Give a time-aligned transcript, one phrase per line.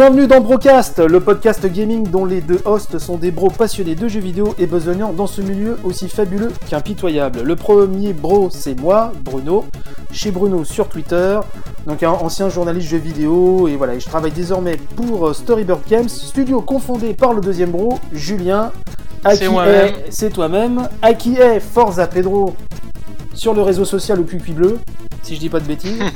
[0.00, 4.08] Bienvenue dans Brocast, le podcast gaming dont les deux hosts sont des bros passionnés de
[4.08, 7.42] jeux vidéo et besognants dans ce milieu aussi fabuleux qu'impitoyable.
[7.42, 9.66] Le premier bro, c'est moi, Bruno,
[10.10, 11.38] chez Bruno sur Twitter,
[11.86, 15.80] donc un ancien journaliste jeux vidéo, et voilà, et je travaille désormais pour euh, Storybird
[15.86, 18.72] Games, studio confondé par le deuxième bro, Julien.
[19.22, 20.88] à C'est qui est- C'est toi-même.
[21.02, 22.56] À qui est Forza Pedro
[23.34, 24.78] sur le réseau social au Cucuy Bleu,
[25.24, 26.00] si je dis pas de bêtises.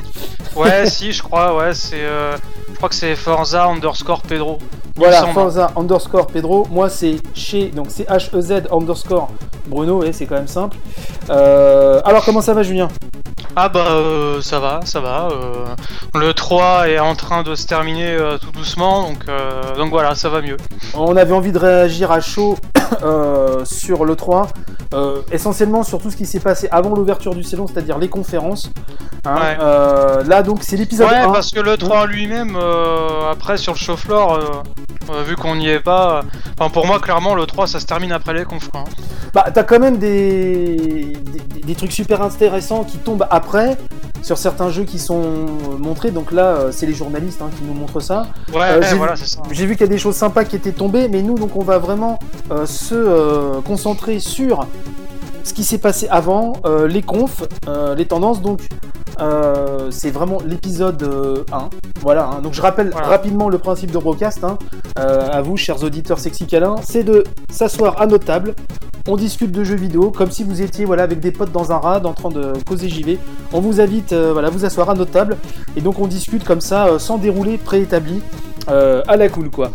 [0.57, 1.97] Ouais, si, je crois, ouais, c'est.
[2.05, 2.37] euh,
[2.85, 4.59] crois que c'est Forza underscore Pedro.
[4.95, 5.27] Voilà.
[5.29, 6.67] Forza underscore Pedro.
[6.71, 9.31] Moi, c'est chez, donc c'est H-E-Z underscore
[9.67, 10.77] Bruno, et c'est quand même simple.
[11.31, 12.89] Euh, alors, comment ça va, Julien?
[13.57, 15.29] Ah bah, euh, ça va, ça va.
[15.31, 15.65] euh,
[16.19, 19.25] le 3 est en train de se terminer euh, tout doucement, donc,
[19.77, 20.57] donc voilà, ça va mieux.
[20.95, 22.57] On avait envie de réagir à chaud
[23.65, 24.49] sur le 3,
[24.95, 28.71] euh, essentiellement sur tout ce qui s'est passé avant l'ouverture du salon, c'est-à-dire les conférences.
[29.25, 29.35] hein.
[29.37, 30.25] Ouais.
[30.27, 31.31] Là, donc, c'est l'épisode Ouais, 1.
[31.33, 32.57] parce que le 3 lui-même,
[33.31, 34.63] après sur le show floor,
[35.27, 36.23] vu qu'on n'y est pas,
[36.59, 38.69] enfin pour moi, clairement, le 3 ça se termine après les confs.
[38.71, 38.91] quoi, hein.
[39.35, 43.44] Bah, t'as quand même des, des, des trucs super intéressants qui tombent après
[44.23, 45.23] sur certains jeux qui sont
[45.79, 46.11] montrés.
[46.11, 48.27] Donc là, euh, c'est les journalistes hein, qui nous montrent ça.
[48.53, 49.43] Ouais, Euh, j'ai voilà, vu- c'est ça.
[49.51, 51.63] J'ai vu qu'il y a des choses sympas qui étaient tombées, mais nous, donc, on
[51.65, 52.19] va vraiment
[52.51, 54.67] euh, se euh, concentrer sur
[55.45, 58.43] ce qui s'est passé avant, euh, les confs, euh, les tendances.
[58.43, 58.61] Donc,
[59.21, 61.71] euh, c'est vraiment l'épisode euh, 1.
[62.01, 62.27] Voilà.
[62.27, 62.41] hein.
[62.43, 63.07] Donc, je rappelle Voilà.
[63.07, 64.43] rapidement le principe de Brocast.
[64.43, 64.59] hein.
[64.97, 68.55] À vous, chers auditeurs sexy câlins, c'est de s'asseoir à notre table.
[69.07, 71.77] On discute de jeux vidéo comme si vous étiez voilà avec des potes dans un
[71.77, 73.19] rad en train de causer JV.
[73.53, 75.37] On vous invite voilà à vous asseoir à notre table
[75.77, 78.23] et donc on discute comme ça sans déroulé préétabli
[78.69, 79.71] euh, à la cool quoi.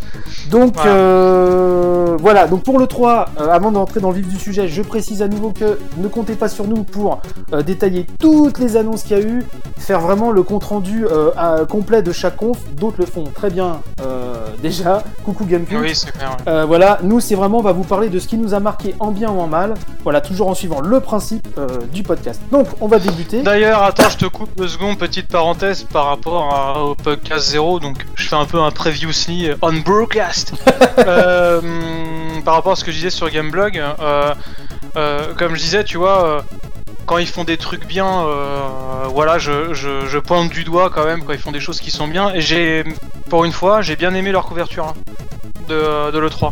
[0.50, 0.91] Donc Voilà.
[0.91, 4.81] euh, voilà, donc pour le 3, euh, avant d'entrer dans le vif du sujet, je
[4.81, 7.22] précise à nouveau que ne comptez pas sur nous pour
[7.66, 9.45] détailler toutes les annonces qu'il y a eu,
[9.77, 11.05] faire vraiment le compte rendu
[11.38, 13.81] à- complet de chaque conf, d'autres le font très bien
[14.61, 15.79] déjà, coucou Gamecube.
[15.81, 16.35] Oui, c'est clair.
[16.45, 16.66] ouais.
[16.66, 19.11] Voilà, nous c'est vraiment, on va vous parler de ce qui nous a marqué en
[19.11, 19.73] bien ou en mal,
[20.03, 21.47] voilà, toujours en suivant le principe
[21.94, 22.41] du podcast.
[22.51, 23.41] Donc on va débuter.
[23.41, 27.79] D'ailleurs, attends, je te coupe deux secondes, petite parenthèse par rapport à- au podcast 0.
[27.79, 30.53] Donc, je fais un peu un previously on broadcast.
[31.00, 31.62] Euh,
[32.44, 34.34] par rapport à ce que je disais sur Gameblog, euh,
[34.97, 36.41] euh, comme je disais, tu vois, euh,
[37.06, 38.68] quand ils font des trucs bien, euh,
[39.13, 41.89] voilà, je, je- je pointe du doigt quand même quand ils font des choses qui
[41.89, 42.34] sont bien.
[42.34, 42.84] Et j'ai,
[43.29, 44.94] pour une fois, j'ai bien aimé leur couverture hein,
[45.69, 46.51] de, de l'E3.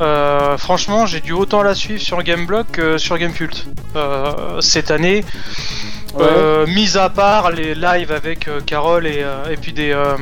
[0.00, 3.66] Euh, franchement, j'ai dû autant la suivre sur Gameblog que sur Gamecult.
[3.96, 5.24] Euh, cette année,
[6.14, 6.22] Ouais.
[6.24, 10.16] euh, mis à part les lives avec euh, Carole et, euh, et puis des, euh,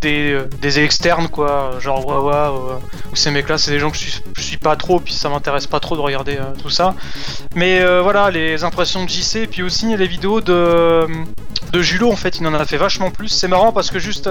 [0.00, 3.96] des, euh, des externes, quoi, genre Wawa, euh, ou ces mecs-là, c'est des gens que
[3.96, 6.70] je suis, je suis pas trop, puis ça m'intéresse pas trop de regarder euh, tout
[6.70, 6.94] ça.
[7.54, 11.06] Mais euh, voilà, les impressions de JC, puis aussi les vidéos de,
[11.72, 13.28] de Julo, en fait, il en a fait vachement plus.
[13.28, 14.30] C'est marrant parce que juste,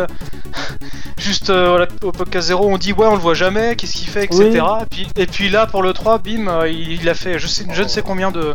[1.17, 4.25] juste voilà, au podcast 0, on dit ouais, on le voit jamais, qu'est-ce qu'il fait,
[4.25, 4.61] etc.
[4.81, 7.65] Et, puis, et puis là, pour le 3, bim, il, il a fait je, sais,
[7.71, 8.53] je ne sais combien de,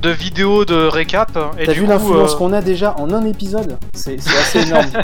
[0.00, 1.38] de vidéos de récap.
[1.58, 4.60] Et T'as du vu coup, l'influence euh, qu'on a déjà en un épisode C'est assez
[4.60, 4.90] énorme.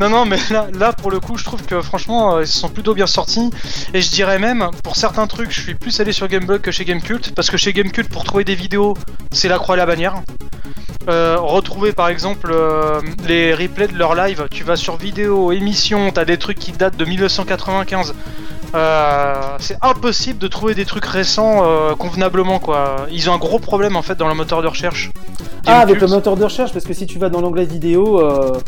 [0.00, 2.58] Non, non, mais là, là, pour le coup, je trouve que franchement, euh, ils se
[2.58, 3.50] sont plutôt bien sortis.
[3.94, 6.84] Et je dirais même, pour certains trucs, je suis plus allé sur Gameblog que chez
[6.84, 7.32] Gamecult.
[7.34, 8.94] Parce que chez Gamecult, pour trouver des vidéos,
[9.32, 10.22] c'est la croix et la bannière.
[11.08, 16.10] Euh, retrouver par exemple euh, les replays de leur live, tu vas sur vidéo, émission,
[16.10, 18.12] t'as des trucs qui datent de 1995.
[18.74, 23.06] Euh, c'est impossible de trouver des trucs récents euh, convenablement quoi.
[23.10, 25.10] Ils ont un gros problème en fait dans le moteur de recherche.
[25.66, 28.58] ah, avec le moteur de recherche, parce que si tu vas dans l'onglet vidéo, euh,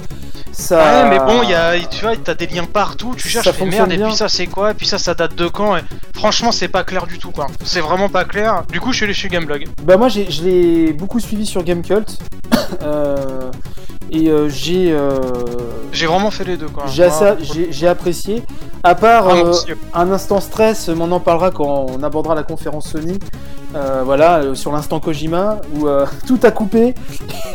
[0.52, 1.04] ça.
[1.04, 3.92] Ouais, mais bon, y a, tu vois, t'as des liens partout, tu cherches, fonctionne merde,
[4.00, 5.80] et puis ça c'est quoi, et puis ça ça date de quand, et
[6.14, 7.46] franchement c'est pas clair du tout quoi.
[7.64, 8.62] C'est vraiment pas clair.
[8.72, 9.66] Du coup, je suis allé chez Gameblog.
[9.82, 12.18] Bah moi j'ai- je l'ai beaucoup suivi sur Gamecult
[12.82, 13.16] euh,
[14.10, 15.18] et euh, j'ai euh,
[15.92, 16.84] J'ai vraiment fait les deux quoi.
[16.86, 17.08] j'ai
[17.40, 18.42] j'ai- j'ai apprécié.
[18.84, 19.52] À part Ah, euh,
[19.94, 23.18] un instant stress, mais on en parlera quand on abordera la conférence Sony.
[23.74, 26.94] Euh, voilà, euh, sur l'instant Kojima où euh, tout a coupé.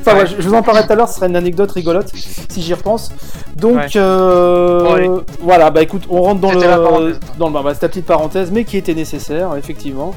[0.00, 0.26] enfin, Ouais.
[0.26, 2.10] je, je vous en parlerai tout à l'heure, ce sera une anecdote rigolote
[2.48, 3.10] si j'y repense.
[3.56, 3.86] Donc Ouais.
[3.96, 5.10] euh, Bon, allez.
[5.42, 7.20] voilà, bah écoute, on rentre dans C'était la le parenthèse.
[7.38, 10.14] dans le bah, c'est ta petite parenthèse, mais qui était nécessaire effectivement.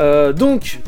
[0.00, 0.80] Euh, donc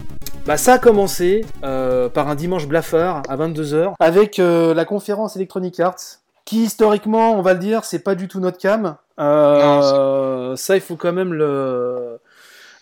[0.46, 5.34] bah, ça a commencé euh, par un dimanche blafard à 22h avec euh, la conférence
[5.34, 8.96] Electronic Arts qui historiquement, on va le dire, c'est pas du tout notre cam.
[9.19, 12.20] Euh, ça, il faut quand même le,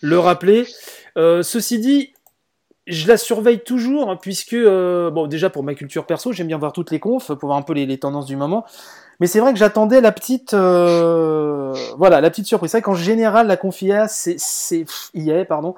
[0.01, 0.67] le rappeler.
[1.15, 2.13] Ceci dit,
[2.85, 6.73] je la surveille toujours, hein, puisque, bon, déjà pour ma culture perso, j'aime bien voir
[6.73, 8.65] toutes les confs, pour voir un peu les, les tendances du moment.
[9.19, 12.69] Mais c'est vrai que j'attendais la petite, voilà, la petite surprise.
[12.69, 15.73] C'est vrai qu'en général, la conf IA, c'est, c'est, pff, IA, pardon,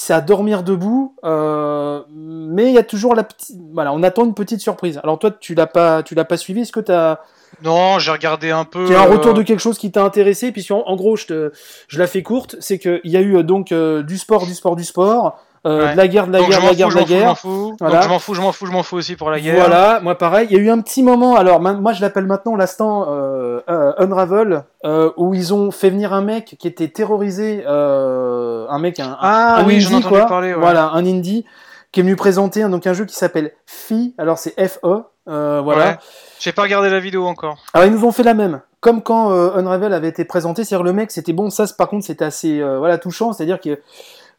[0.00, 4.24] c'est à dormir debout, euh, mais il y a toujours la petite, voilà, on attend
[4.24, 4.98] une petite surprise.
[5.02, 7.20] Alors toi, tu l'as pas, tu l'as pas suivi, est-ce que tu as
[7.62, 8.86] Non, j'ai regardé un peu.
[8.86, 11.16] tu as un retour euh, de quelque chose qui t'a intéressé, puis en, en gros,
[11.16, 11.52] je te,
[11.86, 14.46] je la fais courte, c'est que il y a eu euh, donc euh, du sport,
[14.46, 15.92] du sport, du sport, euh, Ouais.
[15.92, 17.34] de la guerre, de la donc guerre, de la guerre, de la guerre.
[17.80, 18.00] Voilà.
[18.02, 19.56] Je m'en fous, je m'en fous, je m'en fous aussi pour la guerre.
[19.56, 20.46] Voilà, moi pareil.
[20.50, 23.92] Il y a eu un petit moment, alors moi je l'appelle maintenant l'instant euh, euh,
[23.98, 28.98] Unravel, euh, où ils ont fait venir un mec qui était terrorisé, euh, un mec,
[29.00, 30.26] un, Ah un oui, indie, quoi.
[30.26, 30.54] parler.
[30.54, 30.60] ouais.
[30.60, 31.44] Voilà, un indie
[31.92, 35.62] qui est venu présenter un- donc un jeu qui s'appelle Fi, alors c'est F-E, voilà.
[35.64, 35.96] Ouais.
[36.38, 37.58] J'ai pas regardé la vidéo encore.
[37.74, 40.84] Alors ils nous ont fait la même, comme quand euh, Unravel avait été présenté, c'est-à-dire
[40.84, 43.78] le mec c'était bon, ça par contre c'était assez euh, voilà touchant, c'est-à-dire que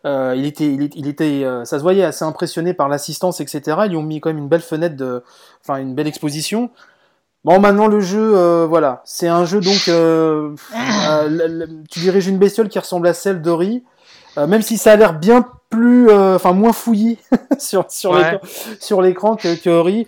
[0.06, 3.62] euh, il était, il, il était, euh, ça se voyait assez impressionné par l'assistance, etc.
[3.86, 5.24] Ils lui ont mis quand même une belle fenêtre de,
[5.64, 6.70] enfin une belle exposition.
[7.44, 10.54] Bon, maintenant le jeu, euh, voilà, c'est un jeu donc, euh,
[11.10, 13.84] euh, le- le- tu diriges une bestiole qui ressemble à celle d'Ori,
[14.38, 17.18] euh, même si ça a l'air bien plus, euh, enfin moins fouillis
[17.60, 18.40] sur sur Ouais.
[19.02, 20.06] l'écran, que, que Ori.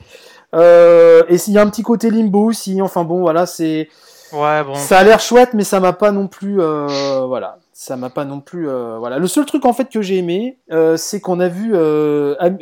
[0.53, 3.89] Euh, et s'il y a un petit côté limbo aussi, enfin bon, voilà, c'est,
[4.31, 4.75] Ouais, bon.
[4.75, 8.23] ça a l'air chouette, mais ça m'a pas non plus, euh, voilà, ça m'a pas
[8.25, 9.17] non plus, euh, voilà.
[9.19, 12.57] Le seul truc en fait que j'ai aimé, euh, c'est qu'on a vu euh, Am-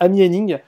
[0.00, 0.58] Amy Henning,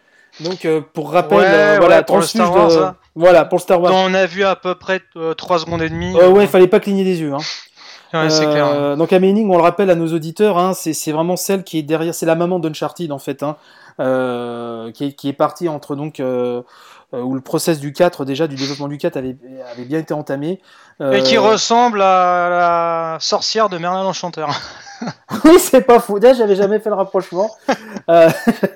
[0.41, 2.97] donc pour rappel, Ouais, ouais, voilà, pour le Star Wars, de- ça.
[3.15, 3.93] voilà, pour le Star Wars.
[3.93, 5.01] dont on a vu à peu près
[5.37, 6.15] 3 secondes et demie.
[6.15, 7.33] Ouais, il fallait pas cligner des yeux.
[7.35, 7.39] Hein.
[8.15, 8.67] Ouais, clair.
[8.67, 11.79] Euh, Donc Amy Hennig, on le rappelle à nos auditeurs, hein, c'est vraiment celle qui
[11.79, 13.57] est derrière, c'est la maman d'Uncharted en fait, hein,
[14.95, 16.21] qui, est, qui est partie entre donc
[17.13, 19.37] où le process du 4 déjà du développement du 4 avait,
[19.73, 20.61] avait bien été entamé.
[21.01, 24.51] Euh, Et qui ressemble à la sorcière de Merlin l'Enchanteur.
[25.45, 26.19] oui, c'est pas faux.
[26.19, 27.51] Déjà, j'avais jamais fait le rapprochement.
[28.09, 28.29] Euh,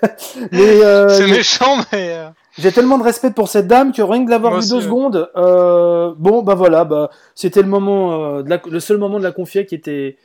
[0.55, 2.11] euh, c'est méchant, mais.
[2.17, 2.29] euh,
[2.59, 4.82] j'ai tellement de respect pour cette dame que rien que de l'avoir vu deux ouais.
[4.82, 9.19] secondes, euh, bon bah voilà, bah c'était le moment, euh, de la- le seul moment
[9.19, 10.17] de la confia qui était,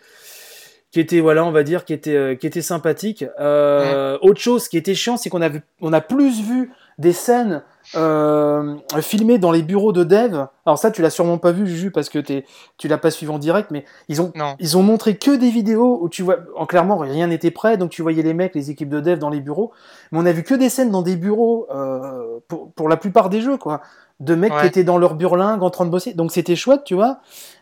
[0.92, 3.25] qui était voilà, on va dire, qui était, euh, qui était sympathique.
[3.42, 7.12] Euh, Autre chose qui était chiant, c'est qu'on a vu, on a plus vu des
[7.14, 7.64] scènes
[7.96, 10.46] euh, filmées dans les bureaux de dev.
[10.66, 12.46] Alors ça, tu l'as sûrement pas vu, Juju, parce que t'es,
[12.78, 14.56] tu l'as pas suivi en direct, mais ils ont Non.
[14.60, 17.90] ils ont montré que des vidéos où tu vois, en clairement, rien n'était prêt, donc
[17.90, 19.72] tu voyais les mecs, les équipes de dev dans les bureaux,
[20.12, 23.30] mais on a vu que des scènes dans des bureaux euh, pour, pour la plupart
[23.30, 23.82] des jeux, quoi,
[24.20, 26.94] de mecs qui étaient dans leur burlingue en train de bosser, donc c'était chouette, tu
[26.96, 27.18] vois,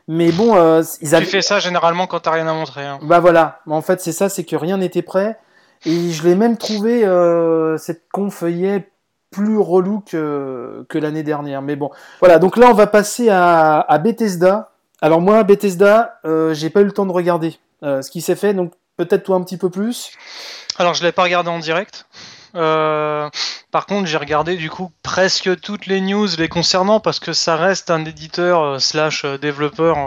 [0.08, 1.26] mais bon, euh, ils Tu avaient...
[1.26, 2.86] fais ça généralement quand t'as rien à montrer.
[2.86, 3.00] hein.
[3.04, 5.40] Bah voilà, en fait c'est ça, c'est que rien n'était prêt,
[5.86, 8.80] et je l'ai même trouvé, euh, cette conf EA
[9.32, 14.00] plus relou que, que l'année dernière, mais bon, voilà, donc là on va passer à,
[14.04, 14.72] Bethesda.
[15.02, 18.36] Alors moi, Bethesda, euh, j'ai pas eu le temps de regarder euh, ce qui s'est
[18.36, 20.12] fait, donc peut-être toi un petit peu plus.
[20.78, 22.06] Alors, je l'ai pas regardé en direct.
[22.56, 23.30] Euh,
[23.72, 27.56] par contre, j'ai regardé du coup presque toutes les news les concernant parce que ça
[27.56, 29.98] reste un éditeur slash développeur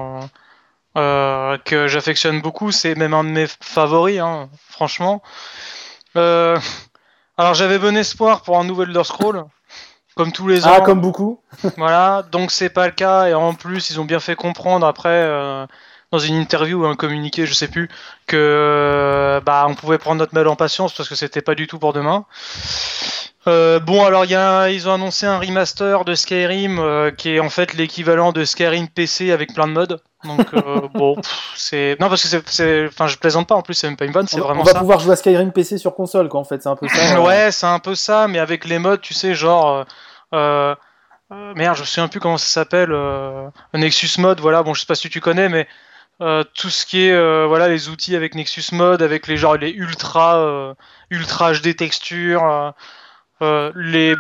[0.94, 2.72] que j'affectionne beaucoup.
[2.72, 5.22] C'est même un de mes favoris, hein, franchement.
[6.16, 6.58] Euh,
[7.38, 9.44] alors, j'avais bon espoir pour un nouvel Elder Scroll,
[10.14, 10.72] comme tous les ans.
[10.74, 11.40] Ah, comme beaucoup.
[11.78, 15.08] Voilà, donc c'est pas le cas, et en plus, ils ont bien fait comprendre après,
[15.08, 15.66] euh,
[16.10, 17.88] dans une interview ou un communiqué, je sais plus,
[18.26, 21.66] que euh, bah, on pouvait prendre notre mal en patience parce que c'était pas du
[21.66, 22.26] tout pour demain.
[23.48, 27.40] Euh, bon, alors il y a, ils ont annoncé un remaster de Skyrim qui est
[27.40, 30.00] en fait l'équivalent de Skyrim PC avec plein de modes.
[30.24, 31.16] Donc euh, bon,
[31.56, 34.12] c'est non parce que c'est- enfin je plaisante pas en plus, c'est même pas une
[34.12, 34.78] vanne, c'est vraiment on va ça.
[34.78, 36.94] pouvoir jouer à Skyrim PC sur console, quoi, en fait, c'est un peu ça.
[37.16, 37.20] euh.
[37.20, 39.68] Ouais, c'est un peu ça, mais avec les modes, tu sais, genre.
[39.70, 39.84] euh,
[40.34, 40.74] euh,
[41.32, 42.90] euh, merde, je me souviens plus comment ça s'appelle.
[42.92, 44.62] euh, Nexus Mode, voilà.
[44.62, 45.66] Bon, je sais pas si tu connais, mais
[46.20, 49.56] euh, tout ce qui est euh, voilà les outils avec Nexus Mode, avec les genre
[49.56, 50.74] les ultra euh,
[51.10, 52.70] ultra HD textures, euh,
[53.40, 54.14] euh, les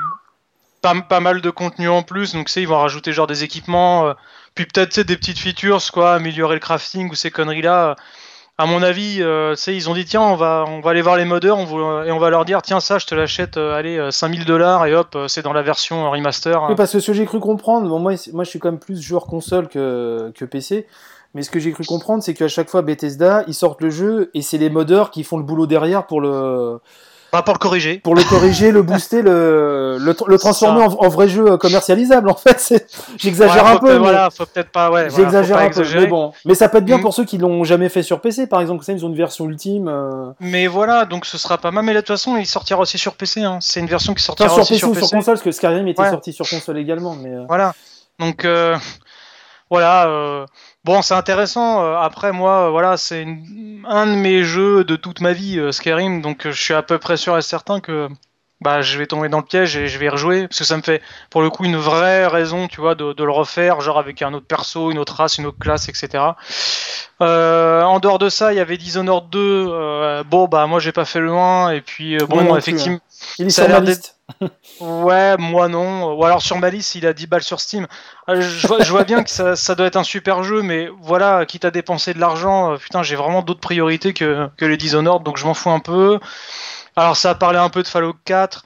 [0.80, 2.32] pas, pas mal de contenu en plus.
[2.34, 4.14] Donc, tu sais, ils vont rajouter genre des équipements, euh,
[4.54, 7.96] puis peut-être des petites features, quoi, améliorer le crafting ou ces conneries-là.
[8.58, 11.24] À mon avis, euh, ils ont dit tiens, on va, on va aller voir les
[11.24, 14.44] modeurs et on va leur dire tiens, ça, je te l'achète, euh, allez, euh, 5000
[14.44, 16.62] dollars et hop, euh, c'est dans la version euh, remaster.
[16.68, 19.00] Oui, parce que ce que j'ai cru comprendre, bon, moi je suis quand même plus
[19.00, 20.86] joueur console que, que PC,
[21.34, 24.30] mais ce que j'ai cru comprendre, c'est qu'à chaque fois Bethesda, ils sortent le jeu
[24.34, 26.78] et c'est les modeurs qui font le boulot derrière pour le,
[27.32, 27.98] Pas pour le corriger.
[27.98, 32.28] pour le corriger, le booster, le, le, tr- le transformer en, en vrai jeu commercialisable.
[32.28, 32.86] En fait,
[33.16, 33.92] j'exagère Ouais, un peu.
[33.94, 35.08] mais- Voilà, faut peut-être pas, ouais.
[35.08, 36.32] J'exagère un peu, mais bon.
[36.44, 37.00] Mais ça peut être bien Mm.
[37.00, 38.84] pour ceux qui l'ont jamais fait sur PC, par exemple.
[38.84, 39.88] Ça, ils ont une version ultime.
[39.88, 41.84] euh, Mais voilà, donc ce sera pas mal.
[41.86, 43.42] Mais là, de toute façon, il sortira aussi sur PC.
[43.42, 43.56] Hein.
[43.62, 45.06] C'est une version qui sortira Enfin, sur aussi PC sur ou PC.
[45.06, 46.10] sur console, parce que Skyrim était Ouais.
[46.10, 47.16] sorti sur console également.
[47.16, 47.72] Mais euh, Voilà.
[48.18, 48.76] Donc euh,
[49.70, 50.44] voilà.
[50.84, 51.82] Bon, c'est intéressant.
[51.84, 55.58] Euh, Après, moi, euh, voilà, c'est une- un de mes jeux de toute ma vie,
[55.58, 56.20] euh, Skyrim.
[56.22, 58.08] Donc, je suis à peu près sûr et certain que
[58.60, 60.76] bah je vais tomber dans le piège et je vais y rejouer parce que ça
[60.76, 63.98] me fait pour le coup une vraie raison, tu vois, de, de le refaire, genre
[63.98, 66.36] avec un autre perso, une autre race, une autre classe, etc.
[67.20, 69.66] Euh, en dehors de ça, il y avait Dishonored 2.
[69.68, 72.58] euh, bon, bah moi j'ai pas fait le 1 et puis euh, non bon, plus,
[72.58, 72.98] effectivement.
[73.38, 74.16] Il est Ça sur ma l'air liste.
[74.80, 76.14] Ouais, moi non.
[76.14, 77.86] Ou alors sur ma liste, il a 10 balles sur Steam.
[78.28, 80.88] Euh, Je vois, je vois bien que ça, ça doit être un super jeu, mais
[81.00, 84.76] voilà, quitte à dépenser de l'argent, euh, putain, j'ai vraiment d'autres priorités que, que les
[84.76, 86.18] Dishonored, donc je m'en fous un peu.
[86.96, 88.64] Alors ça a parlé un peu de Fallout 4.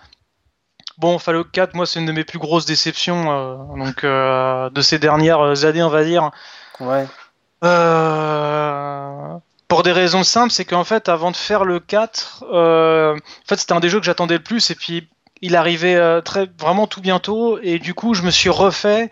[0.99, 4.81] Bon, Fallout 4, moi, c'est une de mes plus grosses déceptions euh, donc, euh, de
[4.81, 6.31] ces dernières années, on va dire.
[6.81, 7.07] Ouais.
[7.65, 13.49] Euh, pour des raisons simples, c'est qu'en fait, avant de faire le 4, euh, en
[13.49, 15.09] fait, c'était un des jeux que j'attendais le plus, et puis
[15.43, 19.11] il arrivait euh, très, vraiment tout bientôt, et du coup, je me suis refait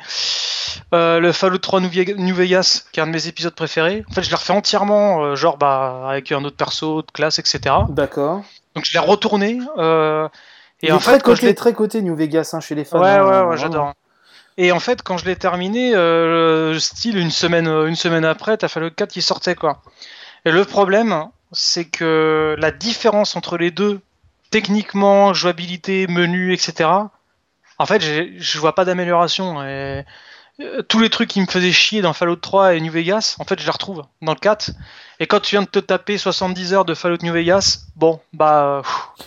[0.94, 4.04] euh, le Fallout 3 New Vegas- qui est un de mes épisodes préférés.
[4.10, 7.74] En fait, je l'ai refait entièrement, genre bah, avec un autre perso, de classe, etc.
[7.88, 8.42] D'accord.
[8.74, 9.50] Donc, je l'ai retourné.
[9.50, 9.58] et
[10.86, 12.84] Il en est très fait, quand je l'ai très côté New Vegas hein, chez les
[12.84, 13.00] fans.
[13.00, 13.56] Ouais, hein, ouais, ouais, vraiment.
[13.56, 13.92] j'adore.
[14.56, 18.68] Et en fait, quand je l'ai terminé, euh, style une semaine, une semaine après, t'as
[18.68, 19.82] fait le 4 qui sortait, quoi.
[20.44, 24.00] Et le problème, c'est que la différence entre les deux,
[24.50, 26.90] techniquement, jouabilité, menu, etc.,
[27.78, 29.62] en fait, je vois pas d'amélioration.
[29.64, 30.04] Et
[30.60, 33.44] euh, tous les trucs qui me faisaient chier dans Fallout 3 et New Vegas, en
[33.44, 34.70] fait, je les retrouve dans le 4.
[35.20, 38.82] Et quand tu viens de te taper 70 heures de Fallout New Vegas, bon, bah.
[38.84, 39.26] pff,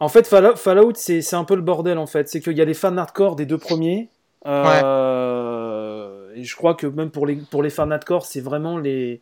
[0.00, 2.28] En fait, Fallout, c'est un peu le bordel en fait.
[2.28, 4.10] C'est qu'il y a les fans hardcore des deux premiers.
[4.46, 9.20] euh, Et je crois que même pour les, pour les fans hardcore, c'est vraiment les.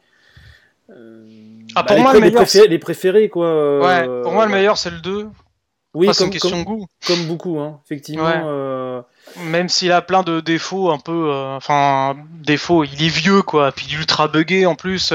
[0.90, 1.26] Euh,
[1.74, 3.46] Ah, pour les, moi, pré- le les meilleur, préférés, les préférés, quoi.
[3.46, 5.28] euh, Ouais, pour moi, le meilleur, c'est le 2.
[5.92, 6.86] Oui, Enfin, c'est comme, une question comme, de goût.
[7.06, 8.24] comme beaucoup, hein, effectivement.
[8.24, 8.40] Ouais.
[8.44, 9.02] euh,
[9.46, 13.72] Même s'il a plein de défauts, un peu, euh, enfin, défauts, il est vieux quoi,
[13.72, 15.12] puis il est ultra buggé en plus.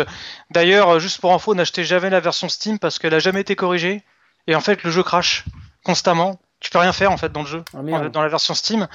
[0.52, 4.04] D'ailleurs, juste pour info, n'achetez jamais la version Steam parce qu'elle a jamais été corrigée.
[4.48, 5.46] Et en fait, le jeu crash
[5.84, 6.40] constamment.
[6.62, 8.88] Tu peux rien faire en fait dans le jeu, Ah, en- dans la version Steam.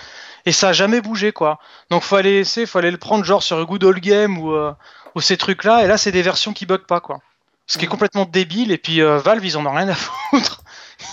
[0.45, 1.59] Et ça a jamais bougé quoi.
[1.91, 4.73] Donc faut aller essayer, faut aller le prendre genre sur Good Old Game ou, euh,
[5.15, 5.85] ou ces trucs là.
[5.85, 7.21] Et là, c'est des versions qui bug pas quoi.
[7.67, 7.91] Ce qui est Ah.
[7.91, 8.73] complètement débile.
[8.73, 9.95] Et puis euh, Valve, ils en ont rien à
[10.31, 10.63] foutre.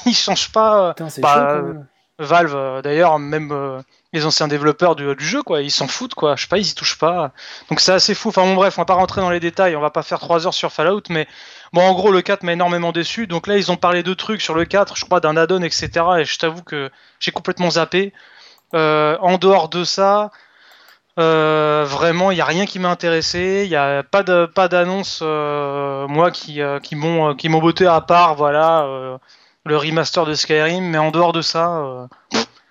[0.05, 0.89] ils changent pas.
[0.89, 1.73] euh, Putain, Bah, chaud euh.
[2.19, 6.35] Valve, d'ailleurs, même les anciens développeurs du, du jeu, quoi, ils s'en foutent, quoi.
[6.35, 7.31] Je sais pas, ils y touchent pas.
[7.69, 8.29] Donc c'est assez fou.
[8.29, 10.47] Enfin bon, bref, on va pas rentrer dans les détails, on va pas faire 3
[10.47, 11.27] heures sur Fallout, mais
[11.73, 13.27] bon, en gros, le 4 m'a énormément déçu.
[13.27, 15.89] Donc là, ils ont parlé de trucs sur le 4, je crois, d'un add-on, etc.
[16.17, 16.89] Et je t'avoue que
[17.19, 18.13] j'ai complètement zappé.
[18.73, 20.31] Euh, en dehors de ça,
[21.19, 23.61] euh, vraiment, il n'y a rien qui m'a intéressé.
[23.65, 27.59] Il n'y a pas de pas d'annonce, euh, moi, qui, euh, qui m'ont qui m'ont
[27.59, 28.85] botté à part, voilà,
[29.65, 30.83] le remaster de Skyrim.
[30.85, 32.07] Mais en dehors de ça,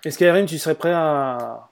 [0.05, 1.67] Et Skyrim, tu serais prêt à,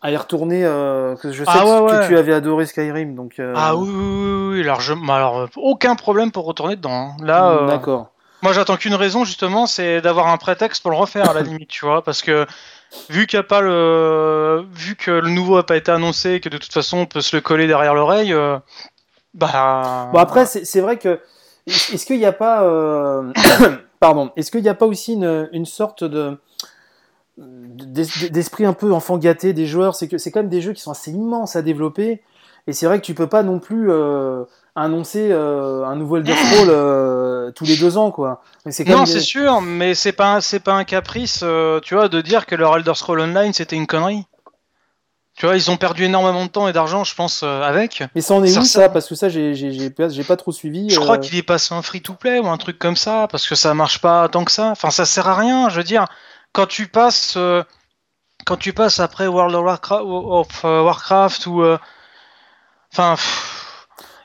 [0.00, 2.06] à y retourner que Je sais Ah que, ouais, que ouais.
[2.06, 3.40] tu avais adoré Skyrim, donc.
[3.40, 7.16] ah oui, oui, oui, oui, alors, je- mais alors, aucun problème pour retourner dedans.
[7.18, 7.24] hein.
[7.24, 8.10] Là, D'accord.
[8.42, 11.68] moi, j'attends qu'une raison justement, c'est d'avoir un prétexte pour le refaire à la limite,
[11.68, 12.46] tu vois, parce que
[13.10, 16.58] vu qu'il a pas le, vu que le nouveau a pas été annoncé, que de
[16.58, 18.58] toute façon on peut se le coller derrière l'oreille, euh,
[19.34, 20.08] bah.
[20.12, 21.20] Bon après, c'est vrai que
[21.66, 23.32] est-ce qu'il n'y a pas, euh,
[24.00, 26.38] pardon, est-ce qu'il n'y a pas aussi une, une sorte de
[27.38, 29.94] d'es- d'esprit un peu enfant gâté des joueurs?
[29.94, 32.22] C'est que c'est quand même des jeux qui sont assez immenses à développer,
[32.66, 36.68] et c'est vrai que tu peux pas non plus euh, annoncer un nouveau Elder Scroll
[37.46, 38.42] euh, tous les deux ans, quoi.
[38.64, 41.94] Mais c'est Non, c'est sûr, mais c'est pas un- c'est pas un caprice, euh, tu
[41.94, 44.24] vois, de dire que leur Elder Scroll Online c'était une connerie.
[45.36, 48.02] Tu vois, ils ont perdu énormément de temps et d'argent, je pense, euh, avec.
[48.14, 50.24] Mais ça en est Ça où ça Parce que ça, j'ai j'ai- j'ai pas, j'ai
[50.24, 50.88] pas trop suivi.
[50.88, 53.74] Je crois qu'il est passé en free-to-play ou un truc comme ça, parce que ça
[53.74, 54.68] marche pas tant que ça.
[54.70, 55.68] Enfin, ça sert à rien.
[55.68, 56.06] Je veux dire,
[56.52, 57.36] quand tu passes,
[58.46, 61.62] quand tu passes après World of Warcraft, of, Warcraft ou,
[62.92, 63.65] enfin, pff,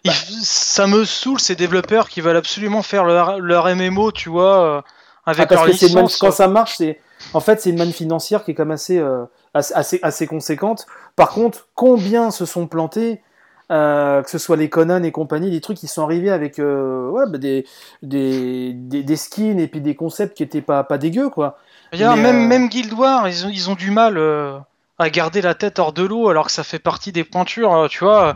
[0.03, 0.11] il-
[0.43, 4.81] ça me saoule ces développeurs qui veulent absolument faire leur, leur MMO, tu vois, euh,
[5.25, 6.99] Ah, avec parce leur que quand ça marche, c'est
[7.33, 10.87] en fait c'est une manne financière qui est quand même assez, euh, assez, assez, conséquente.
[11.15, 13.21] Par contre, combien se sont plantés,
[13.71, 17.07] euh, que ce soit les Conan et compagnie, des trucs qui sont arrivés avec euh,
[17.09, 17.65] ouais, bah, des,
[18.01, 21.57] des, des, des skins et puis des concepts qui étaient pas, pas dégueux quoi.
[21.93, 24.17] Regarde, même, même Guild Wars, ils ont, ils ont du mal
[24.97, 28.03] à garder la tête hors de l'eau alors que ça fait partie des pointures, tu
[28.03, 28.33] vois.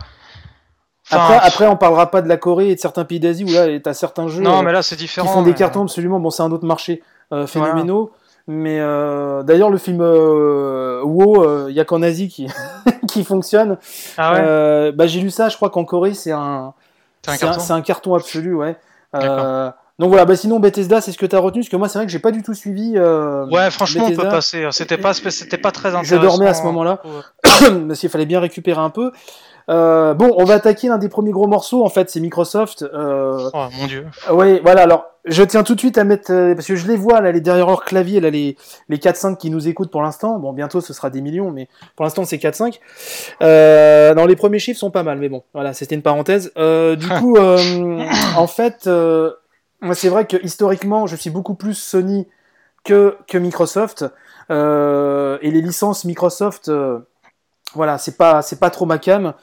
[1.10, 3.48] Enfin, Après, après, on parlera pas de la Corée et de certains pays d'Asie où
[3.52, 5.28] là, t'as certains jeux non, euh, mais là c'est qui différent.
[5.28, 6.18] font des mais- cartons absolument.
[6.18, 8.10] Bon, c'est un autre marché euh, phénoménaux.
[8.48, 12.46] Mais euh, d'ailleurs, le film euh, WoW, il y a qu'en Asie qui,
[13.08, 13.76] qui fonctionne.
[14.16, 16.72] Ah ouais, Euh, bah, j'ai lu ça, je crois qu'en Corée, c'est un,
[17.24, 17.60] c'est un c'est un, carton.
[17.64, 18.76] c'est un carton absolu, ouais.
[19.16, 21.88] Euh, donc voilà, bah, sinon Bethesda, c'est ce que tu as retenu, parce que moi,
[21.88, 22.92] c'est vrai que j'ai pas du tout suivi.
[22.96, 24.64] euh, Ouais, franchement, on peut passer.
[24.64, 24.70] hein.
[24.72, 26.22] C'était pas, c'était pas très Je intéressant.
[26.22, 27.00] dormais à ce moment-là.
[27.04, 27.70] Ouais.
[27.88, 29.10] parce qu'il fallait bien récupérer un peu.
[29.68, 32.82] Euh, bon, on va attaquer l'un des premiers gros morceaux, en fait, c'est Microsoft.
[32.82, 34.06] Euh, Oh mon dieu.
[34.32, 36.96] oui, voilà, alors, je tiens tout de suite à mettre, euh, parce que je les
[36.96, 38.56] vois là, les derrière leur clavier, là, les,
[38.88, 40.38] les 4-5 qui nous écoutent pour l'instant.
[40.38, 42.78] Bon, bientôt ce sera des millions, mais pour l'instant c'est 4-5.
[43.42, 46.52] Euh, non, les premiers chiffres sont pas mal, mais bon, voilà, c'était une parenthèse.
[46.56, 48.04] Euh, du coup, euh,
[48.36, 49.32] en fait, euh,
[49.80, 52.28] moi c'est vrai que historiquement, je suis beaucoup plus Sony
[52.84, 54.04] que, que Microsoft.
[54.48, 57.00] Euh, et les licences Microsoft, euh,
[57.74, 59.34] voilà, c'est pas, c'est pas trop ma cam.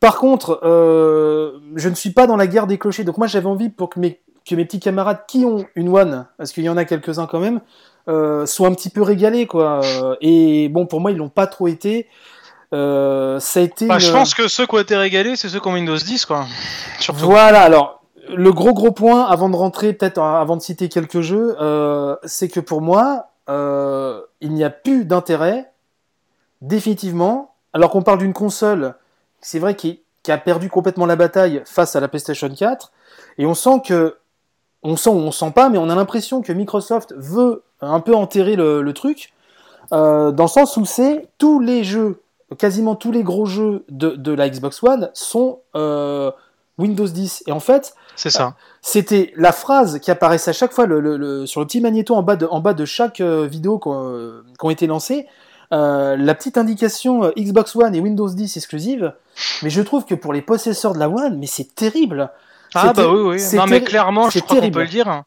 [0.00, 3.04] Par contre, euh, je ne suis pas dans la guerre des clochers.
[3.04, 6.26] Donc moi, j'avais envie pour que mes, que mes petits camarades qui ont une One,
[6.36, 7.60] parce qu'il y en a quelques-uns quand même,
[8.08, 9.80] euh, soient un petit peu régalés, quoi.
[9.82, 12.06] Euh, Et bon, pour moi, ils l'ont pas trop été.
[12.74, 13.86] Euh, ça a été.
[13.86, 15.96] Bah, une- je pense que ceux qui ont été régalés, c'est ceux qui ont Windows
[15.96, 16.44] 10, quoi.
[16.98, 17.20] Surtout.
[17.24, 18.02] Voilà, alors,
[18.34, 21.56] le gros gros point, avant de rentrer, peut-être avant de citer quelques jeux,
[22.24, 25.70] c'est que pour moi, il n'y a plus d'intérêt,
[26.62, 28.94] définitivement, alors qu'on parle d'une console,
[29.42, 32.92] c'est vrai, qui, qui a perdu complètement la bataille face à la PlayStation 4,
[33.38, 34.16] et on sent que,
[34.82, 38.14] on sent ou on sent pas, mais on a l'impression que Microsoft veut un peu
[38.14, 39.32] enterrer le, le truc,
[39.92, 42.20] euh, dans le sens où c'est tous les jeux,
[42.58, 46.30] quasiment tous les gros jeux de, de la Xbox One sont euh,
[46.78, 47.44] Windows 10.
[47.46, 48.54] Et en fait, C'est ça.
[48.82, 52.14] c'était la phrase qui apparaissait à chaque fois le, le- le- sur le petit magnéto
[52.14, 55.26] en bas de, en bas de chaque euh, vidéo qui ont, qui ont été lancées.
[55.74, 59.12] Euh, la petite indication euh, Xbox One et Windows 10 exclusive,
[59.62, 62.30] mais je trouve que pour les possesseurs de la One, mais c'est terrible.
[62.74, 63.56] Ah bah oui, oui.
[63.56, 64.74] Non mais clairement, je crois qu'on terrible.
[64.76, 65.22] peut le dire.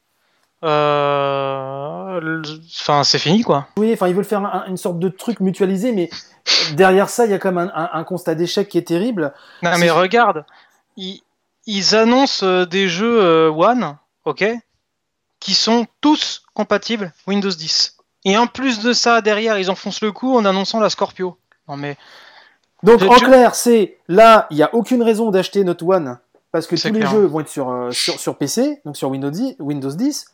[0.63, 2.19] Euh...
[2.21, 2.41] le-
[2.81, 3.67] Enfin, c'est fini, quoi.
[3.77, 6.09] Oui, enfin, ils veulent faire un- une sorte de truc mutualisé, mais
[6.73, 9.33] derrière ça, il y a quand même un, un- un constat d'échec qui est terrible.
[9.63, 10.45] Non mais regarde,
[10.95, 11.21] ils,
[11.65, 14.45] ils annoncent euh, des jeux euh, One, ok,
[15.39, 17.96] qui sont tous compatibles Windows 10.
[18.25, 21.37] Et en plus de ça, derrière, ils enfoncent le coup en annonçant la Scorpio.
[21.67, 21.97] Non mais
[22.83, 26.17] Donc, en clair, c'est là, il n'y a aucune raison d'acheter notre One
[26.51, 29.29] parce que tous les jeux vont être sur, euh, sur, sur PC, donc sur Windows
[29.29, 29.57] 10.
[29.59, 30.33] Windows 10.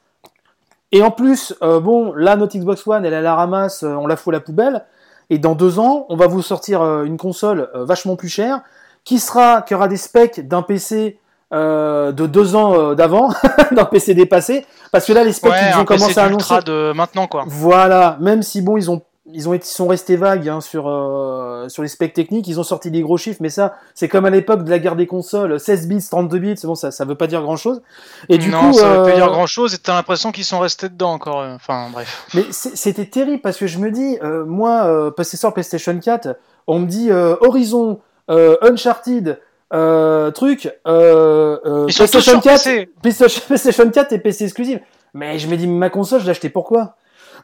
[0.91, 4.05] Et en plus, euh, bon, là, notre Xbox One, elle à la ramasse, euh, on
[4.07, 4.85] la fout à la poubelle.
[5.29, 8.61] Et dans deux ans, on va vous sortir une console vachement plus chère
[9.03, 11.17] qui sera, qui aura des specs d'un PC
[11.53, 13.29] euh, de deux ans euh, d'avant,
[13.71, 14.65] d'un PC dépassé.
[14.91, 16.55] Parce que là, les specs ouais, un ont commencé à annoncer.
[16.65, 17.43] de maintenant quoi.
[17.47, 20.87] Voilà, même si bon, ils ont ils ont été, ils sont restés vagues hein, sur
[20.87, 24.25] euh, sur les specs techniques, ils ont sorti des gros chiffres, mais ça, c'est comme
[24.25, 27.15] à l'époque de la guerre des consoles, 16 bits, 32 bits, bon, ça ça veut
[27.15, 27.81] pas dire grand chose.
[28.29, 30.59] Et du non, coup, ça veut pas dire grand chose et t'as l'impression qu'ils sont
[30.59, 31.45] restés dedans encore.
[31.55, 32.27] Enfin bref.
[32.33, 36.35] mais c'était terrible parce que je me dis, moi, euh, possesseur PlayStation 4,
[36.67, 39.39] on me dit Horizon, Uncharted,
[39.73, 42.89] euh, truc, euh, euh, PlayStation sur 4, PC.
[43.01, 44.79] PlayStation, PlayStation 4 et PC exclusive.
[45.13, 46.95] Mais je me dis, ma console, je l'ai achetée pourquoi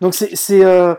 [0.02, 0.94] Donc c'est c'est euh,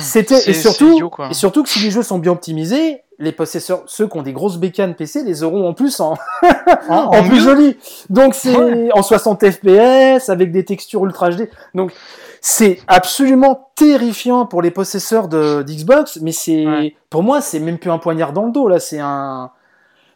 [0.00, 3.32] c'était C'est- et surtout idiot, et surtout que si les jeux sont bien optimisés, les
[3.32, 6.14] possesseurs, ceux qui ont des grosses bécanes PC, les auront en plus en,
[6.88, 7.76] En, en en plus joli.
[8.10, 8.88] Donc c'est Ouais.
[8.92, 11.48] en 60 FPS avec des textures ultra HD.
[11.74, 11.92] Donc
[12.40, 16.96] c'est absolument terrifiant pour les possesseurs de d'Xbox, mais c'est Ouais.
[17.10, 19.50] pour moi c'est même plus un poignard dans le dos là, c'est un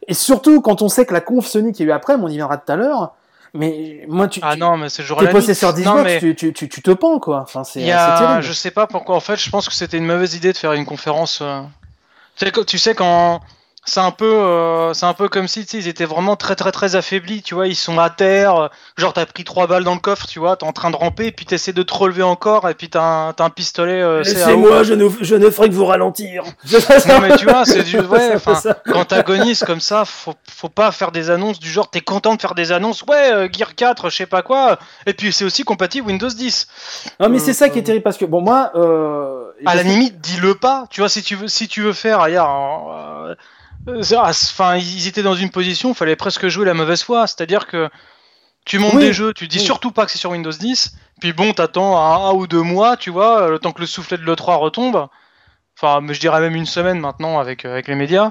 [0.09, 2.29] et surtout quand on sait que la conf Sony qui a eu après, mais on
[2.29, 3.15] y viendra tout à l'heure.
[3.55, 6.69] Mais moi tu, Ah non, mais c'est genre t'es possesseur d'Xbox, mais tu, tu, tu,
[6.69, 7.41] tu te pends quoi.
[7.41, 8.43] Enfin c'est a, terrible.
[8.43, 9.17] je sais pas pourquoi.
[9.17, 11.39] En fait, je pense que c'était une mauvaise idée de faire une conférence.
[11.41, 11.63] euh,
[12.37, 13.41] Tu sais, quand- tu sais quand
[13.85, 16.95] c'est un peu, euh, c'est un peu comme si ils étaient vraiment très très très
[16.97, 17.43] affaiblis.
[17.43, 18.57] Tu vois, ils sont à terre.
[18.57, 20.97] euh, Genre t'as pris trois balles dans le coffre, tu vois, t'es en train de
[20.97, 24.03] ramper, et puis t'essaies de te relever encore, et puis t'as un, t'as un pistolet.
[24.03, 24.35] euh, c'est.
[24.35, 26.43] Laissez-moi, je ne, je ne ferai que vous ralentir.
[27.09, 28.37] Non mais tu vois, c'est du ouais.
[28.93, 32.41] Quand t'agonises comme ça, faut, faut pas faire des annonces du genre t'es content de
[32.41, 35.65] faire des annonces, ouais, euh, Gear 4, je sais pas quoi, et puis c'est aussi
[35.65, 36.67] compatible Windows 10.
[37.21, 38.71] Non, mais c'est ça qui est terrible parce que, bon, moi,
[39.67, 42.21] À la limite, dis-le pas, tu vois, si tu veux, si tu veux faire,
[43.89, 47.27] euh, euh, ah, enfin, ils étaient dans une position, fallait presque jouer la mauvaise foi,
[47.27, 47.89] c'est-à-dire que
[48.65, 49.65] tu montes Oui, des jeux, tu dis oui.
[49.65, 52.97] surtout pas que c'est sur Windows 10, puis bon, t'attends un, un ou deux mois,
[52.97, 55.09] tu vois, le temps que le soufflet de l'E3 retombe,
[55.77, 58.31] enfin, je dirais même une semaine maintenant avec, euh, avec les médias,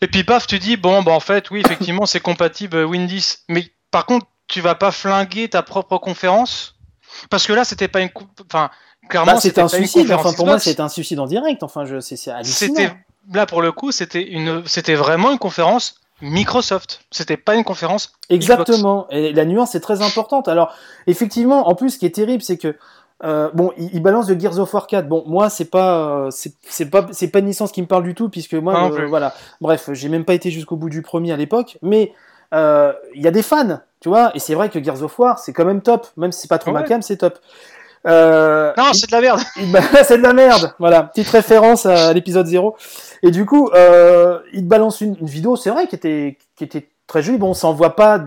[0.00, 3.44] et puis paf, tu dis, bon, bah en fait, oui, effectivement, c'est compatible Windows 10,
[3.48, 6.76] mais par contre, tu vas pas flinguer ta propre conférence,
[7.30, 8.10] parce que là, c'était pas une...
[8.46, 8.70] Enfin,
[9.08, 10.10] clairement, Bah, c'était un suicide.
[10.12, 11.62] Enfin, pour moi, c'était un suicide en direct.
[11.62, 12.74] Enfin, je, c'est hallucinant.
[12.74, 12.94] C'était
[13.32, 17.00] là pour le coup, c'était une, c'était vraiment une conférence Microsoft.
[17.10, 18.12] C'était pas une conférence.
[18.28, 19.06] Exactement.
[19.10, 20.48] Et la nuance est très importante.
[20.48, 20.74] Alors,
[21.06, 22.74] effectivement, en plus, ce qui est terrible, c'est que
[23.24, 25.08] euh, bon, il, il balance de Gears of War 4.
[25.08, 28.14] Bon, moi, c'est pas, euh, c'est, pas, c'est pas une licence qui me parle du
[28.14, 29.34] tout, puisque moi, euh, voilà.
[29.60, 32.12] Bref, j'ai même pas été jusqu'au bout du premier à l'époque, mais
[32.52, 34.30] il y a des fans, tu vois.
[34.34, 36.58] Et c'est vrai que Gears of War, c'est quand même top, même si c'est pas
[36.58, 37.38] trop ma cam, c'est top.
[38.06, 39.40] Euh, Non, c'est de la merde.
[39.72, 40.74] Bah, c'est de la merde.
[40.78, 42.76] Voilà, petite référence à l'épisode 0.
[43.22, 46.64] Et du coup, euh, il te balance une, une vidéo, c'est vrai, qui était, qui
[46.64, 47.38] était très jolie.
[47.38, 48.20] Bon, on s'en voit pas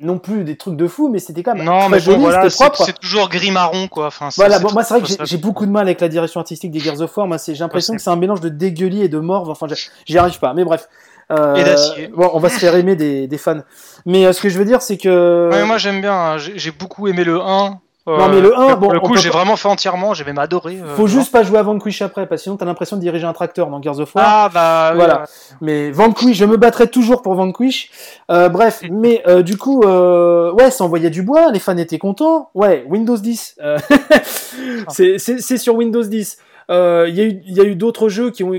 [0.00, 2.18] non plus des trucs de fou, mais c'était quand même Non, très mais bon, joli,
[2.22, 2.84] voilà, c'était propre.
[2.84, 4.06] c'est toujours gris-marron, quoi.
[4.08, 6.40] Enfin, c'est- Voilà, bon, moi c'est vrai que j'ai- beaucoup de mal avec la direction
[6.40, 7.28] artistique des Gears of War.
[7.46, 9.48] J'ai l'impression Ouais, que c'est un mélange de dégueulis et de morve.
[9.50, 9.68] Enfin,
[10.06, 10.54] j'y arrive pas.
[10.54, 10.88] Mais bref.
[11.30, 12.08] Euh, Et d'acier.
[12.08, 13.60] Bon, on va se faire aimer des, des fans.
[14.04, 15.48] Mais euh, ce que je veux dire, c'est que.
[15.52, 16.36] Ouais, moi j'aime bien, hein.
[16.38, 17.78] j'ai j'ai beaucoup aimé le 1.
[18.08, 20.38] Euh, Non, mais le 1, bon, le coup, j'ai pas- vraiment fait entièrement, j'ai même
[20.38, 20.78] adoré.
[20.82, 23.26] euh, Faut juste pas jouer à Vanquish après, parce que sinon t'as l'impression de diriger
[23.26, 24.24] un tracteur dans Gears of War.
[24.26, 25.20] Ah, bah, Voilà.
[25.20, 25.26] ouais.
[25.60, 27.90] Mais Vanquish, je me battrai toujours pour Vanquish.
[28.30, 32.50] Euh, bref, mais du coup, ouais, ça envoyait du bois, les fans étaient contents.
[32.54, 33.56] Ouais, Windows 10.
[33.62, 33.78] euh,
[34.88, 35.18] c'est-
[35.58, 36.38] sur Windows 10.
[36.70, 38.52] Euh, Il y a eu, il y a eu d'autres jeux qui ont,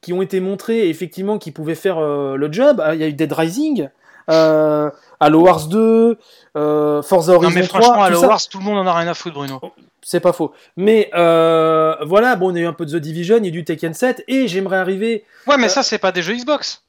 [0.00, 2.80] qui ont été montrés, effectivement, qui pouvaient faire euh, le job.
[2.84, 3.88] Ah, Il y a eu Dead Rising,
[4.30, 6.18] euh, Halo Wars 2,
[6.56, 7.80] euh, Forza Non, Horizon mais 3.
[7.80, 8.28] franchement, tout Halo ça.
[8.28, 9.60] Wars, tout le monde en a rien à foutre, Bruno.
[10.02, 10.52] C'est pas faux.
[10.76, 13.48] Mais euh, voilà, bon, on a eu un peu de The Division, il y a
[13.48, 16.82] eu du Tekken 7, et j'aimerais arriver Ouais, mais ça, c'est pas des jeux Xbox.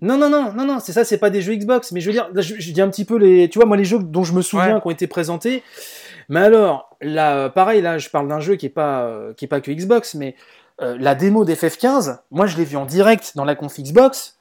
[0.00, 2.12] Non, non, non, non, non, c'est ça, c'est pas des jeux Xbox, mais je veux
[2.12, 4.22] dire, là, je, je dis un petit peu les, tu vois, moi, les jeux dont
[4.22, 4.80] je me souviens Ouais.
[4.80, 5.62] qui ont été présentés.
[6.28, 9.60] Mais alors, là, pareil, là, je parle d'un jeu qui est pas, qui est pas
[9.60, 10.36] que Xbox, mais
[10.82, 14.37] euh, la démo d'FF15, moi, je l'ai vu en direct dans la conf Xbox.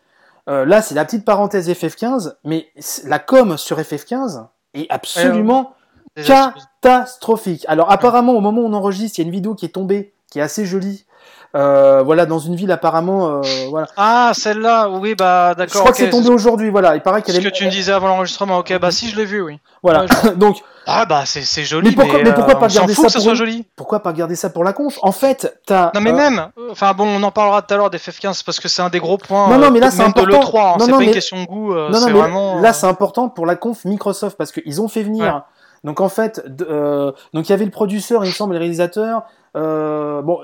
[0.49, 2.67] Euh, là, c'est la petite parenthèse FF15, mais
[3.03, 5.73] la com sur FF15 est absolument
[6.15, 7.65] catastrophique.
[7.67, 10.13] Alors apparemment, au moment où on enregistre, il y a une vidéo qui est tombée,
[10.31, 11.05] qui est assez jolie.
[11.57, 13.87] Euh, voilà, dans une ville apparemment, euh, voilà.
[13.97, 15.79] Ah, celle-là, oui, bah, Je d'accord.
[15.81, 16.69] crois ok, que c'est tombé aujourd'hui.
[16.69, 17.43] Voilà, il paraît qu'elle ce est.
[17.43, 18.59] que tu me disais avant l'enregistrement.
[18.59, 19.59] Ok, bah, si, je l'ai vu, oui.
[19.81, 20.01] Voilà.
[20.01, 21.89] Ouais, Donc Ah, bah, c'est c'est joli.
[21.89, 24.35] Mais pourquoi- mais pourquoi euh, pas garder ça pour soit une- joli pourquoi pas garder
[24.35, 25.91] ça pour la conf En fait, t'as.
[25.95, 28.43] Non mais euh, même, euh, enfin bon, on en parlera tout à l'heure des FF15
[28.45, 29.49] parce que c'est un des gros points.
[29.49, 30.39] Non, non, mais là, euh, c'est important.
[30.39, 32.13] l'E3, hein, Non, c'est non, pas une mais- question de goût, euh, Non, non, c'est
[32.13, 32.59] mais vraiment.
[32.61, 35.25] là, c'est important pour la conf Microsoft parce qu'ils ont fait venir.
[35.25, 35.41] Ouais.
[35.83, 39.23] Donc en fait, euh, donc il y avait le producteur, il me semble, le réalisateur.
[39.57, 40.39] Euh, bon,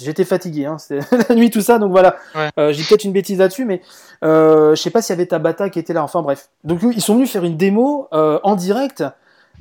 [0.00, 2.16] j'étais fatigué, hein, c'était la nuit, tout ça, donc voilà.
[2.34, 2.50] Ouais.
[2.58, 3.82] Euh, J'ai peut-être une bêtise là-dessus, mais
[4.24, 6.02] euh, je sais pas s'il y avait Tabata qui était là.
[6.02, 6.48] Enfin bref.
[6.64, 9.04] Donc ils sont venus faire une démo euh, en direct.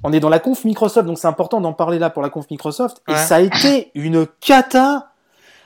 [0.04, 2.50] On est dans la conf Microsoft, donc c'est important d'en parler là pour la conf
[2.50, 3.02] Microsoft.
[3.08, 5.10] Et ça a été une cata,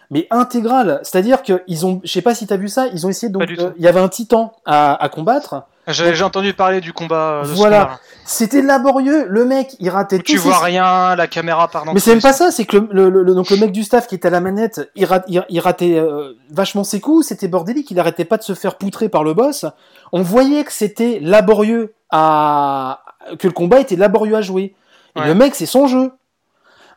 [0.09, 0.99] mais intégrale.
[1.03, 3.83] C'est-à-dire qu'ils ont, je sais pas si t'as vu ça, ils ont essayé donc, il
[3.83, 5.65] y avait un titan à, à combattre.
[5.87, 7.41] J'ai entendu parler du combat.
[7.41, 7.99] euh, de Voilà.
[8.23, 9.25] C'était laborieux.
[9.27, 11.99] Le mec, il ratait Où tous tu ses- vois rien, la caméra part dans Mais
[11.99, 14.15] c'est même pas ça, c'est que le, le- le- donc le mec du staff qui
[14.15, 17.89] était à la manette, il, rat- il- il ratait euh, vachement ses coups, c'était bordélique,
[17.91, 19.65] il arrêtait pas de se faire poutrer par le boss.
[20.11, 23.01] On voyait que c'était laborieux à
[23.39, 24.75] que le combat était laborieux à jouer.
[25.15, 25.27] Et Ouais.
[25.27, 26.11] le mec, c'est son jeu.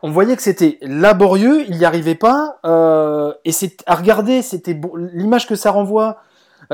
[0.03, 4.79] On voyait que c'était laborieux, il n'y arrivait pas, euh, et c'est à regarder, c'était
[5.15, 6.19] l'image que ça renvoie.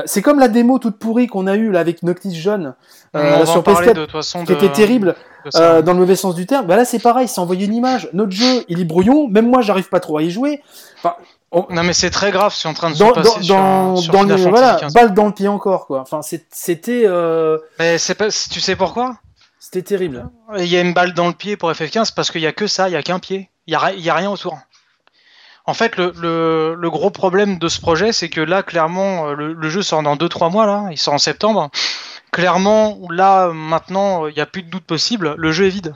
[0.01, 2.75] Euh, C'est comme la démo toute pourrie qu'on a eue là avec Noctis Jaune
[3.15, 4.45] euh, sur parler PS4, de toute façon.
[4.45, 6.65] qui était terrible de euh, dans le mauvais sens du terme.
[6.65, 8.09] Bah là c'est pareil, c'est envoyer une image.
[8.13, 9.27] Notre jeu, il est brouillon.
[9.27, 10.61] Même moi, j'arrive pas trop à y jouer.
[11.53, 13.95] Non mais c'est très grave, c'est en train de Dans, se passer dans, sur, dans,
[13.97, 15.99] sur dans le, voilà, balle dans le pied encore quoi.
[15.99, 19.17] Enfin, c'était, euh, Mais c'est pas, tu sais pourquoi?
[19.59, 20.29] c'était terrible.
[20.57, 22.67] Il y a une balle dans le pied pour FF15 parce qu'il y a que
[22.67, 24.57] ça, il y a qu'un pied, il y a, y a rien autour.
[25.71, 29.35] En fait, le, le, le gros problème de ce projet, c'est que là, clairement, euh,
[29.35, 31.71] le, le jeu sort dans 2-3 mois, là, il sort en septembre.
[32.33, 35.95] Clairement, là, maintenant, il n'y a plus de doute possible, le jeu est vide.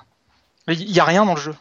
[0.70, 1.54] Il n'y a rien dans le jeu.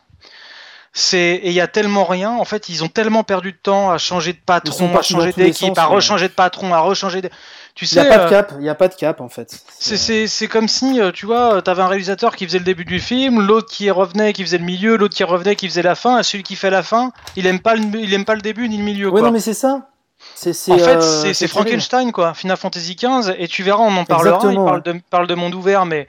[0.93, 2.31] C'est et il y a tellement rien.
[2.31, 5.77] En fait, ils ont tellement perdu de temps à changer de patron, à changer d'équipe,
[5.77, 5.97] à ouais.
[5.97, 7.21] rechanger de patron, à rechanger.
[7.21, 7.31] De...
[7.75, 8.53] Tu Il sais, y a pas euh, de cap.
[8.61, 9.61] Il y a pas de cap en fait.
[9.81, 12.85] c'est- c'est c'est comme si, euh, tu vois, t'avais un réalisateur qui faisait le début
[12.85, 15.97] du film, l'autre qui revenait, qui faisait le milieu, l'autre qui revenait, qui faisait la
[15.97, 18.43] fin, et celui qui fait la fin, il aime pas le, il aime pas le
[18.43, 19.07] début ni le milieu.
[19.07, 19.23] Ouais, quoi.
[19.23, 19.89] non mais c'est ça.
[20.37, 21.49] C'est, c'est, En fait, euh, c'est.
[21.49, 22.33] Frankenstein, quoi.
[22.33, 24.39] Final Fantasy XV, et tu verras, on en parlera.
[24.51, 26.07] Il parle de, parle de monde ouvert, mais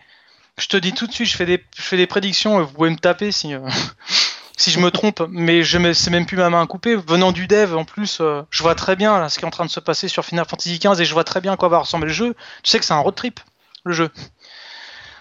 [0.57, 2.71] je te dis tout de suite, je fais des, je fais des prédictions, et vous
[2.71, 3.59] pouvez me taper si, euh,
[4.57, 6.95] si je me trompe, mais je me, c'est même plus ma main coupée.
[6.95, 9.51] Venant du dev, en plus, euh, je vois très bien là, ce qui est en
[9.51, 11.69] train de se passer sur Final Fantasy XV, et je vois très bien à quoi
[11.69, 12.35] va ressembler le jeu.
[12.63, 13.39] Tu sais que c'est un road trip,
[13.83, 14.09] le jeu.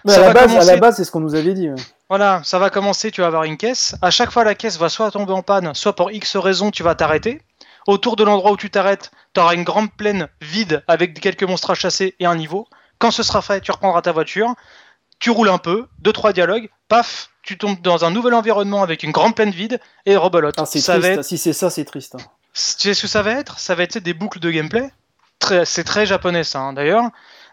[0.05, 1.69] Mais à la base, à commencer- la base, c'est ce qu'on nous avait dit.
[1.69, 1.75] ouais.
[2.09, 3.95] Voilà, ça va commencer, tu vas avoir une caisse.
[4.03, 6.83] À chaque fois, la caisse va soit tomber en panne, soit pour X raison, tu
[6.83, 7.41] vas t'arrêter.
[7.87, 11.71] Autour de l'endroit où tu t'arrêtes, tu auras une grande plaine vide avec quelques monstres
[11.71, 12.67] à chasser et un niveau.
[12.99, 14.53] Quand ce sera fait, tu reprendras ta voiture,
[15.19, 19.03] tu roules un peu, deux trois dialogues, paf, tu tombes dans un nouvel environnement avec
[19.03, 20.55] une grande plaine vide et rebelote.
[20.57, 22.15] Ah, ça va être, Si c'est ça, c'est triste.
[22.15, 22.19] hein.
[22.53, 23.59] tu sais ce que ça va être?
[23.59, 24.89] Ça va être des boucles de gameplay.
[25.65, 27.09] C'est très japonais ça hein, d'ailleurs.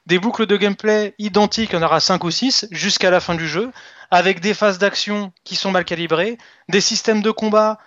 [0.07, 3.35] Des boucles de gameplay identiques, il y en aura 5 ou 6 jusqu'à la fin
[3.35, 3.70] du jeu,
[4.11, 7.79] avec des phases d'action qui sont mal calibrées, des systèmes de combat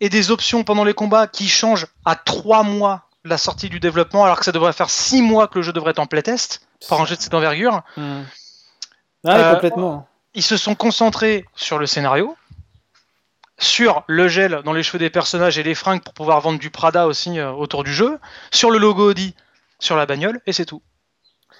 [0.00, 4.24] et des options pendant les combats qui changent à 3 mois la sortie du développement,
[4.24, 7.00] alors que ça devrait faire 6 mois que le jeu devrait être en playtest, par
[7.02, 7.82] un jeu de cette envergure.
[9.24, 10.06] Ouais, Euh, complètement.
[10.34, 12.36] Ils se sont concentrés sur le scénario,
[13.58, 16.70] sur le gel dans les cheveux des personnages et les fringues pour pouvoir vendre du
[16.70, 18.18] Prada aussi euh, autour du jeu,
[18.50, 19.34] sur le logo Audi,
[19.78, 20.82] sur la bagnole, et c'est tout.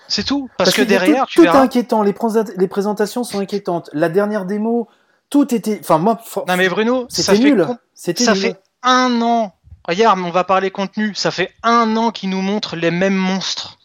[0.09, 0.49] C'est tout.
[0.57, 1.61] Parce, que derrière, tout, tu tout est verras.
[1.61, 2.03] inquiétant.
[2.03, 3.91] Les, présen- les présentations sont inquiétantes.
[3.93, 4.89] La dernière démo,
[5.29, 5.79] tout était.
[5.81, 7.67] Enfin, moi, Non mais Bruno, c'était fait nul.
[7.95, 8.41] C'était ça nul.
[8.43, 9.55] fait un an.
[9.87, 11.15] Regarde, on va parler contenu.
[11.15, 13.79] Ça fait un an qu'ils nous montrent les mêmes monstres.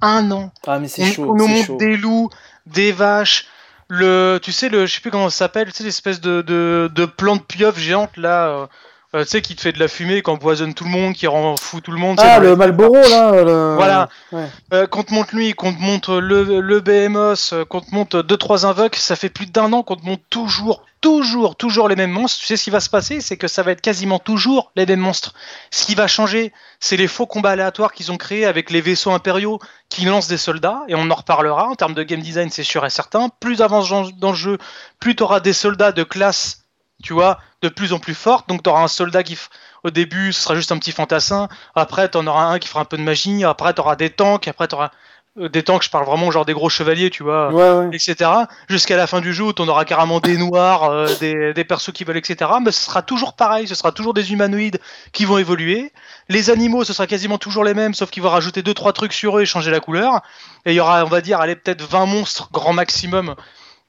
[0.00, 0.50] Un an.
[0.66, 1.26] Ah, mais c'est chaud.
[1.30, 1.76] on nous montre chaud.
[1.76, 2.28] des loups,
[2.68, 3.46] des vaches,
[3.88, 6.90] le, tu sais le, je sais plus comment ça s'appelle, tu sais l'espèce de, de,
[6.94, 8.68] de plante pieuvre géante là,
[9.14, 11.14] euh, euh, tu sais qui te fait de la fumée, qui empoisonne tout le monde,
[11.14, 12.18] qui rend fou tout le monde.
[12.20, 13.42] Ah, le Malboro, là.
[13.42, 14.08] le- Voilà.
[14.32, 14.46] Ouais.
[14.72, 18.36] Euh, qu'on te montre lui, qu'on te montre le, le BMOS, euh, qu'on te deux
[18.36, 22.10] trois invoques, ça fait plus d'un an qu'on te montre toujours, toujours, toujours les mêmes
[22.10, 22.40] monstres.
[22.40, 24.84] Tu sais ce qui va se passer, c'est que ça va être quasiment toujours les
[24.84, 25.32] mêmes monstres.
[25.70, 29.12] Ce qui va changer, c'est les faux combats aléatoires qu'ils ont créés avec les vaisseaux
[29.12, 31.68] impériaux qui lancent des soldats, et on en reparlera.
[31.68, 33.30] En termes de game design, c'est sûr et certain.
[33.40, 34.58] Plus avance dans le jeu,
[35.00, 36.64] plus tu auras des soldats de classe,
[37.02, 38.48] tu vois, de plus en plus forte.
[38.48, 39.38] Donc tu auras un soldat qui,
[39.84, 41.48] au début, ce sera juste un petit fantassin.
[41.74, 43.44] Après, tu en auras un qui fera un peu de magie.
[43.44, 44.48] Après, tu auras des tanks.
[44.48, 44.90] Après, tu auras
[45.36, 47.90] des tanks, je parle vraiment genre des gros chevaliers, tu vois, Ouais, ouais.
[47.96, 48.28] etc.
[48.68, 51.92] Jusqu'à la fin du jeu où tu auras carrément des noirs, euh, des, des persos
[51.92, 52.50] qui veulent, etc.
[52.60, 54.80] Mais ce sera toujours pareil, ce sera toujours des humanoïdes
[55.12, 55.92] qui vont évoluer.
[56.28, 59.12] Les animaux, ce sera quasiment toujours les mêmes, sauf qu'ils vont rajouter deux trois trucs
[59.12, 60.22] sur eux et changer la couleur.
[60.64, 63.36] Et il y aura, on va dire, allez, peut-être 20 monstres, grand maximum,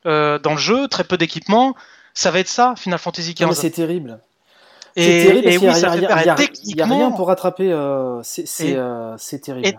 [0.06, 1.76] euh, dans le jeu, très peu d'équipement.
[2.20, 3.54] Ça va être ça, Final Fantasy XV.
[3.54, 4.20] c'est terrible.
[4.98, 7.72] C'est terrible et parce qu'il y oui, a- rien pour rattraper.
[7.72, 9.66] euh, C'est euh, c'est terrible.
[9.68, 9.76] et-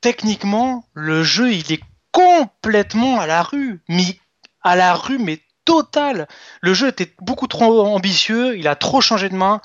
[0.00, 3.80] techniquement, le jeu, il est complètement à la rue.
[3.88, 4.18] Mais
[4.62, 6.28] à la rue, mais total.
[6.62, 9.60] Le jeu était beaucoup trop ambitieux, il a trop changé de main.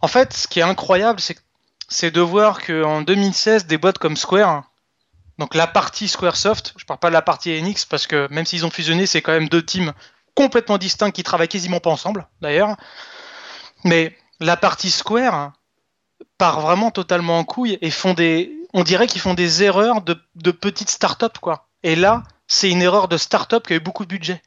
[0.00, 1.36] En fait, ce qui est incroyable, c'est
[1.88, 4.64] c'est de voir qu'en 2016, des boîtes comme Square,
[5.38, 8.64] donc la partie Squaresoft, je parle pas de la partie Enix, parce que même s'ils
[8.66, 9.92] ont fusionné, c'est quand même deux teams
[10.36, 12.76] complètement distincts qui travaillent quasiment pas ensemble, d'ailleurs.
[13.84, 15.52] Mais la partie Square
[16.38, 18.52] part vraiment totalement en couille et font des.
[18.74, 21.66] On dirait qu'ils font des erreurs de, de petites startups, quoi.
[21.82, 24.42] Et là, c'est une erreur de startup qui a eu beaucoup de budget.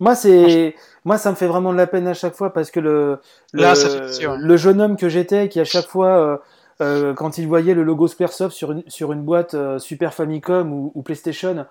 [0.00, 2.80] Moi, c'est moi, ça me fait vraiment de la peine à chaque fois parce que
[2.80, 3.20] le
[3.52, 4.36] le, Là, ça fait plaisir.
[4.36, 6.36] le jeune homme que j'étais, qui à chaque fois, euh,
[6.80, 10.72] euh, quand il voyait le logo Squaresoft sur une sur une boîte euh, Super Famicom
[10.72, 11.66] ou, ou PlayStation,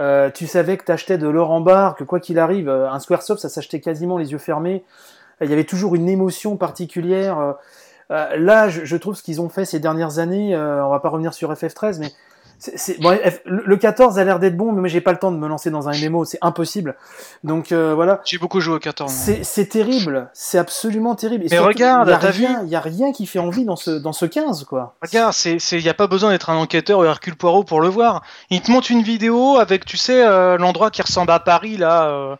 [0.00, 3.00] euh, tu savais que t'achetais de l'or en barre, que quoi qu'il arrive, euh, un
[3.00, 4.84] Squaresoft, ça s'achetait quasiment les yeux fermés.
[5.40, 7.38] Il y avait toujours une émotion particulière.
[7.38, 7.52] euh,
[8.10, 10.54] euh, là, je, trouve ce qu'ils ont fait ces dernières années.
[10.54, 12.12] euh, on va pas revenir sur FF13, mais
[12.58, 15.36] c'est, bon, le le 14 a l'air d'être bon, mais j'ai pas le temps de
[15.36, 16.96] me lancer dans un MMO, c'est impossible.
[17.44, 19.10] Donc euh, voilà, J'ai beaucoup joué au 14.
[19.10, 19.20] moi.
[19.24, 21.44] c'est, c'est terrible, c'est absolument terrible.
[21.44, 23.64] Et Mais regarde, il y a t'as rien, il y a rien qui fait envie
[23.64, 24.96] dans ce dans ce 15 quoi.
[25.02, 27.88] Regarde, c'est, c'est, y a pas besoin d'être un enquêteur ou Hercule Poirot pour le
[27.88, 28.22] voir.
[28.50, 32.08] Il te montre une vidéo avec, tu sais, euh, l'endroit qui ressemble à Paris là,
[32.08, 32.36] euh,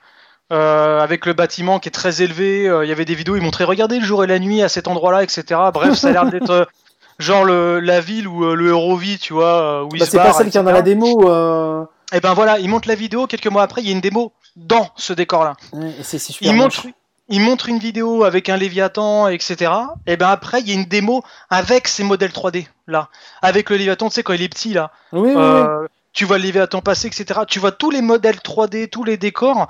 [0.51, 2.67] euh, avec le bâtiment qui est très élevé.
[2.67, 4.69] euh, Il y avait des vidéos, ils montraient, regardez le jour et la nuit à
[4.69, 5.45] cet endroit-là, etc.
[5.75, 6.67] Bref, ça a l'air d'être
[7.19, 10.07] genre le, la ville où euh, le héros vit, tu vois, euh, où il Bah,
[10.09, 11.29] c'est pas celle qui en a la démo.
[11.31, 11.85] Euh...
[12.13, 13.27] Et ben voilà, il montre la vidéo.
[13.27, 15.57] Quelques mois après, il y a une démo dans ce décor-là.
[15.73, 16.87] ouais, c'est, super Il montre,
[17.29, 19.71] il montre une vidéo avec un Léviathan, etc.
[20.07, 23.09] Et ben après, il y a une démo avec ces modèles 3D là,
[23.43, 24.09] avec le Léviathan.
[24.09, 25.35] Tu sais quand il est petit là, Oui, oui, oui.
[25.37, 27.41] euh, tu vois le Léviathan passer, etc.
[27.47, 29.69] Tu vois tous les modèles 3D, tous les décors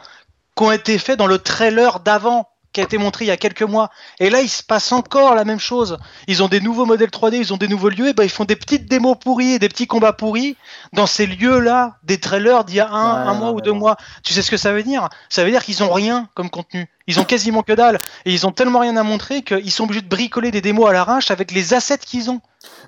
[0.57, 3.37] qui ont été faits dans le trailer d'avant, qui a été montré il y a
[3.37, 3.90] quelques mois.
[4.20, 5.98] Et là, il se passe encore la même chose.
[6.26, 8.44] Ils ont des nouveaux modèles 3D, ils ont des nouveaux lieux, et ben ils font
[8.44, 10.57] des petites démos pourries et des petits combats pourris
[10.92, 13.96] dans ces lieux-là, des trailers d'il y a un, Ouais, un mois ou deux mois.
[14.22, 15.09] Tu sais ce que ça veut dire?
[15.28, 16.88] Ça veut dire qu'ils ont rien comme contenu.
[17.07, 18.00] Ils ont quasiment que dalle.
[18.24, 20.92] Et ils ont tellement rien à montrer qu'ils sont obligés de bricoler des démos à
[20.92, 22.40] l'arrache avec les assets qu'ils ont.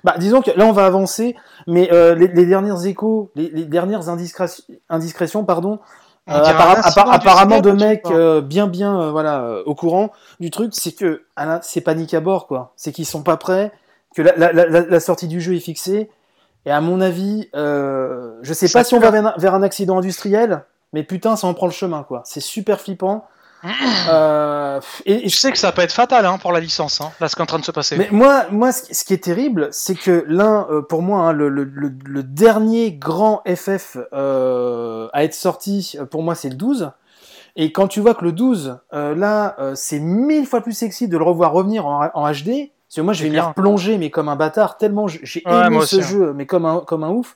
[0.03, 1.35] Bah, disons que là, on va avancer,
[1.67, 5.79] mais euh, les, les dernières échos, les, les dernières indiscrétions, pardon,
[6.51, 10.71] appara- appara- apparemment de mecs euh, bien, bien, euh, voilà, euh, au courant du truc,
[10.75, 11.23] c'est que
[11.61, 12.73] c'est panique à bord, quoi.
[12.75, 13.71] C'est qu'ils sont pas prêts,
[14.15, 16.09] que la, la, la, la sortie du jeu est fixée,
[16.65, 19.63] et à mon avis, euh, je sais pas si on va vers un, vers un
[19.63, 22.21] accident industriel, mais putain, ça en prend le chemin, quoi.
[22.25, 23.25] C'est super flippant.
[24.09, 27.11] Euh, et, et Je sais que ça peut être fatal hein, pour la licence, hein,
[27.19, 27.97] là ce qui est en train de se passer.
[27.97, 31.49] mais moi, moi, ce qui- est terrible, c'est que l'un, euh, pour moi, hein, le,
[31.49, 36.55] le, le, le dernier grand FF euh, à être sorti, euh, pour moi, c'est le
[36.55, 36.91] 12.
[37.57, 41.17] Et quand tu vois que le 12, euh, là, c'est mille fois plus sexy de
[41.17, 42.71] le revoir revenir en, en HD.
[42.87, 43.49] Parce que moi, je vais m'y clair.
[43.49, 46.01] replonger, mais comme un bâtard, tellement j'ai Ouais, aimé ce aussi, hein.
[46.01, 47.35] jeu, mais comme un, comme un ouf.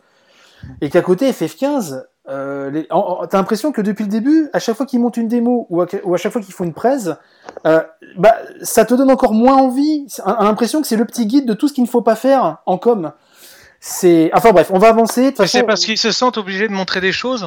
[0.82, 2.84] Et qu'à côté, FF15, euh,
[3.30, 5.88] t'as l'impression que depuis le début, à chaque fois qu'ils montent une démo ou à,
[6.04, 7.10] ou à chaque fois qu'ils font une presse,
[7.68, 7.82] euh,
[8.18, 10.08] bah, ça te donne encore moins envie.
[10.26, 12.16] On a l'impression que c'est le petit guide de tout ce qu'il ne faut pas
[12.16, 13.12] faire en com.
[13.80, 15.32] C'est, enfin bref, on va avancer.
[15.32, 17.46] Façon, c'est parce qu'ils se sentent obligés de montrer des choses.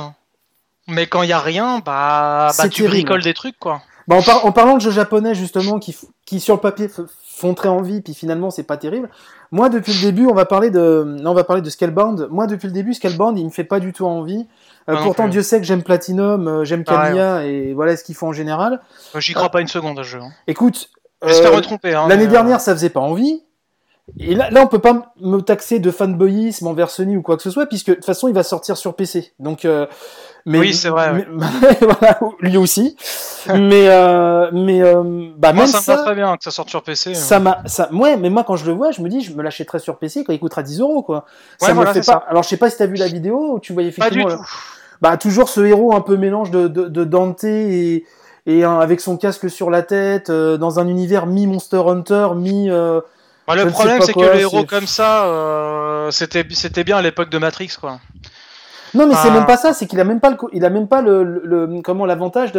[0.86, 2.90] Mais quand il y a rien, bah, bah tu terrible.
[2.92, 3.82] bricoles des trucs quoi.
[4.06, 6.86] Bah, en, par- en parlant de jeux japonais justement qui, f- qui sur le papier
[6.86, 9.10] f- font très envie, puis finalement c'est pas terrible.
[9.50, 12.28] Moi, depuis le début, on va parler de, non, on va parler de Scalebound.
[12.30, 14.46] Moi, depuis le début, Scalebound, il me fait pas du tout envie.
[14.88, 15.30] Euh, pourtant, plus.
[15.32, 18.32] Dieu sait que j'aime Platinum, euh, j'aime Pareil, Camilla, et voilà ce qu'ils font en
[18.32, 18.80] général.
[19.14, 20.20] Moi, J'y crois pas une seconde à ce jeu.
[20.20, 20.30] hein.
[20.46, 20.90] Écoute,
[21.26, 21.94] J'espère euh, me tromper.
[21.94, 23.42] Hein, L'année mais, euh, dernière, ça faisait pas envie.
[24.18, 27.42] Et là, là, on peut pas me taxer de fanboyisme envers Sony ou quoi que
[27.42, 29.34] ce soit, puisque de toute façon, il va sortir sur PC.
[29.38, 29.86] Donc, euh,
[30.46, 31.26] mais, Oui, c'est vrai, mais-
[31.82, 32.96] voilà, lui aussi.
[33.48, 36.70] mais, euh, mais, euh, bah, Moi, même ça me va très bien que ça sorte
[36.70, 37.14] sur PC.
[37.14, 39.42] ça m'a, ça, ouais, mais moi, quand je le vois, je me dis, je me
[39.42, 41.26] l'achèterai sur PC quand il coûtera 10 euros, quoi.
[41.58, 42.24] ça Ouais, me voilà, fait c'est pas.
[42.28, 44.42] Alors, je sais pas si t'as vu la vidéo où tu voyais Pas du effectivement,
[44.42, 44.50] tout.
[45.00, 48.04] Bah, toujours ce héros un peu mélange de, de, de Dante et,
[48.46, 52.70] et un- avec son casque sur la tête, euh, dans un univers mi-Monster Hunter, mi,
[52.70, 53.00] euh,
[53.46, 57.30] Bah, le problème, c'est que le héros comme ça, euh, c'était c'était bien à l'époque
[57.30, 57.98] de Matrix, quoi.
[58.94, 60.88] Non, mais c'est même pas ça, c'est qu'il a même pas le, il a même
[60.88, 62.52] pas le, le- le- comment l'avantage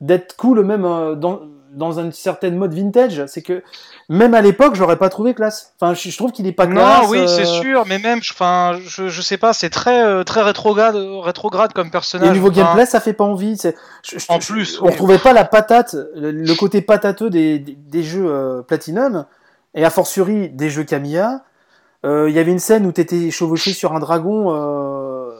[0.00, 1.40] d'être cool même euh, dans
[1.72, 3.24] dans une certaine mode vintage.
[3.26, 3.62] C'est que
[4.08, 5.72] même à l'époque, je l'aurais pas trouvé classe.
[5.80, 7.02] Enfin, je, je trouve qu'il est pas classe.
[7.02, 10.02] non, oui, euh, c'est sûr, mais même, je- enfin, je, je sais pas, c'est très
[10.04, 12.28] euh, très rétrograde, rétrograde comme Et personnage.
[12.30, 13.56] au niveau Enfin, gameplay, ça fait pas envie.
[14.02, 14.90] je- En plus, on oui.
[14.92, 19.26] retrouvait pas la patate, le, le côté patateux des, des, des jeux euh, Platinum,
[19.74, 21.42] et a fortiori des jeux Camilla.
[22.04, 24.54] Euh, Il y avait une scène où t'étais chevauché sur un dragon.
[24.54, 25.30] Euh...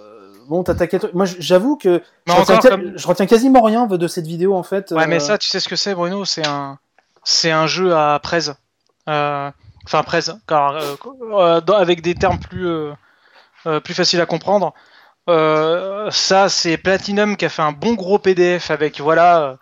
[0.49, 0.99] Bon, t'attaquais.
[1.13, 4.55] Moi, j'avoue que je retiens, encore ca- comme- je retiens quasiment rien de cette vidéo
[4.55, 4.93] en fait.
[4.93, 6.79] Ouais, mais euh, ça, tu sais ce que c'est, Bruno C'est un,
[7.27, 8.53] c'est un jeu à presse.
[9.09, 9.51] Euh,
[9.89, 10.97] Enfin, presse, car euh,
[11.39, 12.91] euh, avec des termes plus, euh,
[13.69, 14.75] euh, plus faciles à comprendre.
[15.31, 19.55] Euh, ça, c'est Platinum qui a fait un bon gros PDF avec voilà, euh,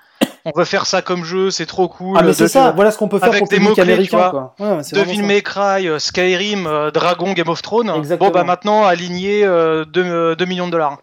[0.47, 2.17] on veut faire ça comme jeu, c'est trop cool.
[2.19, 4.17] Ah mais c'est ça, voilà ce qu'on peut faire avec pour des mots-clés, américain tu
[4.17, 4.31] vois.
[4.31, 4.55] quoi.
[4.77, 7.91] Ouais, Devil May Cry, euh, Skyrim, euh, Dragon, Game of Thrones.
[7.91, 8.31] Exactement.
[8.31, 10.97] Bon bah maintenant aligné 2 millions de dollars.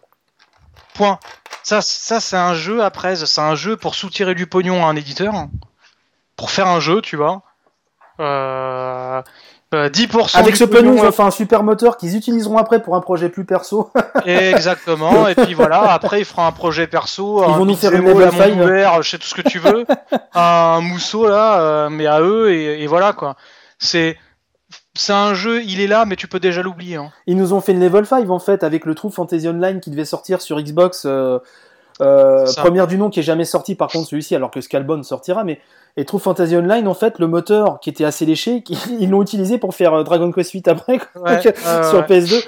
[0.94, 1.20] Point.
[1.62, 4.96] Ça, ça c'est un jeu après, c'est un jeu pour soutirer du pognon à un
[4.96, 5.32] éditeur,
[6.36, 7.42] pour faire un jeu, tu vois.
[8.20, 9.22] Euh,
[9.74, 10.38] euh, 10% ça.
[10.38, 13.44] Avec ce pognon, ont fait un super moteur qu'ils utiliseront après pour un projet plus
[13.44, 13.90] perso.
[14.26, 15.28] exactement.
[15.28, 18.08] et puis voilà, après ils feront un projet perso, Ils un vont nous faire une
[18.08, 19.86] ouvert, je sais tout ce que tu veux,
[20.34, 23.36] un mousseau là, euh, mais à eux et, et voilà quoi.
[23.78, 24.16] C'est
[24.94, 26.96] c'est un jeu, il est là, mais tu peux déjà l'oublier.
[26.96, 27.10] Hein.
[27.26, 29.90] Ils nous ont fait une level 5 en fait avec le True Fantasy Online qui
[29.90, 31.04] devait sortir sur Xbox.
[31.06, 31.38] Euh,
[32.00, 35.44] euh, première du nom qui est jamais sorti par contre celui-ci alors que Scalbone sortira
[35.44, 35.60] mais
[35.96, 39.22] et True Fantasy Online en fait le moteur qui était assez léché qui- ils l'ont
[39.22, 42.06] utilisé pour faire euh, Dragon Quest 8 après quoi, Ouais, donc, euh, sur ouais.
[42.20, 42.44] PS2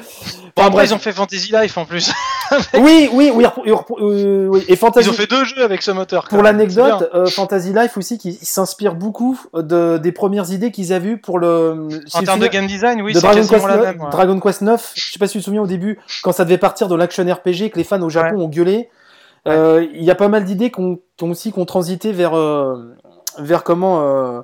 [0.56, 0.90] Bon, Enfin, après, bref.
[0.90, 2.12] ils ont fait Fantasy Life en plus.
[2.74, 4.62] oui oui repr- euh, oui.
[4.68, 6.28] et Fantasy Ils ont fait deux jeux avec ce moteur.
[6.28, 11.08] Pour l'anecdote, euh, Fantasy Life aussi qui s'inspire beaucoup de, des premières idées qu'ils avaient
[11.10, 11.88] eu pour le.
[12.14, 14.00] En termes de game design, oui, de Dragon Quest, la 9, même.
[14.02, 14.10] ouais.
[14.12, 16.58] Dragon Quest 9, je sais pas si tu te souviens au début, quand ça devait
[16.58, 18.88] partir de l'action RPG, que les fans au Japon ont gueulé,
[19.48, 22.94] euh, il y a pas mal d'idées qu'on qu'on aussi qu'on transité vers euh,
[23.38, 24.40] vers comment euh,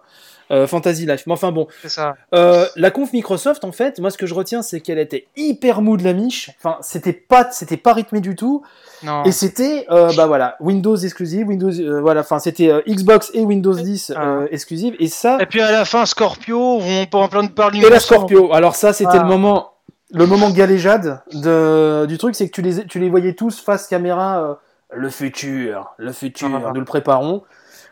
[0.51, 1.23] euh, Fantasy Life.
[1.27, 2.15] Mais enfin bon, ça.
[2.35, 5.81] euh, la conf Microsoft en fait, moi ce que je retiens c'est qu'elle était hyper
[5.81, 6.51] mou de la miche.
[6.59, 8.63] Enfin, c'était pas c'était pas rythmé du tout.
[9.03, 9.23] Non.
[9.25, 11.71] Et c'était, euh, bah voilà, Windows exclusive, Windows,
[12.03, 15.85] voilà, enfin c'était Xbox et Windows 10 euh, exclusive, et ça, Et puis à la
[15.87, 17.79] fin, Scorpio, on peut en plein de parler.
[17.79, 18.53] et la Scorpio.
[18.53, 19.23] Alors ça, c'était Ah.
[19.23, 19.71] le moment,
[20.13, 23.87] le moment galéjade de, du truc, c'est que tu les, tu les voyais tous face
[23.87, 24.59] caméra,
[24.93, 26.73] le futur, le futur, Ah.
[26.75, 27.43] nous le préparons.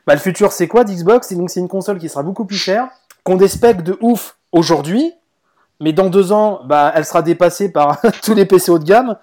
[0.09, 1.29] Bah le futur, c'est quoi d'Xbox?
[1.29, 2.89] C'est donc c'est une console qui sera beaucoup plus chère,
[3.25, 5.13] qu'on des specs de ouf aujourd'hui,
[5.81, 9.17] mais dans deux ans, bah elle sera dépassée par tous les PC haut de gamme.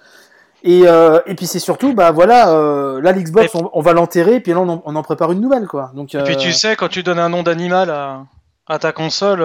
[0.62, 4.36] Et, euh, et puis c'est surtout, bah voilà, euh, là l'Xbox, on, on va l'enterrer,
[4.36, 5.90] et puis là on en, on en prépare une nouvelle, quoi.
[5.96, 8.22] Donc, Et puis euh, tu sais, quand tu donnes un nom d'animal à,
[8.68, 9.44] à ta console,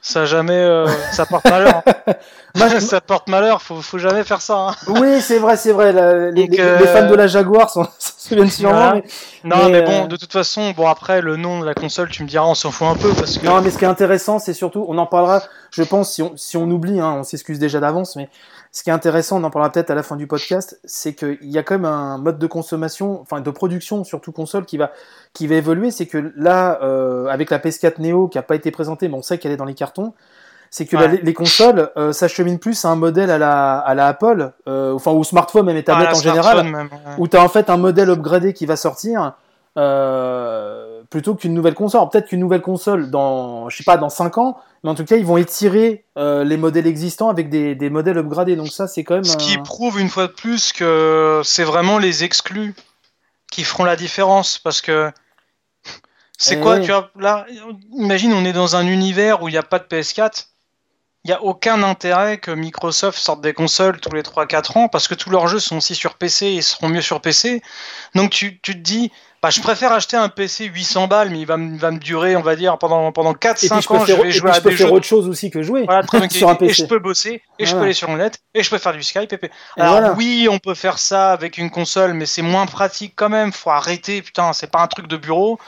[0.00, 1.82] ça jamais, euh, ça porte malheur.
[2.56, 3.60] moi, je- ça porte malheur.
[3.62, 4.54] Faut, faut jamais faire ça.
[4.70, 4.74] hein.
[4.86, 5.92] Oui, c'est vrai, c'est vrai.
[5.92, 6.46] la- les,
[6.86, 8.94] fans de la Jaguar s'en s'en souviennent sûrement.
[8.94, 9.04] Mais-
[9.44, 12.08] Non, Mais, mais, bon, euh, de toute façon, bon après le nom de la console,
[12.10, 13.46] tu me diras, on s'en fout un peu parce que.
[13.46, 16.32] Non, mais ce qui est intéressant, c'est surtout, on en parlera, je pense, si on,
[16.36, 18.28] si on oublie, hein, on s'excuse déjà d'avance, mais
[18.72, 21.38] ce qui est intéressant, on en parlera peut-être à la fin du podcast, c'est qu'il
[21.42, 24.92] y a quand même un mode de consommation, enfin de production, surtout console, qui va,
[25.32, 25.90] qui va évoluer.
[25.90, 29.22] C'est que là, euh, avec la PS4 Neo, qui n'a pas été présentée, mais on
[29.22, 30.12] sait qu'elle est dans les cartons,
[30.70, 31.08] c'est que Ouais.
[31.08, 34.92] la- les consoles euh, s'acheminent plus à un modèle à la, à la Apple, euh,
[34.92, 36.42] enfin au smartphone même et tablette en général.
[36.58, 37.14] smartphone même, ouais.
[37.16, 39.32] où tu as en fait un modèle upgradé qui va sortir
[39.98, 42.08] euh, plutôt qu'une nouvelle console.
[42.10, 45.16] Peut-être qu'une nouvelle console dans, je sais pas, dans 5 ans, mais en tout cas,
[45.16, 48.56] ils vont étirer euh, les modèles existants avec des, des modèles upgradés.
[48.56, 49.24] Donc ça, c'est quand même.
[49.24, 52.74] Ce qui prouve une fois de plus que c'est vraiment les exclus
[53.50, 55.10] qui feront la différence parce que
[56.36, 57.46] c'est Eh quoi tu vois là
[57.96, 60.57] imagine on est dans un univers où il n'y a pas de PS4 il
[61.28, 65.14] n'y a aucun intérêt que Microsoft sorte des consoles tous les 3-4 ans parce que
[65.14, 67.62] tous leurs jeux sont aussi sur PC et seront mieux sur PC.
[68.14, 69.12] Donc tu, tu te dis,
[69.42, 72.34] bah, je préfère acheter un PC 800 balles, mais il va, me- va me durer,
[72.36, 74.04] on va dire, pendant, pendant 4-5 Et puis je peux ans.
[74.06, 76.56] Je vais jouer à des faire jeux autre chose aussi que jouer voilà, sur un.
[76.60, 77.84] Et je peux bosser, et je peux Voilà.
[77.84, 79.32] aller sur le net, et je peux faire du Skype.
[79.32, 79.50] Et...
[79.76, 80.14] Alors voilà.
[80.14, 83.52] oui, on peut faire ça avec une console, mais c'est moins pratique quand même.
[83.52, 85.58] Faut arrêter, putain, c'est pas un truc de bureau.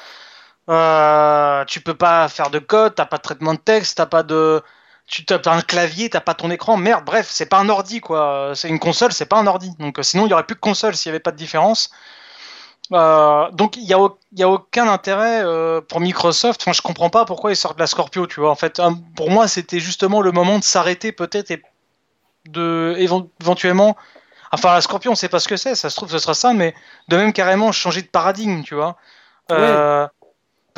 [0.69, 4.23] Euh, tu peux pas faire de code, t'as pas de traitement de texte, t'as pas
[4.23, 4.63] de...
[5.11, 8.53] Tu as un clavier, t'as pas ton écran, merde, bref, c'est pas un ordi quoi.
[8.55, 9.75] C'est une console, c'est pas un ordi.
[9.81, 11.91] Donc euh, sinon, il y aurait plus de console s'il y avait pas de différence.
[12.93, 13.99] Euh, donc il y a,
[14.37, 16.63] y a aucun intérêt euh, pour Microsoft.
[16.63, 18.53] Enfin, je comprends pas pourquoi ils sortent la Scorpio, tu vois.
[18.53, 18.81] En fait,
[19.17, 21.61] pour moi, c'était justement le moment de s'arrêter peut-être et
[22.49, 23.97] de évent- éventuellement.
[24.53, 25.75] Enfin, la Scorpion, on sait pas ce que c'est.
[25.75, 26.73] Ça se trouve, ce sera ça, mais
[27.09, 28.97] de même carrément changer de paradigme, tu vois.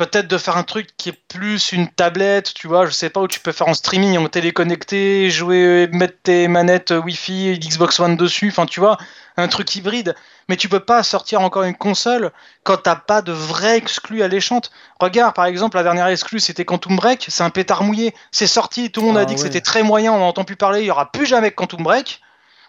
[0.03, 3.21] Peut-être de faire un truc qui est plus une tablette, tu vois, je sais pas,
[3.21, 8.01] où tu peux faire en streaming, en téléconnecté, jouer, mettre tes manettes Wi-Fi et Xbox
[8.01, 8.97] One dessus, enfin tu vois,
[9.37, 10.13] un truc hybride.
[10.49, 12.31] Mais tu peux pas sortir encore une console
[12.63, 14.71] quand t'as pas de vrai exclu alléchante.
[14.99, 18.13] Regarde, par exemple, la dernière exclue, c'était Quantum Break, c'est un pétard mouillé.
[18.31, 20.43] C'est sorti, tout le monde a Ah dit que c'était très moyen, on n'en entend
[20.43, 22.19] plus parler, il y aura plus jamais Quantum Break.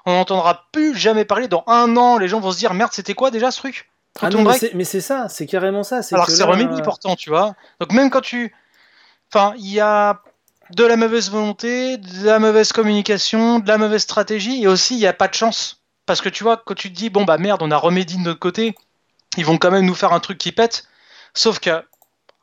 [0.07, 1.49] On n'entendra plus jamais parler.
[1.49, 3.91] Dans un an, les gens vont se dire merde, c'était quoi déjà ce truc?
[4.21, 4.45] Ah non,
[4.75, 6.01] mais c'est- ça, c'est carrément ça.
[6.13, 7.55] alors que que c'est là, Remedy euh, pourtant, tu vois.
[7.81, 8.55] Donc même quand tu...
[9.33, 10.21] Enfin, il y a
[10.71, 15.01] de la mauvaise volonté, de la mauvaise communication, de la mauvaise stratégie, et aussi il
[15.01, 15.83] n'y a pas de chance.
[16.07, 18.23] Parce que tu vois, quand tu te dis, bon bah merde, on a Remedy de
[18.23, 18.75] notre côté,
[19.37, 20.85] ils vont quand même nous faire un truc qui pète.
[21.35, 21.83] Sauf que,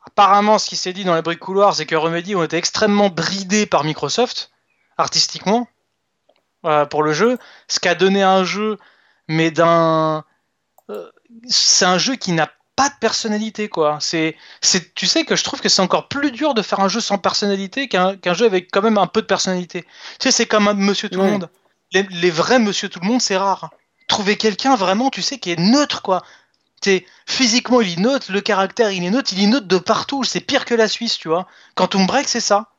[0.06, 2.58] apparemment, ce qui s'est dit dans les bruits de couloir, c'est que Remedy ont été
[2.58, 4.52] extrêmement bridés par Microsoft,
[4.98, 5.68] artistiquement,
[6.66, 7.38] euh, pour le jeu.
[7.70, 8.78] Ce qui a donné un jeu,
[9.28, 10.26] mais d'un...
[10.90, 11.10] euh,
[11.48, 13.98] c'est un jeu qui n'a pas de personnalité, quoi.
[14.00, 16.88] C'est, c'est, tu sais que je trouve que c'est encore plus dur de faire un
[16.88, 19.84] jeu sans personnalité qu'un, qu'un jeu avec quand même un peu de personnalité.
[19.84, 19.90] Tu
[20.24, 21.26] sais, c'est comme un Monsieur Tout le.
[21.32, 21.50] Monde.
[21.94, 23.72] Les, les vrais Monsieur Tout le Monde, c'est rare.
[24.08, 26.24] Trouver quelqu'un vraiment, tu sais, qui est neutre, quoi.
[26.82, 30.24] T'es, physiquement, il est neutre, le caractère, il est neutre, il est neutre de partout.
[30.24, 31.48] C'est pire que la Suisse, tu vois.
[31.76, 32.70] Quantum Break, c'est ça.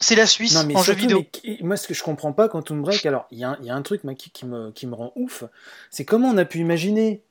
[0.00, 1.26] C'est la Suisse Non, mais en jeu vidéo.
[1.44, 3.66] mais moi, ce que je comprends pas, Quantum Break, alors, il y, a un- il
[3.66, 5.44] y a un truc moi, qui, qui me, qui me rend ouf,
[5.90, 7.22] c'est comment on a pu imaginer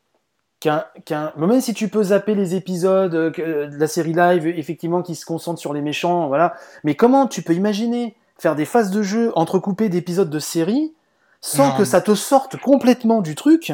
[0.60, 0.86] qu'un.
[1.05, 5.01] qu'un même si tu peux zapper les épisodes euh, que- de la série live, effectivement,
[5.01, 6.53] qui se concentrent sur les méchants, voilà,
[6.84, 10.93] mais comment tu peux imaginer faire des phases de jeu entrecoupées d'épisodes de série
[11.41, 11.76] sans Non.
[11.78, 13.72] que ça te sorte complètement du truc?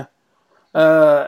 [0.76, 1.26] Euh,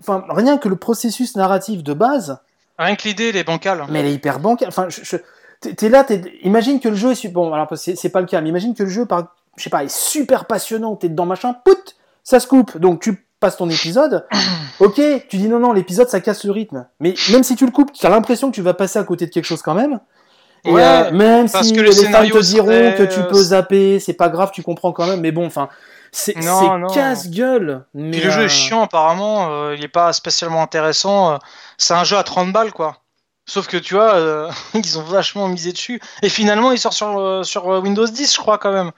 [0.00, 2.38] enfin, rien que le processus narratif de base,
[2.78, 3.84] Rien que l'idée, elle est bancale.
[3.90, 4.68] mais elle est hyper bancale.
[4.68, 5.16] Enfin, je, je-
[5.60, 8.26] t'es- t'es là, t'es- imagine que le jeu est bon, alors c'est c'est pas le
[8.28, 11.26] cas, mais imagine que le jeu, par, je sais pas, est super passionnant, t'es dedans
[11.26, 14.26] machin, pout, ça se coupe, donc tu passes ton épisode.
[14.80, 17.72] ok, tu dis non non, l'épisode ça casse le rythme, mais même si tu le
[17.72, 20.00] coupes, t'as l'impression que tu vas passer à côté de quelque chose quand même.
[20.64, 23.28] Et Ouais, euh, même si que le les fans te diront serait, que tu euh,
[23.28, 25.68] peux zapper, c'est pas grave, tu comprends quand même, mais bon, enfin,
[26.10, 26.34] c'est
[26.92, 27.84] casse-gueule.
[27.94, 31.34] Puis mais, le jeu euh, est chiant apparemment, euh, il est pas spécialement intéressant.
[31.34, 31.36] euh,
[31.76, 32.98] c'est un jeu à 30 balles quoi.
[33.46, 36.00] Sauf que tu vois, euh, ils ont vachement misé dessus.
[36.22, 38.90] Et finalement, il sort sur, euh, sur euh, Windows 10, je crois quand même.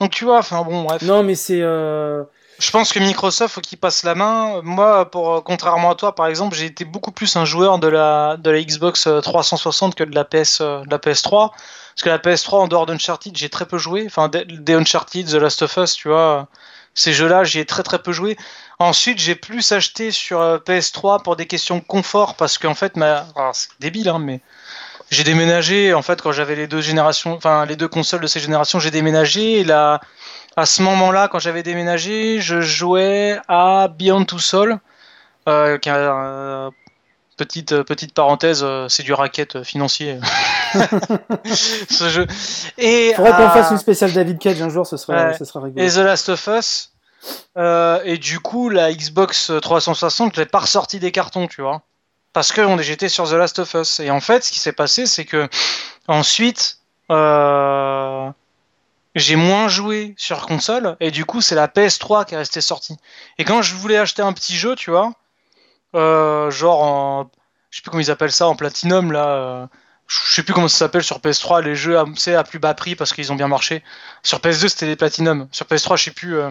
[0.00, 1.02] Donc tu vois, enfin bon, bref.
[1.02, 1.60] Non, mais c'est.
[1.60, 2.22] euh,
[2.58, 4.60] Je pense que Microsoft, faut qu'il passe la main.
[4.62, 7.86] Moi, pour euh, contrairement à toi, par exemple, j'ai été beaucoup plus un joueur de
[7.86, 11.50] la, de la Xbox euh, 360 que de la, PS, euh, la PS3.
[11.50, 14.04] Parce que la PS3, en dehors d'Uncharted, j'ai très peu joué.
[14.06, 16.48] Enfin, des Uncharted, The Last of Us, tu vois.
[16.94, 18.36] Ces jeux-là, j'y ai très très peu joué.
[18.80, 22.34] Ensuite, j'ai plus acheté sur euh, PS3 pour des questions de confort.
[22.34, 23.24] Parce qu'en fait, ma...
[23.52, 24.40] c'est débile, hein, mais
[25.10, 25.94] j'ai déménagé.
[25.94, 28.90] En fait, quand j'avais les deux générations, enfin, les deux consoles de ces générations, j'ai
[28.90, 29.60] déménagé.
[29.60, 29.64] Et
[30.58, 34.78] à ce moment-là, quand j'avais déménagé, je jouais à Beyond Two Soul,
[35.48, 36.68] euh, qui euh,
[37.36, 40.18] petite euh, petite parenthèse, c'est du racket financier.
[41.88, 42.26] ce jeu.
[42.76, 45.38] Et Faudrait qu'on fasse une spéciale David Cage un jour, ce serait, Ouais.
[45.38, 45.84] ce serait rigolo.
[45.86, 46.92] et The Last of Us.
[47.56, 51.82] Euh, et du coup, la Xbox 360, je l'ai pas ressorti des cartons, tu vois.
[52.32, 54.00] Parce que j'étais sur The Last of Us.
[54.00, 55.48] Et en fait, ce qui s'est passé, c'est que
[56.08, 56.78] ensuite,
[57.10, 58.28] euh,
[59.14, 60.96] j'ai moins joué sur console.
[61.00, 62.96] Et du coup, c'est la PS3 qui est restée sortie.
[63.38, 65.12] Et quand je voulais acheter un petit jeu, tu vois,
[65.94, 67.30] euh, genre en.
[67.70, 69.26] Je sais plus comment ils appellent ça, en Platinum, là.
[69.28, 69.66] euh,
[70.06, 72.94] je sais plus comment ça s'appelle sur PS3, les jeux sais, à plus bas prix
[72.96, 73.82] parce qu'ils ont bien marché.
[74.22, 75.48] Sur PS2, c'était les Platinum.
[75.52, 76.38] Sur PS3, je sais plus.
[76.38, 76.50] euh,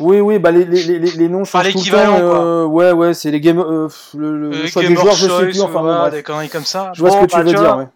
[0.00, 3.14] Oui, oui, bah les, les, les, les noms Enfin, tout le l'équivalent, euh, ouais, ouais,
[3.14, 5.60] c'est les game, euh, le, le choix Game des joueurs, je sais Choice, plus.
[5.60, 6.14] Enfin, bref.
[6.14, 6.90] des conneries comme ça.
[6.94, 7.76] Je vois Bon, ce que tu bah, veux dire.
[7.76, 7.86] Ouais.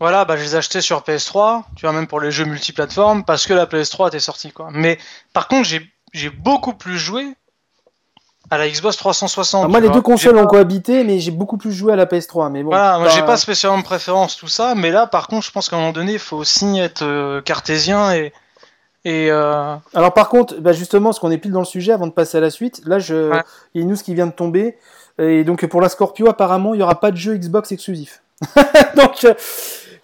[0.00, 3.24] Voilà, bah, je les ai achetés sur PS3, tu vois, même pour les jeux multiplateformes,
[3.24, 4.68] parce que la PS3 était sortie, quoi.
[4.72, 4.98] Mais
[5.32, 5.68] par contre,
[6.12, 7.34] j'ai beaucoup plus joué
[8.50, 9.64] à la Xbox 360.
[9.64, 9.96] Ah, moi, les vois.
[9.96, 12.50] deux consoles ont cohabité, mais j'ai beaucoup plus joué à la PS3.
[12.50, 15.44] Mais bon, Voilà, moi j'ai pas spécialement de préférence tout ça, mais là par contre
[15.44, 18.32] je pense qu'à un moment donné il faut aussi être euh, cartésien et
[19.06, 22.08] et euh, Alors par contre, bah, justement, parce qu'on est pile dans le sujet, avant
[22.08, 23.30] de passer à la suite, là, je...
[23.30, 23.42] Ouais.
[23.72, 24.78] il y a une news qui vient de tomber.
[25.18, 28.22] Et donc pour la Scorpio, apparemment, il y aura pas de jeu Xbox exclusif.
[28.96, 29.34] donc euh,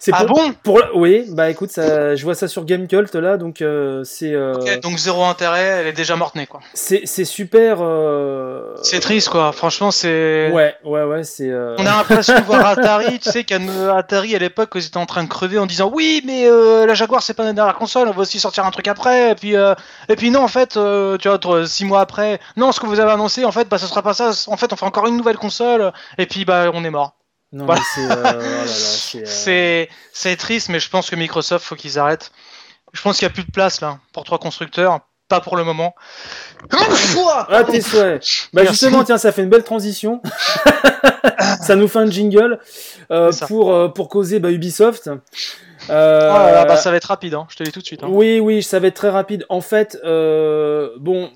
[0.05, 3.15] c'est ah pour, bon pour la- Oui, bah écoute, ça, je vois ça sur Gamecult
[3.15, 6.59] là, donc euh, c'est euh, Ok, donc zéro intérêt, elle est déjà morte née quoi.
[6.73, 7.77] c'est c'est super.
[7.79, 10.51] euh, C'est triste quoi, franchement c'est.
[10.51, 11.49] Ouais, ouais, ouais, c'est.
[11.49, 15.05] euh, On a l'impression de voir Atari, tu sais qu'Atari à l'époque ils étaient en
[15.05, 18.09] train de crever en disant oui mais euh, la Jaguar c'est pas notre dernière console,
[18.09, 19.73] on va aussi sortir un truc après et puis euh,
[20.09, 22.99] et puis non en fait euh, tu vois six mois après non ce que vous
[22.99, 25.15] avez annoncé en fait bah ce sera pas ça, en fait on fait encore une
[25.17, 27.15] nouvelle console et puis bah on est mort.
[27.53, 27.81] Non, Voilà.
[27.81, 27.87] mais
[28.67, 29.19] c'est.
[29.21, 32.31] euh, oh euh, triste, mais je pense que Microsoft, faut qu'ils arrêtent.
[32.93, 34.99] Je pense qu'il n'y a plus de place là pour trois constructeurs,
[35.29, 35.95] pas pour le moment.
[37.49, 38.23] Ah, tes souhaits.
[38.53, 40.21] Bah justement, tiens, ça fait une belle transition.
[41.61, 42.59] ça nous fait un jingle
[43.11, 45.09] euh, pour, euh, pour causer bah, Ubisoft.
[45.89, 47.45] Euh, Oh là là, bah, ça va être rapide, hein.
[47.49, 48.03] je te dis tout de suite.
[48.03, 48.07] hein.
[48.09, 49.45] Oui, oui, ça va être très rapide.
[49.49, 51.29] En fait, euh, bon,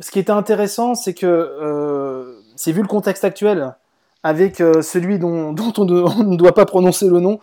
[0.00, 3.74] ce qui était intéressant, c'est que euh, c'est vu le contexte actuel
[4.22, 5.84] avec euh, celui dont, on,
[6.24, 7.40] ne, doit pas prononcer le nom,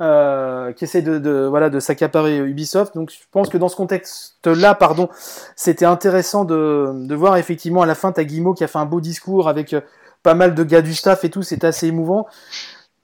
[0.00, 2.94] euh, qui essaie de, voilà, de s'accaparer Ubisoft.
[2.94, 5.08] Donc, je pense que dans ce contexte-là, pardon,
[5.56, 9.00] c'était intéressant de, voir effectivement à la fin, t'as Guillemot qui a fait un beau
[9.00, 9.80] discours avec euh,
[10.22, 12.26] pas mal de gars du staff et tout, c'était assez émouvant.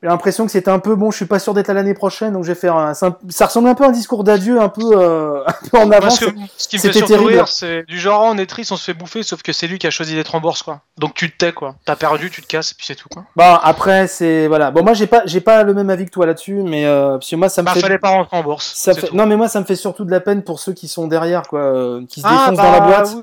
[0.06, 2.32] J'ai l'impression que c'était un peu bon, je suis pas sûr d'être là l'année prochaine,
[2.34, 2.94] donc je vais faire un.
[2.94, 6.20] Ça ressemble un peu à un discours d'adieu, un peu, euh, un peu en avance.
[6.20, 8.70] ce, que- ce qui me fait surtout rire, c'est du genre oh, on est triste,
[8.70, 10.82] on se fait bouffer, sauf que c'est lui qui a choisi d'être en bourse quoi.
[10.96, 11.74] Donc tu te tais quoi.
[11.84, 13.24] T'as perdu, tu te casses et puis c'est tout quoi.
[13.34, 14.70] Bon, après, c'est voilà.
[14.70, 17.28] Bon, moi, j'ai pas, j'ai pas le même avis que toi là-dessus, mais euh, parce
[17.28, 17.80] que moi, ça me Bah fait.
[17.80, 18.74] fallait pas rentrer en bourse.
[18.76, 19.12] Ça fait...
[19.12, 21.42] Non, mais moi, ça me fait surtout de la peine pour ceux qui sont derrière,
[21.48, 23.12] quoi, euh, qui se Ah, défoncent bah, dans la boîte.
[23.16, 23.22] oui.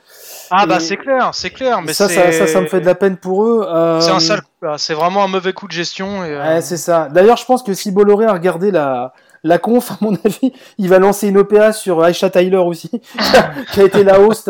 [0.55, 2.95] Ah bah c'est clair, c'est clair, mais ça, ça, ça, ça me fait de la
[2.95, 3.65] peine pour eux.
[3.67, 4.75] euh, C'est un sale coup là.
[4.77, 6.23] C'est vraiment un mauvais coup de gestion.
[6.23, 7.09] Et, euh, Ouais, c'est ça.
[7.11, 10.89] D'ailleurs, je pense que si Bolloré a regardé la, la conf, à mon avis, il
[10.89, 12.89] va lancer une OPA sur Aisha Tyler aussi,
[13.73, 14.49] qui a, été la host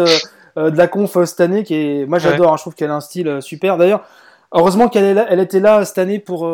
[0.57, 1.63] euh, de la conf euh, cette année.
[1.63, 2.05] Qui est...
[2.05, 3.77] Moi, j'adore, hein, je trouve qu'elle a un style euh, super.
[3.77, 4.03] D'ailleurs,
[4.51, 6.47] heureusement qu'elle elle était là cette année pour,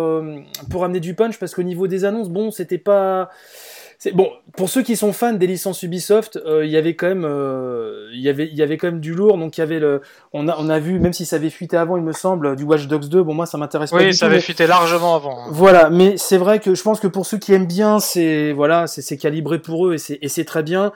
[0.69, 3.29] pour amener du punch, parce qu'au niveau des annonces, bon, c'était pas.
[4.01, 7.07] C'est bon pour ceux qui sont fans des licences Ubisoft, euh, il y avait quand
[7.07, 9.37] même, euh, il y avait, il y avait quand même du lourd.
[9.37, 11.75] Donc il y avait le, on a, on a vu, même si ça avait fuité
[11.75, 13.21] avant, il me semble, du Watch Dogs 2.
[13.23, 14.25] Bon moi ça m'intéresse pas Oui, ça tout.
[14.27, 15.37] avait mais- fuité largement avant.
[15.41, 15.47] hein.
[15.51, 18.87] voilà, mais c'est vrai que je pense que pour ceux qui aiment bien, c'est voilà,
[18.87, 20.93] c'est c'est calibré pour eux et c'est et c'est très bien.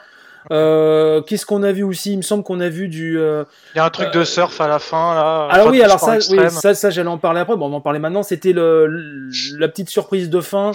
[0.51, 2.13] Euh, Qu'est-ce qu'on a vu aussi?
[2.13, 3.17] Il me semble qu'on a vu du.
[3.19, 3.43] euh,
[3.75, 5.47] Il y a un truc de surf à la fin là.
[5.51, 7.55] Alors pas oui, alors ça, oui, ça, ça j'allais en parler après.
[7.57, 8.23] Bon, on va en parler maintenant.
[8.23, 9.29] C'était le, le-
[9.59, 10.71] la petite surprise de fin.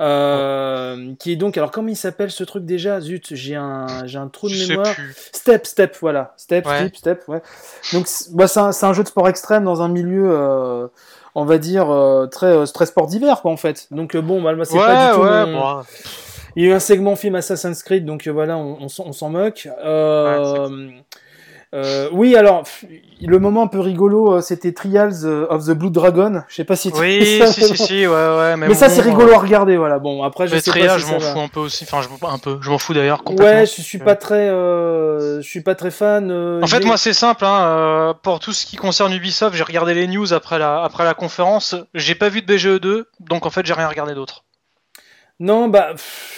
[0.00, 3.00] Euh, qui est donc alors comment il s'appelle ce truc déjà?
[3.00, 4.94] Zut j'ai un j'ai un trou de Je mémoire.
[5.32, 6.34] Step, Step, voilà.
[6.36, 6.78] Step, Ouais.
[6.78, 7.42] Step, Step, ouais.
[7.92, 10.88] Donc, c'est bah, c'est un, c'est un jeu de sport extrême dans un milieu, euh,
[11.36, 13.86] on va dire, euh, très, euh, très sport d'hiver, quoi, en fait.
[13.92, 15.20] Donc, euh, bon, bah, c'est Ouais, pas du tout.
[15.22, 15.82] ouais, mon- bon,
[16.56, 19.06] Il y a eu un segment film Assassin's Creed, donc euh, voilà, on, on s'en
[19.06, 19.68] on s'en moque.
[19.84, 20.88] Euh,
[21.74, 22.62] euh, oui, alors,
[23.20, 26.42] le moment un peu rigolo, euh, c'était Trials euh, of the Blue Dragon.
[26.48, 28.56] Je sais pas si tu Oui, ça, si, mais si, si, ouais, ouais.
[28.56, 29.98] Mais, Mais ça, c'est rigolo à regarder, voilà.
[29.98, 31.84] Bon, après, je Le sais pas triage, si je m'en fous un peu aussi.
[31.84, 32.58] Enfin, je m'en- un peu.
[32.60, 33.60] Je m'en fous d'ailleurs complètement.
[33.60, 36.30] Ouais, je suis pas très, euh, je suis pas très fan.
[36.30, 37.44] euh, En fait, moi, c'est simple.
[37.44, 41.14] Hein, pour tout ce qui concerne Ubisoft, j'ai regardé les news après la, après la
[41.14, 41.74] conférence.
[41.94, 44.44] J'ai pas vu de BGE2, donc en fait, j'ai rien regardé d'autre.
[45.40, 45.94] Non, bah,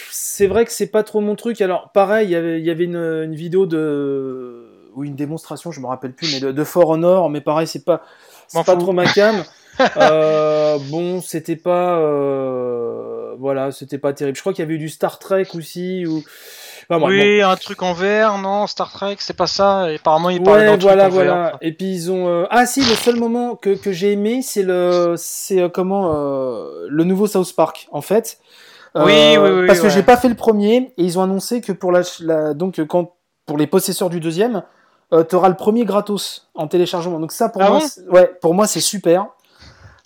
[0.09, 1.61] c'est vrai que c'est pas trop mon truc.
[1.61, 4.56] Alors, pareil, il y avait, il y avait une, une vidéo de.
[4.97, 7.85] Ou une démonstration, je me rappelle plus, mais de, de For Honor, mais pareil, c'est
[7.85, 8.01] pas,
[8.49, 9.43] c'est pas trop ma cam.
[9.97, 11.99] Euh, bon, c'était pas.
[11.99, 14.35] euh, voilà, c'était pas terrible.
[14.35, 16.03] Je crois qu'il y avait eu du Star Trek aussi.
[16.07, 16.23] Ou...
[16.89, 19.91] Enfin, bon, oui, un truc en vert, non, Star Trek, c'est pas ça.
[19.91, 20.45] Et apparemment, il bon.
[20.45, 21.23] parlait d'un Ouais, truc voilà, en vert.
[21.25, 21.57] voilà.
[21.61, 22.27] Et puis ils ont.
[22.27, 25.13] euh, Ah, si, le seul moment que, que j'ai aimé, c'est le.
[25.15, 26.11] C'est euh, comment.
[26.15, 28.39] euh, Le nouveau South Park, en fait.
[28.95, 29.03] Oui,
[29.37, 29.89] oui, oui, Parce que ouais.
[29.91, 33.13] j'ai pas fait le premier et ils ont annoncé que pour la, la donc quand
[33.45, 34.63] pour les possesseurs du deuxième,
[35.13, 37.19] euh, t'auras le premier gratos en téléchargement.
[37.19, 39.27] Donc ça pour Ah moi, bon c'est- ouais, pour moi c'est super.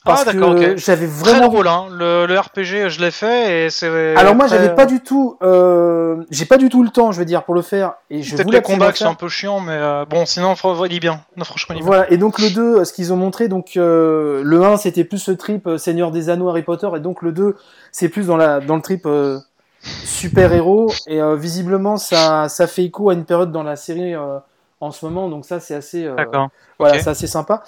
[0.04, 0.78] Parce Ah, d'accord, que ok.
[0.78, 1.48] j'avais Très vraiment.
[1.50, 1.86] drôle, hein.
[1.92, 4.16] Le, le RPG, je l'ai fait et c'est.
[4.16, 7.20] Alors moi très- j'avais pas du tout, euh, j'ai pas du tout le temps, je
[7.20, 9.08] veux dire, pour le faire et je Peut-être voulais les combats faire.
[9.10, 10.56] un peu chiants, mais euh, bon, sinon,
[10.90, 11.22] il est bien.
[11.38, 11.86] Non, franchement, il est bien.
[11.88, 15.20] Voilà, et donc le 2, ce qu'ils ont montré, donc euh, le 1 c'était plus
[15.20, 17.56] ce trip euh, Seigneur des Anneaux Harry Potter, et donc le 2
[17.92, 19.38] c'est plus dans, la, dans le trip euh,
[20.04, 24.40] super-héros, et euh, visiblement ça, ça fait écho à une période dans la série euh,
[24.82, 26.16] en ce moment, donc ça c'est assez, euh,
[26.80, 27.02] voilà, Ok.
[27.02, 27.64] c'est assez sympa.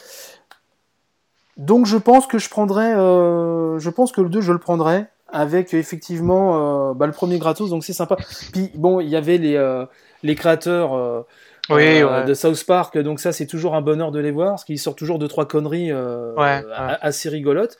[1.57, 5.07] Donc je pense que je prendrais, euh, je pense que le 2 je le prendrais
[5.31, 8.17] avec effectivement euh, bah, le premier gratos, donc c'est sympa.
[8.51, 9.85] Puis bon, il y avait les, euh,
[10.23, 11.21] les créateurs euh,
[11.69, 12.25] Oui, euh, ouais.
[12.25, 12.97] de South Park.
[12.99, 15.47] Donc ça, c'est toujours un bonheur de les voir, parce qu'ils sortent toujours deux trois
[15.47, 16.63] conneries Ouais, ouais.
[17.01, 17.77] assez rigolotes.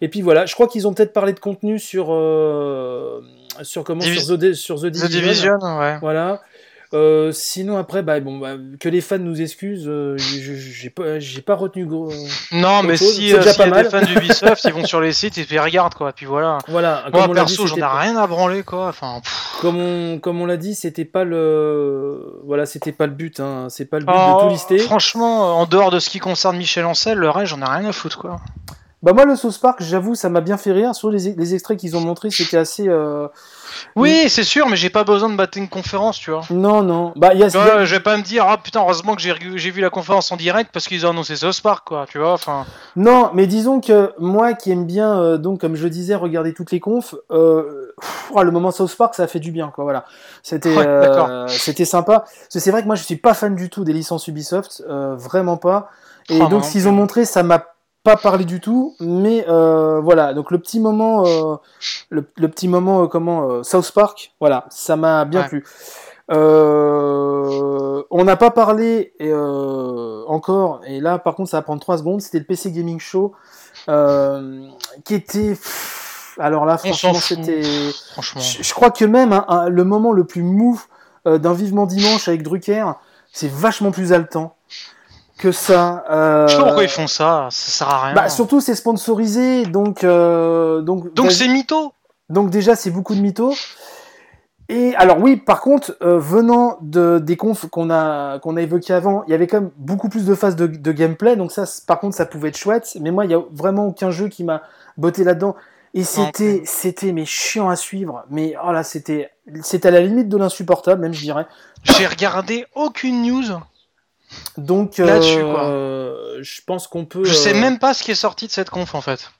[0.00, 2.06] Et puis voilà, je crois qu'ils ont peut-être parlé de contenu sur
[3.62, 5.18] sur comment Divis- sur The, sur The The Division.
[5.58, 5.98] Division, ouais.
[6.00, 6.42] Voilà.
[6.94, 11.40] Euh, sinon après, bah, bon, bah, que les fans nous excusent, euh, j'ai pas, j'ai
[11.42, 12.12] pas retenu gros.
[12.52, 14.86] Non, mais chose, si euh, déjà s'il y pas a des fans d'Ubisoft, ils vont
[14.86, 16.12] sur les sites et puis regardent quoi.
[16.12, 16.58] Puis voilà.
[16.68, 17.04] Voilà.
[17.12, 18.88] Moi comme perso, j'en ai rien à branler quoi.
[18.88, 19.44] Enfin, pff.
[19.60, 23.40] Comme on, comme on l'a dit, c'était pas le, voilà, c'était pas le but.
[23.40, 23.66] Hein.
[23.70, 24.78] C'est pas le but Oh, de tout lister.
[24.78, 27.88] Franchement, euh, en dehors de ce qui concerne Michel Ancel, le reste, j'en ai rien
[27.88, 28.36] à foutre quoi.
[29.04, 30.94] Bah moi le South Park, j'avoue, ça m'a bien fait rire.
[30.94, 32.88] Sur les, les extraits qu'ils ont montrés, c'était assez.
[32.88, 33.28] euh,
[33.96, 36.40] Oui, c'est sûr, mais j'ai pas besoin de battre une conférence, tu vois.
[36.48, 37.12] Non, non.
[37.14, 37.48] Bah il y a.
[37.48, 40.36] Vois, je vais pas me dire, ah putain, heureusement que j'ai vu la conférence en
[40.36, 42.64] direct parce qu'ils ont annoncé South Park, quoi, tu vois, enfin.
[42.96, 46.72] Non, mais disons que moi qui aime bien, euh, donc comme je disais, regarder toutes
[46.72, 49.84] les confs, euh, pff, oh, le moment South Park, ça a fait du bien, quoi.
[49.84, 50.06] Voilà,
[50.42, 51.50] c'était, Ouais, d'accord.
[51.50, 52.24] c'était sympa.
[52.48, 55.90] C'est vrai que moi je suis pas fan du tout des licences Ubisoft, vraiment pas.
[56.30, 56.88] Et moi donc non ce qu'ils plus.
[56.88, 57.62] ont montré, ça m'a
[58.04, 58.94] pas parlé du tout.
[59.00, 61.56] Mais euh, voilà, donc le petit moment, euh,
[62.10, 65.48] le, le petit moment, euh, comment euh, South Park, voilà, ça m'a bien Ouais.
[65.48, 65.64] plu.
[66.30, 71.98] Euh, on n'a pas parlé euh, encore, et là par contre ça va prendre 3
[71.98, 73.32] secondes, c'était le PC Gaming Show
[73.88, 74.66] euh,
[75.04, 75.50] qui était...
[75.50, 77.62] pff, alors là franchement c'était...
[78.12, 78.40] Franchement.
[78.40, 80.80] Je, je crois que même hein, le moment le plus mou
[81.26, 82.86] euh, d'un Vivement Dimanche avec Drucker,
[83.32, 84.54] c'est vachement plus haletant
[85.38, 86.04] que ça.
[86.10, 88.14] euh, Je sais pas pourquoi ils font ça, ça sert à rien.
[88.14, 90.04] Bah, surtout c'est sponsorisé, donc...
[90.04, 91.92] euh, donc Donc c'est mytho
[92.28, 93.54] Donc déjà, c'est beaucoup de mythos.
[94.70, 98.94] Et alors oui, par contre, euh, venant de, des confs qu'on a, qu'on a évoqués
[98.94, 101.64] avant, il y avait quand même beaucoup plus de phases de, de gameplay, donc ça,
[101.86, 102.96] par contre, ça pouvait être chouette.
[103.00, 104.62] Mais moi, il y a vraiment aucun jeu qui m'a
[104.96, 105.54] botté là-dedans.
[105.92, 108.24] Et c'était, c'était mais chiant à suivre.
[108.30, 109.30] Mais oh là, c'était,
[109.62, 111.46] c'était à la limite de l'insupportable, même je dirais.
[111.84, 113.44] J'ai regardé aucune news.
[114.58, 115.64] Donc Là-dessus, quoi.
[115.64, 117.24] euh, je pense qu'on peut.
[117.24, 119.30] Je sais euh, même pas ce qui est sorti de cette conf en fait.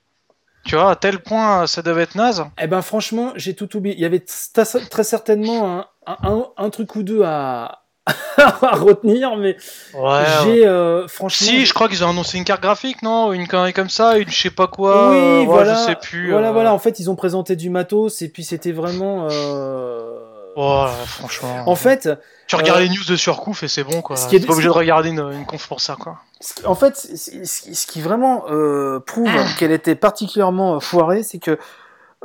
[0.65, 2.43] Tu vois, à tel point euh, ça devait être naze.
[2.61, 3.95] Eh ben franchement, j'ai tout oublié.
[3.95, 7.83] Il y avait très certainement un, un, un- un truc ou deux à,
[8.37, 9.57] à retenir, mais
[9.93, 10.23] Ouais.
[10.43, 11.47] j'ai euh, franchement.
[11.47, 13.31] Si, je crois qu'ils ont annoncé une carte graphique, non?
[13.31, 15.11] Une connerie comme ça, une je sais pas quoi.
[15.11, 15.75] oui, euh, ouais, voilà.
[15.75, 16.31] Je sais plus.
[16.31, 16.73] Voilà, euh, voilà.
[16.73, 19.27] En fait, ils ont présenté du matos et puis c'était vraiment.
[19.29, 20.19] euh,
[20.55, 21.63] Oh, franchement.
[21.67, 22.09] En fait,
[22.47, 24.15] tu regardes euh, les news de surcouf et c'est bon quoi.
[24.15, 26.17] ce qui est- T'es pas obligé de regarder une, une conf pour ça quoi.
[26.65, 31.57] en fait, ce qui- vraiment euh, prouve qu'elle était particulièrement euh, foirée, c'est que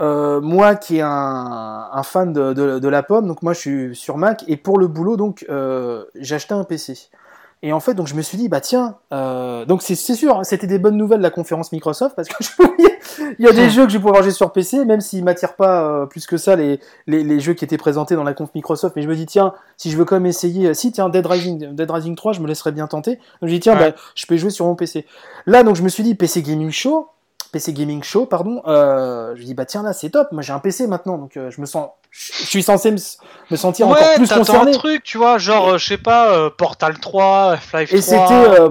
[0.01, 3.59] euh, moi, qui est un, un fan de, de, de la pomme, donc moi, je
[3.59, 6.97] suis sur Mac et pour le boulot, donc euh, j'ai acheté un PC.
[7.63, 10.39] Et en fait, donc je me suis dit, bah tiens, euh, donc c'est c'est sûr,
[10.39, 12.99] hein, c'était des bonnes nouvelles la conférence Microsoft parce que je voyais,
[13.39, 15.55] il y a des jeux que je vais pouvoir jouer sur PC, même s'ils m'attirent
[15.57, 18.51] pas euh, plus que ça les, les, les jeux qui étaient présentés dans la conf
[18.55, 18.97] Microsoft.
[18.97, 21.27] Mais je me dis, tiens, si je veux quand même essayer, euh, si tiens, Dead
[21.27, 23.17] Rising, Dead Rising 3, je me laisserais bien tenter.
[23.41, 23.91] Donc je dis, tiens, Ouais.
[23.93, 25.07] bah, je peux jouer sur mon PC.
[25.47, 27.09] Là, donc je me suis dit, PC Gaming Show,
[27.53, 30.61] PC Gaming Show, pardon, euh, je dis, bah tiens, là, c'est top, moi j'ai un
[30.61, 32.97] PC maintenant, donc euh, je me sens, je suis censé me,
[33.51, 34.71] me sentir encore plus concerné.
[34.71, 37.99] un truc, tu vois, genre, euh, je sais pas, euh, Portal 3, Half-Life 3.
[37.99, 38.69] Et c'était, euh,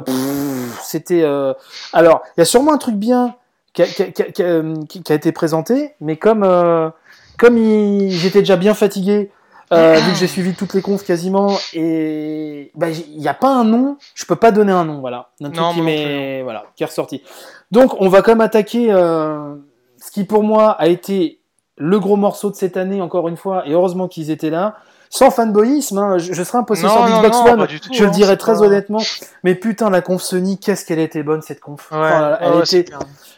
[0.81, 1.21] c'était.
[1.23, 1.53] euh,
[1.91, 3.35] Alors, il y a sûrement un truc bien
[3.83, 6.43] qui a, qui a- qui a- qui a- qui- qui a été présenté, mais comme
[6.43, 6.89] euh,
[7.37, 9.31] comme il- j'étais déjà bien fatigué,
[9.71, 13.49] euh, vu que j'ai suivi toutes les confs quasiment, et bah, il n'y a pas
[13.49, 16.65] un nom, je peux pas donner un nom, voilà, d'un truc Non, qui m'est voilà,
[16.75, 17.21] qui est ressorti.
[17.71, 19.55] Donc, on va quand même attaquer euh,
[20.01, 21.39] ce qui pour moi a été
[21.77, 24.75] le gros morceau de cette année, encore une fois, et heureusement qu'ils étaient là.
[25.11, 28.37] Sans fanboyisme, hein, je, je serais un possesseur d'Xbox One, tout, je le hein, dirais
[28.37, 28.99] très pas- honnêtement.
[29.43, 31.89] Mais putain, la conf Sony, qu'est-ce qu'elle était bonne cette conf.
[31.91, 32.93] Ouais, Oh elle ouais, c'est était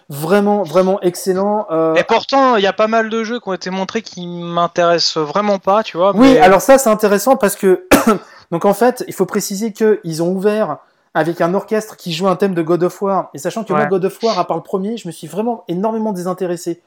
[0.09, 1.67] vraiment, vraiment excellent.
[1.71, 4.27] Euh, Et pourtant, il y a pas mal de jeux qui ont été montrés qui
[4.27, 6.13] m'intéressent vraiment pas, tu vois.
[6.15, 7.87] Oui, alors ça c'est intéressant parce que
[8.51, 10.77] donc en fait, il faut préciser que ils ont ouvert
[11.13, 13.29] avec un orchestre qui joue un thème de God of War.
[13.33, 13.85] Et sachant que moi.
[13.85, 16.81] God of War, à part le premier, je me suis vraiment énormément désintéressé.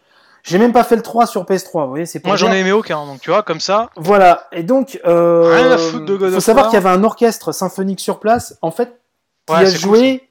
[0.45, 2.71] J'ai même pas fait le 3 sur PS3, vous voyez, c'est Moi, j'en ai aimé
[2.71, 3.89] aucun, donc tu vois, comme ça.
[3.97, 6.71] Voilà, et donc euh, Rien à foutre de God faut of savoir War.
[6.71, 9.01] qu'il y avait un orchestre symphonique sur place, en fait,
[9.47, 10.29] qui Ouais, a c'est joué,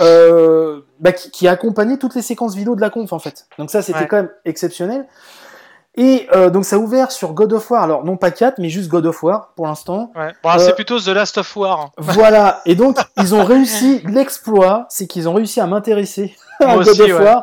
[0.00, 3.46] euh, bah, qui, qui a accompagné toutes les séquences vidéo de la conf en fait.
[3.58, 4.06] Donc ça, c'était Ouais.
[4.08, 5.06] quand même exceptionnel.
[5.96, 8.68] Et euh, donc ça a ouvert sur God of War, alors non pas 4, mais
[8.68, 10.10] juste God of War pour l'instant.
[10.16, 10.32] Ouais.
[10.42, 11.90] Bon, Euh, C'est plutôt The Last of War.
[11.98, 16.84] Voilà, et donc ils ont réussi l'exploit, c'est qu'ils ont réussi à m'intéresser à Moi
[16.84, 17.24] God aussi, of ouais.
[17.24, 17.42] War.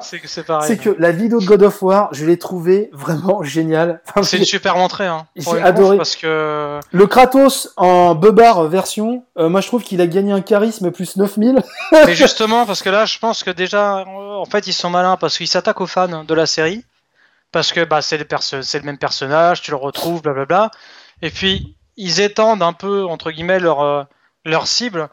[0.64, 4.02] C'est que la vidéo de God of War, je l'ai trouvée vraiment géniale.
[4.10, 5.26] Enfin, C'est une super entrée, hein.
[5.36, 5.98] J'ai adoré.
[5.98, 6.80] Parce que.
[6.92, 11.16] Le Kratos en Bebar version, euh, moi je trouve qu'il a gagné un charisme plus
[11.16, 11.62] 9000.
[11.92, 15.38] Mais justement, parce que là, je pense que déjà, en fait, ils sont malins parce
[15.38, 16.84] qu'ils s'attaquent aux fans de la série.
[17.52, 20.72] Parce que bah, c'est le même personnage, tu le retrouves, blablabla.
[21.22, 24.04] Et puis, ils étendent un peu, entre guillemets, leur, euh,
[24.46, 25.10] leur cible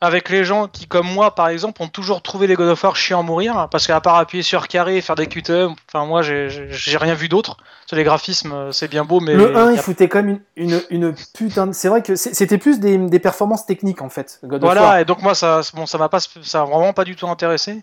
[0.00, 2.94] avec les gens qui, comme moi, par exemple, ont toujours trouvé les God of War
[2.94, 6.22] chiants à mourir, parce qu'à part appuyer sur carré et faire des cut enfin moi
[6.22, 7.56] j'ai rien vu d'autre.
[7.90, 10.82] Les graphismes, euh, c'est bien beau, mais Le 1, y il foutait quand même une,
[10.90, 11.72] une, une putain de...
[11.72, 14.76] C'est vrai que c'était plus des, des performances techniques, en fait, God of War.
[14.76, 17.26] Voilà, et donc moi ça, bon, ça m'a pas, ça m'a vraiment pas du tout
[17.28, 17.82] intéressé.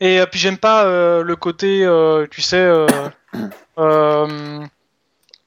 [0.00, 2.56] Et euh, puis j'aime pas euh, le côté, euh, tu sais,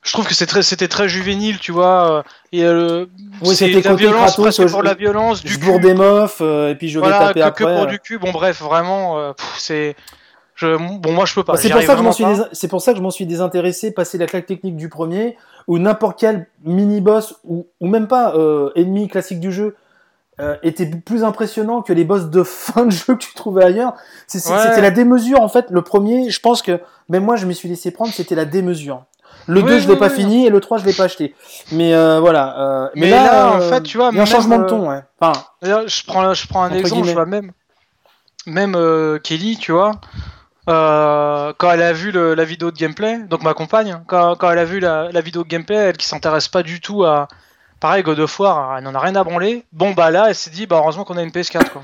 [0.04, 2.24] je trouve que très, c'était très juvénile, tu vois.
[2.52, 3.06] Et euh,
[3.42, 5.94] Oui, c'était la violence presque pour la violence, du bourre des
[6.42, 7.66] euh, et puis je vais Voilà, taper que, après.
[7.66, 8.20] que pour du cul.
[8.20, 9.96] Bon bref, vraiment, euh, c'est,
[10.56, 11.58] je, bon moi je peux pas.
[11.58, 14.18] C'est pour ça que suis dés- c'est pour ça que je m'en suis désintéressé passer
[14.18, 15.38] la claque technique du premier
[15.68, 18.36] ou n'importe quel mini boss ou, ou même pas
[18.76, 19.76] ennemi classique du jeu
[20.42, 23.94] euh, était plus impressionnant que les boss de fin de jeu que tu trouvais ailleurs
[23.94, 24.40] Ouais.
[24.42, 26.80] c'était la démesure en fait le premier je pense que
[27.10, 29.04] même moi je m'y suis laissé prendre c'était la démesure
[29.48, 30.16] le Oui, 2 je l'ai oui, pas oui.
[30.16, 31.36] fini et le 3 je l'ai pas acheté
[31.72, 34.58] mais euh, voilà euh, Mais là, en fait, tu vois, il y a un changement
[34.60, 37.08] de ton ouais enfin je prends, je prends un exemple, guillemets.
[37.10, 37.52] je vois même,
[38.48, 39.92] même Kelly, tu vois,
[40.66, 44.60] quand elle a vu le- la vidéo de gameplay, donc ma compagne, quand, quand elle
[44.60, 47.28] a vu la, la vidéo de gameplay, elle qui s'intéresse pas du tout à,
[47.84, 49.66] pareil, God of War, elle n'en a rien à branler.
[49.74, 51.82] Bon bah là, elle s'est dit, bah heureusement qu'on a une PS4, quoi.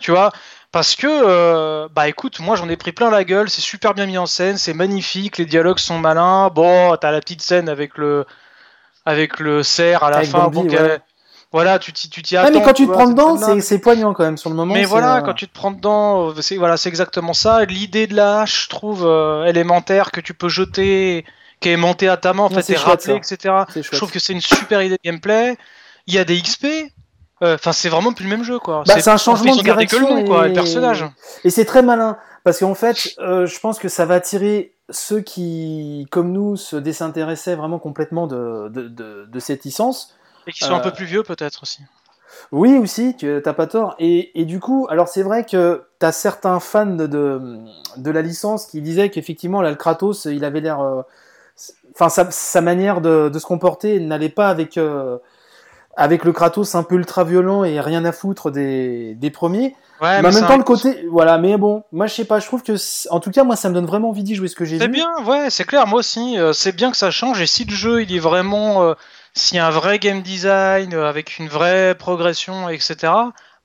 [0.00, 0.32] Tu vois,
[0.72, 4.06] parce que, euh, bah écoute, moi j'en ai pris plein la gueule, c'est super bien
[4.06, 6.48] mis en scène, c'est magnifique, les dialogues sont malins.
[6.52, 8.26] Bon, t'as la petite scène avec le,
[9.04, 10.68] avec le cerf à la Avec fin, Bambi, bon, ouais.
[10.70, 11.00] qu'elle-
[11.52, 12.50] voilà, tu t'y tu t'y attends.
[12.52, 14.84] mais quand tu te vois, prends dedans c'est poignant quand même sur le moment Mais
[14.84, 17.64] voilà, euh, quand tu te prends dedans, c'est voilà, c'est exactement ça.
[17.64, 21.24] L'idée de la hache, je trouve euh, élémentaire que tu peux jeter,
[21.60, 23.54] qui est montée à ta main, en Ouais, fait, chouette, rappelée, etc.
[23.74, 25.56] Je trouve que c'est une super idée de gameplay.
[26.06, 26.66] Il y a des XP.
[27.42, 28.82] euh, Enfin, c'est vraiment plus le même jeu, quoi.
[28.86, 31.04] Bah, c'est un changement de gardé que le direction quoi, et- le personnage.
[31.44, 35.20] Et c'est très malin, parce qu'en fait, euh, je pense que ça va attirer ceux
[35.20, 40.14] qui, comme nous, se désintéressaient vraiment complètement de, de, de, de cette licence.
[40.46, 41.80] Et qui sont un Euh, peu plus vieux, peut-être aussi.
[42.52, 43.96] Oui, aussi, tu t'as pas tort.
[43.98, 47.58] Et, et du coup, alors c'est vrai que t'as certains fans de, de,
[47.96, 50.78] de la licence qui disaient qu'effectivement, là, le Kratos, il avait l'air...
[51.98, 54.76] Enfin, sa, sa manière de, de se comporter n'allait pas avec...
[54.78, 55.18] euh,
[55.96, 59.74] avec le Kratos un peu ultra violent et rien à foutre des, des premiers.
[60.00, 62.26] Ouais, mais en c'est même temps, un- le côté, voilà, mais bon, moi je sais
[62.26, 64.34] pas, je trouve que, c'est- en tout cas, moi ça me donne vraiment envie d'y
[64.34, 64.92] jouer ce que j'ai C'est vu.
[64.92, 66.38] bien, ouais, c'est clair, moi aussi.
[66.38, 67.40] euh, c'est bien que ça change.
[67.40, 68.82] Et si le jeu, il est vraiment.
[68.82, 68.94] euh,
[69.32, 73.12] S'il y a un vrai game design, euh, avec une vraie progression, etc.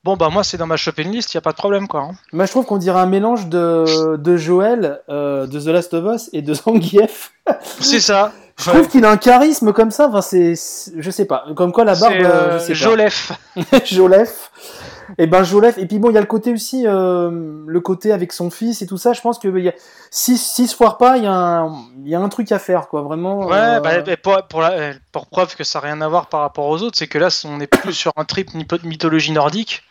[0.04, 2.00] Bon, bah, moi, c'est dans ma shopping list, il a pas de problème, quoi.
[2.00, 2.10] hein.
[2.32, 6.14] Moi je trouve qu'on dirait un mélange de, de Joël, euh, de The Last of
[6.16, 7.32] Us et de Zangief.
[7.78, 8.32] C'est ça.
[8.58, 10.54] Je trouve qu'il a un charisme comme ça, enfin c'est,
[10.96, 13.32] je sais pas, comme quoi la barbe, C'est, euh, euh, je sais Jolef.
[13.70, 13.78] pas.
[13.84, 14.50] Jolef.
[15.18, 17.30] Et ben Jolef, et puis bon, il y a le côté aussi, euh,
[17.66, 19.72] le côté avec son fils et tout ça, je pense que y a,
[20.10, 22.58] si, si se foire pas, il y, a un- il y a un truc à
[22.58, 23.40] faire, quoi, vraiment.
[23.46, 23.90] Ouais, euh, bah,
[24.22, 26.96] pour, pour, la- pour preuve que ça n'a rien à voir par rapport aux autres,
[26.96, 28.50] c'est que là, on est plus sur un trip
[28.84, 29.82] mythologie nordique.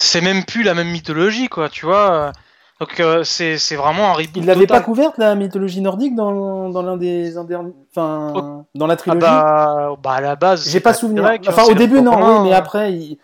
[0.00, 2.32] C'est même plus la même mythologie, quoi, tu vois.
[2.80, 6.70] Donc, euh, c'est c'est vraiment un reboot Il l'avait pas couverte la mythologie nordique dans,
[6.70, 9.20] dans l'un des enfin dans la Ah trilogie.
[9.20, 10.68] bah, bah, à la base.
[10.70, 11.22] J'ai pas souvenir.
[11.22, 13.18] grec, enfin au début non, oui, mais après ils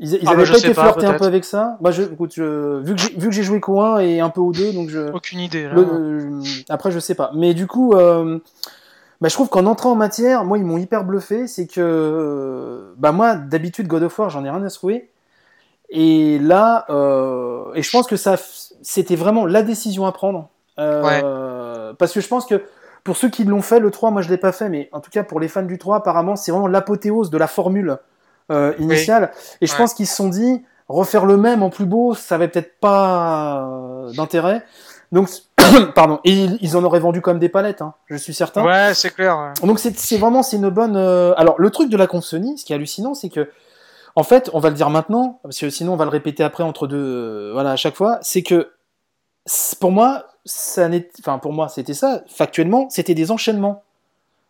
[0.00, 1.76] ils, ils Ah, avaient bah, pas été flirtés un peu avec ça.
[1.82, 4.30] Moi je écoute, je- vu que j'ai vu que j'ai joué qu'au 1 et un
[4.30, 5.64] peu au 2 donc je Aucune idée.
[5.64, 5.74] Là.
[5.74, 7.30] le- euh, après je sais pas.
[7.34, 8.38] Mais du coup euh,
[9.20, 13.12] bah, je trouve qu'en entrant en matière, moi ils m'ont hyper bluffé, c'est que bah
[13.12, 15.10] moi d'habitude God of War, j'en ai rien à secouer.
[15.96, 18.34] Et là euh, et je pense que ça
[18.82, 22.62] c'était vraiment la décision à prendre Euh, parce que je pense que
[23.04, 25.10] pour ceux qui l'ont fait, le 3, moi je l'ai pas fait, mais en tout
[25.10, 27.98] cas pour les fans du 3, apparemment c'est vraiment l'apothéose de la formule
[28.50, 29.30] euh, initiale.
[29.60, 29.78] Et je Ouais.
[29.78, 33.68] pense qu'ils se sont dit, refaire le même en plus beau, ça avait peut-être pas
[34.16, 34.64] d'intérêt.
[35.12, 35.28] Donc,
[35.94, 38.64] pardon, et ils, ils en auraient vendu comme des palettes, hein, je suis certain.
[38.64, 39.38] Ouais, c'est clair.
[39.38, 39.66] ouais.
[39.66, 40.96] Donc c'est vraiment c'est une bonne.
[40.96, 43.48] euh, Alors le truc de la conf Sony, ce qui est hallucinant, c'est que
[44.16, 46.62] en fait, on va le dire maintenant, parce que sinon on va le répéter après
[46.64, 48.70] entre deux, euh, voilà à chaque fois, c'est que
[49.80, 52.22] pour moi, ça n'est, enfin pour moi c'était ça.
[52.28, 53.82] Factuellement, c'était des enchaînements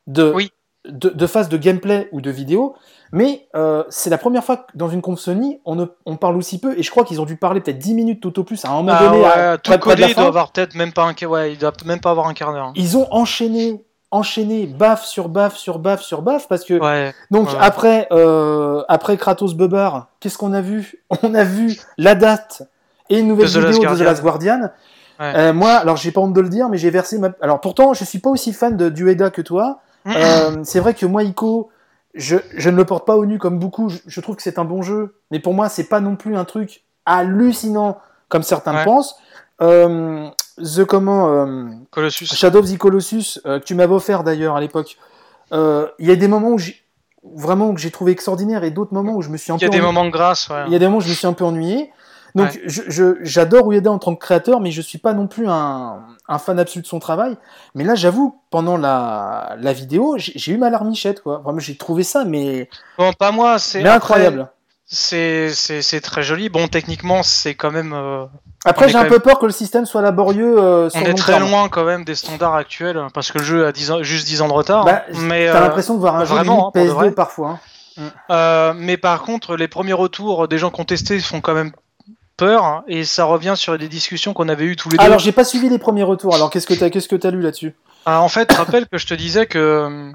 [0.07, 0.51] de Oui.
[0.87, 2.75] de, de phases de gameplay ou de vidéo,
[3.11, 6.37] mais euh, c'est la première fois que dans une conf Sony, on, ne, on parle
[6.37, 8.63] aussi peu, et je crois qu'ils ont dû parler peut-être 10 minutes tout au plus
[8.67, 9.19] à un moment Ah donné.
[9.21, 11.73] ouais, à- tout près- codé, il doit avoir peut-être même pas un, ouais, il doit
[11.87, 12.73] même pas avoir un quart d'heure.
[12.77, 13.83] Ils ont enchaîné,
[14.15, 17.13] enchaîné, baffe sur baffe sur baffe sur baffe, parce que Ouais.
[17.31, 17.57] donc Ouais.
[17.61, 20.95] après, euh, après Kratos Bubbar, qu'est-ce qu'on a vu?
[21.23, 22.63] On a vu la date
[23.11, 24.03] et une nouvelle Last vidéo de The.
[24.03, 24.71] Last Guardian.
[25.21, 25.33] Ouais.
[25.37, 27.31] Euh, moi, alors j'ai pas honte de le dire, mais j'ai versé ma.
[27.41, 29.81] Alors pourtant, je suis pas aussi fan de Dueda que toi.
[30.07, 31.71] Euh, c'est vrai que moi, Ico,
[32.15, 33.89] je, je ne le porte pas au nu comme beaucoup.
[33.89, 36.37] Je, je trouve que c'est un bon jeu, mais pour moi, c'est pas non plus
[36.37, 37.99] un truc hallucinant
[38.29, 38.85] comme certains Ouais.
[38.85, 39.17] pensent.
[39.61, 40.29] Euh,
[40.59, 42.27] The comment euh, Colossus.
[42.35, 44.97] Shadow of the Colossus, euh, que tu m'avais offert d'ailleurs à l'époque,
[45.53, 46.81] il y a des moments où j'ai-
[47.35, 49.65] vraiment que j'ai trouvé extraordinaire et d'autres moments où je me suis un Il y
[49.65, 49.93] a peu des ennuyé.
[49.93, 50.65] moments de grâce, ouais.
[50.67, 51.91] Il y a des moments où je me suis un peu ennuyé.
[52.35, 52.63] Donc Ouais.
[52.67, 56.39] je- j'adore Ueda en tant que créateur, mais je suis pas non plus un, un
[56.39, 57.37] fan absolu de son travail.
[57.77, 61.39] Mais là, j'avoue, pendant la, la vidéo, j'ai eu ma larmichette, quoi.
[61.39, 64.49] Vraiment, j'ai trouvé ça, mais, Bon, pas moi, c'est incroyable.
[64.87, 66.49] C'est très joli.
[66.49, 67.95] Bon, techniquement, c'est quand même.
[68.67, 71.09] Euh, Après, j'ai un peu peur que le système soit laborieux euh, sur on est
[71.11, 71.51] long très terme.
[71.51, 74.43] loin quand même des standards actuels parce que le jeu a 10 ans, juste 10
[74.43, 74.85] ans de retard.
[74.85, 77.11] Bah, mais T'as euh, l'impression de voir un jeu vraiment, hein, pour de PS2 vrai.
[77.13, 77.61] parfois.
[77.99, 78.11] hein.
[78.31, 81.73] euh, mais par contre, les premiers retours des gens testé font quand même
[82.37, 85.05] peur hein, et ça revient sur des discussions qu'on avait eues tous les deux.
[85.05, 86.35] Alors, j'ai pas suivi les premiers retours.
[86.35, 87.75] Alors, qu'est-ce que t'as qu'est-ce que t'as lu là-dessus?
[88.07, 90.11] Ah, en fait, rappelle que je te disais que.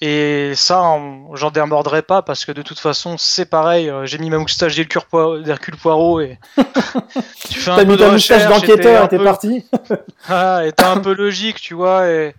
[0.00, 0.98] Et ça,
[1.34, 3.88] j'en démordrai pas parce que de toute façon, c'est pareil.
[3.88, 6.38] euh, J'ai mis ma moustache d'Hercule Poirot, et.
[7.48, 9.64] tu fais un T'as peu mis ta moustache d'enquêteur t'es peu- parti
[10.28, 12.08] Ah, et t'es un peu logique, tu vois.
[12.08, 12.34] Et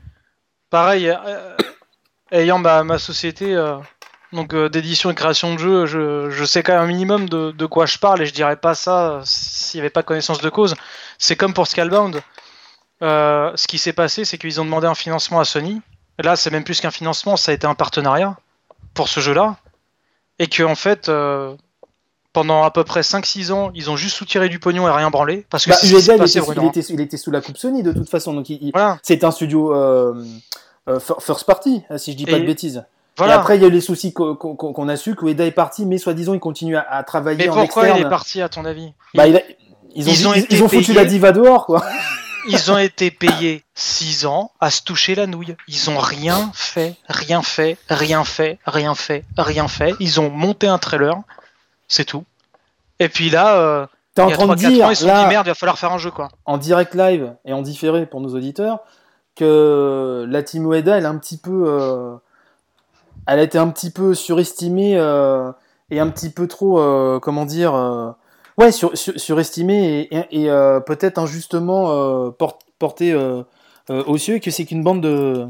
[0.70, 1.56] pareil, euh,
[2.32, 3.78] ayant ma, ma société euh,
[4.34, 7.52] donc euh, d'édition et création de jeux, je, je sais quand même un minimum de,
[7.52, 10.42] de quoi je parle et je dirais pas ça euh, s'il n'y avait pas connaissance
[10.42, 10.76] de cause.
[11.18, 12.22] C'est comme pour Scalebound.
[13.02, 15.82] Euh, ce qui s'est passé, c'est qu'ils ont demandé un financement à Sony.
[16.24, 18.38] Là, c'est même plus qu'un financement, ça a été un partenariat
[18.94, 19.58] pour ce jeu-là.
[20.40, 21.54] Et que en fait, euh,
[22.34, 25.46] pendant à peu près 5-6 ans, ils ont juste soutiré du pognon et rien branlé.
[25.50, 26.62] Parce que Bah, Ueda, il, était, Bruno.
[26.64, 28.34] il, était, il était sous la coupe Sony de toute façon.
[28.34, 28.98] Donc, il- Voilà.
[29.04, 30.14] c'est un studio euh,
[30.90, 32.84] euh, fir- first party, euh, si je dis pas Et- de bêtises.
[33.18, 33.36] Voilà.
[33.36, 35.98] Et après, il y a eu les soucis qu'on a su, qu'Ueda est parti, mais
[35.98, 37.98] soi-disant, il continue à, travailler Mais en pourquoi externe.
[38.04, 38.92] il est parti à ton avis?
[39.14, 39.42] Bah, il a-
[39.96, 41.82] ils, ont, Ils ont ils- été ils ont foutu la diva dehors, quoi.
[42.48, 45.56] Ils ont été payés 6 ans à se toucher la nouille.
[45.68, 49.94] Ils ont rien fait, rien fait, rien fait, rien fait, rien fait.
[50.00, 51.16] Ils ont monté un trailer,
[51.88, 52.24] c'est tout.
[53.00, 55.24] Et puis là, euh, T'es en train de 3-4 dire, ans, ils se sont là,
[55.24, 56.30] dit merde, il va falloir faire un jeu quoi.
[56.46, 58.80] en direct live et en différé pour nos auditeurs,
[59.36, 62.16] que la team Ueda, elle a un petit peu, euh,
[63.28, 65.52] elle a été un petit peu surestimée euh,
[65.92, 67.74] et un petit peu trop, euh, comment dire,
[68.58, 73.44] ouais, sur, sur- surestimée et, euh, peut-être injustement euh, port- portée euh,
[73.90, 75.48] euh, aux et que c'est qu'une bande de,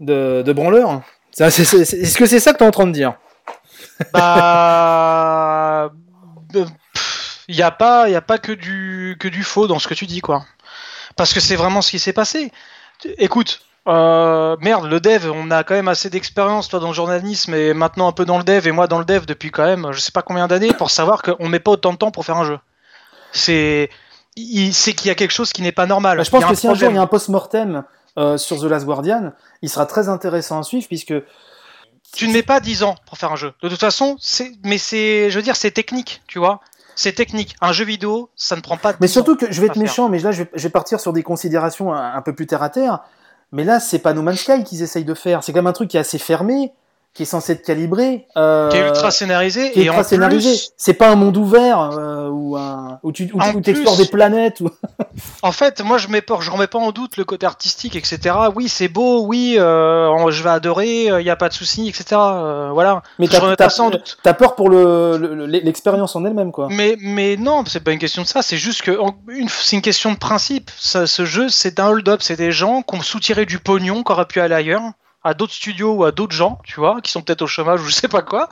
[0.00, 1.02] de, branleurs.
[1.38, 3.14] Est-ce que c'est ça que t'es en train de dire?
[4.12, 5.90] Bah,
[7.48, 10.06] il n'y a pas, a pas que du que du faux dans ce que tu
[10.06, 10.44] dis quoi.
[11.16, 12.52] Parce que c'est vraiment ce qui s'est passé.
[13.18, 17.54] Écoute, euh, merde, le dev, on a quand même assez d'expérience toi dans le journalisme
[17.54, 19.92] et maintenant un peu dans le dev et moi dans le dev depuis quand même
[19.92, 22.36] je sais pas combien d'années pour savoir qu'on met pas autant de temps pour faire
[22.36, 22.58] un jeu.
[23.32, 23.88] C'est
[24.72, 26.18] c'est qu'il y a quelque chose qui n'est pas normal.
[26.18, 27.82] Bah, je pense que si un jour il y a un post-mortem
[28.18, 29.32] euh, sur The Last Guardian,
[29.62, 31.14] il sera très intéressant à suivre puisque
[32.12, 33.54] tu ne mets pas 10 ans pour faire un jeu.
[33.62, 36.60] De toute façon, c'est mais c'est je veux dire c'est technique, tu vois.
[36.94, 37.54] C'est technique.
[37.60, 40.10] Un jeu vidéo, ça ne prend pas 10 Mais surtout que je vais être méchant,
[40.10, 42.62] mais là je vais, je vais partir sur des considérations un, un peu plus terre
[42.62, 43.00] à terre.
[43.52, 45.42] Mais là, c'est pas No Man's Sky qu'ils essayent de faire.
[45.42, 46.72] C'est quand même un truc qui est assez fermé,
[47.14, 48.26] qui est censé être calibré.
[48.36, 50.50] euh, qui est ultra scénarisé qui est et en scénarisé.
[50.50, 54.06] plus, C'est pas un monde ouvert euh, où, un- où tu où, où plus- des
[54.06, 54.60] planètes.
[54.60, 54.70] Ou...
[55.42, 58.36] en fait, moi je mets pas, je remets pas en doute le côté artistique, etc.
[58.54, 62.04] Oui, c'est beau, oui, euh, je vais adorer, il y a pas de souci, etc.
[62.12, 63.02] euh, voilà.
[63.18, 64.18] Mais je t'as remets t'as- pas ça en doute.
[64.22, 66.68] t'as peur pour le- le- l'expérience en elle-même, quoi.
[66.70, 68.96] Mais, mais non, c'est pas une question de ça, c'est juste que
[69.48, 70.70] c'est une question de principe.
[70.78, 74.12] Ça- ce jeu, c'est un hold-up, c'est des gens qui ont soutiré du pognon, qui
[74.12, 74.82] auraient pu aller ailleurs,
[75.24, 77.86] à d'autres studios ou à d'autres gens, tu vois, qui sont peut-être au chômage ou
[77.86, 78.48] je sais pas quoi,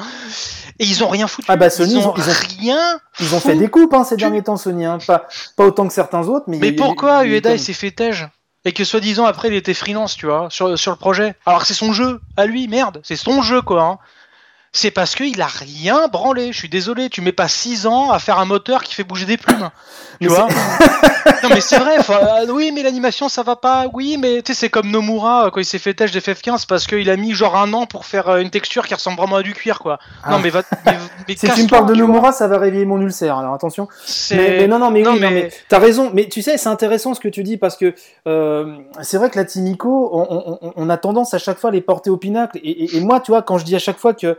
[0.79, 1.47] et ils ont rien foutu.
[1.51, 3.01] Ah bah, Sony, ils ils ont, ont- ils ont- rien.
[3.21, 4.85] Ils ont fait des coupes hein, ces Tu- derniers temps, Sony.
[4.85, 4.99] hein.
[5.07, 6.59] Pas, pas autant que certains autres, mais.
[6.59, 8.29] Mais il pourquoi il Ueda il s'est fait tège
[8.65, 11.37] et que soi-disant après il était freelance, tu vois, sur, sur le projet.
[11.47, 13.83] Alors que c'est son jeu, à lui, merde, c'est son jeu quoi.
[13.83, 13.99] hein.
[14.77, 16.53] C'est parce qu'il a rien branlé.
[16.53, 19.25] Je suis désolé, tu mets pas 6 ans à faire un moteur qui fait bouger
[19.25, 19.71] des plumes.
[20.21, 20.49] Tu Mais vois
[21.43, 24.61] Non mais c'est vrai, euh, oui mais l'animation ça va pas, oui mais tu sais
[24.61, 27.33] c'est comme Nomura euh, quand il s'est fait tèche des FF15 parce qu'il a mis
[27.33, 29.99] genre un an pour faire euh, une texture qui ressemble vraiment à du cuir quoi.
[30.25, 30.31] Ah.
[30.33, 30.63] Non mais va...
[30.87, 30.93] Mais,
[31.29, 31.95] mais Si tu me parles de.
[31.95, 33.89] Nomura, ça va réveiller mon ulcère, alors attention.
[34.31, 36.11] Mais, mais non, non, mais non, oui, mais- mais t'as raison.
[36.15, 37.95] Mais tu sais, c'est intéressant ce que tu dis parce que
[38.27, 41.59] euh, c'est vrai que la team Ico, on, on- on- on a tendance à chaque
[41.59, 42.59] fois à les porter au pinacle.
[42.63, 44.39] Et, et- et moi, tu vois, quand je dis à chaque fois que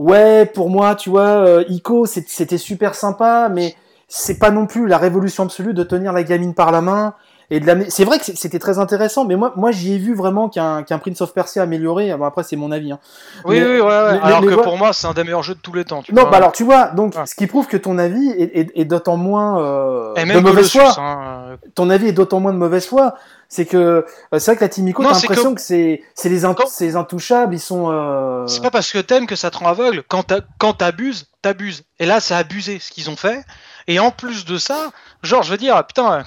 [0.00, 3.74] ouais, pour moi, tu vois, euh, Ico, c'était super sympa, mais
[4.08, 7.14] c'est pas non plus la révolution absolue de tenir la gamine par la main.
[7.52, 10.14] Et de l'amener- C'est vrai que c'était très intéressant, mais moi, moi j'y ai vu
[10.14, 12.14] vraiment qu'un qu'un Prince of Persia amélioré.
[12.16, 12.92] Bon, après, c'est mon avis.
[12.92, 12.98] hein.
[13.44, 14.12] Oui, Mais- oui, ouais, ouais.
[14.12, 14.62] mais- Alors mais que voilà.
[14.62, 16.02] pour moi, c'est un des meilleurs jeux de tous les temps.
[16.02, 16.30] Tu Non, vois.
[16.30, 17.26] bah alors tu vois, donc Ah.
[17.26, 20.70] ce qui prouve que ton avis est, est- est d'autant moins euh, Et de mauvaise
[20.70, 20.94] foi.
[20.98, 23.14] hein, ton avis est d'autant moins de mauvaise foi.
[23.48, 24.02] C'est que euh,
[24.38, 26.68] c'est vrai que la Team Ico, t'as c'est l'impression que, c'est c'est les in- Quand-
[26.68, 27.90] c'est intouchables, ils sont.
[27.90, 30.04] euh, C'est pas parce que t'aimes que ça te rend aveugle.
[30.06, 31.82] Quand t'abuses, t'abuses.
[31.98, 33.42] Et là, c'est abusé ce qu'ils ont fait.
[33.86, 34.90] Et en plus de ça,
[35.22, 36.22] genre, je veux dire, putain,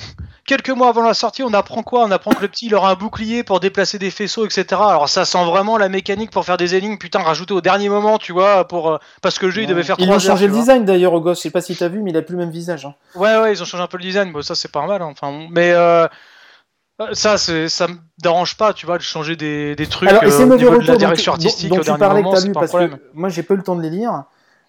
[0.45, 2.03] quelques mois avant la sortie, on apprend quoi?
[2.03, 4.65] On apprend que le petit, il aura un bouclier pour déplacer des faisceaux, etc.
[4.71, 8.17] Alors ça sent vraiment la mécanique pour faire des énigmes, putain, rajouté au dernier moment,
[8.17, 10.53] tu vois, pour euh, parce que le jeu, il devait faire Ils ont changé le
[10.53, 11.37] design d'ailleurs au gosse.
[11.37, 12.85] Je sais pas si t'as vu, mais il a plus le même visage.
[12.85, 12.95] hein.
[13.15, 15.09] Ouais, ouais, ils ont changé un peu le design, bon, ça c'est pas mal, hein.
[15.11, 16.07] enfin, mais euh,
[17.13, 20.45] ça, ça me dérange pas, tu vois, de changer des, des trucs Alors, et euh,
[20.45, 22.35] au niveau de la direction tu- dont- artistique dont au tu dernier parlais moment, que
[22.35, 22.97] t'as c'est lu, parce problème.
[22.97, 24.23] que moi j'ai pas eu le temps de les lire.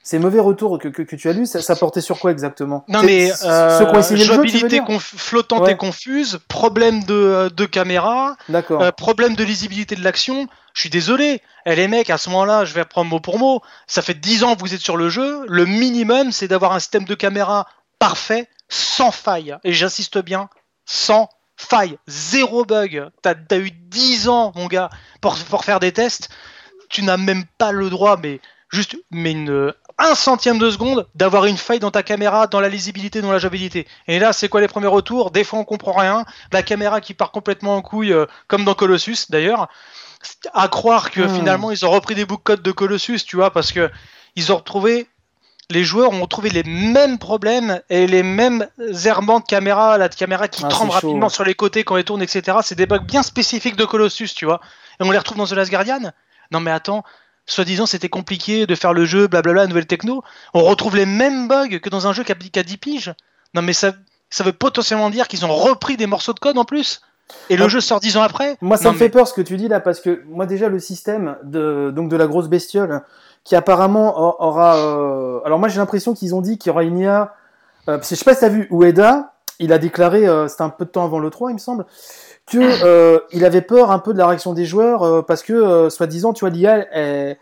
[0.06, 2.84] Ces mauvais retours que, que, que tu as lus, ça, ça portait sur quoi exactement?
[2.88, 5.72] Non mais euh, jeu, veux jouabilité flottante Ouais.
[5.72, 10.46] et confuse, problème de, de caméra, euh, problème de lisibilité de l'action.
[10.74, 11.40] Je suis désolé.
[11.64, 13.62] Eh, les mecs, à ce moment-là, je vais reprendre mot pour mot.
[13.86, 15.46] Ça fait 10 ans que vous êtes sur le jeu.
[15.48, 17.66] Le minimum, c'est d'avoir un système de caméra
[17.98, 19.56] parfait, sans faille.
[19.64, 20.50] Et j'insiste bien,
[20.84, 21.96] sans faille.
[22.08, 23.08] Zéro bug.
[23.22, 24.90] T'as as eu 10 ans, mon gars,
[25.22, 26.28] pour, pour faire des tests.
[26.90, 31.44] Tu n'as même pas le droit, mais juste mais une, un centième de seconde d'avoir
[31.46, 33.86] une faille dans ta caméra, dans la lisibilité, dans la jouabilité.
[34.08, 35.30] Et là, c'est quoi les premiers retours?
[35.30, 36.24] Des fois, on comprend rien.
[36.52, 39.68] La caméra qui part complètement en couille, euh, comme dans Colossus d'ailleurs.
[40.54, 41.34] À croire que Hmm.
[41.34, 43.90] finalement, ils ont repris des bouts de code de Colossus, tu vois, parce que
[44.36, 45.06] ils ont retrouvé.
[45.70, 48.66] Les joueurs ont trouvé les mêmes problèmes et les mêmes
[49.04, 52.20] errements de caméra, la caméra qui Ah, tremble rapidement sur les côtés quand elle tourne,
[52.20, 52.58] etc.
[52.62, 54.60] C'est des bugs bien spécifiques de Colossus, tu vois.
[55.00, 56.12] Et on les retrouve dans The Last Guardian?
[56.50, 57.02] Non mais attends,
[57.46, 60.22] soi-disant c'était compliqué de faire le jeu, blablabla, nouvelle techno.
[60.54, 63.14] On retrouve les mêmes bugs que dans un jeu qui a, qui a 10 piges.
[63.54, 63.92] Non mais ça,
[64.30, 67.02] ça veut potentiellement dire qu'ils ont repris des morceaux de code en plus.
[67.48, 67.68] Et le Ah.
[67.68, 68.56] jeu sort 10 ans après.
[68.60, 70.68] Moi, ça Non, me fait peur ce que tu dis là, parce que moi déjà
[70.68, 73.02] le système de donc de la grosse bestiole
[73.44, 74.76] qui apparemment aura.
[74.76, 77.34] euh, Alors moi j'ai l'impression qu'ils ont dit qu'il y aura une IA.
[77.88, 80.84] Euh, je sais pas si t'as vu Ueda, il a déclaré, euh, c'était un peu
[80.84, 81.84] de temps avant le 3 il me semble,
[82.46, 85.88] que euh, il avait peur un peu de la réaction des joueurs euh, parce que
[85.88, 87.38] soi-disant tu vois l'IA est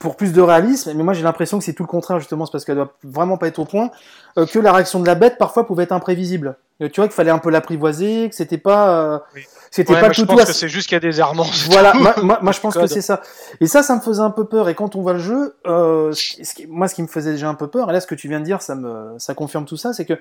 [0.00, 2.52] pour plus de réalisme, mais moi j'ai l'impression que c'est tout le contraire justement, c'est
[2.52, 3.90] parce qu'elle doit vraiment pas être au point,
[4.36, 6.56] que la réaction de la bête parfois pouvait être imprévisible.
[6.80, 9.42] Tu vois qu'il fallait un peu l'apprivoiser, que c'était pas, Oui.
[9.70, 11.00] c'était Ouais, pas moi, je tout pense tout à que c'est juste qu'il y a
[11.00, 11.44] des errements.
[11.44, 12.00] c'est voilà, tout.
[12.00, 13.22] moi, moi, moi, je pense que c'est ça.
[13.60, 14.68] Et ça, ça me faisait un peu peur.
[14.68, 17.54] Et quand on voit le jeu, ce qui- moi, ce qui me faisait déjà un
[17.54, 19.76] peu peur, et là, ce que tu viens de dire, ça me, ça confirme tout
[19.76, 20.14] ça, c'est que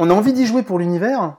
[0.00, 1.36] on a envie d'y jouer pour l'univers,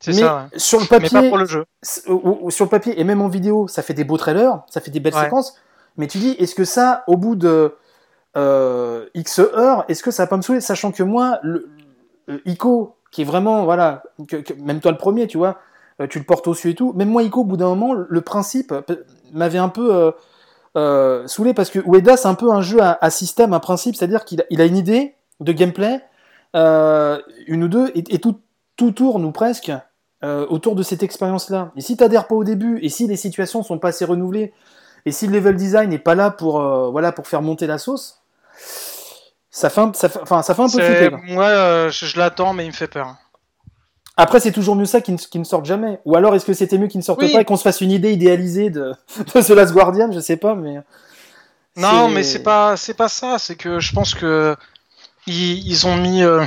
[0.00, 0.48] C'est mais ça.
[0.52, 0.58] ouais.
[0.58, 1.64] sur le Mais papier, pas pour le jeu.
[1.82, 4.60] s- ou- ou sur le papier et même en vidéo, ça fait des beaux trailers,
[4.70, 5.24] ça fait des belles Ouais.
[5.24, 5.56] séquences.
[5.96, 7.74] Mais tu dis, est-ce que ça, au bout de
[8.36, 11.68] euh, X heures, est-ce que ça va pas me saouler, sachant que moi, le,
[12.26, 15.58] le Ico, qui est vraiment, voilà, que, que- même toi le premier, tu vois,
[16.00, 16.92] euh, tu le portes au-dessus et tout.
[16.94, 18.80] Même moi, Ico, au bout d'un moment, le principe euh,
[19.32, 20.10] m'avait un peu euh,
[20.78, 23.96] euh, saoulé parce que Ueda, c'est un peu un jeu à, à système, un principe,
[23.96, 25.98] c'est-à-dire qu'il a, il a une idée de gameplay, euh,
[26.54, 28.40] une ou deux, et, et tout,
[28.76, 29.72] tout tourne ou presque
[30.24, 31.72] euh, autour de cette expérience-là.
[31.76, 34.52] Et si t'adhères pas au début, et si les situations sont pas assez renouvelées,
[35.04, 37.76] et si le level design n'est pas là pour, euh, voilà, pour faire monter la
[37.78, 38.22] sauce,
[39.50, 41.16] ça fait un, ça fait, enfin, ça fait un peu flipper.
[41.24, 43.16] Moi, euh, je, je l'attends, mais il me fait peur.
[44.16, 45.98] Après, c'est toujours mieux ça qui ne, qui ne sortent jamais.
[46.04, 47.32] Ou alors, est-ce que c'était mieux qu'ils ne sortent Oui.
[47.32, 48.92] pas et qu'on se fasse une idée idéalisée de,
[49.34, 50.12] de The Last Guardian?
[50.12, 50.76] Je sais pas, mais.
[51.76, 53.38] Non, mais c'est pas, c'est pas ça.
[53.38, 54.54] C'est que je pense que
[55.26, 56.22] ils, ils ont mis.
[56.22, 56.44] euh,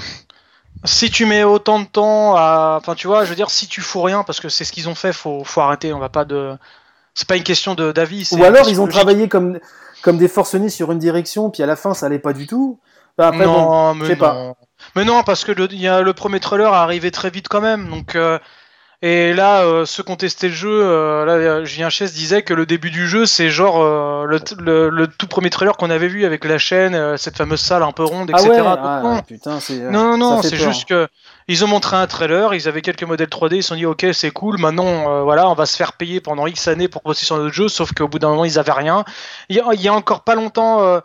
[0.84, 3.82] si tu mets autant de temps à, enfin, tu vois, je veux dire, si tu
[3.82, 5.94] fous rien, parce que c'est ce qu'ils ont fait, faut, faut arrêter.
[5.94, 6.58] On va pas de.
[7.14, 8.30] C'est pas une question de d'avis.
[8.34, 9.60] Ou alors, ils ont travaillé comme,
[10.02, 12.80] comme des forcenés sur une direction, puis à la fin, ça allait pas du tout.
[13.18, 14.34] Après, non, mais pas.
[14.34, 14.56] non.
[14.96, 17.62] Mais non, parce que le, y a, le premier trailer est arrivé très vite quand
[17.62, 17.90] même.
[17.90, 18.38] Donc, euh,
[19.02, 22.54] et là, euh, ceux qui ont testé le jeu, euh, là, Julien Chess disait que
[22.54, 26.08] le début du jeu, c'est genre euh, le, le- le tout premier trailer qu'on avait
[26.08, 28.52] vu avec la chaîne, euh, cette fameuse salle un peu ronde, Ah etc.
[28.52, 29.22] ouais, Donc, ah, non.
[29.22, 29.60] putain.
[29.92, 31.08] Non, non, c'est juste que
[31.48, 34.06] ils ont montré un trailer, ils avaient quelques modèles 3D, ils se sont dit ok
[34.14, 37.26] c'est cool, maintenant euh, voilà on va se faire payer pendant X années pour bosser
[37.26, 39.04] sur notre jeu, sauf qu'au bout d'un moment ils avaient rien.
[39.50, 41.00] Il y a, il y a encore pas longtemps, euh,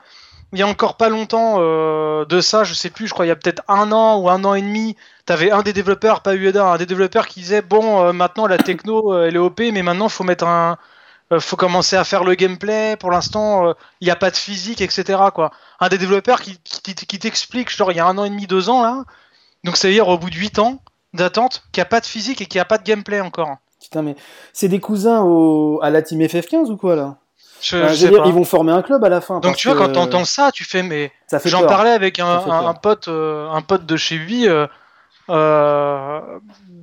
[0.53, 3.29] il y a encore pas longtemps euh, de ça, je sais plus, je crois il
[3.29, 4.97] y a peut-être un an ou un an et demi,
[5.27, 8.59] t'avais un des développeurs, pas Ueda, un des développeurs qui disait bon euh, maintenant la
[8.59, 10.77] techno euh, elle est OP, mais maintenant faut mettre un
[11.39, 12.97] faut commencer à faire le gameplay.
[12.97, 15.17] Pour l'instant, il n'y a pas de physique, etc.
[15.33, 15.53] Quoi.
[15.79, 18.69] Un des développeurs qui, qui, t'explique, genre il y a un an et demi, deux
[18.69, 19.05] ans là,
[19.63, 20.83] donc ça veut dire au bout de 8 ans
[21.15, 23.59] d'attente, qu'il n'y a pas de physique et qu'il n'y a pas de gameplay encore.
[23.81, 24.17] Putain, mais
[24.53, 25.25] c'est des cousins
[25.83, 27.19] à la team FF15 ou quoi là?
[27.61, 28.27] Je, sais dire, pas.
[28.27, 29.41] Ils vont former un club à la fin.
[29.41, 31.13] Donc tu vois, que quand t'entends ça, tu fais mais
[31.45, 34.49] j'en parlais avec un, pote, euh, un pote de chez lui.
[34.49, 34.67] euh,
[35.29, 36.21] euh,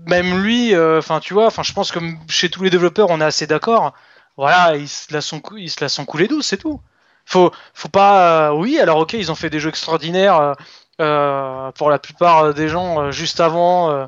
[0.06, 2.00] même lui, enfin tu vois, enfin je pense que
[2.30, 3.94] chez tous les développeurs, on est assez d'accord.
[4.38, 6.80] Voilà, ils se la sont, ils se la sont coulés douce, c'est tout.
[7.26, 8.54] Faut, faut pas.
[8.54, 10.56] oui, alors ok, ils ont fait des jeux extraordinaires
[10.98, 14.08] pour la plupart des gens juste avant.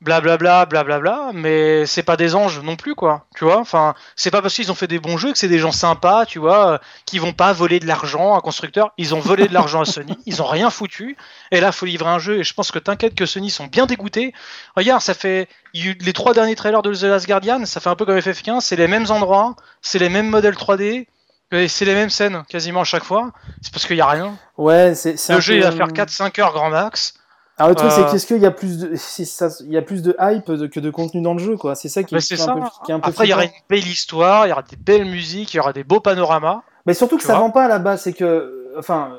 [0.00, 3.26] Blablabla, blablabla, mais c'est pas des anges non plus, quoi.
[3.36, 5.58] Tu vois, enfin, c'est pas parce qu'ils ont fait des bons jeux que c'est des
[5.58, 8.92] gens sympas, tu vois, euh, qui vont pas voler de l'argent à un constructeur.
[8.98, 11.16] Ils ont volé de l'argent à Sony, ils ont rien foutu.
[11.50, 12.40] Et là, faut livrer un jeu.
[12.40, 14.34] Et je pense que t'inquiète que Sony sont bien dégoûtés.
[14.76, 18.04] Regarde, ça fait les trois derniers trailers de The Last Guardian, ça fait un peu
[18.04, 21.06] comme FF15, c'est les mêmes endroits, c'est les mêmes modèles 3D.
[21.52, 23.30] Et c'est les mêmes scènes quasiment à chaque fois.
[23.62, 24.36] C'est parce qu'il y a rien.
[24.56, 25.16] Ouais, c'est.
[25.28, 27.14] Le jeu, il va faire 4-5 heures grand max.
[27.56, 28.10] Alors le truc c'est euh.
[28.10, 30.90] qu'est-ce qu'il y a plus de ça, il y a plus de hype que de
[30.90, 31.74] contenu dans le jeu quoi.
[31.76, 34.52] C'est ça qui est, un, Peu, Après il y aura une belle histoire, il y
[34.52, 36.62] aura des belles musiques, il y aura des beaux panoramas.
[36.86, 39.12] Mais surtout que ça vend pas là-bas, c'est que enfin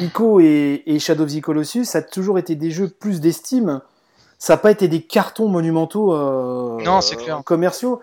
[0.00, 3.80] Ico et, Shadow of the Colossus, ça a toujours été des jeux plus d'estime.
[4.38, 7.42] Ça n'a pas été des cartons monumentaux euh, non, c'est clair.
[7.44, 8.00] commerciaux.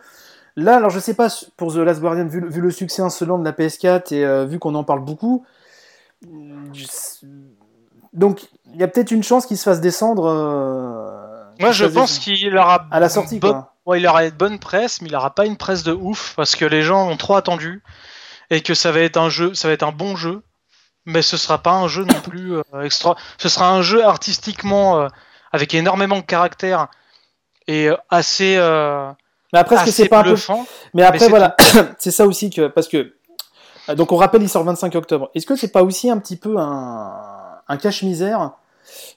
[0.56, 1.28] Là, alors je sais pas
[1.58, 4.76] pour The Last Guardian, vu, le succès insolent de la PS4 et euh, vu qu'on
[4.76, 5.46] en parle beaucoup,
[8.14, 10.26] donc il y a peut-être une chance qu'il se fasse descendre.
[10.26, 13.40] Euh, Moi, je pense qu'il aura à la sortie.
[13.96, 16.66] il aura une bonne presse, mais il aura pas une presse de ouf parce que
[16.66, 17.84] les gens ont trop attendu
[18.50, 20.44] et que ça va être un jeu, ça va être un bon jeu,
[21.06, 23.16] mais ce sera pas un jeu non plus euh, extra.
[23.38, 25.08] Ce sera un jeu artistiquement euh,
[25.52, 26.88] avec énormément de caractère
[27.68, 28.58] et assez.
[29.54, 30.36] mais après, que c'est pas un peu.
[30.94, 31.56] Mais après, voilà,
[32.00, 33.16] c'est ça aussi que parce que
[33.96, 35.30] donc on rappelle, il sort 25 octobre.
[35.36, 37.12] Est-ce que c'est pas aussi un petit peu un,
[37.68, 38.52] un cache-misère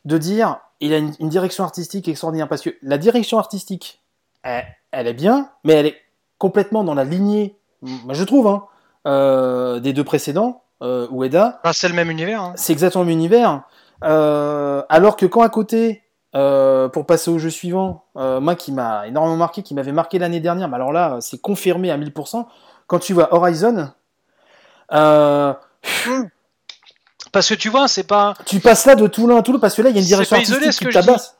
[0.04, 4.02] de dire il a une, direction artistique extraordinaire parce que la direction artistique,
[4.42, 5.96] elle, est bien, mais elle est
[6.38, 8.64] complètement dans la lignée, je trouve, hein,
[9.06, 11.60] euh, des deux précédents, euh, Ueda.
[11.64, 12.42] Ah, c'est le même univers.
[12.42, 12.52] Hein.
[12.56, 13.62] C'est exactement le même univers.
[14.04, 16.02] Euh, alors que quand à côté,
[16.34, 20.40] euh, pour passer au jeu suivant, moi qui m'a énormément marqué, qui m'avait marqué l'année
[20.40, 22.46] dernière, mais alors là, c'est confirmé à 1000%,
[22.86, 23.90] quand tu vois Horizon,
[27.32, 28.34] parce que tu vois, c'est pas.
[28.46, 30.02] Tu passes là de tout l'un à tout l'autre parce que là, il y a
[30.02, 31.36] une direction artistique qui tabasse.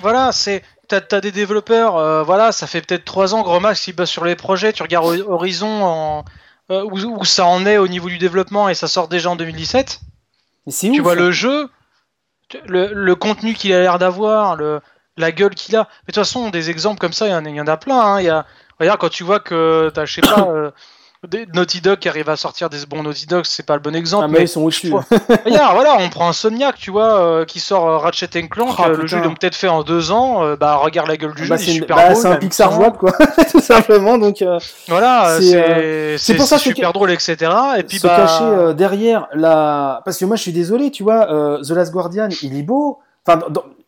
[0.00, 0.62] Voilà, c'est.
[0.88, 4.08] T'as as des développeurs, euh, voilà, ça fait peut-être 3 ans, grand max, ils bossent
[4.08, 4.72] sur les projets.
[4.72, 6.24] Tu regardes Horizon, en,
[6.70, 10.00] euh, où, ça en est au niveau du développement et ça sort déjà en 2017.
[10.70, 11.68] tu vois le jeu,
[12.66, 14.56] le, contenu qu'il a l'air d'avoir,
[15.16, 15.80] la gueule qu'il a.
[15.80, 18.00] Mais de toute façon, des exemples comme ça, il y, en a plein.
[18.00, 18.20] Hein.
[18.20, 18.46] Y a,
[18.78, 20.48] regarde, quand tu vois que t'as, je sais pas.
[20.50, 20.70] Euh,
[21.54, 24.24] Naughty Dog qui arrive à sortir des bons Naughty Dog, c'est pas le bon exemple.
[24.26, 24.92] Ah, mais, ils sont au-dessus.
[25.44, 28.76] Regarde, voilà, on prend un Soniac, tu vois, euh, qui sort euh, Ratchet Clank.
[28.78, 30.44] Oh, le jeu, ils l'ont peut-être fait en deux ans.
[30.44, 32.72] Euh, bah, regarde la gueule du ah, jeu, bah, c'est super bah, C'est un Pixar
[32.72, 33.12] jouable, quoi,
[33.50, 34.18] tout simplement.
[34.18, 34.44] Donc,
[34.88, 37.36] voilà, c'est pour ça super drôle, etc.
[37.78, 38.16] Et puis, se bah...
[38.16, 40.02] cacher derrière la.
[40.04, 41.26] Parce que moi, je suis désolé, tu vois,
[41.62, 43.00] The Last Guardian, il est beau.
[43.26, 43.40] Enfin,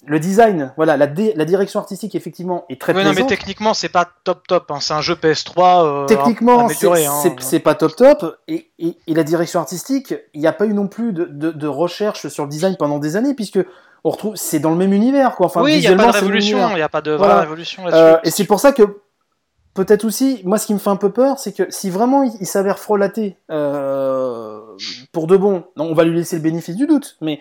[0.09, 3.89] le design, voilà, la, la, direction artistique effectivement est très oui, non, mais techniquement c'est
[3.89, 4.71] pas top top.
[4.71, 4.79] Hein.
[4.81, 5.85] C'est un jeu PS3.
[5.85, 7.35] Euh, techniquement, hein.
[7.41, 8.39] c'est pas top top.
[8.49, 12.29] Et, et, la direction artistique, il n'y a pas eu non plus de, de, recherche
[12.29, 13.61] sur le design pendant des années, puisque
[14.05, 15.47] on retrouve, c'est dans le même univers, quoi.
[15.47, 17.85] Enfin, oui, il n'y a pas de révolution, il n'y a pas de vraie révolution
[17.85, 18.03] là-dessus.
[18.03, 19.01] Euh, et c'est pour ça que
[19.75, 22.47] peut-être aussi, moi, ce qui me fait un peu peur, c'est que si vraiment il,
[22.47, 24.61] s'avère frelaté euh,
[25.13, 27.41] pour de bon, non, on va lui laisser le bénéfice du doute, mais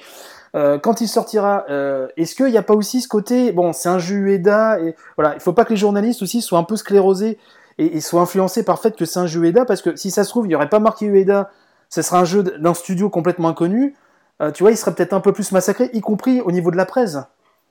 [0.58, 3.90] euh, quand il sortira, euh, est-ce qu'il n'y a pas aussi ce côté, bon, c'est
[3.90, 6.76] un jeu Ueda, et voilà, il faut pas que les journalistes aussi soient un peu
[6.76, 7.38] sclérosés
[7.78, 10.24] et, soient influencés par le fait que c'est un jeu Ueda, parce que si ça
[10.24, 11.52] se trouve, il n'y aurait pas marqué Ueda,
[11.90, 13.96] ce sera un jeu d'un studio complètement inconnu,
[14.42, 16.78] euh, tu vois, il serait peut-être un peu plus massacré, y compris au niveau de
[16.78, 17.20] la presse,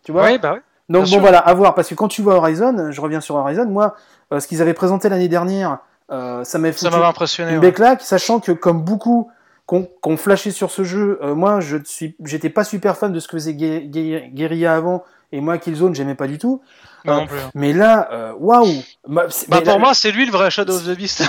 [0.05, 0.27] tu vois.
[0.27, 0.61] Oui, bah oui.
[0.89, 3.67] Donc bon, voilà, à voir, parce que quand tu vois Horizon, je reviens sur Horizon,
[3.67, 3.97] moi,
[4.31, 5.79] ce qu'ils avaient présenté l'année dernière,
[6.09, 7.55] ça m'a fait impressionné.
[7.55, 7.97] Une ouais.
[7.99, 9.29] sachant que comme beaucoup
[9.67, 11.19] qu'on flashé sur ce jeu.
[11.23, 15.41] Euh, moi, je suis, j'étais pas super fan de ce que faisait Guerilla avant, et
[15.41, 16.63] moi, Killzone, j'aimais pas du tout.
[17.09, 17.21] Euh,
[17.55, 18.67] mais là, euh, waouh!
[19.07, 19.27] Bah,
[19.65, 21.25] pour moi, c'est lui le vrai Shadow of the Beast.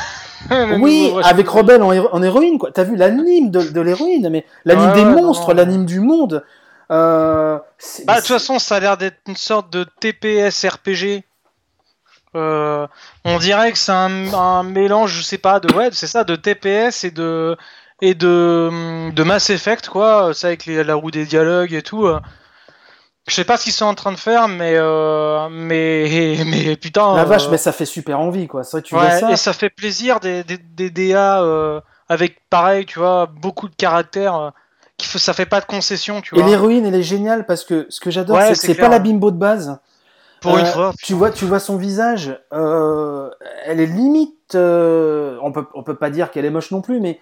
[0.80, 2.72] oui, avec Rebelle en, héroïne, quoi.
[2.72, 6.44] T'as vu l'anime de, l'héroïne, mais l'anime des monstres, l'anime du monde.
[6.90, 11.24] bah, de toute façon, ça a l'air d'être une sorte de TPS RPG.
[12.34, 16.36] on dirait que c'est un, un, mélange, je sais pas, de ouais, c'est ça, de
[16.36, 17.58] TPS et de
[18.02, 20.34] et de, de Mass Effect, quoi.
[20.34, 22.06] Ça avec la roue des dialogues et tout.
[22.06, 22.20] Euh.
[23.28, 27.16] Je sais pas ce qu'ils sont en train de faire, mais euh, mais mais putain.
[27.16, 28.64] La vache, euh, mais ça fait super envie, quoi.
[28.64, 29.32] tu ça.
[29.32, 31.44] Et ça fait plaisir des des, des DA
[32.10, 34.54] avec pareil, tu vois, beaucoup de caractères.
[34.98, 36.44] qui ça fait pas de concession, tu vois.
[36.44, 39.00] Et l'héroïne, elle est géniale parce que ce que j'adore, c'est que c'est pas la
[39.00, 39.80] bimbo de base.
[40.40, 40.94] Pour une fois.
[41.04, 42.40] Tu vois, tu vois son visage.
[42.52, 44.56] elle est limite.
[44.56, 47.20] on peut on peut pas dire qu'elle est moche non plus, mais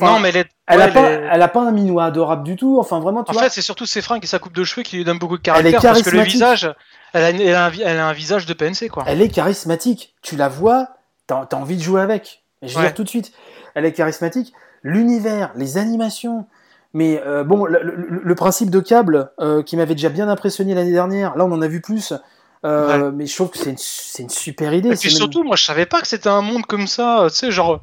[0.00, 2.78] non, mais elle, elle, a pas, elle, a pas, un minois adorable du tout.
[2.78, 4.96] Enfin, vraiment, tu en fait, c'est surtout ses fringues et sa coupe de cheveux qui
[4.96, 5.80] lui donnent beaucoup de caractère.
[5.80, 6.72] parce que le visage,
[7.12, 9.04] elle a, elle a, un, elle a un, visage de PNC, quoi.
[9.06, 10.14] Elle est charismatique.
[10.22, 10.88] Tu la vois,
[11.26, 12.42] t'as as envie de jouer avec.
[12.62, 13.32] je vais dire tout de suite,
[13.74, 14.52] elle est charismatique.
[14.82, 16.46] L'univers, les animations,
[16.94, 20.74] Mais euh, bon, le, le- le principe de câble euh, qui m'avait déjà bien impressionné
[20.74, 22.12] l'année dernière, là on en a vu plus.
[22.64, 24.88] Euh, Mais je trouve que c'est une, une super idée.
[24.90, 27.34] Et puis même- surtout, moi je savais pas que c'était un monde comme ça, tu
[27.36, 27.80] sais, genre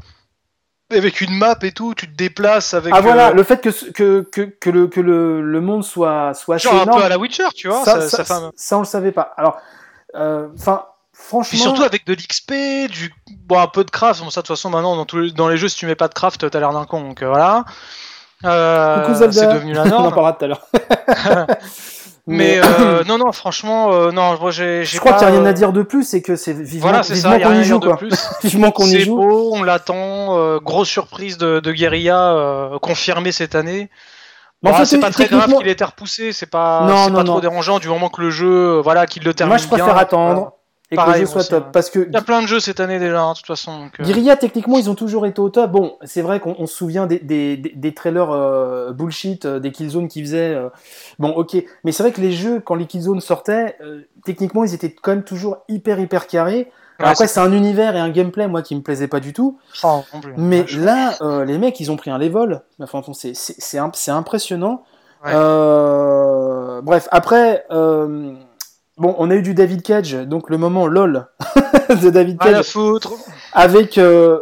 [0.91, 2.93] avec une map et tout, tu te déplaces avec.
[2.95, 6.33] Ah voilà, euh, le fait que, que, que, que, le, que le, le monde soit,
[6.33, 7.83] soit assez genre un énorme, peu à la Witcher, tu vois.
[7.85, 9.33] ça, ça, ça, ça fait un- ça, on le savait pas.
[9.37, 9.57] Alors,
[10.15, 11.49] euh, enfin, franchement.
[11.49, 13.13] Puis surtout avec de l'XP, du
[13.45, 14.21] bon un peu de craft.
[14.23, 15.95] Bon ça de toute façon maintenant dans tous les, dans les jeux si tu mets
[15.95, 17.65] pas de craft t'as l'air d'un con donc euh, voilà.
[18.45, 20.09] Euh, c'est devenu la on en norme.
[20.13, 20.67] parlera tout à l'heure.
[22.27, 25.45] Mais euh, non non franchement euh, non moi j'ai je crois qu'il n'y a rien
[25.47, 27.87] à dire de plus, c'est que c'est vivement, Voilà c'est vivement qu'on y joue de
[27.87, 27.97] quoi.
[27.97, 28.13] plus.
[28.43, 29.15] vivement qu'on y C'est joue.
[29.15, 29.95] beau, on l'attend.
[30.37, 33.89] Euh, grosse surprise de, de Guerilla euh, confirmée cette année.
[34.61, 37.31] Bon, fait, c'est pas très grave qu'il ait été repoussé, c'est pas, Non, pas non.
[37.31, 38.47] trop dérangeant du moment que le jeu,
[38.77, 39.95] euh, voilà, qu'il le termine Moi, je préfère bien.
[39.95, 40.51] attendre
[40.91, 41.65] et que le jeu soit top.
[41.65, 41.71] ouais.
[41.71, 43.79] Parce que Il y a plein de jeux cette année déjà, hein, de toute façon.
[43.85, 45.71] donc, euh, Guerilla, techniquement, ils ont toujours été au top.
[45.71, 49.59] Bon, c'est vrai qu'on on se souvient des, des, des- des trailers euh, bullshit, euh,
[49.59, 50.57] des Killzone qui faisaient.
[51.19, 51.55] Bon, ok.
[51.85, 53.77] Mais c'est vrai que les jeux, quand les Killzone sortaient,
[54.25, 56.69] techniquement, ils étaient quand même toujours hyper, hyper carrés.
[56.99, 59.57] Alors après, c'est un univers et un gameplay, moi, qui me plaisait pas du tout.
[59.83, 60.03] oh.
[60.37, 62.61] Mais là, euh, les mecs, ils ont pris un level.
[62.81, 64.83] Enfin, c'est- c'est c'est imp- c'est impressionnant.
[65.25, 65.31] Ouais.
[65.33, 68.33] Euh, bref, après, euh,
[68.97, 71.27] bon, on a eu du David Cage, donc le moment LOL
[72.01, 73.13] de David Rien à Cage, foutre.
[73.53, 74.39] avec euh,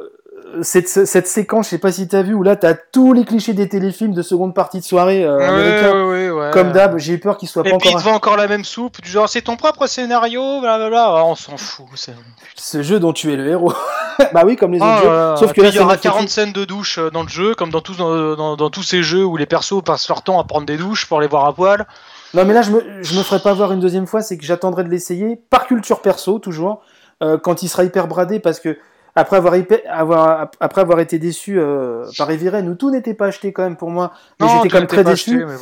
[0.62, 3.54] cette, cette séquence, je sais pas si t'as vu, où là, t'as tous les clichés
[3.54, 5.92] des téléfilms de seconde partie de soirée euh, Ouais, américains.
[6.08, 6.52] ouais, ouais, ouais.
[6.52, 8.04] Comme d'hab, j'ai eu peur qu'il soit Et pas puis il encore.
[8.04, 11.04] te encore la même soupe, du genre c'est ton propre scénario, blablabla.
[11.18, 11.86] Ah, on s'en fout.
[11.96, 12.14] c'est-
[12.56, 13.74] Ce jeu dont tu es le héros.
[14.34, 15.46] bah oui, comme les Oh autres là jeux.
[15.46, 17.54] Sauf que là, il y aura notre 40 scènes de douche euh, dans le jeu,
[17.56, 20.40] comme dans tous, dans, dans- dans tous ces jeux où les persos passent leur temps
[20.40, 21.86] à prendre des douches pour les voir à poil.
[22.34, 24.46] Non, mais là, je me, je me ferai pas voir une deuxième fois, c'est que
[24.46, 26.82] j'attendrai de l'essayer, par culture perso, toujours,
[27.24, 28.78] euh, quand il sera hyper bradé, parce que
[29.20, 33.26] après avoir, hyper- avoir, après avoir été déçu euh, par Eviren, où tout n'était pas
[33.28, 35.44] acheté quand même pour moi, mais j'étais quand même très déçu.
[35.44, 35.56] acheté,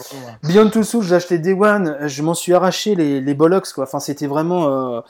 [0.43, 0.47] bon.
[0.49, 3.85] Beyond Two Souls, j'ai acheté Day One, je m'en suis arraché les, les bollocks, quoi.
[3.85, 4.67] Enfin, c'était vraiment.
[4.97, 5.01] euh,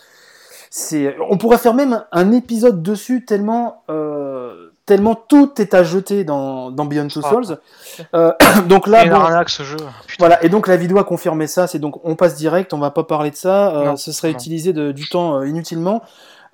[0.70, 1.16] c'est...
[1.30, 6.70] On pourrait faire même un épisode dessus, tellement, euh, tellement tout est à jeter dans,
[6.70, 7.22] dans Beyond Two.
[7.22, 7.58] Souls.
[8.14, 8.32] Euh,
[8.68, 9.78] donc là, bon, arnaque ce jeu.
[10.06, 10.28] Putain.
[10.28, 12.92] voilà, et donc la vidéo a confirmé ça, c'est donc on passe direct, on va
[12.92, 14.36] pas parler de ça, euh, Non, ce serait non.
[14.36, 16.04] utilisé de, du temps euh, inutilement.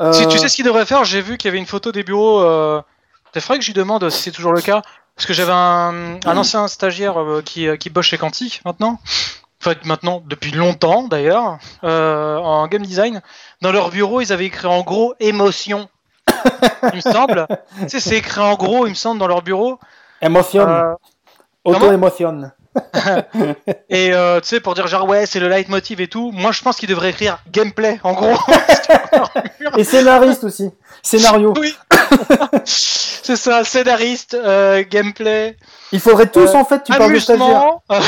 [0.02, 1.92] Euh, Si tu sais ce qu'il devrait faire, j'ai vu qu'il y avait une photo
[1.92, 2.42] des bureaux.
[2.42, 2.82] Euh...
[3.36, 4.82] Il faudrait que je lui demande si c'est toujours le cas.
[5.16, 9.00] Parce que j'avais un, un ancien stagiaire euh, qui, euh, qui bosse chez Quantic maintenant.
[9.62, 13.22] Enfin, maintenant, depuis longtemps d'ailleurs, euh, en game design.
[13.62, 15.90] Dans leur bureau, ils avaient écrit en gros émotion.
[16.28, 17.46] il me semble.
[17.82, 19.80] tu sais, c'est écrit en gros, il me semble, dans leur bureau.
[20.22, 20.96] Émotion,
[21.64, 22.52] auto-émotion.
[23.90, 26.32] et euh, tu sais, pour dire genre, ouais, c'est le leitmotiv et tout.
[26.32, 28.38] Moi, je pense qu'il devrait écrire gameplay en gros.
[29.78, 30.72] Et scénariste aussi,
[31.02, 31.54] scénario.
[31.60, 31.74] oui.
[32.66, 35.58] c'est ça, scénariste, euh, gameplay.
[35.92, 37.46] Il faudrait tous Euh, en fait, tu parles de stagiaires.
[37.48, 37.84] Amusement.
[37.92, 38.00] Euh,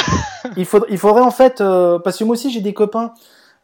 [0.58, 3.14] Il faudrait, il faudrait en fait, euh, parce que moi aussi j'ai des copains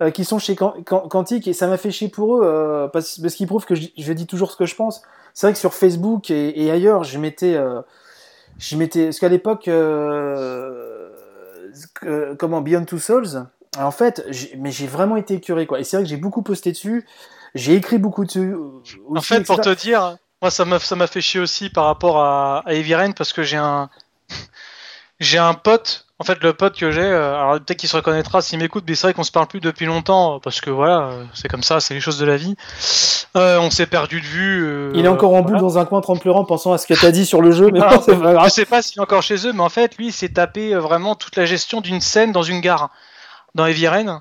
[0.01, 3.35] euh, qui sont chez Quantic et ça m'a fait chier pour eux euh, parce, parce
[3.35, 5.01] qu'ils prouvent que je, je dis toujours ce que je pense.
[5.34, 7.81] C'est vrai que sur Facebook et, et ailleurs, je euh,
[8.57, 10.89] je m'étais, parce qu'à l'époque, euh,
[12.03, 13.45] euh, comment Beyond Two Souls,
[13.77, 14.26] en fait,
[14.57, 15.80] mais j'ai vraiment été écœuré quoi.
[15.80, 17.05] Et c'est vrai que j'ai beaucoup posté dessus,
[17.55, 18.53] j'ai écrit beaucoup dessus.
[18.53, 18.81] euh,
[19.15, 22.21] en fait, pour te dire, moi, ça m'a ça m'a fait chier aussi par rapport
[22.21, 23.89] à, à Eviren parce que j'ai un
[25.19, 26.05] j'ai un pote.
[26.21, 28.95] En fait, le pote que j'ai, euh, alors peut-être qu'il se reconnaîtra s'il m'écoute, mais
[28.95, 31.79] c'est vrai qu'on se parle plus depuis longtemps parce que voilà, euh, c'est comme ça,
[31.79, 32.55] c'est les choses de la vie.
[33.37, 34.65] Euh, on s'est perdu de vue.
[34.65, 35.61] euh, Il est encore en boule voilà.
[35.61, 37.79] dans un coin, en pleurant, pensant à ce que t'as dit sur le jeu, mais
[37.79, 39.95] Non, bon, c'est pas Je sais pas s'il est encore chez eux, mais en fait,
[39.97, 42.89] lui, il s'est tapé vraiment toute la gestion d'une scène dans une gare,
[43.55, 44.19] dans Eviren.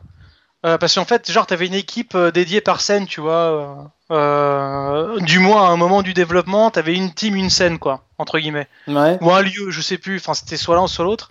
[0.66, 3.90] Euh, parce qu'en fait, genre, t'avais une équipe dédiée par scène, tu vois.
[4.10, 8.38] euh, du moins, à un moment du développement, t'avais une team, une scène, quoi, entre
[8.38, 8.68] guillemets.
[8.88, 9.18] Ouais.
[9.20, 10.16] Ou un lieu, je sais plus.
[10.16, 11.30] Enfin, c'était soit l'un, soit l'autre.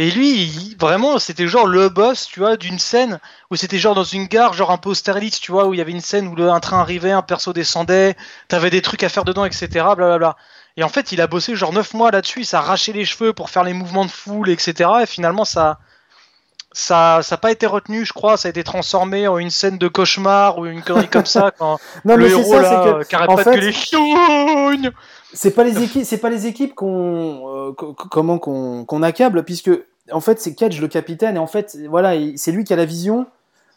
[0.00, 3.18] Et lui, il- vraiment, c'était genre le boss, tu vois, d'une scène
[3.50, 5.80] où c'était genre dans une gare, genre un peu Austerlitz, tu vois, où il y
[5.80, 8.16] avait une scène où le, un train arrivait, un perso descendait,
[8.46, 9.66] t'avais des trucs à faire dedans, etc.
[9.96, 10.36] Blablabla.
[10.76, 13.32] Et en fait, il a bossé genre 9 mois là-dessus, il s'est arraché les cheveux
[13.32, 14.88] pour faire les mouvements de foule, etc.
[15.02, 15.78] Et finalement, ça.
[16.70, 18.36] Ça ça a pas été retenu, je crois.
[18.36, 21.50] Ça a été transformé en une scène de cauchemar ou une connerie comme ça.
[21.58, 24.90] Quand Non, le héros ça, là, euh, qui arrête pas fait- de gueuler Chiogne
[25.32, 29.44] c'est pas les équipes, c'est pas les équipes qu'on, euh, co- co- comment qu'on accable,
[29.44, 29.70] puisque
[30.12, 32.76] en fait c'est Cage le capitaine et en fait voilà, il- c'est lui qui a
[32.76, 33.26] la vision.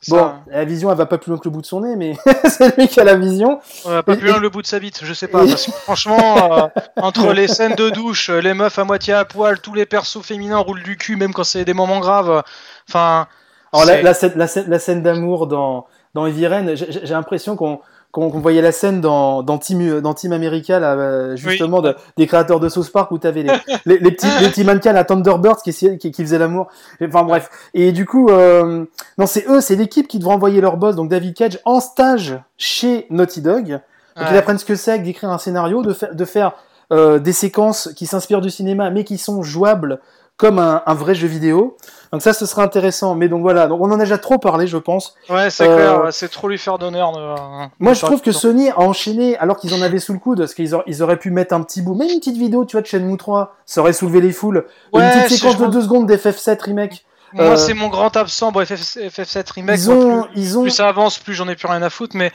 [0.08, 2.16] Bon, la vision elle va pas plus loin que le bout de son nez, mais
[2.46, 3.60] c'est lui qui a la vision.
[3.86, 5.44] Ouais, pas Et- plus loin le bout de sa bite, je sais pas.
[5.44, 6.68] et- Parce que franchement, euh,
[6.98, 10.24] entre les scènes de douche, euh, les meufs à moitié à poil, tous les persos
[10.24, 12.42] féminins roulent du cul, même quand c'est des moments graves.
[12.90, 13.28] Enfin,
[13.72, 17.80] Alors la, scène, la scène, la scène d'amour dans dans j'ai l'impression qu'on
[18.12, 22.28] qu'on voyait la scène dans, dans Team, dans Team America, là, euh, justement, de- des
[22.28, 23.52] créateurs de South Park, où t'avais les,
[23.86, 26.68] les, les petits, les petits mannequins, la Thunderbirds, qui, qui, qui faisaient l'amour.
[27.02, 27.50] Enfin, bref.
[27.74, 28.86] Et du coup, euh,
[29.18, 32.38] non, c'est eux, c'est l'équipe qui devrait envoyer leur boss, donc David Cage, en stage
[32.58, 33.70] chez Naughty Dog.
[33.70, 33.80] Donc,
[34.18, 34.38] ils Ouais.
[34.38, 36.52] apprennent ce que c'est d'écrire un scénario, de, faire de faire
[36.92, 40.00] euh, des séquences qui s'inspirent du cinéma, mais qui sont jouables
[40.42, 41.78] comme un, un vrai jeu vidéo.
[42.12, 43.16] Donc ça, ce sera intéressant.
[43.16, 45.16] Mais donc voilà, donc on en a déjà trop parlé, je pense.
[45.30, 47.12] Ouais, c'est Euh, clair, ouais, c'est trop lui faire d'honneur.
[47.14, 48.32] de- Moi, de je trouve que.
[48.34, 51.18] Sony a enchaîné alors qu'ils en avaient sous le coude, parce qu'ils auraient, ils auraient
[51.20, 53.80] pu mettre un petit bout, même une petite vidéo, tu vois, de Shenmue 3, ça
[53.82, 54.66] aurait soulevé les foules.
[54.92, 57.06] Ouais, une petite séquence de pense- deux secondes d'FF7 remake.
[57.34, 58.52] Moi, euh, c'est mon grand absent.
[58.52, 61.48] Bon, FF, FF7 Remake, Ils moi, ont, plus, ils ont, plus ça avance, plus j'en
[61.48, 62.18] ai plus rien à foutre.
[62.18, 62.30] Mais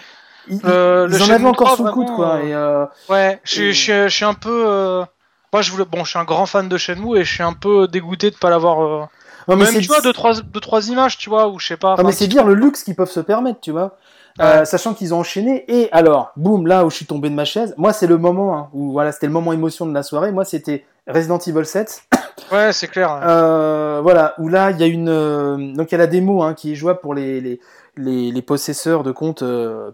[0.49, 2.37] ils, euh, ils le en avaient encore 3, sous le coude, quoi.
[2.37, 3.73] euh, Et, euh, ouais, je
[4.09, 5.05] suis un peu.
[5.53, 5.85] Moi, je voulais.
[5.85, 8.37] Bon, je suis un grand fan de Shenmue et je suis un peu dégoûté de
[8.37, 8.83] pas l'avoir.
[8.83, 9.05] euh,
[9.49, 11.77] non, mais Même, tu vois, deux trois, deux, trois images, tu vois, ou je sais
[11.77, 11.95] pas.
[11.97, 13.97] Non, mais c'est dire le luxe qu'ils peuvent se permettre, tu vois.
[14.39, 15.65] Euh, sachant qu'ils ont enchaîné.
[15.69, 18.55] Et alors, boum, là où je suis tombé de ma chaise, moi, c'est le moment
[18.59, 20.31] hein, où, voilà, c'était le moment émotion de la soirée.
[20.31, 22.03] Moi, c'était Resident Evil 7.
[22.53, 23.19] Ouais, c'est clair.
[23.25, 25.09] Euh, voilà, où là, il y a une.
[25.09, 27.61] euh, donc, il y a la démo hein, qui est jouable pour les, les,
[27.97, 29.43] les, les possesseurs de comptes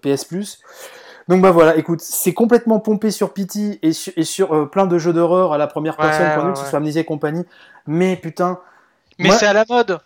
[0.03, 0.59] PS Plus.
[1.29, 4.87] Donc, bah voilà, écoute, c'est complètement pompé sur Pity et sur, et sur euh, plein
[4.87, 6.71] de jeux d'horreur à la première Ouais, personne, nous, ouais, que ce ouais.
[6.71, 7.45] soit Amnesia et compagnie.
[7.87, 8.59] Mais putain.
[9.19, 9.99] mais moi- c'est à la mode.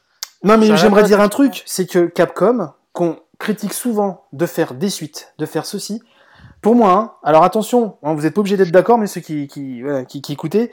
[0.44, 4.90] Non, mais j'aimerais dire un truc, c'est que Capcom, qu'on critique souvent de faire des
[4.90, 6.02] suites, de faire ceci,
[6.62, 9.46] pour moi, hein, alors attention, hein, vous n'êtes pas obligés d'être d'accord, mais ceux qui,
[9.48, 10.70] qui, voilà, qui, qui écoutaient,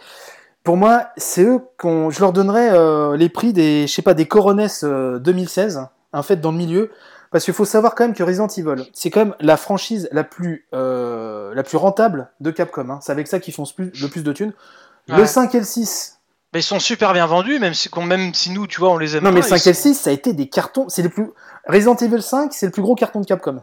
[0.64, 4.14] pour moi, c'est eux qu'on, je leur donnerais euh, les prix des, je sais pas,
[4.14, 6.91] des Coronets euh, 2016, en fait, dans le milieu,
[7.34, 10.23] parce qu'il faut savoir quand même que Resident Evil, c'est quand même la franchise la
[10.23, 12.89] plus, euh, la plus rentable de Capcom.
[12.89, 12.99] Hein.
[13.01, 14.53] C'est avec ça qu'ils font le plus de thunes.
[15.10, 15.27] Le Ouais.
[15.27, 16.19] 5 et le 6,
[16.53, 19.18] Mais ils sont super bien vendus, même si, même si nous, tu vois, on les
[19.18, 19.34] aime Non, pas.
[19.34, 20.88] mais le ils 5 et le sont- 6, ça a été des cartons.
[20.88, 21.27] C'est les plus.
[21.68, 23.61] Resident Evil 5, c'est le plus gros carton de Capcom.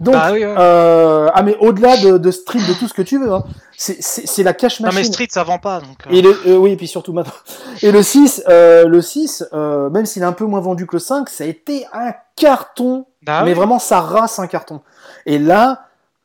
[0.00, 0.54] Donc, Bah oui, ouais.
[0.58, 3.44] euh, ah, mais au-delà de, de Street, de tout ce que tu veux, hein,
[3.76, 5.00] c'est- la cash Non, machine.
[5.00, 5.80] mais Street, ça vend pas.
[5.80, 7.34] Donc, euh, Et le, euh, oui, et puis surtout maintenant.
[7.82, 10.96] Et le 6, euh, le 6 euh, même s'il est un peu moins vendu que
[10.96, 13.04] le 5, ça a été un carton.
[13.22, 13.54] bah mais oui.
[13.56, 14.80] vraiment, ça rase un carton.
[15.26, 15.82] Et là,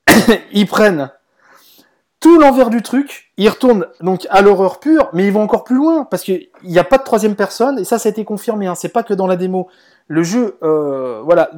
[0.53, 1.09] ils prennent
[2.21, 5.75] tout l'envers du truc, ils retournent donc à l'horreur pure, mais ils vont encore plus
[5.75, 8.65] loin, parce qu'il n'y a pas de troisième personne, et ça, ça a été confirmé,
[8.67, 9.67] hein, c'est pas que dans la démo.
[10.07, 11.49] Le jeu, euh, voilà,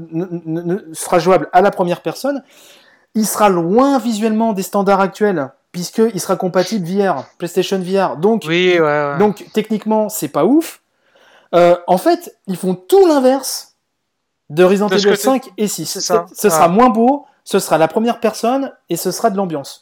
[0.93, 2.43] sera jouable à la première personne.
[3.15, 8.15] Il sera loin visuellement des standards actuels, puisqu'il sera compatible VR, PlayStation VR.
[8.17, 9.17] Donc, Oui, ouais, ouais.
[9.17, 10.81] donc techniquement, c'est pas ouf.
[11.55, 13.75] Euh, en fait, ils font tout l'inverse
[14.49, 15.85] de Resident Evil que tu- 5 et 6.
[15.85, 16.25] c'est ça.
[16.33, 16.69] Ce sera Ah.
[16.69, 19.81] moins beau, ce sera la première personne et ce sera de l'ambiance.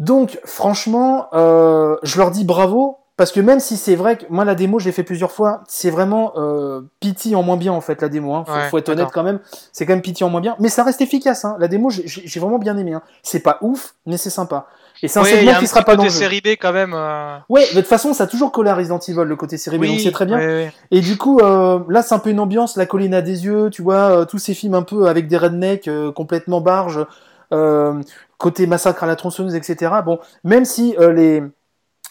[0.00, 2.98] Donc, franchement, euh, je leur dis bravo.
[3.18, 5.62] Parce que même si c'est vrai que moi la démo je l'ai fait plusieurs fois,
[5.68, 8.32] c'est vraiment euh, pity en moins bien en fait la démo.
[8.34, 8.44] Hein.
[8.46, 9.40] Faut, Ouais, faut être honnête quand même,
[9.72, 11.44] c'est quand même pity en moins bien, mais ça reste efficace.
[11.44, 11.56] Hein.
[11.58, 12.92] La démo j'ai- vraiment bien aimé.
[12.94, 13.02] Hein.
[13.24, 14.66] C'est pas ouf, mais c'est sympa.
[15.02, 16.18] Et c'est un Oui, segment qui sera pas dans le jeu.
[16.18, 16.92] série B quand même.
[16.94, 19.78] euh, Ouais, de toute façon, ça a toujours collé à Resident Evil, le côté série
[19.78, 20.38] B, donc c'est très bien.
[20.38, 20.68] oui.
[20.92, 23.68] Et du coup, euh, là, c'est un peu une ambiance, la colline à des yeux,
[23.70, 27.04] tu vois, euh, tous ces films un peu avec des rednecks euh, complètement barges,
[27.52, 27.94] euh,
[28.38, 29.92] côté massacre à la tronçonneuse, etc.
[30.04, 31.42] Bon, même si euh, les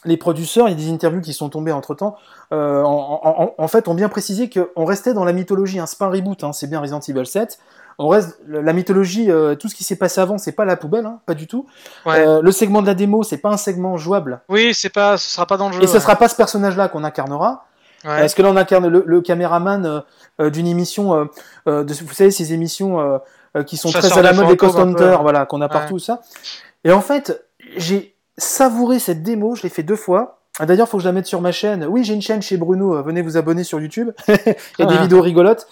[0.06, 2.16] les producteurs, il y a des interviews qui sont tombées entre temps,
[2.54, 5.80] euh, en, en- en- fait, ont bien précisé qu'on restait dans la mythologie.
[5.80, 7.58] Hein, c'est pas un reboot, hein, c'est bien Resident Evil 7.
[8.00, 11.08] On reste la mythologie, euh, tout ce qui s'est passé avant, c'est pas la poubelle,
[11.08, 11.66] hein, pas du tout.
[12.06, 12.26] Ouais.
[12.28, 14.42] Euh, le segment de la démo, c'est pas un segment jouable.
[14.50, 15.84] Oui, c'est pas, ce sera pas dans le jeu.
[15.84, 16.00] Et ce ouais.
[16.00, 17.66] sera pas ce personnage-là qu'on incarnera.
[18.06, 18.24] Ouais.
[18.26, 20.00] Est-ce que là on incarne le, le caméraman euh,
[20.40, 21.26] euh, d'une émission, euh,
[21.68, 23.20] euh, de, vous savez ces émissions
[23.66, 25.18] qui sont Chasseur très à la de mode des Cost ouais.
[25.20, 26.22] voilà, qu'on a partout ça.
[26.84, 27.44] Et en fait,
[27.76, 30.42] j'ai savouré cette démo, je l'ai fait deux fois.
[30.60, 31.86] Ah, D'ailleurs, faut que je la mette sur ma chaîne.
[31.86, 32.96] Oui, j'ai une chaîne chez Bruno.
[32.96, 34.10] euh, Venez vous abonner sur YouTube.
[34.28, 34.34] Il
[34.80, 35.02] y a des Ah.
[35.04, 35.68] vidéos rigolotes.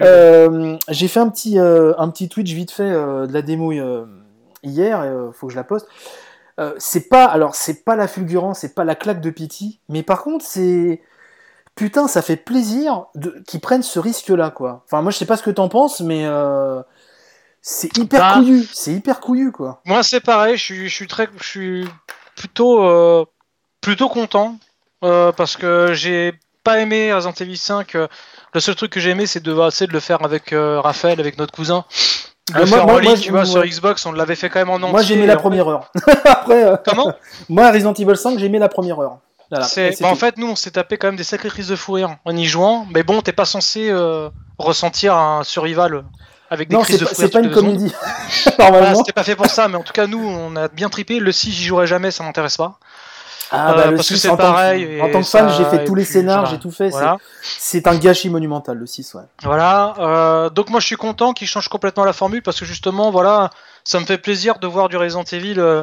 [0.00, 3.70] Euh, j'ai fait un petit, euh, un petit Twitch vite fait euh, de la démo
[3.72, 5.00] hier.
[5.00, 5.86] euh, faut que je la poste.
[6.78, 10.22] C'est pas, alors c'est pas la fulgurance, c'est pas la claque de Pity, mais par
[10.22, 11.00] contre c'est
[11.74, 13.42] putain, ça fait plaisir de...
[13.46, 14.82] qu'ils prennent ce risque-là, quoi.
[14.84, 16.26] Enfin, moi je sais pas ce que t'en penses, mais
[17.62, 19.80] c'est hyper Ben- couillu, c'est hyper couillu, quoi.
[19.84, 20.56] Moi, c'est pareil.
[20.56, 21.88] Je suis, je suis très, je suis
[22.36, 23.24] plutôt, euh,
[23.80, 24.56] plutôt content
[25.04, 26.34] euh, parce que j'ai
[26.64, 27.94] pas aimé Resident Evil 5.
[27.94, 28.08] euh,
[28.54, 31.20] le seul truc que j'ai aimé, c'est de, c'est de le faire avec euh, Raphaël,
[31.20, 31.84] avec notre cousin.
[32.52, 34.74] Ah, le moi- faire moi- tu vois, sur Xbox, on l'avait fait quand même en
[34.76, 34.90] entier.
[34.90, 35.90] Moi j'ai aimé la première heure.
[36.24, 37.12] Après, Comment?
[37.48, 39.18] moi Resident Evil 5, j'ai aimé la première heure.
[39.50, 39.66] Voilà.
[40.00, 42.16] Bah, en fait, nous, on s'est tapé quand même des sacrées crises de fou rire
[42.24, 42.86] en y jouant.
[42.94, 46.04] Mais bon, t'es pas censé euh, ressentir un survival
[46.50, 47.92] avec des non, crises c'est de pas, c'est une comédie.
[48.58, 48.98] Voilà, Normalement.
[48.98, 51.18] c'était pas fait pour ça, mais en tout cas, nous, on a bien trippé.
[51.20, 52.78] Le 6, j'y jouerai jamais, ça m'intéresse pas.
[53.52, 55.84] Ah, bah, Euh, le parce que 6, c'est pareil, En tant que fan, j'ai fait
[55.84, 56.50] tous les puis, scénars, voilà.
[56.54, 56.90] j'ai tout fait.
[56.90, 57.16] c'est- Voilà.
[57.42, 59.22] C'est un gâchis monumental, le 6, ouais.
[59.42, 63.10] Voilà, euh, donc moi je suis content qu'il change complètement la formule parce que justement,
[63.10, 63.50] voilà,
[63.82, 65.82] ça me fait plaisir de voir du Resident Evil euh,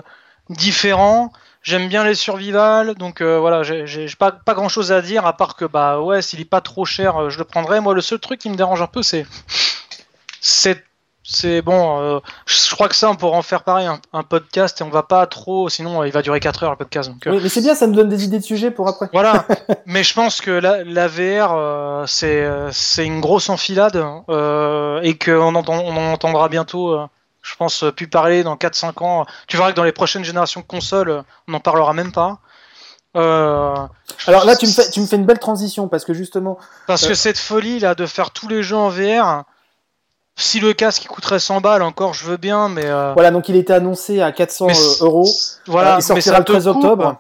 [0.50, 1.32] différent.
[1.62, 5.58] J'aime bien les survival, donc voilà, j'ai pas, pas grand chose à dire à part
[5.58, 7.82] que bah ouais, s'il est pas trop cher, je le prendrai.
[7.82, 9.26] Moi, le seul truc qui me dérange un peu, c'est.
[10.48, 10.84] C'est.
[11.30, 14.80] C'est bon, euh, je crois que ça, on pourra en faire pareil, un, un podcast,
[14.80, 17.10] et on va pas trop, sinon euh, il va durer 4 heures le podcast.
[17.10, 19.10] Donc, euh, Oui, mais c'est bien, ça me donne des idées de sujets pour après.
[19.12, 19.46] voilà,
[19.86, 25.18] mais je pense que la, la VR, euh, c'est c'est une grosse enfilade euh, et
[25.18, 26.98] qu'on entend, on en entendra bientôt,
[27.42, 29.26] je pense, plus parler dans 4-5 ans.
[29.48, 32.40] Tu verras que dans les prochaines générations de consoles, on n'en parlera même pas.
[33.14, 33.90] Alors
[34.46, 37.16] là, tu me, fais, tu me fais une belle transition parce que justement, parce que
[37.16, 39.44] cette folie là de faire tous les jeux en VR,
[40.38, 43.50] si le casque il coûterait 100 balles encore, je veux bien, mais euh, voilà, donc
[43.50, 45.28] il était annoncé à 400 mais euh, euros.
[45.66, 46.76] voilà, Euh, il sortira ça le te 13 coupe.
[46.78, 47.18] octobre.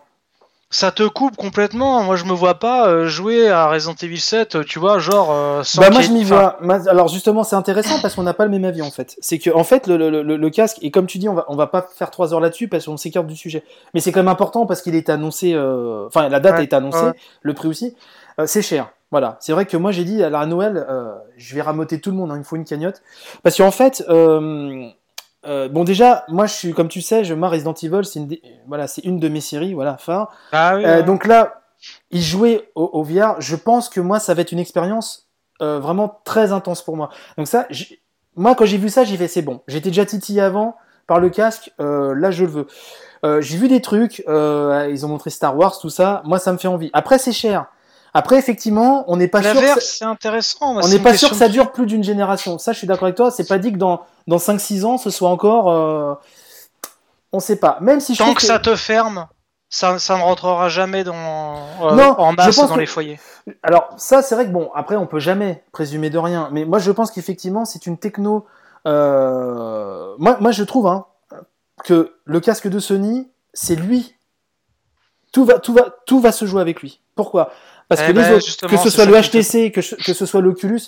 [0.69, 2.03] Ça te coupe complètement.
[2.03, 5.64] Moi, je me vois pas euh, jouer à Resident Evil 7, tu vois, genre euh,
[5.64, 6.57] sans Bah moi je m'y vois.
[6.89, 9.15] Alors justement c'est intéressant parce qu'on n'a pas le même avis en fait.
[9.22, 11.45] C'est que en fait le, le, le, le casque et comme tu dis on va
[11.48, 13.64] on va pas faire trois heures là-dessus parce qu'on s'écarte du sujet.
[13.94, 15.53] Mais c'est quand même important parce qu'il est annoncé.
[15.53, 17.14] euh, Enfin la date Ouais, a été annoncée, ouais.
[17.44, 17.95] le prix aussi.
[18.41, 18.89] Euh, c'est cher.
[19.10, 19.38] Voilà.
[19.39, 22.18] C'est vrai que moi j'ai dit à la Noël euh, je vais ramoter tout le
[22.18, 22.31] monde.
[22.31, 23.01] hein, il me faut une cagnotte
[23.43, 24.03] parce qu'en fait.
[24.09, 24.88] Euh,
[25.45, 28.35] euh, bon déjà, moi je suis comme tu sais, je moi Resident Evil, c'est une,
[28.68, 30.30] voilà, c'est une de mes séries, voilà, phare.
[30.51, 31.61] Ah oui, Euh, donc là,
[32.11, 35.30] y jouer au, au VR, je pense que moi, ça va être une expérience
[35.61, 37.09] vraiment très intense pour moi.
[37.38, 37.65] Donc ça,
[38.35, 39.61] moi, quand j'ai vu ça, j'ai fait c'est bon.
[39.68, 40.76] J'étais déjà titillé avant
[41.07, 42.68] par le casque, là, je le veux.
[43.41, 46.22] J'ai vu des trucs, ils ont montré Star Wars, tout ça.
[46.26, 46.89] Moi, ça me fait envie.
[46.93, 47.68] Après, c'est cher.
[48.13, 49.75] Après, effectivement, on n'est pas la sûr.
[49.75, 50.73] que c'est intéressant.
[50.73, 52.57] moi, on n'est pas question sûr que ça dure plus d'une génération.
[52.57, 53.29] Ça, je suis d'accord avec toi.
[53.31, 55.69] C'est pas dit que dans, dans 5-6 ans, ce soit encore.
[55.71, 56.13] euh,
[57.31, 57.77] On sait pas.
[57.81, 59.27] Même si je Tant que ça te ferme,
[59.69, 61.15] ça, ça ne rentrera jamais dans,
[61.84, 63.19] euh, Non, en masse je pense dans que- les foyers.
[63.63, 66.79] Alors ça, c'est vrai que bon, après on peut jamais présumer de rien, mais moi
[66.79, 68.45] je pense qu'effectivement c'est une techno.
[69.11, 71.05] euh, Moi, moi je trouve hein,
[71.84, 74.15] que le casque de Sony, c'est lui.
[75.34, 77.01] Tout va, tout va, tout va se jouer avec lui.
[77.15, 77.51] Pourquoi?
[77.88, 80.14] Parce Eh que les ben, autres, justement, que ce soit le HTC, que, je- que
[80.14, 80.81] ce soit l'Oculus,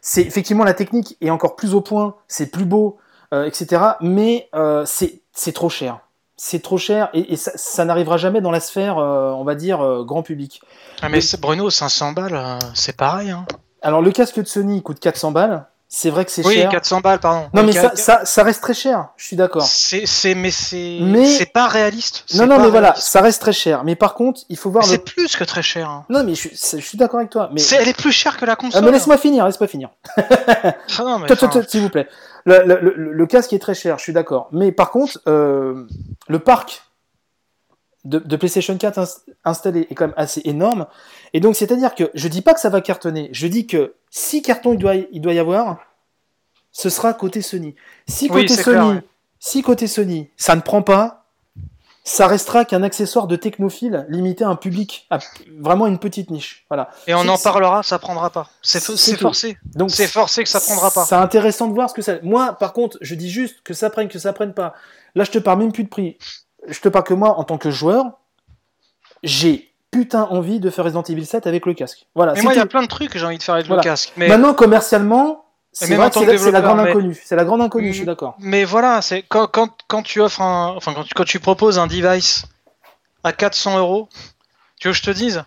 [0.00, 2.98] c'est effectivement la technique est encore plus au point, c'est plus beau,
[3.32, 3.82] euh, etc.
[4.00, 6.00] Mais euh, c'est trop cher.
[6.36, 9.54] C'est trop cher et, et ça, ça n'arrivera jamais dans la sphère, euh, on va
[9.54, 10.60] dire, grand public.
[11.00, 13.30] Ah, mais Bruno, 500 balles, c'est pareil.
[13.30, 13.46] Hein.
[13.80, 15.66] Alors le casque de Sony coûte 400 balles.
[15.94, 16.70] C'est vrai que c'est Oui, cher.
[16.70, 17.50] 400 balles, pardon.
[17.52, 19.08] Non mais ça, ça, ça reste très cher.
[19.18, 19.60] Je suis d'accord.
[19.66, 22.24] C'est, c'est, mais c'est, Mais- c'est pas réaliste.
[22.34, 23.84] Non non mais voilà, ça reste très cher.
[23.84, 24.90] Mais par contre, il faut voir le.
[24.90, 25.90] C'est plus que très cher.
[25.90, 26.06] hein.
[26.08, 27.50] Non mais je je suis d'accord avec toi.
[27.52, 28.84] Mais, C'est, elle est plus chère que la Ah, console.
[28.86, 29.90] mais laisse-moi finir, laisse-moi finir.
[30.16, 31.28] Ah, non, mais
[31.68, 32.08] S'il vous plaît.
[32.46, 34.48] Le, le- le- le casque est très cher, je suis d'accord.
[34.50, 35.86] Mais par contre, euh,
[36.26, 36.84] le parc
[38.04, 40.86] de, de PlayStation 4 ins- installé est quand même assez énorme.
[41.32, 43.30] Et donc, c'est-à-dire que je dis pas que ça va cartonner.
[43.32, 45.78] Je dis que si carton il doit, il doit y avoir,
[46.72, 47.74] ce sera côté Sony.
[48.06, 49.02] Si côté Sony, clair, ouais.
[49.38, 51.22] si côté Sony, ça ne prend pas,
[52.04, 55.18] ça restera qu'un accessoire de technophile limité à un public, à
[55.58, 56.66] vraiment une petite niche.
[56.68, 56.90] Voilà.
[57.06, 58.50] Et on en parlera, ça prendra pas.
[58.60, 58.80] C'est,
[59.16, 59.56] forcé.
[59.76, 61.04] Donc C'est forcé que ça prendra pas.
[61.04, 62.14] C'est intéressant de voir ce que ça.
[62.22, 64.74] Moi, par contre, je dis juste que ça prenne, que ça prenne pas.
[65.14, 66.18] Là, je te parle même plus de prix.
[66.66, 68.18] Je te parle que moi, en tant que joueur,
[69.22, 72.06] j'ai putain envie de faire Resident Evil 7 avec le casque.
[72.16, 72.32] Voilà.
[72.32, 73.82] Mais moi, il y a plein de trucs que j'ai envie de faire avec Voilà.
[73.82, 74.12] le casque.
[74.16, 77.20] Mais, Maintenant, commercialement, c'est même la, grande mais- inconnue.
[77.24, 77.92] C'est la grande inconnue.
[77.92, 78.34] Je suis d'accord.
[78.40, 81.78] mais voilà, c'est quand, quand, quand tu offres un, enfin, quand tu, quand tu proposes
[81.78, 82.46] un device
[83.22, 84.08] à 400 euros,
[84.80, 85.44] tu veux que je te dise,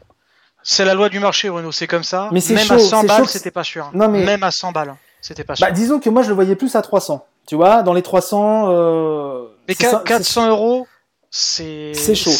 [0.63, 1.71] c'est la loi du marché, Bruno.
[1.71, 2.29] C'est comme ça.
[2.31, 3.89] Mais Même chaud, à 100 c'est balles, chaud que c'était pas sûr.
[3.93, 5.65] Non, mais- Même à 100 balles, c'était pas sûr.
[5.65, 7.25] Bah, disons que moi, je le voyais plus à 300.
[7.47, 8.65] Tu vois, dans les 300.
[8.69, 9.43] Euh...
[9.67, 10.87] mais c'est qua- ça- 400 euros,
[11.37, 12.15] c'est.
[12.15, 12.31] Chaud.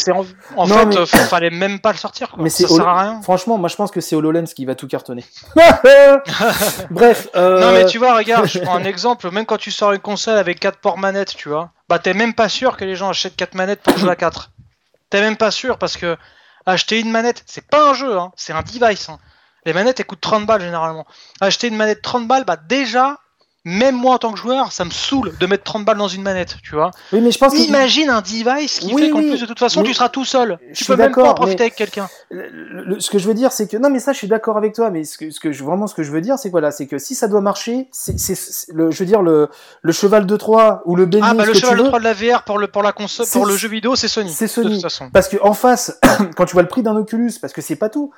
[0.56, 2.30] En, en Non, fait, mais- euh, fallait même pas le sortir.
[2.30, 2.42] Quoi.
[2.42, 3.20] Mais ça sert à rien.
[3.22, 5.22] Franchement, moi, je pense que c'est HoloLens qui va tout cartonner.
[6.90, 7.28] Bref.
[7.36, 9.30] euh, Non, mais tu vois, regarde, je prends un exemple.
[9.30, 12.34] Même quand tu sors une console avec 4 ports manettes, tu vois, bah t'es même
[12.34, 14.50] pas sûr que les gens achètent 4 manettes pour jouer à 4.
[15.10, 16.16] T'es même pas sûr parce que
[16.64, 19.08] acheter une manette, c'est pas un jeu, hein, c'est un device.
[19.08, 19.18] hein.
[19.64, 21.06] Les manettes, elles coûtent 30 balles généralement.
[21.40, 23.18] Acheter une manette 30 balles, bah déjà,
[23.68, 26.22] même moi en tant que joueur, ça me saoule de mettre 30 balles dans une
[26.22, 26.92] manette, tu vois.
[27.12, 27.58] Oui, mais je pense que.
[27.58, 29.30] Imagine un device qui Oui, fait qu'en oui.
[29.30, 30.56] plus de toute façon, tu seras tout seul.
[30.70, 32.08] Je Tu peux même pas en profiter avec quelqu'un.
[32.30, 34.90] Ce que je veux dire, c'est que non, mais ça, je suis d'accord avec toi.
[34.90, 36.70] Mais ce que, ce que je, vraiment, ce que je veux dire, c'est que voilà,
[36.70, 38.14] c'est que si ça doit marcher, c'est,
[38.72, 39.48] le, je veux dire le,
[39.82, 42.14] le cheval de Troie ou le bélier, Ah bah le cheval de Troie de la
[42.14, 44.30] VR pour le pour la console, pour le jeu vidéo, c'est Sony.
[44.30, 44.68] c'est Sony.
[44.68, 45.10] De toute façon.
[45.12, 45.98] Parce que en face,
[46.36, 48.12] quand tu vois le prix d'un Oculus, parce que c'est pas tout.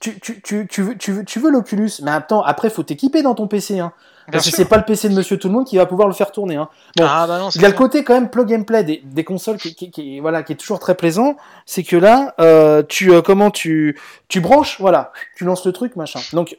[0.00, 3.22] Tu, tu, tu, tu veux, tu veux, tu veux l'Oculus, mais attends, après, faut t'équiper
[3.22, 3.78] dans ton PC.
[3.80, 3.92] Hein.
[4.30, 6.14] Parce que c'est pas le PC de Monsieur Tout le Monde qui va pouvoir le
[6.14, 6.56] faire tourner.
[6.56, 6.68] Hein.
[6.96, 9.00] Bon, ah bah non, Il y a le côté quand même plug and play des,
[9.04, 11.36] des consoles qui, qui, qui- voilà, qui est toujours très plaisant.
[11.66, 13.98] C'est que là, euh, tu euh, comment tu
[14.28, 16.20] tu branches, voilà, tu lances le truc, machin.
[16.32, 16.58] Donc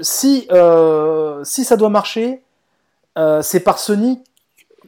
[0.00, 2.42] si euh, si ça doit marcher,
[3.42, 4.22] c'est par Sony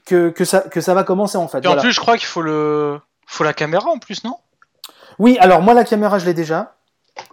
[0.06, 1.58] que, que ça que ça va commencer en fait.
[1.58, 1.82] Et en voilà.
[1.82, 4.36] plus, je crois qu'il faut le, faut la caméra en plus, non?
[5.18, 6.74] Oui, alors moi la caméra je l'ai déjà.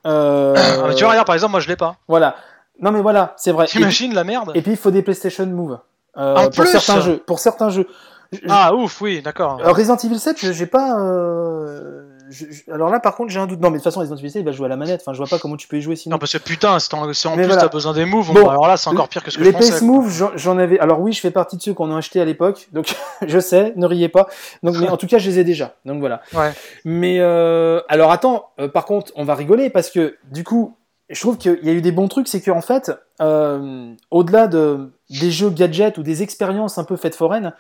[0.06, 1.96] Euh, Ah, mais Tu vois, regarde, par exemple, moi je l'ai pas.
[2.10, 2.36] Voilà.
[2.82, 3.66] Non mais voilà, c'est vrai.
[3.68, 4.52] T'imagines la merde?
[4.56, 5.80] et puis il faut des PlayStation Move
[6.18, 7.18] euh, En pour plus certains jeux.
[7.26, 7.88] Pour certains jeux.
[8.32, 9.60] Je- Ah ouf, oui, d'accord.
[9.66, 11.00] Euh, Resident Evil 7, je- j'ai pas.
[11.00, 13.60] euh, je- je- alors là, par contre, j'ai un doute.
[13.60, 15.02] Non, mais de toute façon, Resident Evil 7, il va jouer à la manette.
[15.02, 16.14] Enfin, je vois pas comment tu peux y jouer sinon.
[16.16, 17.56] Non, parce que putain, si, en- plus voilà.
[17.58, 19.56] t'as besoin des moves, Bon, alors là c'est encore pire que ce que les je
[19.58, 19.72] pensais.
[19.72, 19.88] PS quoi.
[19.88, 20.80] Move, j'en- j'en avais.
[20.80, 22.94] Alors oui, je fais partie de ceux qu'on a acheté à l'époque, donc
[23.28, 24.28] je sais, ne riez pas.
[24.62, 25.74] Donc, mais en tout cas, je les ai déjà.
[25.86, 26.22] Donc voilà.
[26.34, 26.52] Ouais.
[26.86, 30.76] Mais euh, alors attends, euh, par contre, on va rigoler parce que du coup,
[31.10, 32.92] je trouve qu'il y a eu des bons trucs, c'est qu'en fait,
[33.22, 37.54] euh, au-delà de des jeux gadgets ou des expériences un peu faites foraines,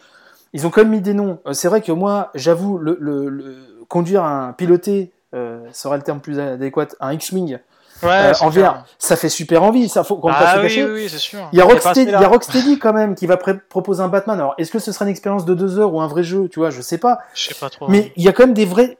[0.54, 1.40] ils ont quand même mis des noms.
[1.48, 3.56] Euh, c'est vrai que moi, j'avoue, le, le- le-
[3.88, 7.58] conduire un piloter, euh, serait le terme plus adéquat, un X-wing
[8.02, 8.74] Ouais, euh, en clair.
[8.74, 9.90] VR, ça fait super envie.
[9.90, 10.86] Ça faut qu'on va pas Ah se oui, cacher.
[10.86, 11.50] oui, oui, c'est sûr.
[11.52, 14.40] Il y a Rocksteady, quand même qui va proposer un Batman.
[14.40, 16.60] Alors, est-ce que ce sera une expérience de deux heures ou un vrai jeu Tu
[16.60, 17.20] vois, je sais pas.
[17.34, 17.90] Je sais pas trop.
[17.90, 18.98] Mais il y a quand même des vrais.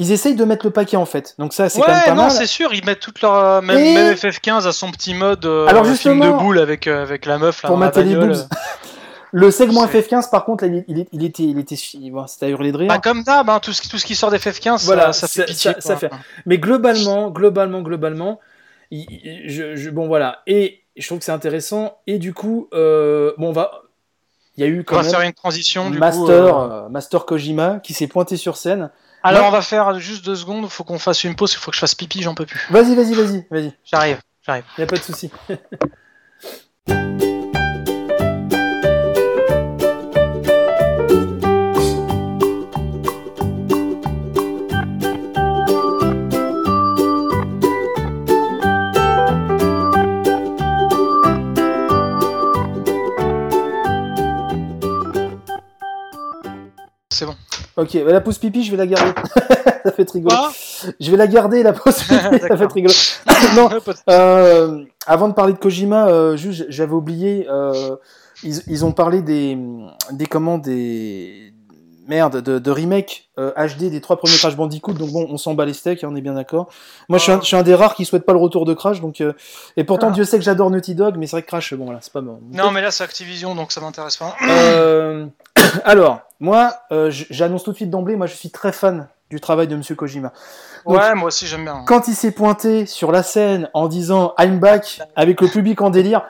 [0.00, 1.34] Ils essayent de mettre le paquet en fait.
[1.38, 2.30] Donc ça, c'est ouais, quand même pas non, mal.
[2.32, 5.44] c'est sûr, ils mettent toute leur euh, même, Et- même FF15 à son petit mode
[5.44, 8.34] euh, Alors, film de boule avec euh, avec la meuf là pour mater les boobs.
[9.32, 12.72] Le segment C'est- FF15, par contre, là, il, était, il était, bon, c'était à hurler
[12.72, 12.88] de rire.
[12.88, 15.28] Bah, comme d'hab, hein, tout ce qui tout ce qui sort des FF15, Voilà, ça,
[15.28, 15.72] fait pitié.
[15.78, 16.10] ça- fait-
[16.46, 18.40] Mais globalement, globalement, globalement,
[18.90, 20.40] il- il- je, je- bon voilà.
[20.48, 21.98] Et je trouve que c'est intéressant.
[22.08, 23.82] Et du coup, euh, bon, on va.
[24.56, 26.24] Il y a eu On quand va même faire une transition du Master,
[26.54, 26.60] coup.
[26.62, 28.90] euh, Master Kojima qui s'est pointé sur scène.
[29.22, 29.48] Alors Ouais.
[29.48, 31.80] on va faire juste deux secondes, faut qu'on fasse une pause, il faut que je
[31.80, 32.66] fasse pipi, j'en peux plus.
[32.70, 33.72] Vas-y, vas-y, vas-y, vas-y.
[33.84, 34.64] J'arrive, j'arrive.
[34.78, 35.30] Y a pas de souci.
[57.80, 59.12] Ok, bah, la pause pipi, je vais la garder.
[59.84, 60.36] ça fait rigolo.
[61.00, 62.94] Je vais la garder, la pause pipi, ça fait rigolo.
[63.56, 63.68] non,
[64.10, 67.96] euh, avant de parler de Kojima, euh, juste, j'avais oublié, euh,
[68.42, 69.56] ils, ils ont parlé des,
[70.12, 71.54] des comment, des,
[72.06, 75.64] merde, de, de remake HD des trois premiers Crash Bandicoot, donc bon, on s'en bat
[75.64, 76.68] les steaks, hein, on est bien d'accord.
[77.08, 78.74] Moi, je suis, un, je suis un des rares qui souhaite pas le retour de
[78.74, 79.32] Crash, donc, euh,
[79.78, 80.12] et pourtant, Ah.
[80.12, 82.20] Dieu sait que j'adore Naughty Dog, mais c'est vrai que Crash, bon, voilà, c'est pas
[82.20, 82.40] bon.
[82.52, 84.36] Non mais là c'est Activision donc ça m'intéresse pas.
[85.84, 89.68] Alors, moi, euh, j'annonce tout de suite d'emblée, moi je suis très fan du travail
[89.68, 90.32] de Monsieur Kojima.
[90.86, 91.84] Donc, Ouais, moi aussi j'aime bien.
[91.86, 95.90] Quand il s'est pointé sur la scène en disant I'm back avec le public en
[95.90, 96.22] délire,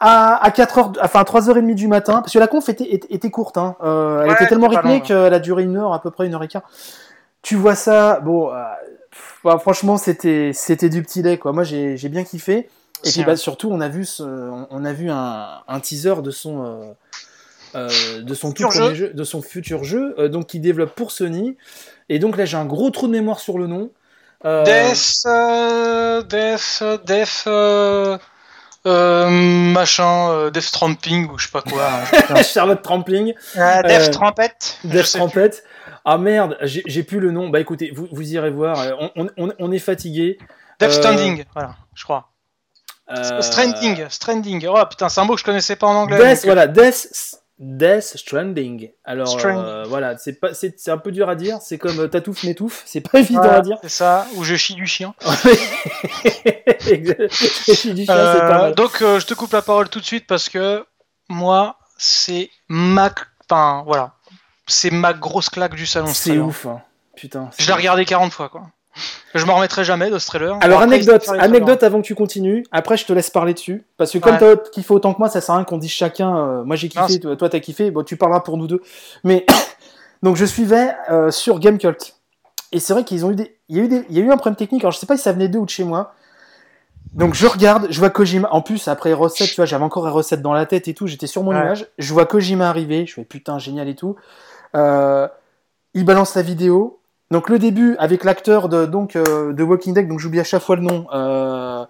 [0.00, 3.06] à, à 4 heures, enfin à 3h30 du matin, parce que la conf était, était,
[3.14, 6.10] était courte, hein, euh, elle était tellement rythmée qu'elle a duré une heure, à peu
[6.10, 6.62] près une heure et quart.
[7.42, 8.62] Tu vois ça, bon, euh,
[9.10, 11.52] pff, bah, franchement, c'était, c'était du petit lait, quoi.
[11.52, 12.68] Moi, j'ai, bien kiffé.
[13.04, 13.24] Et puis, hein.
[13.26, 16.96] bah, surtout, on a vu, ce, on- on a vu un, un teaser de son,
[17.74, 20.94] euh, de son tout Futur premier jeu, de son futur jeu, euh, donc qui développe
[20.94, 21.56] pour Sony.
[22.08, 23.90] Et donc là, j'ai un gros trou de mémoire sur le nom.
[24.44, 25.26] Euh, Death,
[26.28, 27.46] Death, Death,
[28.84, 31.88] machin, euh, Death Tramping ou je sais pas quoi.
[32.30, 32.42] hein.
[32.42, 34.78] Charlotte Trampling, Death Trampette.
[34.84, 35.64] Death Trampette.
[36.04, 37.48] Ah merde, j'ai plus le nom.
[37.48, 38.78] Bah écoutez, vous, vous irez voir.
[39.16, 40.38] On, on- on est fatigué.
[40.80, 42.28] Death Standing, voilà, je crois.
[43.10, 44.66] Euh, Stranding, Stranding.
[44.68, 46.18] Oh putain, c'est un mot que je connaissais pas en anglais.
[46.18, 48.90] Death, donc, voilà, Death, Death Stranding.
[49.04, 49.62] Alors Stranding.
[49.64, 51.58] euh, voilà, c'est pas, c'est c'est un peu dur à dire.
[51.62, 52.82] C'est comme euh, tatouffe m'étouffe.
[52.86, 53.78] C'est pas évident voilà, à dire.
[53.82, 55.14] C'est ça, ou je chie du chien.
[56.80, 58.74] Je suis du chien, c'est pas Euh, mal.
[58.74, 60.84] donc euh, je te coupe la parole tout de suite parce que
[61.28, 63.10] moi, c'est ma,
[63.48, 64.14] enfin voilà,
[64.66, 66.08] c'est ma grosse claque du salon.
[66.08, 66.82] ce C'est ouf, hein.
[67.16, 67.50] putain.
[67.58, 68.66] Je l'ai regardé 40 fois quoi.
[69.34, 70.58] Je m'en remettrai jamais de ce trailer.
[70.60, 72.64] Alors après, anecdote, anecdote avant que tu continues.
[72.72, 74.38] Après, je te laisse parler dessus parce que comme Ouais.
[74.38, 76.36] t'as kiffé autant que moi, ça sert à rien qu'on dise chacun.
[76.36, 77.90] euh, moi j'ai Non, kiffé, toi, toi t'as kiffé.
[77.90, 78.82] Bon, tu parleras pour nous deux.
[79.24, 79.46] Mais
[80.22, 82.14] donc je suivais euh, sur Gamecult
[82.72, 84.22] et c'est vrai qu'ils ont eu des, il y a eu des, il y a
[84.24, 84.82] eu un problème technique.
[84.82, 86.14] Alors je sais pas si ça venait d'eux ou de chez moi.
[87.14, 88.48] Donc je regarde, je vois Kojima.
[88.52, 91.06] En plus après recette, tu vois, j'avais encore recette dans la tête et tout.
[91.06, 91.60] J'étais sur mon Ouais.
[91.60, 91.86] image.
[91.98, 93.06] Je vois Kojima arriver.
[93.06, 94.16] Je fais putain génial et tout.
[94.76, 95.26] Euh,
[95.94, 96.98] il balance la vidéo.
[97.32, 100.62] Donc le début avec l'acteur de donc euh, de Walking Dead, donc j'oublie à chaque
[100.62, 101.06] fois le nom.
[101.14, 101.84] Euh...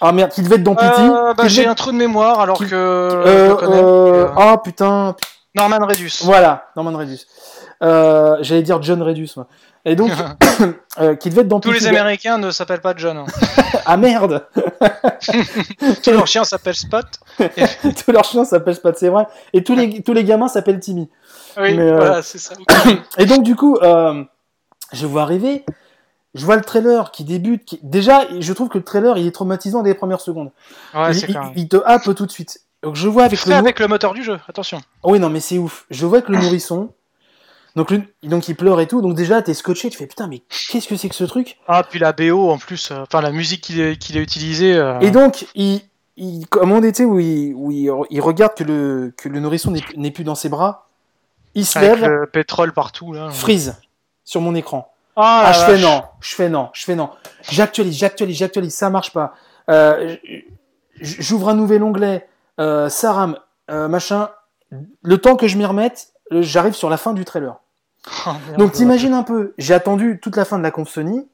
[0.00, 1.00] Ah merde, qui devait être dans Pity.
[1.00, 5.14] Euh, bah, j'ai un trou de mémoire alors qui- que Ah putain,
[5.54, 6.22] Norman Redus.
[6.24, 7.20] Voilà, Norman Redus.
[7.80, 9.46] J'allais dire John Redus, moi.
[9.84, 10.10] Et donc,
[11.20, 13.16] qui devait être dans Tous les Américains ne s'appellent pas John.
[13.18, 13.26] hein.
[13.86, 14.46] Ah merde
[16.02, 17.06] Tous leurs chiens s'appellent Spot.
[17.38, 19.26] Tous leurs chiens s'appellent Spot, c'est vrai.
[19.52, 21.08] Et tous les, tous les gamins s'appellent Timmy.
[21.56, 22.54] Oui, Mais, euh, voilà, c'est ça.
[23.18, 24.24] Et donc, du coup, euh,
[24.92, 25.64] je vois arriver,
[26.34, 27.64] je vois le trailer qui débute.
[27.64, 27.80] Qui...
[27.82, 30.50] Déjà, je trouve que le trailer, il est traumatisant dès les premières secondes.
[30.94, 31.16] Ouais,
[31.56, 32.60] il, te happe tout de suite.
[32.82, 33.52] Donc, je vois avec le.
[33.52, 34.80] avec le moteur du jeu, attention.
[35.02, 35.86] Oh oui, non, mais c'est ouf.
[35.90, 36.92] Je vois que le nourrisson.
[37.76, 39.00] Donc, il pleure et tout.
[39.00, 39.90] Donc, déjà, t'es scotché.
[39.90, 41.58] Tu fais putain, mais qu'est-ce que c'est que ce truc?
[41.68, 44.74] Ah, puis la BO en plus, euh, enfin la musique qu'il a, utilisée.
[44.74, 45.80] euh, Et donc, il,
[46.16, 49.72] il, comme on était où il, où il, il regarde que le, que le nourrisson
[49.96, 50.89] n'est plus dans ses bras,
[51.54, 53.30] il se avec lève, le pétrole partout là.
[53.30, 53.76] freeze
[54.24, 54.92] sur mon écran.
[55.16, 57.10] Ah, Ah, je fais non, je fais non, je fais non.
[57.50, 59.34] J'actualise, j'actualise, j'actualise, ça marche pas.
[59.68, 60.16] Euh,
[61.00, 62.28] J'ouvre un nouvel onglet,
[62.60, 63.38] euh, ça rame,
[63.70, 64.28] euh, machin.
[65.02, 67.56] Le temps que je m'y remette, j'arrive sur la fin du trailer.
[68.26, 68.58] Oh, merde.
[68.58, 71.26] Donc t'imagines un peu, j'ai attendu toute la fin de la conf Sony,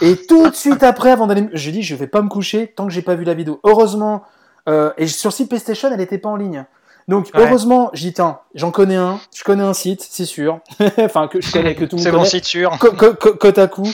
[0.00, 2.86] et tout de suite après, avant d'aller, j'ai dit je vais pas me coucher tant
[2.86, 3.60] que j'ai pas vu la vidéo.
[3.64, 4.24] Heureusement,
[4.96, 6.64] et sur site PlayStation, elle était pas en ligne.
[7.08, 7.40] Donc Ouais.
[7.46, 10.60] heureusement, dit tiens, j'en connais un, je connais un site, c'est sûr,
[10.98, 12.76] enfin que je connais, que tout le monde C'est bon, connaît, site sûr.
[12.78, 13.84] Co- co- co- Kotaku,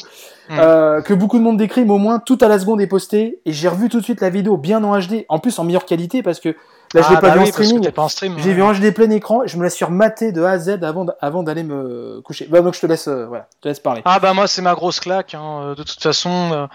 [0.51, 0.57] Hmm.
[0.61, 3.39] euh, que beaucoup de monde décrit, mais au moins tout à la seconde est posté,
[3.45, 5.85] et j'ai revu tout de suite la vidéo bien en HD, en plus en meilleure
[5.85, 6.49] qualité parce que
[6.95, 7.91] là je l'ai Ah, pas bah vu en oui, streaming.
[7.91, 8.35] pas en stream.
[8.39, 8.55] J'ai ouais.
[8.55, 10.79] vu en HD plein écran et je me la suis rematé de A à Z
[11.21, 12.47] avant, d'aller me coucher.
[12.49, 14.01] Bah, donc je te laisse, euh, voilà, je te laisse parler.
[14.07, 15.35] Ah bah moi c'est ma grosse claque.
[15.35, 16.67] hein, euh, De toute façon.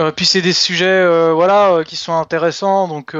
[0.00, 3.16] euh, puis c'est des sujets euh, voilà euh, qui sont intéressants donc.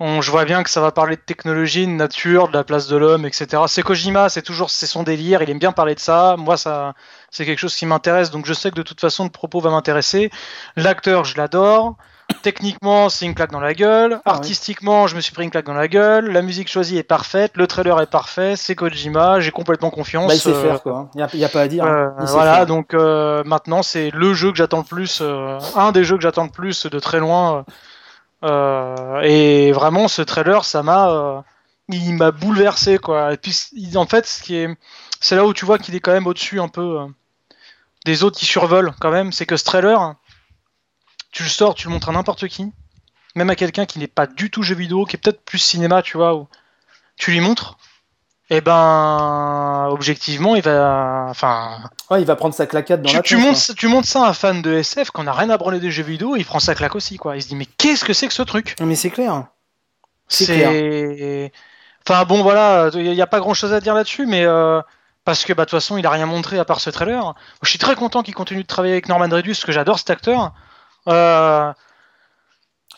[0.00, 2.64] Euh, on, je vois bien que ça va parler de technologie, de nature, de la
[2.64, 3.62] place de l'homme, etc.
[3.66, 6.36] C'est Kojima, c'est toujours c'est son délire, il aime bien parler de ça.
[6.38, 6.94] Moi, ça,
[7.30, 9.70] c'est quelque chose qui m'intéresse, donc je sais que de toute façon le propos va
[9.70, 10.30] m'intéresser.
[10.76, 11.96] L'acteur, je l'adore.
[12.42, 14.20] Techniquement, c'est une claque dans la gueule.
[14.24, 14.32] Ah oui.
[14.36, 16.30] Artistiquement, je me suis pris une claque dans la gueule.
[16.30, 17.52] La musique choisie est parfaite.
[17.56, 18.54] Le trailer est parfait.
[18.54, 19.40] C'est Kojima.
[19.40, 20.28] J'ai complètement confiance.
[20.28, 21.84] Bah, il sait euh, faire quoi, il n'y a, y a pas à dire.
[21.84, 22.26] euh, hein.
[22.26, 22.66] Sait voilà, faire.
[22.66, 26.22] donc euh, maintenant c'est le jeu que j'attends le plus, euh, un des jeux que
[26.22, 27.64] j'attends le plus de très loin.
[28.44, 31.40] Euh, et vraiment, ce trailer, ça m'a, euh,
[31.88, 33.32] il m'a bouleversé quoi.
[33.32, 33.54] Et puis,
[33.96, 34.68] en fait, ce qui est,
[35.20, 37.06] c'est là où tu vois qu'il est quand même au-dessus un peu euh,
[38.06, 39.32] des autres qui survolent quand même.
[39.32, 40.14] C'est que ce trailer,
[41.32, 42.72] tu le sors, tu le montres à n'importe qui,
[43.34, 46.02] même à quelqu'un qui n'est pas du tout jeu vidéo, qui est peut-être plus cinéma,
[46.02, 46.46] tu vois,
[47.16, 47.76] tu lui montres.
[48.52, 51.78] Et ben, objectivement, il va, enfin,
[52.10, 54.28] Ouais, il va prendre sa claquette dans tu, la tu montes, tu montes ça à
[54.30, 56.74] un fan de SF qu'on a rien à branler des jeux vidéo, il prend sa
[56.74, 57.36] claque aussi, quoi.
[57.36, 58.74] Il se dit, mais qu'est-ce que c'est que ce truc?
[58.80, 59.44] Mais c'est clair.
[60.26, 61.52] C'est.
[62.08, 64.44] Enfin bon, voilà, il n'y a pas grand chose à dire là-dessus, mais.
[64.44, 64.80] euh,
[65.24, 67.34] parce que bah, de toute façon, il a rien montré à part ce trailer.
[67.62, 70.10] Je suis très content qu'il continue de travailler avec Norman Reedus, parce que j'adore cet
[70.10, 70.52] acteur.
[71.08, 71.72] Euh...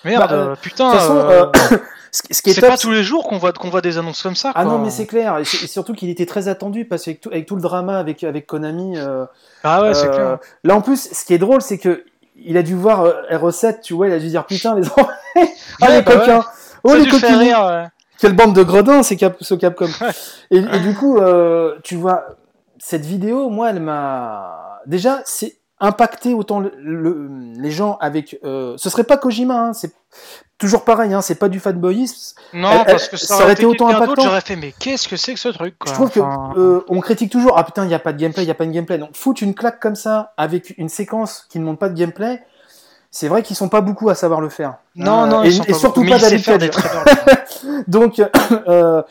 [0.05, 0.89] Merde, Bah, euh, putain.
[0.89, 1.79] De toute façon, euh,
[2.13, 3.81] ce, qui- ce qui est C'est top, pas tous les jours qu'on voit, qu'on voit
[3.81, 4.53] des annonces comme ça.
[4.55, 4.73] Ah quoi.
[4.73, 5.39] non, mais c'est clair.
[5.39, 8.47] Et, surtout qu'il était très attendu parce qu'avec tout, avec tout le drama avec, avec
[8.47, 8.97] Konami.
[8.99, 9.25] euh,
[9.65, 10.39] Ah ouais, c'est euh, clair.
[10.65, 12.05] Là, en plus, ce qui est drôle, c'est que
[12.37, 15.09] il a dû voir euh, R7, tu vois, il a dû dire putain, les enfants.
[15.81, 16.45] ah, les bah coquins.
[16.85, 17.39] Oh, les coquins.
[17.39, 17.87] ouais.
[18.19, 19.89] Quelle bande de gredins, c'est Cap, ce Capcom.
[20.51, 22.25] et, et du coup, euh, tu vois,
[22.79, 24.81] cette vidéo, moi, elle m'a.
[24.87, 27.29] Déjà, c'est impacté autant le- le-
[27.61, 28.39] les gens avec.
[28.45, 28.75] Euh...
[28.77, 29.93] Ce serait pas Kojima, hein, c'est
[30.59, 32.39] toujours pareil, hein, c'est pas du fanboyisme.
[32.53, 34.23] Non, Elle- parce que ça, ça aurait été autant impactant.
[34.23, 36.85] J'aurais fait, mais qu'est-ce que c'est que ce truc quoi Je trouve que Enfin, euh,
[36.89, 38.67] on critique toujours ah putain il y a pas de gameplay il y a pas
[38.67, 38.99] de gameplay.
[38.99, 42.43] Donc foutre une claque comme ça avec une séquence qui ne montre pas de gameplay
[43.15, 44.77] c'est vrai qu'ils sont pas beaucoup à savoir le faire.
[44.97, 46.71] Non, Euh, non, et, ils sont et pas surtout beaucoup, pas trailers.
[47.89, 48.23] donc
[48.69, 49.03] euh,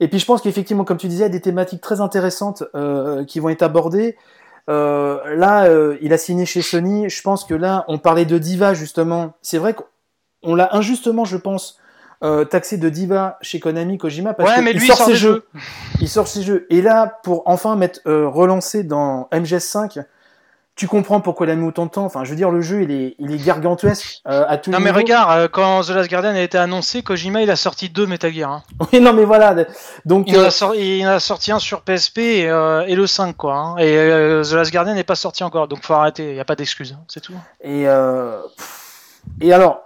[0.00, 2.64] et puis je pense qu'effectivement comme tu disais il y a des thématiques très intéressantes
[2.74, 4.16] euh, qui vont être abordées.
[4.66, 5.68] Là
[6.00, 7.08] il a signé chez Sony.
[7.08, 9.34] Je pense que là on parlait de diva justement.
[9.42, 9.74] C'est vrai
[10.42, 11.78] qu'on l'a injustement je pense
[12.24, 15.44] euh, taxé de diva chez Konami Kojima parce Ouais, qu'il il sort sort ses jeux
[15.54, 15.60] jeux.
[16.00, 16.66] il sort ses jeux.
[16.70, 20.02] Et là, pour enfin mettre euh, relancé dans MGS5,
[20.74, 22.04] tu comprends pourquoi il a mis autant de temps.
[22.04, 24.78] Enfin, je veux dire, le jeu, il est, il est gargantuesque euh, à tout Non,
[24.78, 24.98] mais niveau.
[24.98, 28.32] regarde, euh, quand The Last Guardian a été annoncé, Kojima il a sorti deux Metal
[28.32, 28.50] Gear.
[28.50, 28.62] hein.
[28.92, 29.54] Oui, non, mais voilà.
[30.04, 32.84] Donc, Il, en euh, a sor- il en a sorti un sur PSP et, euh,
[32.86, 33.54] et le 5, quoi.
[33.56, 33.76] hein.
[33.78, 36.44] Et euh, The Last Guardian n'est pas sorti encore, donc faut arrêter, il n'y a
[36.44, 37.34] pas d'excuse, hein, c'est tout.
[37.60, 38.40] et, euh,
[39.40, 39.82] et alors,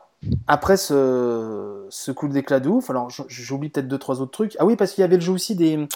[0.46, 4.56] après ce, ce coup d'éclat de ouf, alors j'oublie peut-être deux, trois autres trucs.
[4.58, 5.86] Ah oui, parce qu'il y avait le jeu aussi des,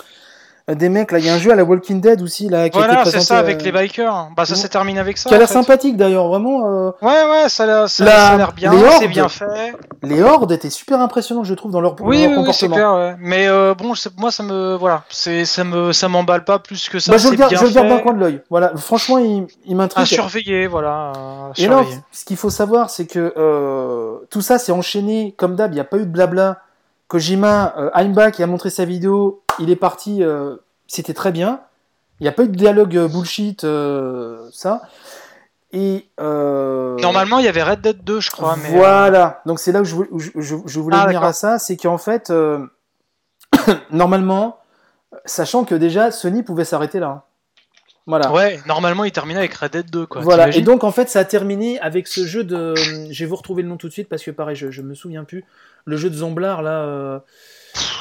[0.75, 1.19] des mecs, là.
[1.21, 3.21] Il y a un jeu à la Walking Dead aussi, là, qui a Voilà, c'est
[3.21, 4.31] ça, avec euh, les bikers.
[4.37, 5.31] Bah, ça qui s'est terminé avec ça.
[5.31, 6.67] a en l'air sympathique d'ailleurs, vraiment.
[6.67, 9.07] euh, Ouais, ouais, ça, a l'air- a bien, les c'est hordes.
[9.09, 9.75] bien fait.
[10.03, 12.67] les hordes étaient super impressionnants, je trouve, dans leur, dans Oui, leur oui, oui, c'est
[12.69, 12.75] comportement.
[12.77, 13.17] clair, ouais.
[13.21, 16.89] Mais euh, bon, c'est- moi, ça me, voilà, c'est, ça me, ça m'emballe pas plus
[16.89, 17.13] que ça.
[17.13, 17.95] Bah, je le garde, bien je le garde fait.
[17.95, 18.41] d'un coin de l'œil.
[18.51, 20.07] Voilà, franchement, il, il À m'intrigue.
[20.07, 21.13] surveiller, voilà.
[21.13, 21.99] à Et surveiller.
[22.11, 25.71] ce qu'il faut savoir, c'est que euh, tout ça, c'est enchaîné comme d'hab.
[25.71, 26.59] Il n'y a pas eu de blabla.
[27.09, 30.57] Kojima, euh, I'm back, il a montré sa vidéo, il est parti, euh,
[30.87, 31.61] c'était très bien.
[32.21, 34.83] Il n'y a pas eu de dialogue euh, bullshit, euh, ça.
[35.73, 38.57] Et Normalement, il y avait Red Dead 2, je crois.
[38.63, 39.43] Mais, voilà.
[39.47, 41.59] Donc c'est là où je, voulais- où je- je- je voulais Ah, venir à ça,
[41.59, 42.33] c'est qu'en fait,
[43.91, 44.59] normalement,
[45.25, 47.09] sachant que déjà Sony pouvait s'arrêter là.
[47.09, 47.23] hein.
[48.09, 48.31] Voilà.
[48.33, 50.21] Ouais, normalement, il terminait avec Red Dead 2, quoi.
[50.23, 52.73] Voilà, et donc en fait ça a terminé avec ce jeu de...
[52.77, 54.95] Je vais vous retrouver le nom tout de suite parce que pareil, je, je me
[54.95, 55.45] souviens plus.
[55.87, 56.81] Le jeu de Zomblard là...
[56.81, 57.19] Euh...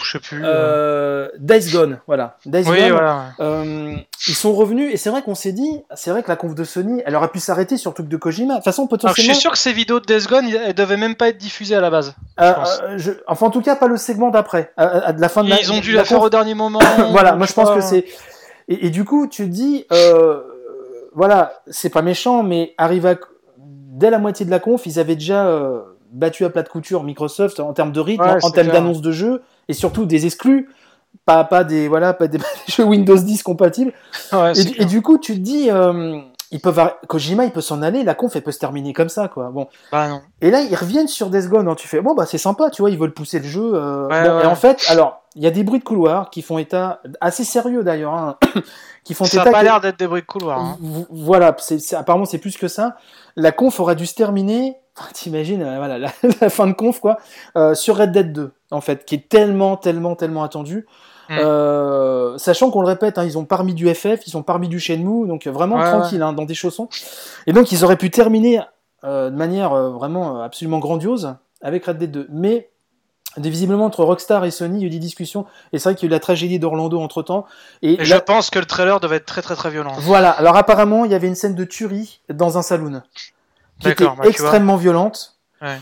[0.03, 0.41] Je sais plus.
[0.45, 2.37] euh, Days Gone, voilà.
[2.45, 2.91] Days oui, Gone.
[2.91, 3.25] voilà.
[3.41, 3.95] Euh,
[4.27, 6.63] ils sont revenus et c'est vrai qu'on s'est dit, c'est vrai que la conf de
[6.63, 8.53] Sony, elle aurait pu s'arrêter sur le truc de Kojima.
[8.53, 9.33] De toute façon, Alors, je potentiellement...
[9.33, 11.81] suis sûr que ces vidéos de Death Gone, elles devaient même pas être diffusées à
[11.81, 12.15] la base.
[12.39, 12.79] Euh, pense.
[12.83, 15.27] euh, je- Enfin, en tout cas, pas le segment d'après, à, à- à de la
[15.27, 15.59] fin de la.
[15.59, 16.27] Ils ont dû la faire conf.
[16.27, 16.79] au dernier moment.
[17.11, 18.05] voilà, moi je pense que c'est.
[18.69, 20.39] Et, et du coup, tu te dis, euh,
[21.13, 23.15] voilà, c'est pas méchant, mais arrive à
[23.57, 25.81] dès la moitié de la conf, ils avaient déjà euh,
[26.15, 29.11] battu à plat de couture Microsoft en termes de rythme, Ouais, en, termes d'annonce de
[29.11, 30.69] jeux et surtout des exclus.
[31.25, 33.93] Pas, pas des voilà pas des jeux Windows 10 compatibles
[34.33, 34.87] Ouais, et, du- et clair.
[34.87, 36.19] du coup tu te dis euh,
[36.51, 39.29] ils peuvent Kojima il peut s'en aller la conf elle peut se terminer comme ça
[39.29, 40.21] quoi bon Bah non.
[40.41, 41.67] et là, ils reviennent sur Death Gone.
[41.69, 41.75] hein.
[41.75, 43.71] Tu fais, bon, bah, c'est sympa, tu vois, ils veulent pousser le jeu.
[43.75, 44.43] euh, Ouais, bon, ouais.
[44.43, 47.43] Et en fait, alors, il y a des bruits de couloir qui font état, assez
[47.45, 48.37] sérieux d'ailleurs, hein,
[49.05, 49.51] qui font Ça état.
[49.51, 50.59] pas que- l'air d'être des bruits de couloir.
[50.59, 50.77] hein.
[51.09, 52.97] Voilà, c'est, c'est- apparemment, c'est plus que ça.
[53.37, 56.11] La conf aurait dû se terminer, enfin, t'imagines, euh, voilà, la,
[56.41, 57.17] la fin de conf, quoi,
[57.55, 60.85] euh, sur Red Dead 2, en fait, qui est tellement, tellement, tellement attendu.
[61.29, 61.37] Mm.
[61.39, 64.79] Euh, sachant qu'on le répète, hein, ils ont parmi du FF, ils ont parmi du
[64.79, 66.87] Shenmue, donc vraiment Ouais, tranquille, hein, dans des chaussons.
[67.47, 68.61] Et donc ils auraient pu terminer
[69.03, 72.27] euh, de manière vraiment absolument grandiose avec Red Dead 2.
[72.29, 72.69] Mais
[73.37, 76.07] visiblement entre Rockstar et Sony, il y a eu des discussions, et c'est vrai qu'il
[76.07, 77.45] y a eu la tragédie d'Orlando entre temps.
[77.81, 79.93] Et, je pense que le trailer devait être très très très violent.
[80.01, 83.01] voilà, alors apparemment il y avait une scène de tuerie dans un saloon
[83.79, 85.35] qui était bah, extrêmement violente.
[85.61, 85.77] Ouais.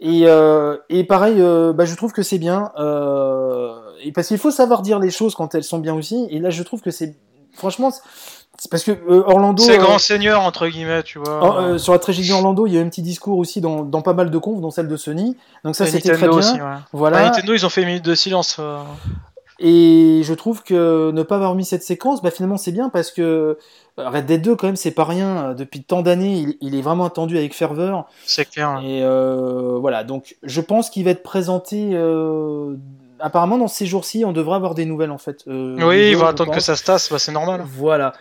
[0.00, 2.70] Et, euh, et pareil, euh, bah, je trouve que c'est bien.
[2.78, 6.26] Euh, et parce qu'il faut savoir dire les choses quand elles sont bien aussi.
[6.30, 7.16] Et là, je trouve que c'est.
[7.52, 9.62] Franchement, c'est- parce que Orlando.
[9.62, 11.42] C'est grand seigneur, entre guillemets, tu vois.
[11.72, 14.02] en- sur la tragédie d'Orlando, il y a eu un petit discours aussi dans, dans
[14.02, 15.36] pas mal de confs, dont celle de Sony.
[15.64, 16.36] Donc ça, c'était très bien.
[16.38, 16.76] aussi, ouais.
[16.92, 17.18] Voilà.
[17.18, 18.60] Bah, Nintendo, ils ont fait une minute de silence.
[19.60, 23.10] Et je trouve que ne pas avoir mis cette séquence, bah finalement c'est bien parce
[23.10, 25.52] que euh, Red Dead 2 quand même c'est pas rien.
[25.54, 28.06] Depuis tant d'années, il, il est vraiment attendu avec ferveur.
[28.24, 28.68] C'est clair.
[28.68, 28.82] hein.
[28.84, 31.90] Et euh, voilà, donc je pense qu'il va être présenté.
[31.92, 32.74] euh,
[33.20, 35.42] apparemment dans ces jours-ci, on devrait avoir des nouvelles en fait.
[35.48, 37.64] euh, Oui, ils vont attendre que ça se tasse, bah, c'est normal.
[37.66, 38.12] Voilà.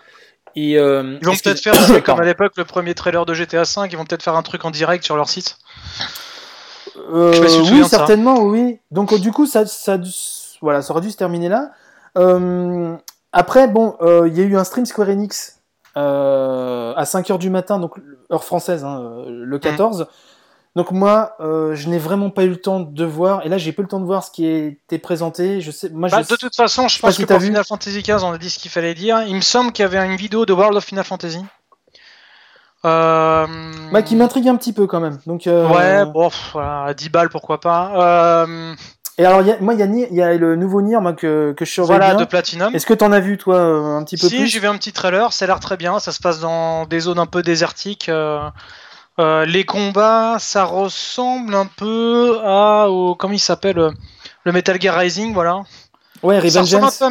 [0.55, 3.87] Et Ils vont peut-être que- faire, comme à l'époque, le premier trailer de GTA V,
[3.91, 5.59] ils vont peut-être faire un truc en direct sur leur site.
[6.95, 8.79] Je sais pas si oui, certainement, oui.
[8.89, 9.65] Donc du coup, ça,
[10.61, 11.71] voilà, ça aurait dû se terminer là.
[12.17, 12.95] Euh,
[13.31, 15.61] après, bon, euh, il y a eu un stream Square Enix
[15.95, 17.95] euh, à 5h du matin, donc
[18.31, 20.07] heure française, hein, le 14.
[20.75, 23.81] Donc moi, je n'ai vraiment pas eu le temps de voir, et là j'ai pas
[23.81, 25.59] eu le temps de voir ce qui était présenté.
[25.59, 27.47] Je sais, moi Bah, je de toute façon, je pense si que pour vu.
[27.47, 29.23] Final Fantasy XV, on a dit ce qu'il fallait dire.
[29.27, 31.43] Il me semble qu'il y avait une vidéo de World of Final Fantasy.
[32.85, 33.47] Euh...
[33.91, 35.19] Bah, qui m'intrigue un petit peu quand même.
[35.25, 38.43] Donc, euh, Ouais, bon, pff, voilà, à 10 balles, pourquoi pas.
[38.45, 38.75] Euh...
[39.19, 41.51] Et alors, il y a- moi, il y, a y le nouveau Nier moi, que,
[41.57, 42.23] que je surveille Voilà, bien.
[42.23, 42.75] de Platinum.
[42.75, 45.33] Est-ce que t'en as vu, toi, un petit peu Si, j'ai vu un petit trailer,
[45.33, 48.09] ça a l'air très bien, ça se passe dans des zones un peu désertiques.
[48.09, 48.39] euh,
[49.19, 53.91] euh, les combats, ça ressemble un peu à, au, comment il s'appelle, euh,
[54.43, 55.63] le Metal Gear Rising, voilà.
[56.21, 57.01] Ouais, Revengeance.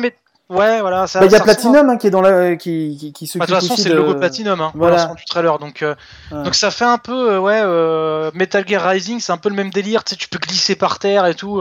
[0.49, 1.07] Ouais, voilà.
[1.13, 3.51] Bah, il y a Platinum hein, qui est dans la, qui, qui, qui Bah, de
[3.53, 3.95] toute façon, c'est de...
[3.95, 4.97] le logo Platinum, hein, Voilà.
[4.97, 5.15] voilà.
[5.15, 5.59] du trailer.
[5.59, 5.97] Donc, euh,
[6.31, 6.45] Ouais.
[6.45, 9.57] donc ça fait un peu, euh, ouais, euh, Metal Gear Rising, c'est un peu le
[9.57, 10.05] même délire.
[10.05, 11.61] Tu sais, tu peux glisser par terre et tout.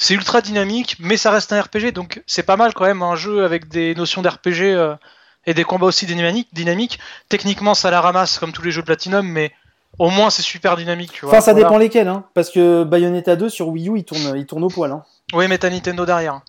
[0.00, 3.16] C'est ultra dynamique, mais ça reste un RPG, donc c'est pas mal quand même un
[3.16, 4.94] jeu avec des notions d'RPG euh,
[5.44, 7.00] et des combats aussi dynamiques.
[7.28, 9.52] Techniquement, ça la ramasse comme tous les jeux Platinum, mais
[9.98, 11.34] au moins c'est super dynamique, tu vois.
[11.34, 11.66] Enfin, ça Voilà.
[11.66, 14.68] dépend lesquels, hein, parce que Bayonetta 2 sur Wii U, il tourne, il tourne au
[14.68, 14.92] poil.
[14.92, 15.02] Hein.
[15.32, 16.42] Oui, mais t'as Nintendo derrière.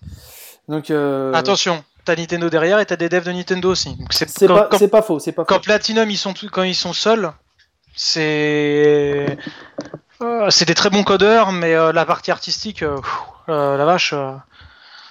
[0.68, 3.98] Donc, euh, Attention, t'as Nintendo derrière et t'as des devs de Nintendo aussi.
[4.10, 5.46] C'est pas, faux, c'est pas faux.
[5.48, 7.32] quand Platinum ils sont quand ils sont seuls,
[7.96, 9.36] c'est
[10.22, 12.96] euh, c'est des très bons codeurs, mais euh, la partie artistique, euh,
[13.50, 14.12] la vache.
[14.14, 14.32] euh,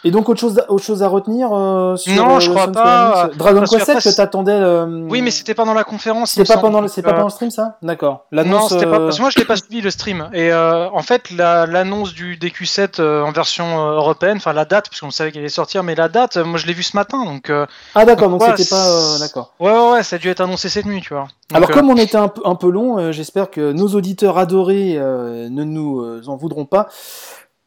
[0.05, 3.27] Et donc, autre chose, autre chose à retenir euh, sur Non, euh, je crois pas,
[3.35, 4.53] Dragon Quest 7 qu'après, que t'attendais.
[4.53, 6.31] euh, Oui, mais c'était pas dans la conférence.
[6.31, 7.77] C'était pas pendant le, c'est pas Euh, pendant le stream, ça?
[7.81, 8.25] D'accord.
[8.31, 8.69] Non, L'annonce.
[8.69, 8.95] c'était pas.
[8.95, 10.29] euh, Parce que moi, je l'ai pas suivi le stream.
[10.33, 14.63] Et euh, en fait, la- l'annonce du DQ7 euh, en version euh, européenne, enfin la
[14.63, 16.83] date, parce qu'on savait qu'elle allait sortir, mais la date, euh, moi, je l'ai vu
[16.83, 17.25] ce matin.
[17.25, 18.87] Donc, euh, Ah, d'accord, donc c'était pas.
[18.89, 19.51] euh, D'accord.
[19.59, 21.23] ouais, ouais, ouais, ça a dû être annoncé cette nuit, tu vois.
[21.49, 23.89] Donc, Alors, euh, comme on était un peu, un peu long, euh, j'espère que nos
[23.89, 26.87] auditeurs adorés euh, ne nous euh, en voudront pas.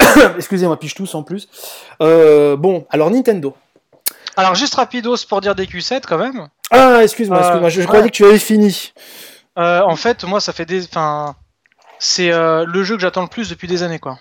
[0.36, 1.48] Excusez-moi, puis je tousse en plus.
[2.00, 3.54] Euh, bon, alors Nintendo.
[4.36, 6.48] Alors, juste rapidos pour dire DQ7 quand même.
[6.70, 7.86] Ah, excuse-moi, Euh, excuse-moi, je, je ouais.
[7.86, 8.92] croyais que tu avais fini.
[9.58, 10.84] Euh, en fait, moi, ça fait des.
[10.84, 11.36] Enfin,
[11.98, 14.18] c'est le jeu que j'attends le plus depuis des années, quoi.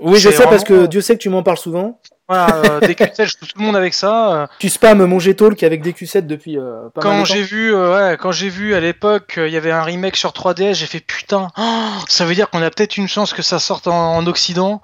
[0.00, 2.00] Oui, je sais parce que Dieu sait que tu m'en parles souvent.
[2.28, 4.32] Voilà, euh, des Q7, je touche tout le monde avec ça.
[4.32, 7.24] euh, Tu spams mon G-Talk avec des Q7 depuis euh, pas mal Quand de temps.
[7.24, 10.30] j'ai vu, euh, ouais, quand j'ai vu à l'époque, il y avait un remake sur
[10.30, 13.58] 3DS, j'ai fait putain, oh, ça veut dire qu'on a peut-être une chance que ça
[13.58, 14.82] sorte en, en Occident.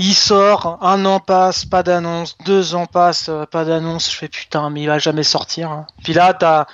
[0.00, 4.10] Il sort, un an passe, pas d'annonce, deux ans passent, euh, pas d'annonce.
[4.12, 5.70] Je fais putain, mais il va jamais sortir.
[5.72, 5.86] hein.
[6.04, 6.66] Puis là, t'as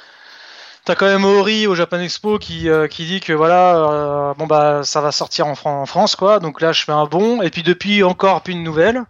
[0.85, 4.47] T'as quand même Ori au Japan Expo qui, euh, qui dit que voilà, euh, bon
[4.47, 6.41] bah ça va sortir en, Fran- en France quoi.
[6.41, 9.03] Donc là je fais un bond et puis depuis encore plus de nouvelles.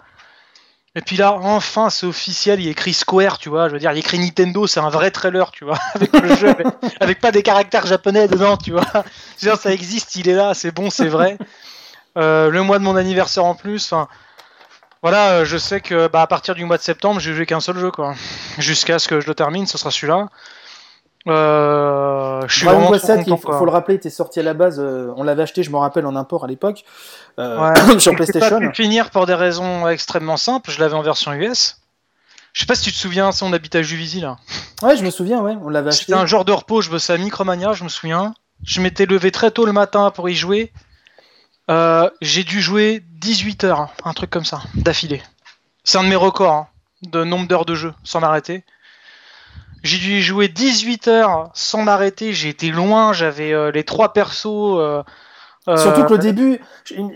[0.96, 3.68] Et puis là enfin c'est officiel, il écrit Square, tu vois.
[3.68, 6.48] Je veux dire, il écrit Nintendo, c'est un vrai trailer, tu vois, avec le jeu,
[6.48, 6.66] avec,
[7.00, 8.86] avec pas des caractères japonais dedans, tu vois.
[9.38, 11.36] Je veux dire, ça existe, il est là, c'est bon, c'est vrai.
[12.16, 14.08] Euh, le mois de mon anniversaire en plus, enfin.
[15.02, 17.60] Voilà, euh, je sais que bah, à partir du mois de septembre, j'ai joué qu'un
[17.60, 18.14] seul jeu, quoi.
[18.56, 20.28] Jusqu'à ce que je le termine, ce sera celui-là.
[21.26, 25.12] Euh, je suis trop 7, il faut, le rappeler, était sorti à la base, euh,
[25.16, 26.84] on l'avait acheté, je me rappelle, en import à l'époque,
[27.38, 27.74] euh, Ouais.
[27.98, 28.58] sur J'ai pas PlayStation.
[28.60, 30.70] pu finir pour des raisons extrêmement simples.
[30.70, 31.78] Je l'avais en version US.
[32.52, 34.36] Je sais pas si tu te souviens, ça, on habite à Juvisy là.
[34.82, 36.04] Ouais, je me souviens, ouais, on l'avait acheté.
[36.04, 38.34] C'était un jour de repos, je bossais à Micromania, je me souviens.
[38.62, 40.72] Je m'étais levé très tôt le matin pour y jouer.
[41.70, 45.22] Euh, j'ai dû jouer 18 heures, un truc comme ça, d'affilée.
[45.82, 46.66] C'est un de mes records hein,
[47.02, 48.62] de nombre d'heures de jeu, sans m'arrêter.
[49.84, 54.14] J'ai dû y jouer 18 heures sans m'arrêter, j'ai été loin, j'avais euh, les trois
[54.14, 54.46] persos.
[54.46, 55.02] euh,
[55.68, 56.58] euh, Surtout que le début,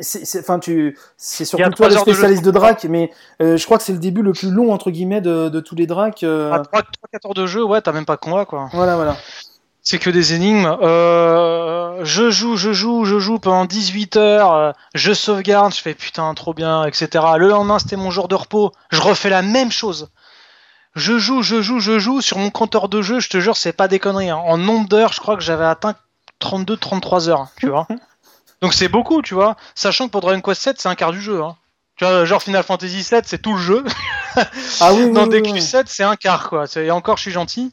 [0.00, 3.78] c'est enfin, tu, c'est surtout toi le heures de spécialiste de Drac, mais je crois
[3.78, 6.22] que c'est le début le plus long entre guillemets de, de tous les Dracs.
[6.22, 6.82] à 3-4
[7.26, 8.68] heures de jeu, ouais, t'as même pas de combat quoi.
[8.72, 9.16] Voilà, voilà.
[9.82, 10.76] C'est que des énigmes.
[10.82, 14.74] Euh, je joue, je joue, je joue pendant 18 heures.
[14.94, 17.08] je sauvegarde, je fais putain, trop bien, etc.
[17.38, 18.72] Le lendemain, c'était mon jour de repos.
[18.90, 20.10] Je refais la même chose.
[20.94, 22.20] Je joue, je joue, je joue.
[22.20, 24.30] Sur mon compteur de jeu, je te jure, c'est pas des conneries.
[24.30, 24.36] hein.
[24.36, 25.94] En nombre d'heures, je crois que j'avais atteint
[26.40, 27.86] 32-33 heures, tu vois.
[28.60, 29.56] Donc c'est beaucoup, tu vois.
[29.74, 31.42] Sachant que pour Dragon Quest 7, c'est un quart du jeu.
[31.42, 31.56] Hein.
[31.96, 33.84] Tu vois, genre Final Fantasy 7, c'est tout le jeu.
[34.80, 35.58] Ah oui, Dans oui, des oui.
[35.60, 36.64] Q7, c'est un quart, quoi.
[36.76, 37.72] Et encore, je suis gentil.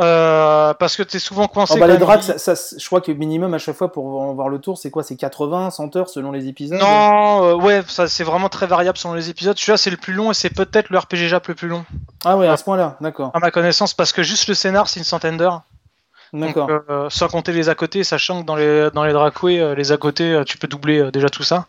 [0.00, 1.74] Euh, parce que t'es souvent coincé.
[1.76, 4.58] Oh, bah, les ça, ça, je crois que minimum à chaque fois pour voir le
[4.58, 5.02] tour, c'est quoi?
[5.02, 6.78] C'est 80, 100 heures selon les épisodes?
[6.78, 9.58] Non, euh, ouais, ça c'est vraiment très variable selon les épisodes.
[9.58, 11.84] Celui-là, c'est le plus long et c'est peut-être le RPG Jap le plus long,
[12.24, 13.30] Ah ouais, à ce point-là, d'accord.
[13.34, 15.62] à ma connaissance, parce que juste le scénar, c'est une centaine d'heures.
[16.32, 16.70] D'accord.
[16.88, 19.12] euh, sans compter les à côté, sachant que dans les, dans les
[19.76, 21.66] les à côté, tu peux doubler déjà tout ça.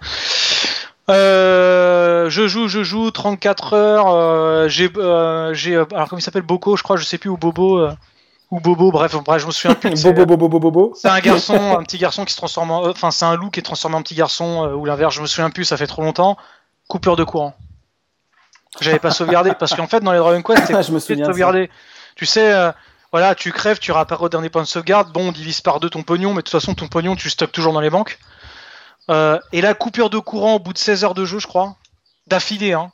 [1.10, 4.08] Euh, je joue, je joue, 34 heures.
[4.08, 6.44] euh, j'ai, euh, j'ai, alors comment il s'appelle?
[6.44, 7.88] Boko, je crois, je sais plus, ou Bobo,
[8.54, 9.96] ou Bobo, bref, bref, je me souviens plus.
[9.98, 10.94] C'est- Bobo, bobo, bobo, bobo.
[10.96, 12.86] C'est un garçon, un petit garçon qui se transforme en.
[12.86, 15.22] euh, Enfin, c'est un loup qui est transformé en petit garçon, euh, ou l'inverse, je
[15.22, 16.38] me souviens plus, ça fait trop longtemps.
[16.88, 17.56] Coupure de courant.
[18.80, 21.16] J'avais pas sauvegardé, parce qu'en fait, dans les Dragon Quest, c'est Je me de souviens
[21.18, 21.32] de ça.
[21.32, 21.70] sauvegarder.
[22.16, 22.72] Tu sais, euh,
[23.12, 25.90] voilà, tu crèves, tu réapparais au dernier point de sauvegarde, bon, on divise par deux
[25.90, 28.20] ton pognon, mais de toute façon, ton pognon, tu stockes toujours dans les banques.
[29.10, 31.76] Euh, et la coupure de courant au bout de 16 heures de jeu, je crois,
[32.28, 32.92] d'affilée, hein.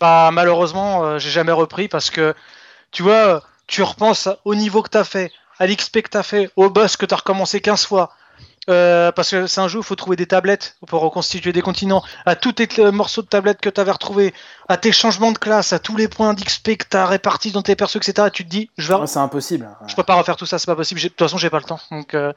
[0.00, 2.34] Bah, malheureusement, j'ai jamais repris parce que,
[2.92, 5.30] tu vois, tu repenses au niveau que t'as fait,
[5.60, 8.10] à l'XP que t'as fait, au boss que t'as recommencé 15 fois.
[8.70, 11.62] Euh, parce que c'est un jeu où il faut trouver des tablettes pour reconstituer des
[11.62, 14.34] continents, à tous tes cl- morceaux de tablettes que tu avais retrouvés,
[14.68, 17.62] à tes changements de classe, à tous les points d'XP que tu as répartis dans
[17.62, 18.28] tes persos, etc.
[18.30, 19.70] Tu te dis, je vais, Ouais, c'est impossible.
[19.86, 21.00] je peux pas refaire tout ça, c'est pas possible.
[21.00, 21.80] De toute façon, j'ai pas le temps.
[21.90, 22.34] Donc, euh,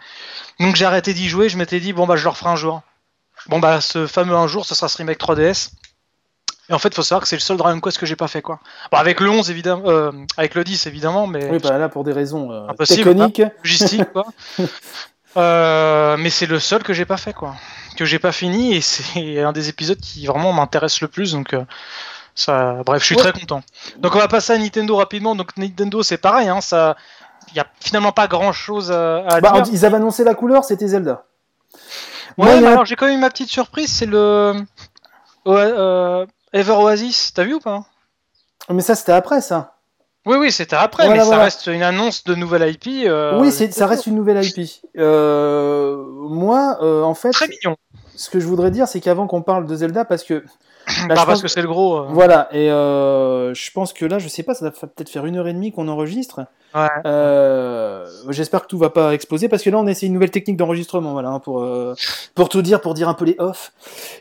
[0.61, 1.49] donc j'ai arrêté d'y jouer.
[1.49, 2.81] Je m'étais dit, bon, bah, je le referai un jour.
[3.47, 5.71] Bon, bah, ce fameux un jour, ce sera ce remake 3DS.
[6.71, 8.41] Et en fait, faut savoir que c'est le seul Dragon Quest que j'ai pas fait,
[8.41, 8.59] quoi.
[8.91, 12.03] Bon, avec le 11, évidemment, euh, avec le 10, évidemment, mais Oui, bah là, pour
[12.05, 13.41] des raisons euh, Impossible, techniques.
[13.63, 14.25] logistique, quoi.
[15.37, 17.55] Euh, mais c'est le seul que j'ai pas fait, quoi.
[17.95, 21.53] Que j'ai pas fini, et c'est un des épisodes qui vraiment m'intéresse le plus, donc.
[21.53, 21.63] euh,
[22.35, 23.21] ça, bref, je suis Ouais.
[23.21, 23.61] très content.
[23.97, 25.35] Donc on va passer à Nintendo rapidement.
[25.35, 26.95] Donc Nintendo, c'est pareil, hein, ça,
[27.51, 29.63] il y a finalement pas grand chose à, à Bah, dire.
[29.71, 31.23] ils avaient annoncé la couleur, c'était Zelda.
[32.37, 34.53] Ouais, Moi, a- alors j'ai quand même une ma petite surprise, c'est le
[35.45, 37.33] ouais, euh, Ever Oasis.
[37.33, 37.83] T'as vu ou pas
[38.69, 39.75] Mais ça, c'était après, ça.
[40.25, 43.05] Oui, oui, c'était après, Voilà, mais ça reste une annonce de nouvelle IP.
[43.07, 44.69] euh, oui, c'est- ça reste une nouvelle IP.
[44.97, 47.75] Euh, moi, euh, en fait, très mignon.
[48.15, 50.43] ce que je voudrais dire, c'est qu'avant qu'on parle de Zelda, parce que.
[50.91, 51.97] Je parce pense- que c'est le gros.
[51.97, 55.25] euh, Voilà, et euh, je pense que là, je sais pas, ça va peut-être faire
[55.25, 56.41] une heure et demie qu'on enregistre.
[56.73, 56.87] Ouais.
[57.05, 60.55] Euh, J'espère que tout va pas exploser parce que là, on essaie une nouvelle technique
[60.57, 61.95] d'enregistrement, voilà, hein, pour euh,
[62.35, 63.73] pour tout dire, pour dire un peu les off.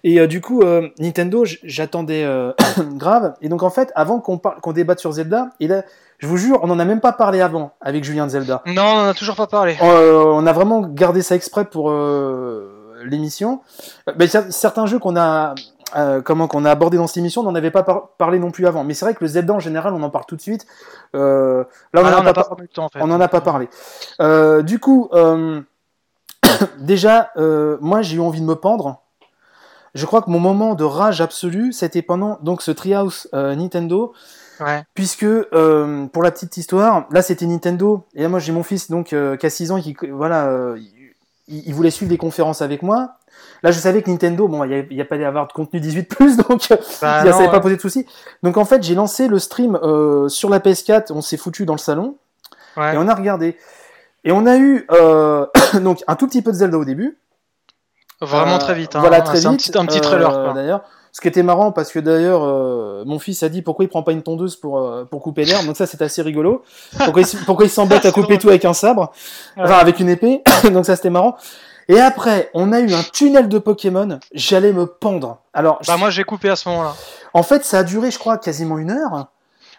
[0.04, 2.52] Et euh, du coup, euh, Nintendo, j'attendais euh,
[2.96, 3.34] grave.
[3.40, 5.82] Et donc en fait, avant qu'on parle, qu'on débatte sur Zelda, et là,
[6.18, 8.62] je vous jure, on en a même pas parlé avant avec Julien de Zelda.
[8.66, 9.76] Non, on en a toujours pas parlé.
[9.82, 13.60] Euh, on a vraiment gardé ça exprès pour euh, l'émission.
[14.18, 15.54] Cer- certains jeux qu'on a,
[15.96, 18.50] euh, comment qu'on a abordé dans cette émission, on n'en avait pas par- parlé non
[18.50, 18.84] plus avant.
[18.84, 20.66] Mais c'est vrai que le Zelda en général, on en parle tout de suite.
[21.14, 22.98] Euh, là, on Ah, en là, a en fait.
[23.06, 23.68] n'en a pas parlé.
[24.20, 25.08] Euh, du coup,
[26.78, 27.30] déjà,
[27.80, 29.00] moi, j'ai eu envie de me pendre.
[29.94, 34.12] je crois que mon moment de rage absolue, c'était pendant donc ce Treehouse Nintendo,
[34.60, 34.84] Ouais.
[34.94, 39.06] puisque pour la petite histoire, là c'était Nintendo, et là moi j'ai mon fils donc
[39.06, 43.14] qui a 6 ans, qui voilà, il, il voulait suivre des conférences avec moi.
[43.62, 46.36] Là je savais que Nintendo, bon, il n'y a, pas d'avoir de contenu 18 plus,
[46.48, 47.60] donc euh, Bah, ça n'avait pas ouais.
[47.60, 48.06] posé de soucis.
[48.42, 51.74] Donc en fait j'ai lancé le stream euh, sur la PS4, on s'est foutu dans
[51.74, 52.16] le salon,
[52.76, 52.94] Ouais.
[52.94, 53.56] et on a regardé.
[54.24, 55.46] Et on a eu euh,
[55.82, 57.18] donc un tout petit peu de Zelda au début.
[58.20, 58.94] Vraiment Euh, très vite.
[58.96, 59.00] Hein.
[59.00, 59.60] Voilà, très C'est un vite.
[59.60, 60.30] petit, un petit trailer.
[60.36, 60.52] euh.
[60.52, 60.82] D'ailleurs,
[61.12, 64.02] ce qui était marrant parce que d'ailleurs, euh, mon fils a dit pourquoi il prend
[64.02, 65.64] pas une tondeuse pour euh, pour couper l'herbe.
[65.66, 66.62] Donc ça, c'est assez rigolo.
[66.98, 69.10] Pourquoi il, pourquoi il s'embête à couper tout avec un sabre,
[69.56, 70.42] enfin avec une épée?
[70.72, 71.36] donc ça, c'était marrant.
[71.90, 74.20] Et après, on a eu un tunnel de Pokémon.
[74.32, 75.38] J'allais me pendre.
[75.52, 76.94] Alors, Bah je- moi j'ai coupé à ce moment-là.
[77.34, 79.26] en fait, ça a duré, je crois, quasiment une heure.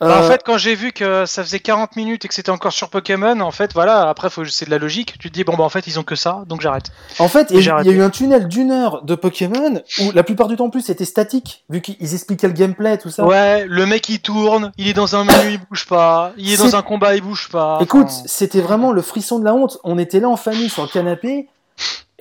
[0.01, 2.49] Bah, en Euh, fait, quand j'ai vu que ça faisait 40 minutes et que c'était
[2.49, 5.13] encore sur Pokémon, en fait, voilà, après, faut, c'est de la logique.
[5.19, 6.87] Tu te dis, bon, bah, en fait, ils ont que ça, donc j'arrête.
[7.19, 10.23] En fait, il y, a- y eu un tunnel d'une heure de Pokémon où la
[10.23, 13.23] plupart du temps en plus c'était statique, vu qu'ils expliquaient le gameplay, tout ça.
[13.23, 16.31] Ouais, le mec il tourne, il est dans un menu, il bouge pas.
[16.35, 17.77] Il est dans un combat, il bouge pas.
[17.79, 19.77] Écoute, Enfin, c'était vraiment le frisson de la honte.
[19.85, 21.47] On était là en famille sur le canapé.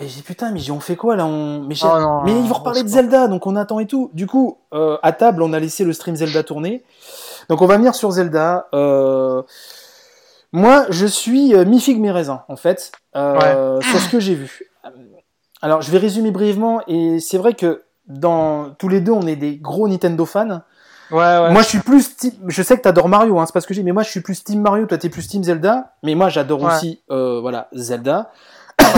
[0.01, 1.61] Et j'ai dit putain, mais on fait quoi là on...
[1.61, 3.87] Mais, Oh non, mais non, ils vont non, reparler de Zelda, donc on attend et
[3.87, 4.11] tout.
[4.15, 6.83] Du coup, euh, à table, on a laissé le stream Zelda tourner.
[7.49, 8.67] Donc on va venir sur Zelda.
[8.75, 9.43] Euh,
[10.53, 14.63] Moi, je suis euh, mi-figue, mi-raisin, en fait, euh, sur ce que j'ai vu.
[15.63, 19.37] Alors, je vais résumer brièvement, et c'est vrai que dans tous les deux, on est
[19.37, 20.63] des gros Nintendo fans.
[21.11, 21.51] Ouais, ouais.
[21.53, 22.17] Moi, je suis plus.
[22.17, 24.09] team- Je sais que t'adores Mario, hein, c'est pas ce que j'ai, mais moi, je
[24.11, 24.87] suis plus Team Mario.
[24.87, 25.93] Toi, t'es plus Team Zelda.
[26.03, 26.73] Mais moi, j'adore Ouais.
[26.75, 28.31] aussi, voilà, Zelda.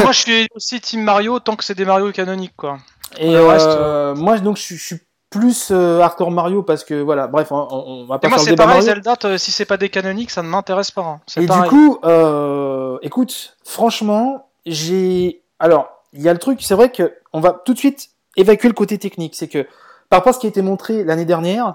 [0.02, 2.78] Moi, je suis aussi Team Mario tant que c'est des Mario canoniques, quoi.
[3.18, 5.00] Et reste, euh, moi, donc, je, suis- je suis
[5.30, 7.26] plus euh, hardcore Mario parce que voilà.
[7.26, 9.02] Bref, on, on- va pas Et moi, faire le c'est débat pareil, Mario.
[9.02, 11.02] Zelda, si c'est pas des canoniques, ça ne m'intéresse pas.
[11.02, 11.20] hein.
[11.26, 11.64] C'est Et pareil.
[11.64, 15.42] du coup, euh, écoute, franchement, j'ai.
[15.58, 18.68] Alors, il y a le truc, c'est vrai que on va tout de suite évacuer
[18.68, 19.34] le côté technique.
[19.34, 19.66] C'est que
[20.08, 21.74] par rapport à ce qui a été montré l'année dernière,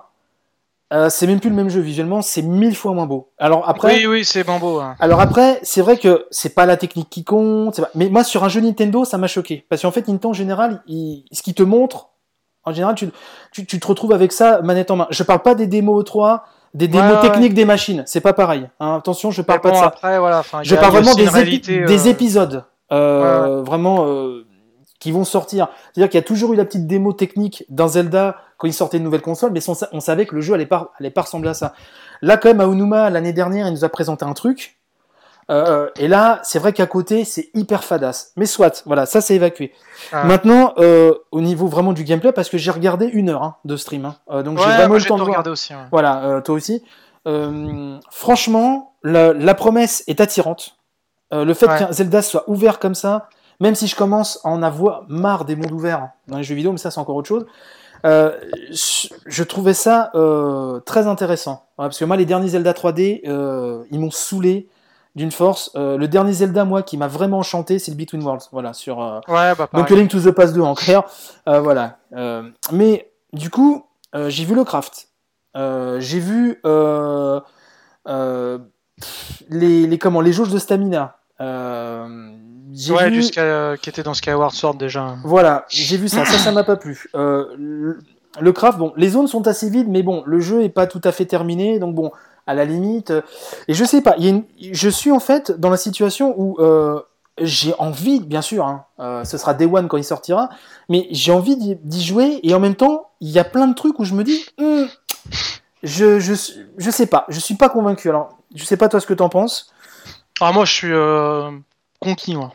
[0.94, 3.30] euh, c'est même plus le même jeu visuellement, c'est mille fois moins beau.
[3.38, 3.96] Alors après.
[3.98, 4.80] Oui, oui, c'est bambo.
[4.80, 4.96] hein.
[5.00, 8.44] Alors après, c'est vrai que c'est pas la technique qui compte, pas- mais moi sur
[8.44, 11.54] un jeu Nintendo, ça m'a choqué parce qu'en fait Nintendo en général, il- ce qu'il
[11.54, 12.10] te montre,
[12.64, 13.10] en général, tu,
[13.52, 15.08] tu, tu te retrouves avec ça manette en main.
[15.10, 16.42] Je parle pas des démos E3,
[16.74, 17.22] des démos Ouais, ouais.
[17.22, 18.70] techniques des machines, c'est pas pareil.
[18.80, 18.96] hein.
[18.98, 19.86] Attention, je parle pas de ça.
[19.86, 24.46] Après, voilà, Je parle vraiment des, épi- des euh, épisodes, euh, vraiment euh,
[25.08, 25.70] qui vont sortir.
[25.94, 28.98] C'est-à-dire qu'il y a toujours eu la petite démo technique d'un Zelda quand il sortait
[28.98, 29.62] une nouvelle console, mais
[29.94, 31.74] on savait que le jeu allait pas, allait pas ressembler à ça.
[32.22, 34.78] Là, quand même, à Onuma, l'année dernière, il nous a présenté un truc.
[35.50, 38.34] Euh, et là, c'est vrai qu'à côté, c'est hyper fadasse.
[38.36, 39.72] Mais soit, voilà, ça c'est évacué.
[40.12, 40.26] Ah.
[40.26, 43.78] Maintenant, euh, au niveau vraiment du gameplay, parce que j'ai regardé une heure hein, de
[43.78, 44.18] stream, hein.
[44.30, 45.30] Euh, donc j'ai vraiment eu le temps de voir.
[45.30, 45.74] regardé aussi.
[45.74, 45.80] ouais.
[45.92, 46.84] Voilà, toi aussi.
[48.12, 50.76] Franchement, la, la promesse est attirante.
[51.32, 51.80] Le fait Ouais.
[51.80, 53.30] qu'un Zelda soit ouvert comme ça,
[53.60, 56.72] même si je commence à en avoir marre des mondes ouverts dans les jeux vidéo,
[56.72, 57.46] mais ça c'est encore autre chose.
[58.06, 58.32] euh,
[59.26, 61.66] je, trouvais ça euh, très intéressant.
[61.78, 64.70] Ouais, parce que moi, les derniers Zelda 3D, euh, ils m'ont saoulé
[65.16, 65.72] d'une force.
[65.76, 68.50] Le dernier Zelda, moi, qui m'a vraiment enchanté, c'est le Between Worlds.
[68.52, 69.90] Voilà, sur, Ouais, bah, donc.
[69.90, 71.04] Link to the Past 2 en clair.
[71.48, 71.98] Voilà.
[72.72, 75.08] Mais du coup, j'ai vu le craft.
[75.56, 76.62] J'ai vu
[79.50, 81.16] les, comment, les jauges de stamina.
[82.90, 83.18] Euh, Ouais, vu...
[83.18, 85.16] du Sky- qui était dans Skyward Sword déjà.
[85.24, 86.26] Voilà, j'ai vu ça.
[86.26, 87.08] Ça, ça m'a pas plu.
[87.16, 88.00] Euh, le,
[88.40, 91.02] le craft, bon, les zones sont assez vides, mais bon, le jeu est pas tout
[91.04, 91.80] à fait terminé.
[91.80, 92.12] Donc bon,
[92.46, 93.12] à la limite.
[93.12, 93.22] euh,
[93.68, 96.34] Et je sais pas, il y a une- je suis en fait dans la situation
[96.38, 97.02] où euh,
[97.42, 100.50] j'ai envie, bien sûr, hein, euh, ce sera Day One quand il sortira,
[100.90, 104.00] mais j'ai envie d'y jouer et en même temps, il y a plein de trucs
[104.00, 104.88] où je me dis, Hum,
[105.84, 106.34] je, je,
[106.78, 108.10] je sais pas, je suis pas convaincu.
[108.10, 109.72] Alors, je sais pas toi ce que t'en penses.
[110.40, 111.52] Ah, moi, je suis euh,
[112.00, 112.54] conquis, moi.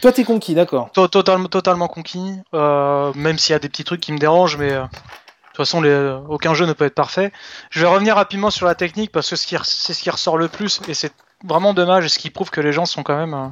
[0.00, 0.90] Toi, t'es conquis, d'accord.
[0.92, 2.34] To- Totalement, totalement conquis.
[2.54, 5.56] euh, même s'il y a des petits trucs qui me dérangent, mais euh, de toute
[5.56, 7.32] façon, les, euh, aucun jeu ne peut être parfait.
[7.70, 10.80] Je vais revenir rapidement sur la technique parce que c'est ce qui ressort le plus
[10.88, 11.12] et c'est
[11.44, 13.48] vraiment dommage et ce qui prouve que les gens sont quand même euh,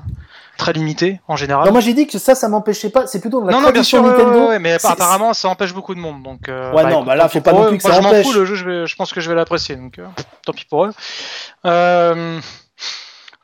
[0.57, 1.67] très limités en général.
[1.67, 3.09] Non, moi j'ai dit que ça, ça m'empêchait pas.
[3.09, 4.47] C'est plutôt dans la non, non, bien sûr, Nintendo.
[4.49, 6.23] ouais, mais apparemment ça empêche beaucoup de monde.
[6.23, 8.03] Donc, euh, Ouais, non, écoute, bah là, faut pas non plus que Moi, ça je
[8.03, 8.25] m'en empêche.
[8.27, 10.07] fous, le jeu, je, vais- je pense que je vais l'apprécier, donc euh,
[10.47, 10.93] tant pis pour eux.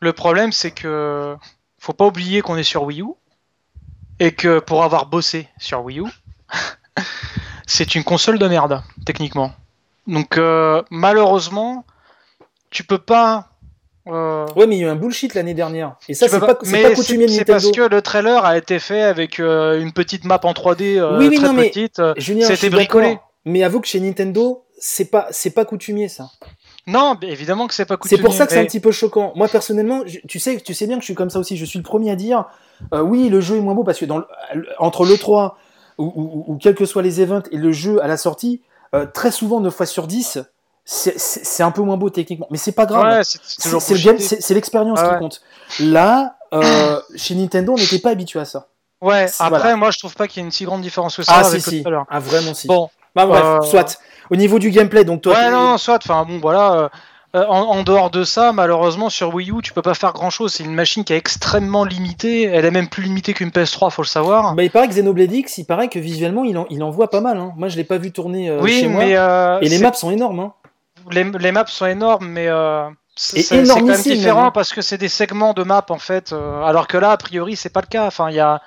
[0.00, 1.36] Le problème, c'est que
[1.86, 3.06] faut pas oublier qu'on est sur Wii U
[4.18, 6.04] et que pour avoir bossé sur Wii U,
[7.66, 9.52] c'est une console de merde, techniquement.
[10.06, 11.84] Donc, euh, malheureusement,
[12.70, 13.48] tu peux pas.
[14.08, 15.94] euh, Ouais, mais il y a eu un bullshit l'année dernière.
[16.08, 18.78] Et ça, c'est pas, mais pas coutumier de c'est parce que le trailer a été
[18.78, 22.00] fait avec euh, une petite map en 3D euh, Oui, oui, très non, mais- petite.
[22.44, 23.18] c'était bricolé.
[23.44, 26.30] Mais avoue que chez Nintendo, c'est pas, c'est pas coutumier ça.
[26.86, 29.32] Non, évidemment que c'est pas C'est pour ça que c'est un petit peu choquant.
[29.34, 31.56] Moi personnellement, je- tu sais, tu sais bien que je suis comme ça aussi.
[31.56, 32.44] Je suis le premier à dire,
[32.94, 34.26] euh, oui, le jeu est moins beau parce que dans le-
[34.78, 35.58] entre le 3,
[35.98, 38.60] ou, ou, ou quels que soient les events et le jeu à la sortie,
[38.94, 40.38] euh, très souvent 9 fois sur 10,
[40.84, 42.46] c'est- un peu moins beau techniquement.
[42.50, 43.18] Mais c'est pas grave.
[43.18, 45.18] Ouais, c'est l'expérience Ouais, qui ouais.
[45.18, 45.40] compte.
[45.80, 48.68] Là, euh, chez Nintendo, on n'était pas habitué à ça.
[49.02, 49.76] Ouais, après, voilà.
[49.76, 51.50] moi je trouve pas qu'il y ait une si grande différence que ça Ah si
[51.50, 52.06] avec si, l'heure.
[52.08, 52.66] ah vraiment si.
[52.66, 53.98] Bon, Bah bref, euh, soit.
[54.30, 56.72] Au niveau du gameplay, donc toi, ouais, non, non, soit, enfin bon, voilà.
[56.74, 56.88] euh,
[57.34, 60.30] euh, en, en dehors de ça, malheureusement, sur Wii U, tu peux pas faire grand
[60.30, 60.52] chose.
[60.54, 62.44] C'est une machine qui est extrêmement limitée.
[62.44, 64.54] Elle est même plus limitée qu'une PS3, faut le savoir.
[64.54, 67.10] Bah, il paraît que Xenoblade X, il paraît que visuellement, il en, il en voit
[67.10, 67.36] pas mal.
[67.38, 67.52] Hein.
[67.56, 69.04] Moi, je l'ai pas vu tourner euh, oui, chez moi.
[69.04, 70.40] mais Et les maps sont énormes.
[70.40, 70.52] Hein.
[71.10, 72.48] les, les maps sont énormes, mais
[73.16, 74.46] c'est quand même différent même.
[74.48, 74.50] hein.
[74.52, 76.34] parce que c'est des segments de map en fait.
[76.64, 78.06] alors que là, a priori, c'est pas le cas.
[78.06, 78.60] Enfin, il y a.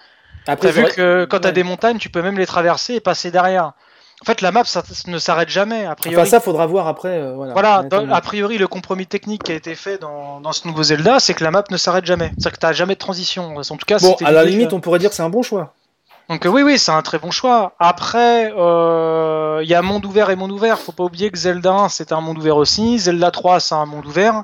[0.48, 1.54] Après, T'as vu que quand t'as ouais.
[1.54, 3.74] des montagnes, tu peux même les traverser et passer derrière.
[4.22, 5.86] En fait, la map, ça ne s'arrête jamais.
[5.86, 6.22] A priori.
[6.22, 7.08] Enfin, ça, faudra voir après.
[7.22, 7.54] euh, voilà.
[7.54, 8.16] Voilà, dans- Honnêtement.
[8.16, 11.34] a priori, le compromis technique qui a été fait dans, dans ce nouveau Zelda, c'est
[11.34, 12.32] que la map ne s'arrête jamais.
[12.38, 13.56] C'est-à-dire que t'as jamais de transition.
[13.58, 15.42] En tout cas, Bon, c'était à la limite, on pourrait dire que c'est un bon
[15.42, 15.74] choix.
[16.28, 17.74] Donc euh, oui, oui, c'est un très bon choix.
[17.80, 20.78] Après, euh, il y a monde ouvert et monde ouvert.
[20.80, 23.00] Faut pas oublier que Zelda 1, c'est un monde ouvert aussi.
[23.00, 24.44] Zelda 3, c'est un monde ouvert.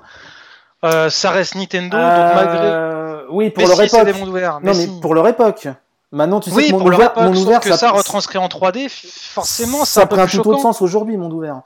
[0.84, 3.26] Euh, ça reste Nintendo, donc malgré...
[3.30, 4.06] Oui, pour Mais leur si, époque.
[4.06, 4.60] des mondes ouverts.
[4.62, 5.00] Non, mais si.
[5.02, 5.68] pour leur époque.
[6.12, 8.48] Maintenant, tu sais Oui, que pour monde ouvert, monde ouvert, que ça, ça, retranscrit en
[8.48, 11.62] 3D, f- forcément, ça peu prend un plus tout autre sens aujourd'hui, monde ouvert.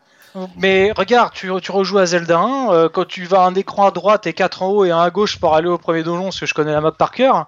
[0.57, 3.91] Mais regarde, tu, tu rejoues à Zelda 1, euh, quand tu vas un écran à
[3.91, 6.39] droite et 4 en haut et un à gauche pour aller au premier donjon, parce
[6.39, 7.47] que je connais la map par cœur,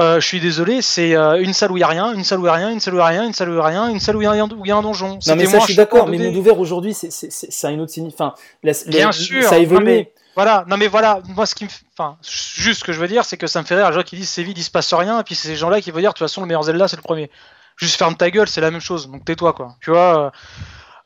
[0.00, 2.38] euh, je suis désolé, c'est euh, une salle où il n'y a rien, une salle
[2.38, 3.52] où il n'y a rien, une salle où il n'y a rien, une salle où
[3.52, 4.26] il n'y a rien, une salle où il y
[4.68, 5.18] y a un donjon.
[5.26, 6.26] Non, mais ça, je suis d'accord, mais 2D.
[6.26, 7.10] monde ouvert aujourd'hui, c'est-
[7.50, 8.26] ça une autre signification.
[8.26, 9.84] Enfin, la- la- Bien sûr, ça a évolué.
[9.84, 11.70] mais- Voilà, non mais voilà, moi ce qui me.
[11.92, 14.02] Enfin, juste ce que je veux dire, c'est que ça me fait rire les gens
[14.02, 15.98] qui disent c'est vide, il se passe rien, et puis c'est ces gens-là qui vont
[15.98, 17.30] dire de toute façon le meilleur Zelda c'est le premier.
[17.76, 19.76] Juste ferme ta gueule, c'est la même chose, donc tais-toi quoi.
[19.80, 20.32] Tu vois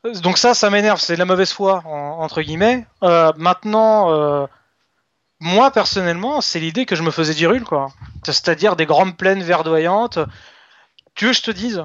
[0.05, 2.85] euh, Donc ça, ça m'énerve, c'est de la mauvaise foi, en- entre guillemets.
[3.03, 4.45] Euh, maintenant, euh,
[5.39, 7.87] moi personnellement, c'est l'idée que je me faisais dire quoi.
[8.23, 10.19] C'est-à-dire des grandes plaines verdoyantes.
[11.15, 11.83] Tu veux que je te dise?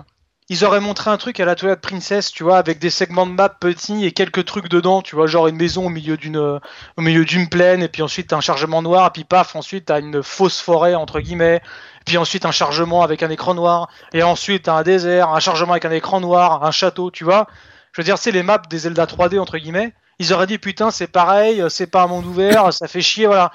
[0.51, 3.31] Ils auraient montré un truc à la Twilight Princess, tu vois, avec des segments de
[3.31, 7.47] map petits et quelques trucs dedans, tu vois, genre une maison au milieu d'une euh,
[7.49, 10.97] plaine, et puis ensuite un chargement noir, et puis paf, ensuite t'as une fausse forêt
[10.97, 11.63] entre guillemets,
[12.01, 15.39] et puis ensuite un chargement avec un écran noir, et ensuite t'as un désert, un
[15.39, 17.47] chargement avec un écran noir, un château, tu vois.
[17.93, 19.95] Je veux dire, c'est les maps des Zelda 3D entre guillemets.
[20.19, 23.53] Ils auraient dit putain, c'est pareil, c'est pas un monde ouvert, ça fait chier, voilà.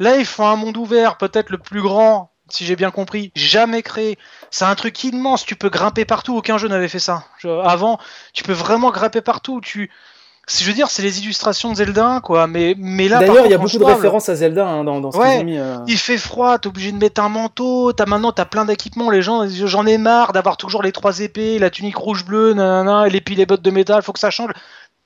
[0.00, 3.82] Là, ils font un monde ouvert, peut-être le plus grand, si j'ai bien compris, jamais
[3.82, 4.18] créé.
[4.50, 7.24] C'est un truc immense, tu peux grimper partout, aucun jeu n'avait fait ça.
[7.38, 7.98] Je- avant,
[8.32, 9.60] tu peux vraiment grimper partout.
[9.60, 9.90] Tu...
[10.50, 12.46] Je veux dire, c'est les illustrations de Zelda 1, quoi.
[12.46, 15.12] Mais, mais là, D'ailleurs, il y a beaucoup de références à Zelda hein, dans, dans
[15.12, 15.44] ce Ouais.
[15.44, 15.58] mis.
[15.58, 15.76] euh.
[15.86, 19.20] Il fait froid, t'es obligé de mettre un manteau, t'as maintenant t'as plein d'équipements, les
[19.20, 23.10] gens, j'en ai marre d'avoir toujours les trois épées, la tunique rouge bleue, nanana, et
[23.10, 24.52] les bottes de métal, faut que ça change.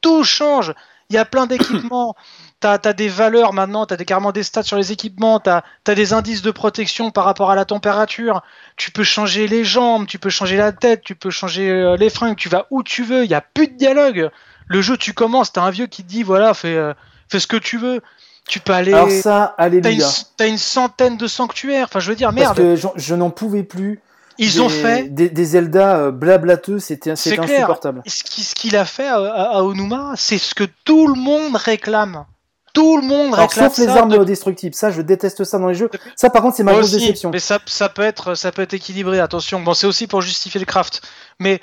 [0.00, 0.74] Tout change.
[1.10, 2.14] Il y a plein d'équipements.
[2.62, 5.94] T'as as des valeurs maintenant, t'as des, carrément des stats sur les équipements, t'as as
[5.96, 8.40] des indices de protection par rapport à la température.
[8.76, 12.08] Tu peux changer les jambes, tu peux changer la tête, tu peux changer euh, les
[12.08, 14.30] fringues, tu vas où tu veux, il y a plus de dialogue.
[14.68, 16.94] Le jeu, tu commences, t'as un vieux qui te dit voilà, fais, euh,
[17.28, 18.00] fais ce que tu veux.
[18.48, 18.92] Tu peux aller.
[18.92, 20.02] Alors ça, T'as une,
[20.36, 21.86] t'as une centaine de sanctuaires.
[21.90, 22.56] Enfin, je veux dire, Parce merde.
[22.56, 24.00] que j'en- je n'en pouvais plus.
[24.38, 27.56] Ils des, ont fait des, des Zelda euh, blablateux, c'était c'était clair.
[27.58, 28.02] insupportable.
[28.06, 31.54] ce qui- ce qu'il a fait à- à Onuma, c'est ce que tout le monde
[31.56, 32.24] réclame.
[32.72, 35.74] Tout le monde Alors, sauf les armes de- destructibles, ça je déteste ça dans les
[35.74, 35.90] jeux.
[36.16, 37.30] Ça par contre c'est ma grosse déception.
[37.30, 39.20] mais ça, ça peut être, ça peut être équilibré.
[39.20, 41.02] Attention, bon, c'est aussi pour justifier le craft.
[41.38, 41.60] Mais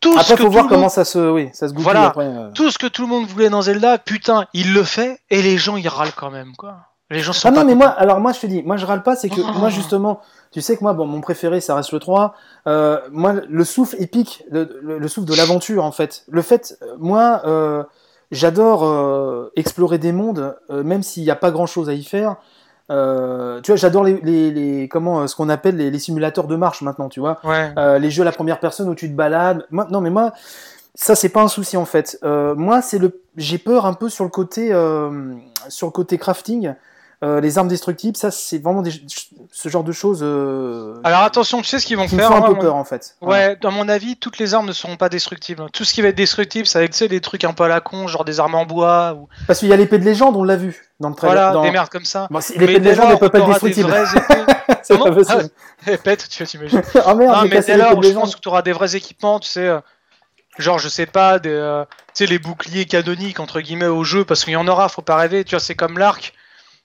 [0.00, 1.84] tout ce que faut tout voir le comment monde- ça se, oui, ça se goupille
[1.84, 2.06] Voilà.
[2.06, 2.26] après.
[2.26, 2.50] euh.
[2.54, 5.56] tout ce que tout le monde voulait dans Zelda, putain, il le fait et les
[5.58, 6.76] gens ils râlent quand même, quoi.
[7.10, 9.02] Les gens sont Ah non mais moi, alors moi je te dis, moi je râle
[9.04, 9.52] pas, c'est que Oh.
[9.58, 10.20] moi justement,
[10.50, 12.34] tu sais que moi bon mon préféré ça reste le 3.
[12.66, 16.24] Euh, moi le souffle épique, le, le- le souffle de l'aventure en fait.
[16.28, 17.84] Le fait, euh, moi euh,
[18.30, 22.04] j'adore euh, explorer des mondes, euh, même s'il n'y a pas grand chose à y
[22.04, 22.36] faire.
[22.90, 26.54] Euh, tu vois, j'adore les, les, les- comment ce qu'on appelle les, les simulateurs de
[26.56, 27.38] marche maintenant, tu vois.
[27.44, 27.72] Ouais.
[27.98, 29.66] Les jeux à la première personne où tu te balades.
[29.70, 30.32] Moi, non, mais moi,
[30.94, 32.18] ça c'est pas un souci en fait.
[32.22, 34.68] Moi, c'est le, j'ai peur un peu sur le côté,
[35.68, 36.74] sur le côté crafting.
[37.24, 38.92] Euh, les armes destructibles, ça c'est vraiment des,
[39.50, 42.28] ce genre de choses euh, Alors attention, tu sais ce qu'ils vont qui me faire
[42.28, 43.16] font un moi, peu peur en fait.
[43.22, 45.64] Ouais, dans mon avis, toutes les armes ne seront pas destructibles.
[45.72, 47.80] Tout ce qui va être destructible, avec tu sais, des trucs un peu à la
[47.80, 50.44] con, genre des armes en bois ou Parce qu'il y a l'épée de légende, on
[50.44, 51.34] l'a vu dans le trailer.
[51.34, 51.62] voilà, dans...
[51.62, 52.28] des merdes comme ça.
[52.30, 53.90] Bon, l'épée de légende ne peut pas être destructible.
[54.82, 55.48] c'est pas possible.
[55.86, 56.82] Eh, pète, tu t'imagines.
[57.06, 59.48] oh merde, Non, mais dès lors je pense que tu auras des vrais équipements, tu
[59.48, 59.80] sais, euh,
[60.58, 64.24] genre je sais pas, des, euh, tu sais, les boucliers canoniques entre guillemets au jeu,
[64.24, 65.44] parce qu'il y en aura, faut pas rêver.
[65.44, 66.34] Tu vois, c'est comme l'arc.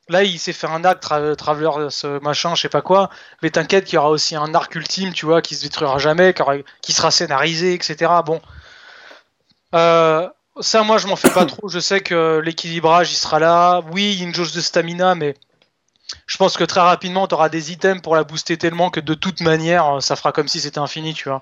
[0.10, 3.10] Là, il s'est fait un arc tra Traveler, ce machin, je sais pas quoi.
[3.42, 6.34] Mais t'inquiète qu'il y aura aussi un arc ultime, tu vois, qui se détruira jamais,
[6.82, 8.12] qui, sera scénarisé, etc.
[8.26, 8.42] Bon.
[9.74, 10.28] Euh,
[10.60, 11.70] ça, moi, je m'en fais pas trop.
[11.70, 13.82] Je sais que l'équilibrage, il sera là.
[13.92, 15.36] Oui, il y a une jauge de stamina, mais
[16.26, 19.14] je pense que très rapidement, tu auras des items pour la booster tellement que de
[19.14, 21.42] toute manière, ça fera comme si c'était infini, tu vois.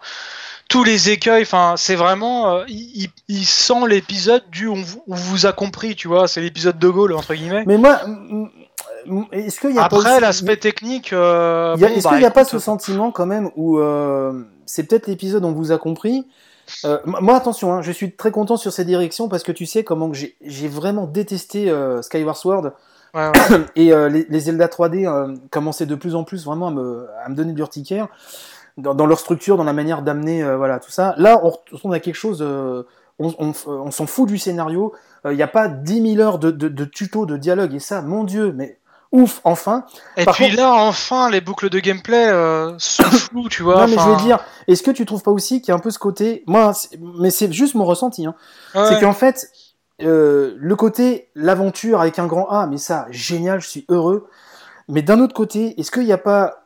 [0.70, 5.16] Tous les écueils, enfin, c'est vraiment, euh, il, il sent l'épisode du on, vous- on
[5.16, 7.64] vous a compris, tu vois, c'est l'épisode de Gaulle entre guillemets.
[7.68, 8.00] Mais moi,
[9.32, 12.26] est-ce qu'il y a pas Après, aussi- l'aspect technique, euh, bon, Est-ce bah, qu'il n'y
[12.26, 16.26] a pas ce sentiment quand même où euh, c'est peut-être l'épisode on vous a compris
[16.86, 19.84] Euh, Moi attention, hein, je suis très content sur ces directions parce que tu sais
[19.84, 22.72] comment j'ai vraiment détesté euh, Skyward Sword
[23.16, 23.32] ouais, ouais.
[23.76, 27.08] et euh, les, les Zelda 3D euh, commençaient de plus en plus vraiment à me,
[27.26, 28.08] à me donner de l'urticaire
[28.82, 31.14] dans, dans leur structure, dans la manière d'amener euh, voilà tout ça.
[31.18, 32.84] Là on retourne à quelque chose, euh,
[33.20, 34.94] on, on, on s'en fout du scénario,
[35.26, 37.80] Euh, il n'y a pas 10 000 heures de, de, de tutos, de dialogue et
[37.80, 38.80] ça, mon dieu, mais
[39.12, 39.86] ouf, enfin
[40.16, 43.82] Et Par puis contre- là, enfin, les boucles de gameplay euh, sont floues, tu vois.
[43.86, 45.80] non, mais je veux dire, est-ce que tu trouves pas aussi qu'il y a un
[45.82, 46.72] peu ce côté, moi,
[47.20, 48.34] mais c'est juste mon ressenti, hein,
[48.76, 48.86] ouais.
[48.88, 49.50] c'est qu'en fait,
[50.02, 54.30] euh, le côté l'aventure avec un grand A, mais ça, génial, je suis heureux.
[54.88, 56.64] Mais d'un autre côté, est-ce qu'il n'y a pas,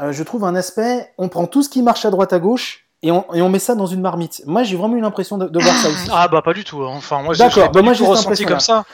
[0.00, 2.86] euh, je trouve un aspect, on prend tout ce qui marche à droite à gauche
[3.02, 4.42] et on, et on met ça dans une marmite.
[4.46, 6.08] Moi, j'ai vraiment eu l'impression de, de voir ça aussi.
[6.12, 6.82] Ah bah pas du tout.
[6.82, 6.92] hein.
[6.96, 8.84] Enfin moi, l'ai bah moi, j'ai tout ressenti comme ça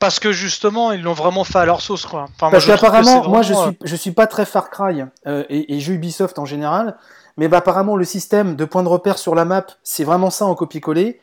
[0.00, 2.26] parce que justement ils l'ont vraiment fait à leur sauce quoi.
[2.36, 5.80] Enfin, Parce qu'apparemment, moi, je suis, je suis pas très Far Cry euh, et, et
[5.80, 6.96] jeux Ubisoft en général,
[7.36, 10.44] mais bah, apparemment, le système de points de repère sur la map, c'est vraiment ça
[10.46, 11.20] en copier-coller.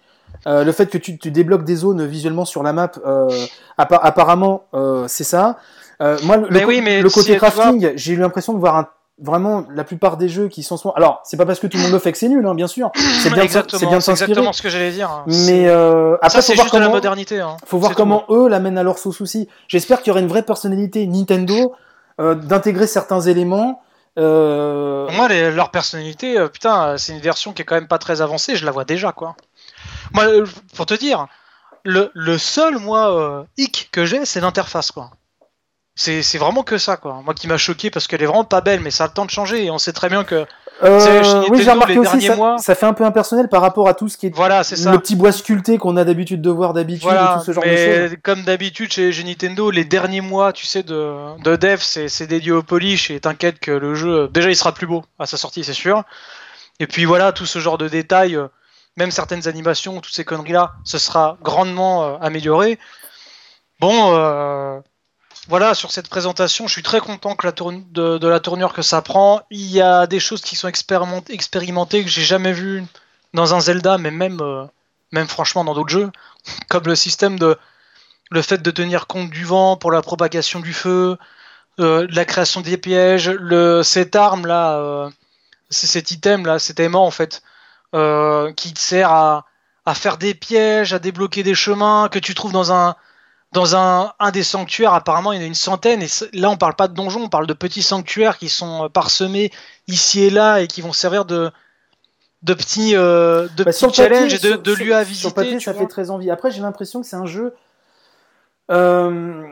[0.47, 3.29] Euh, le fait que tu, tu débloques des zones visuellement sur la map, euh,
[3.77, 5.57] appa- apparemment, euh, c'est ça.
[6.01, 8.77] Euh, moi, le, Mais le, oui, mais le côté crafting, j'ai eu l'impression de voir
[8.77, 8.87] un,
[9.21, 10.93] vraiment la plupart des jeux qui sont souvent.
[10.95, 12.67] Alors, c'est pas parce que tout le monde le fait que c'est nul, hein, bien
[12.67, 12.91] sûr.
[12.95, 14.31] C'est bien, c'est bien c'est s'inspirer.
[14.31, 15.09] exactement ce que j'allais dire.
[15.11, 15.23] hein.
[15.27, 17.39] Mais euh, après, ça faut c'est voir juste de la comment- modernité.
[17.39, 17.57] Hein.
[17.65, 17.97] faut voir tout.
[17.97, 19.47] comment eux l'amènent à leur sauce aussi.
[19.67, 21.73] J'espère qu'il y aura une vraie personnalité Nintendo,
[22.19, 23.81] euh, d'intégrer certains éléments.
[24.19, 25.07] Euh...
[25.11, 28.21] Moi, les- leur personnalité, euh, putain, c'est une version qui est quand même pas très
[28.21, 28.55] avancée.
[28.55, 29.35] Je la vois déjà quoi.
[30.13, 30.25] Moi,
[30.75, 31.27] pour te dire,
[31.83, 35.11] le, le seul moi hic que j'ai, c'est l'interface quoi.
[35.95, 37.21] C'est vraiment que ça quoi.
[37.23, 39.25] Moi qui m'a choqué parce qu'elle est vraiment pas belle, mais ça a le temps
[39.25, 40.45] de changer et on sait très bien que
[40.83, 42.57] Euh, oui, j'ai remarqué aussi, ça, mois.
[42.57, 44.91] ça fait un peu impersonnel par rapport à tout ce qui est voilà, c'est ça.
[44.91, 47.69] le petit bois sculpté qu'on a d'habitude de voir d'habitude et tout ce genre de
[47.69, 48.17] mais choses.
[48.23, 52.25] comme d'habitude chez, chez Nintendo, les derniers mois, tu sais, de, de dev, c'est c'est
[52.25, 55.37] dédié au polish et t'inquiète que le jeu, déjà, il sera plus beau à sa
[55.37, 56.03] sortie, c'est sûr.
[56.79, 58.47] Et puis voilà, tout ce genre de détails, euh,
[58.97, 62.79] même certaines animations, toutes ces conneries-là, ce sera grandement euh, amélioré.
[63.79, 64.79] Bon, euh,
[65.47, 69.41] voilà, sur cette présentation, je suis très content de, la tournure que ça prend.
[69.49, 72.83] Il y a des choses qui sont expériment- expérimentées que j'ai jamais vues
[73.33, 76.11] dans un Zelda, mais même, euh, franchement dans d'autres jeux,
[76.69, 77.57] comme le système de
[78.29, 81.17] le fait de tenir compte du vent pour la propagation du feu,
[81.79, 85.09] euh, la création des pièges, le, cette arme là, euh,
[85.69, 87.41] cet item là, cet aimant en fait,
[88.55, 92.71] qui te sert à faire des pièges, à débloquer des chemins que tu trouves dans
[92.71, 92.95] un
[93.51, 94.93] dans un, un des sanctuaires.
[94.93, 96.01] Apparemment, il y en a une centaine.
[96.01, 98.89] Et là, on parle pas de donjons, on parle de petits sanctuaires qui sont euh,
[98.89, 99.51] parsemés
[99.87, 101.51] ici et là et qui vont servir de
[102.43, 105.31] de petits euh, de Bah, petits papier, challenges et de, de sur- lieux à visiter.
[105.33, 105.81] papier, ça vois.
[105.81, 106.31] fait très envie.
[106.31, 107.53] Après, j'ai l'impression que c'est un jeu.
[108.71, 109.43] euh,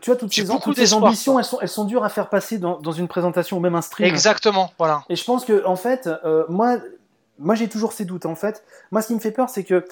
[0.00, 2.58] tu vois, toutes ces, toutes ces ambitions, elles sont, elles sont dures à faire passer
[2.58, 4.06] dans, dans une présentation ou même un stream.
[4.08, 5.02] Exactement, voilà.
[5.08, 6.76] Et je pense que, en fait, euh, moi,
[7.38, 8.26] moi j'ai toujours ces doutes.
[8.26, 8.62] En fait,
[8.92, 9.84] moi, ce qui me fait peur, c'est que.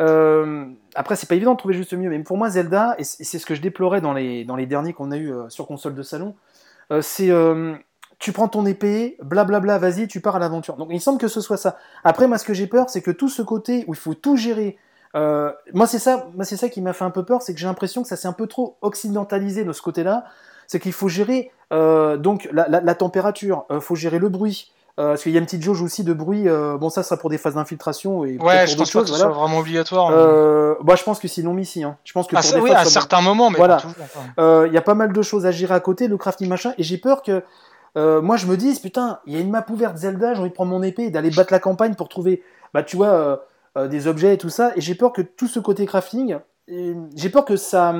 [0.00, 3.38] Euh, après, c'est pas évident de trouver juste mieux, mais pour moi, Zelda, et c'est
[3.38, 5.94] ce que je déplorais dans les, dans les derniers qu'on a eu euh, sur console
[5.94, 6.34] de salon,
[6.90, 7.30] euh, c'est.
[7.30, 7.74] euh,
[8.18, 10.76] tu prends ton épée, blablabla, vas-y, tu pars à l'aventure.
[10.76, 11.78] Donc il semble que ce soit ça.
[12.04, 14.36] Après, moi, ce que j'ai peur, c'est que tout ce côté où il faut tout
[14.36, 14.76] gérer.
[15.14, 18.08] moi, c'est ça, ça qui m'a fait un peu peur, c'est que j'ai l'impression que
[18.08, 20.24] ça s'est un peu trop occidentalisé de ce côté-là.
[20.66, 24.72] C'est qu'il faut gérer donc la, température, euh, faut gérer le bruit.
[25.00, 26.48] Euh, parce qu'il y a une petite jauge aussi de bruit.
[26.48, 29.00] euh, bon, ça, ça sera pour des phases d'infiltration et Ouais, je pour pense pas
[29.00, 29.16] que choses.
[29.18, 29.34] ce Voilà.
[29.40, 30.08] vraiment obligatoire.
[30.10, 30.12] hein.
[30.14, 31.82] Euh, bah, je pense que s'ils l'ont mis, si.
[31.82, 31.96] Hein.
[32.04, 33.76] Je pense que Ah, pour ça, des oui, phases à comme- certains moments, mais Voilà.
[33.76, 34.66] enfin.
[34.66, 36.82] il y a pas mal de choses à gérer à côté, le crafting machin, et
[36.82, 37.42] j'ai peur que
[37.96, 40.54] moi je me dise putain, il y a une map ouverte Zelda, j'ai envie de
[40.54, 42.42] prendre mon épée et d'aller battre la campagne pour trouver,
[42.74, 43.42] bah tu vois,
[43.88, 46.36] des objets et tout ça, et j'ai peur que tout ce côté crafting,
[46.68, 47.94] j'ai peur que ça,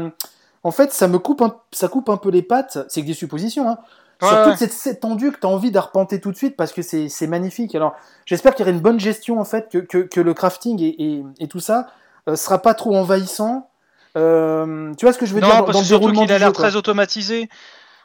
[0.62, 2.78] en fait, ça me coupe, un, ça coupe un peu les pattes.
[2.88, 3.78] C'est que des suppositions, hein.
[4.22, 4.44] Ouais, sur ouais.
[4.44, 7.74] toute cette, étendue que tu as envie d'arpenter tout de suite parce que c'est magnifique.
[7.74, 7.94] Alors,
[8.26, 10.94] j'espère qu'il y aura une bonne gestion en fait, que, que, que le crafting et,
[11.02, 11.86] et, et tout ça
[12.28, 13.68] euh, sera pas trop envahissant.
[14.16, 15.56] Euh, tu vois ce que je veux Non, dire?
[15.58, 17.48] dans, parce dans que le surtout qu'il a l'air très automatisé.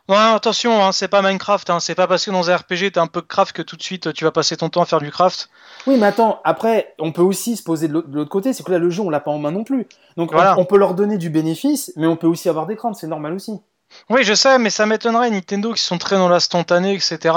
[0.07, 3.01] Ouais, attention, hein, c'est pas Minecraft, hein, c'est pas parce que dans un RPG t'as
[3.01, 5.09] un peu craft que tout de suite tu vas passer ton temps à faire du
[5.09, 5.49] craft.
[5.87, 8.77] Oui, mais attends, après, on peut aussi se poser de l'autre côté, c'est que là,
[8.77, 9.87] le jeu, on l'a pas en main non plus.
[10.15, 10.59] Donc, on- Voilà.
[10.59, 13.33] on, peut leur donner du bénéfice, mais on peut aussi avoir des craintes, c'est normal
[13.33, 13.59] aussi.
[14.09, 17.35] Oui, je sais, mais ça m'étonnerait Nintendo qui sont très dans l'instantané, etc.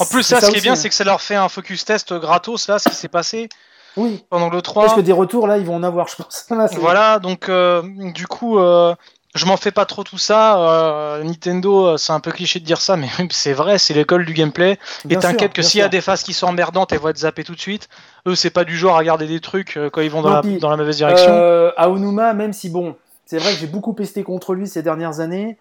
[0.00, 2.12] En plus, ça, ce qui est bien, c'est que ça leur fait un focus test
[2.14, 3.48] gratos, là, ce qui s'est passé
[3.96, 4.94] Oui, pendant le parce 3.
[4.96, 6.46] que des retours, là, ils vont en avoir, je pense.
[6.50, 7.82] Là, Voilà, donc euh,
[8.12, 8.94] du coup, euh,
[9.34, 10.58] je m'en fais pas trop tout ça.
[10.58, 14.32] euh, Nintendo, c'est un peu cliché de dire ça, mais c'est vrai, c'est l'école du
[14.32, 14.78] gameplay.
[15.10, 17.44] Et t'inquiète que s'il y a des phases qui sont emmerdantes, elles vont être zappées
[17.44, 17.88] tout de suite.
[18.26, 20.58] Eux, c'est pas du genre à regarder des trucs quand ils vont dans, la, puis,
[20.58, 21.30] dans la mauvaise direction.
[21.30, 22.96] Euh, Aonuma, même si bon,
[23.26, 25.58] c'est vrai que j'ai beaucoup pesté contre lui ces dernières années,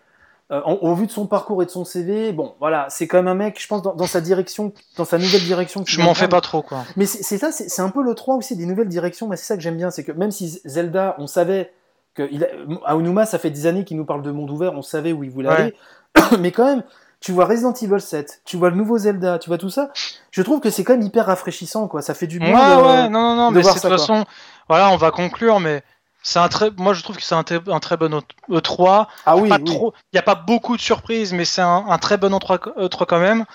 [0.51, 3.17] euh, en- au vu de son parcours et de son CV, bon, voilà, c'est quand
[3.17, 5.83] même un mec, je pense, dans, dans sa direction, dans sa nouvelle direction.
[5.87, 6.83] Je m'en fais pas trop, quoi.
[6.97, 9.27] Mais c'est ça, c'est un peu le 3 aussi des nouvelles directions.
[9.27, 11.71] Mais c'est ça que j'aime bien, c'est que même si Zelda, on savait
[12.13, 12.47] que il a,
[12.85, 15.31] Aonuma, ça fait des années qu'il nous parle de monde ouvert, on savait où il
[15.31, 15.55] voulait Ouais.
[15.55, 15.73] aller,
[16.39, 16.83] mais quand même.
[17.19, 19.91] Tu vois Resident Evil 7, tu vois le nouveau Zelda, tu vois tout ça.
[20.29, 22.01] Je trouve que c'est quand même hyper rafraîchissant, quoi.
[22.01, 22.75] Ça fait du Ouais, bien.
[22.77, 24.25] de- ouais, non, non, non, de mais de toute façon,
[24.67, 25.83] voilà, on va conclure, mais
[26.23, 29.05] c'est un très, moi je trouve que c'est un, très- un très bon E- E3.
[29.25, 32.35] Ah oui, il n'y a pas beaucoup de surprises, mais c'est un, un très bon
[32.35, 33.45] E3, E3 quand même.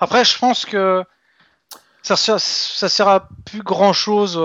[0.00, 1.04] Après, je pense que
[2.02, 4.36] ça, ça sert à plus grand chose.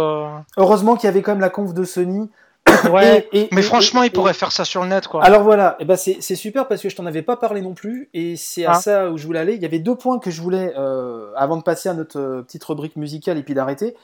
[0.57, 2.29] Heureusement qu'il y avait quand même la conf de Sony.
[2.91, 3.27] Ouais.
[3.31, 5.23] Et- et- mais et- franchement, et- ils pourraient faire ça sur le net, quoi.
[5.23, 8.09] Alors voilà, eh ben c'est super parce que je t'en avais pas parlé non plus
[8.13, 8.73] et c'est à Ah.
[8.75, 9.55] ça où je voulais aller.
[9.55, 12.41] Il y avait deux points que je voulais, euh, avant de passer à notre euh,
[12.43, 13.95] petite rubrique musicale et puis d'arrêter.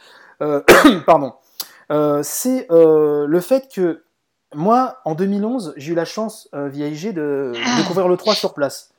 [0.42, 0.62] Euh,
[1.06, 1.34] pardon.
[1.92, 4.04] Euh, c'est euh, le fait que
[4.54, 8.54] moi, en 2011, j'ai eu la chance euh, via IG de découvrir le 3 sur
[8.54, 8.92] place.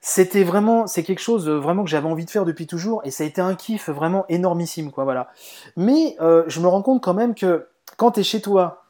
[0.00, 3.10] C'était vraiment, c'est quelque chose euh, vraiment que j'avais envie de faire depuis toujours et
[3.10, 5.28] ça a été un kiff vraiment énormissime, quoi, voilà.
[5.76, 7.66] Mais euh, je me rends compte quand même que
[7.96, 8.84] quand tu es chez toi,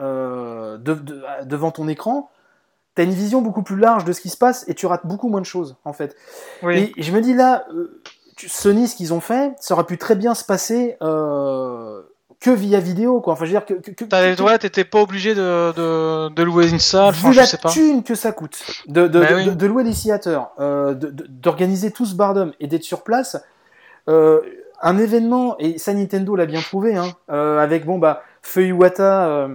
[0.00, 2.30] euh, de- de- devant ton écran,
[2.96, 5.04] tu as une vision beaucoup plus large de ce qui se passe et tu rates
[5.06, 6.16] beaucoup moins de choses, en fait.
[6.62, 6.92] oui.
[6.96, 7.66] Et je me dis là,
[8.38, 10.96] Sony, ce qu'ils ont fait, ça aurait pu très bien se passer
[12.44, 13.32] que via vidéo, quoi.
[13.32, 13.74] Enfin, je veux dire que.
[13.74, 17.40] que, T'avais- que- ouais, t'étais pas obligé de, de, de louer une salle, enfin, je
[17.40, 17.70] la sais pas.
[17.70, 19.44] thune que ça coûte de, de, Bah de- oui.
[19.46, 23.42] de- de louer les theaters, euh, d'organiser tout ce bardom et d'être sur place,
[24.10, 24.40] euh,
[24.82, 29.48] un événement, et ça Nintendo l'a bien prouvé, hein, euh, avec bon bah Feu Iwata,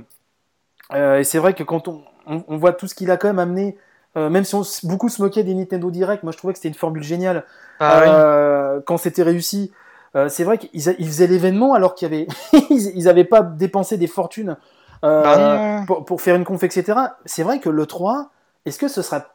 [0.96, 3.38] et c'est vrai que quand on, on, on voit tout ce qu'il a quand même
[3.40, 3.78] amené,
[4.16, 6.74] même si on beaucoup se moquait des Nintendo Direct, moi je trouvais que c'était une
[6.74, 7.44] formule géniale
[7.80, 8.82] Ah oui.
[8.88, 9.72] quand c'était réussi.
[10.16, 12.28] Euh, c'est vrai qu'ils ils faisaient l'événement alors qu'il y avait,
[12.70, 14.58] ils ils avaient pas dépensé des fortunes
[15.04, 16.98] euh, Bah pour, pour faire une conf, etc.
[17.26, 18.32] C'est vrai que le 3,
[18.66, 19.26] est-ce que ce sera,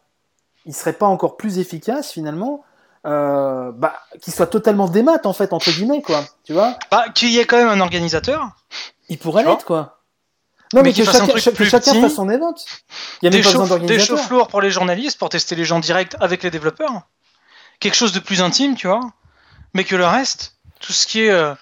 [0.66, 2.64] il serait pas encore plus efficace finalement,
[3.06, 6.76] euh, bah, qu'il soit totalement démat en fait entre guillemets quoi, tu vois?
[6.90, 8.48] Bah, qu'il y ait quand même un organisateur,
[9.09, 10.01] Il pourrait l'être quoi.
[10.72, 12.55] Non mais, Mais que chacun, chaque- plus chacun fasse son event.
[13.22, 15.78] Il y a des, même pas besoin des pour les journalistes, pour tester les gens
[15.78, 17.02] directs avec les développeurs.
[17.78, 19.01] Quelque chose de plus intime, tu vois.
[19.74, 20.53] Mais que le reste,
[20.85, 21.55] tout ce qui est euh,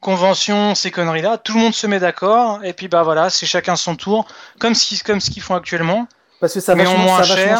[0.00, 3.74] convention, ces conneries-là, tout le monde se met d'accord, et puis bah voilà, c'est chacun
[3.74, 4.26] son tour,
[4.60, 6.06] comme ce qu'ils comme ce qu'ils font actuellement.
[6.40, 7.58] Parce que ça va moins ça cher.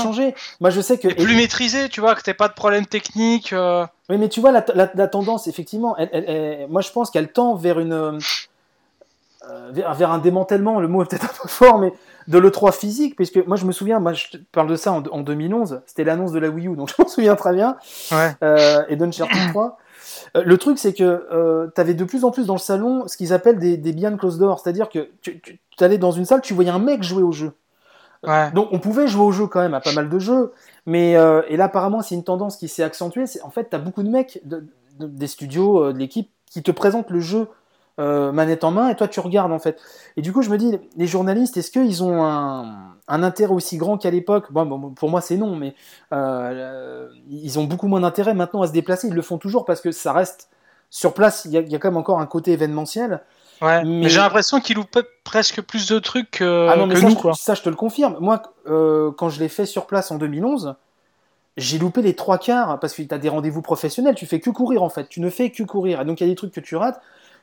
[0.60, 3.52] Moi je sais que Et plus maîtrisé, tu vois, que t'aies pas de problème technique.
[3.52, 6.90] euh, Oui, mais tu vois, la, la- la tendance, effectivement, elle- elle- elle- moi je
[6.92, 7.92] pense qu'elle tend vers une.
[7.92, 8.18] euh,
[9.72, 11.92] vers, vers un démantèlement, le mot est peut-être un peu fort, mais
[12.26, 15.20] de l'E3 physique, puisque moi je me souviens, moi je parle de ça en, en
[15.20, 17.76] 2011, c'était l'annonce de la Wii U, donc je m'en souviens très bien,
[18.12, 18.36] Ouais.
[18.42, 19.78] euh, et d'Uncharted 3.
[20.36, 23.16] Euh, le truc, c'est que tu avais de plus en plus dans le salon ce
[23.16, 26.40] qu'ils appellent des, des behind closed doors, c'est-à-dire que tu, tu allais dans une salle,
[26.40, 27.52] tu voyais un mec jouer au jeu.
[28.26, 28.50] Ouais.
[28.50, 30.52] Donc on pouvait jouer au jeu quand même à pas mal de jeux,
[30.86, 33.26] mais euh, et là apparemment c'est une tendance qui s'est accentuée.
[33.26, 34.66] C'est en fait t'as beaucoup de mecs de-
[34.98, 37.46] de- des studios, euh, de l'équipe qui te présentent le jeu
[37.98, 39.80] euh, manette en main et toi tu regardes en fait.
[40.16, 43.76] Et du coup je me dis les journalistes est-ce qu'ils ont un, un intérêt aussi
[43.76, 44.52] grand qu'à l'époque?
[44.52, 45.74] Bon, bon, pour moi c'est non, mais
[46.12, 49.08] euh, ils ont beaucoup moins d'intérêt maintenant à se déplacer.
[49.08, 50.48] Ils le font toujours parce que ça reste
[50.90, 51.44] sur place.
[51.44, 53.20] Il y a, il y a quand même encore un côté événementiel.
[53.60, 53.82] Ouais.
[53.84, 56.94] Mais- Mais, j'ai l'impression qu'ils louent pe- presque plus de trucs que, Ah non, mais
[56.94, 57.32] que ça, nous, je, quoi.
[57.34, 58.16] ça, je te le confirme.
[58.20, 60.76] Moi, euh, quand je l'ai fait sur place en 2011,
[61.56, 64.14] j'ai loupé les trois quarts parce que tu as des rendez-vous professionnels.
[64.14, 65.08] Tu fais que courir en fait.
[65.08, 66.00] Tu ne fais que courir.
[66.00, 67.00] Et donc, il y a des trucs que tu rates.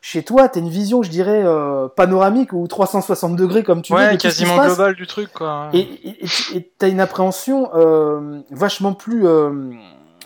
[0.07, 3.91] Chez toi, tu as une vision, je dirais, euh, panoramique ou 360 degrés, comme tu.
[3.91, 5.69] Ouais, qui se quasiment global du truc, quoi.
[5.73, 9.71] Et tu as une appréhension euh, vachement plus, euh,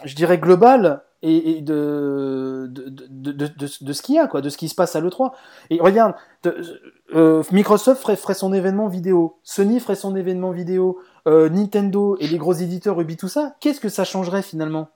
[0.03, 3.49] je dirais, globale et, et de, de, de,
[3.81, 5.31] de, ce qu'il y a, quoi, de ce qui se passe à l'E3.
[5.69, 12.17] Et regarde, de- Microsoft ferait, ferait son événement vidéo, Sony ferait son événement vidéo, Nintendo
[12.19, 13.55] et les gros éditeurs Ubi, tout ça.
[13.61, 14.89] Qu'est-ce que ça changerait finalement?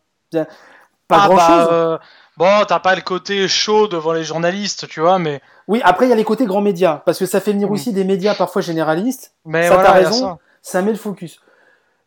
[1.17, 1.97] Pas Ah, bah, euh,
[2.37, 6.09] bon, t'as pas le côté chaud devant les journalistes, tu vois, mais, Oui, après, il
[6.09, 7.73] y a les côtés grands médias, parce que ça fait venir Mm.
[7.73, 9.33] aussi des médias parfois généralistes.
[9.45, 10.19] mais Ça, voilà, t'as raison.
[10.21, 10.37] ça.
[10.61, 11.39] ça met le focus.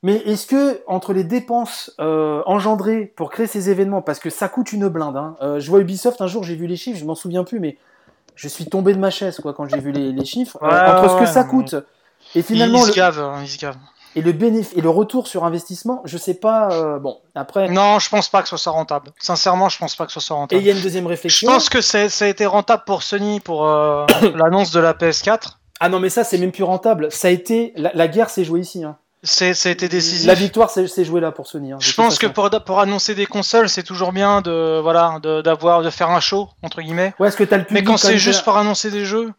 [0.02, 4.48] Mais est-ce que entre les dépenses euh, engendrées pour créer ces événements, parce que ça
[4.48, 7.04] coûte une blinde, hein, euh, je vois Ubisoft un jour, j'ai vu les chiffres, je
[7.04, 7.78] m'en souviens plus, mais
[8.34, 11.10] je suis tombé de ma chaise quoi quand j'ai vu les, les chiffres Ouais, entre
[11.10, 11.74] ce que ouais, ça mais- coûte
[12.34, 13.76] et finalement ils se gavent, hein, ils se gavent.
[14.16, 16.68] Et le bénéfice et le retour sur investissement, je sais pas.
[16.72, 19.12] euh, bon, après, Non, je pense pas que ce soit rentable.
[19.20, 20.62] Sincèrement, je pense pas que ce soit et rentable.
[20.62, 21.48] il y a une deuxième Je réflexion.
[21.52, 25.58] pense que c'est- ça a été rentable pour Sony pour euh, l'annonce de la PS4.
[25.78, 27.12] Ah non, mais ça, c'est même plus rentable.
[27.12, 27.72] Ça a été.
[27.76, 28.82] La, la guerre s'est jouée ici.
[28.82, 28.96] Hein.
[29.22, 30.26] C'est, ça a été décisif.
[30.26, 31.72] La victoire s'est jouée là pour Sony.
[31.72, 35.42] hein, Je pense que pour, pour annoncer des consoles, c'est toujours bien de voilà de,
[35.42, 37.12] d'avoir de faire un show entre guillemets.
[37.18, 39.32] Ouais, est-ce que t'as le Mais quand c'est juste pour annoncer des jeux,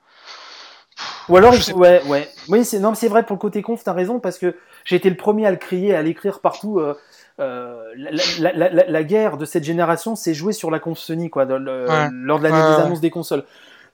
[1.30, 2.28] Ou alors, Je ouais, ouais.
[2.50, 4.56] Oui, c'est non, c'est vrai pour le côté conf, t'as raison parce que
[4.86, 6.80] j'ai été le premier à le crier, à l'écrire partout.
[6.80, 6.96] euh,
[7.40, 8.10] euh, la,
[8.40, 11.46] la- la- la- la guerre de cette génération s'est jouée sur la conf Sony, quoi,
[11.46, 12.08] dans le- Ouais.
[12.12, 13.44] lors de l'année Ouais, des annonces des consoles.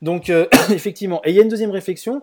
[0.02, 1.20] Donc, euh, effectivement.
[1.26, 2.22] Et il y a une deuxième réflexion.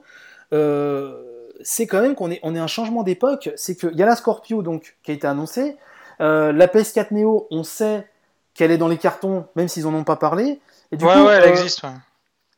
[1.62, 3.50] c'est quand même qu'on est, on est un changement d'époque.
[3.56, 5.76] C'est qu'il y a la Scorpio donc qui a été annoncée.
[6.18, 8.06] La PS4 Neo, on sait
[8.54, 10.60] qu'elle est dans les cartons, même s'ils en ont pas parlé.
[10.92, 11.82] Et du ouais coup, ouais, elle existe.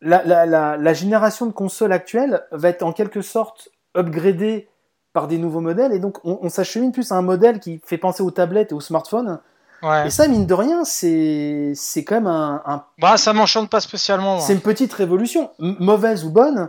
[0.03, 4.69] La, la, la, la génération de consoles actuelle va être en quelque sorte upgradée
[5.13, 7.99] par des nouveaux modèles et donc on, on s'achemine plus à un modèle qui fait
[7.99, 9.39] penser aux tablettes et aux smartphones
[9.85, 10.07] Ouais.
[10.07, 13.81] et ça mine de rien c'est c'est quand même un, un- Bah ça m'enchante pas
[13.81, 14.39] spécialement.
[14.39, 16.69] c'est une petite révolution M- mauvaise ou bonne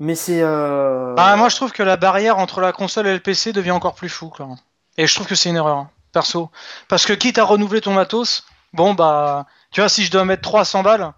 [0.00, 1.14] mais c'est euh...
[1.14, 3.94] Bah, moi je trouve que la barrière entre la console et le PC devient encore
[3.94, 4.48] plus fou quoi.
[4.96, 6.50] Et je trouve que c'est une erreur hein, perso.
[6.88, 10.42] Parce que quitte à renouveler ton matos, bon bah tu vois si je dois mettre
[10.42, 11.12] 300 balles,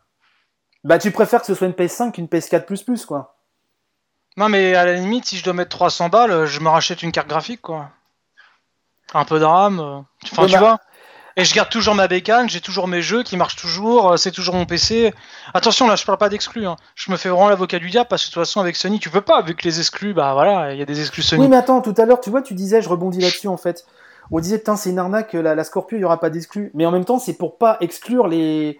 [0.84, 3.36] bah tu préfères que ce soit une PS5 qu'une PS4 quoi
[4.36, 7.12] non mais à la limite si je dois mettre 300 balles, je me rachète une
[7.12, 7.90] carte graphique quoi.
[9.12, 10.78] Un peu de RAM, euh, enfin Ouais, tu bah- vois.
[11.36, 14.30] Et je garde toujours ma bécane, j'ai toujours mes jeux qui marchent toujours, euh, c'est
[14.30, 15.12] toujours mon PC.
[15.54, 16.66] Attention là, je parle pas d'exclus.
[16.66, 16.76] Hein.
[16.94, 19.10] Je me fais vraiment l'avocat du diable parce que de toute façon avec Sony, tu
[19.10, 21.42] peux pas vu que les exclus, bah voilà, il y a des exclus Sony.
[21.42, 23.84] oui mais attends tout à l'heure tu vois tu disais je rebondis là-dessus en fait
[24.30, 26.84] on disait putain c'est une arnaque la, la Scorpio il y aura pas d'exclus mais
[26.86, 28.78] en même temps c'est pour pas exclure les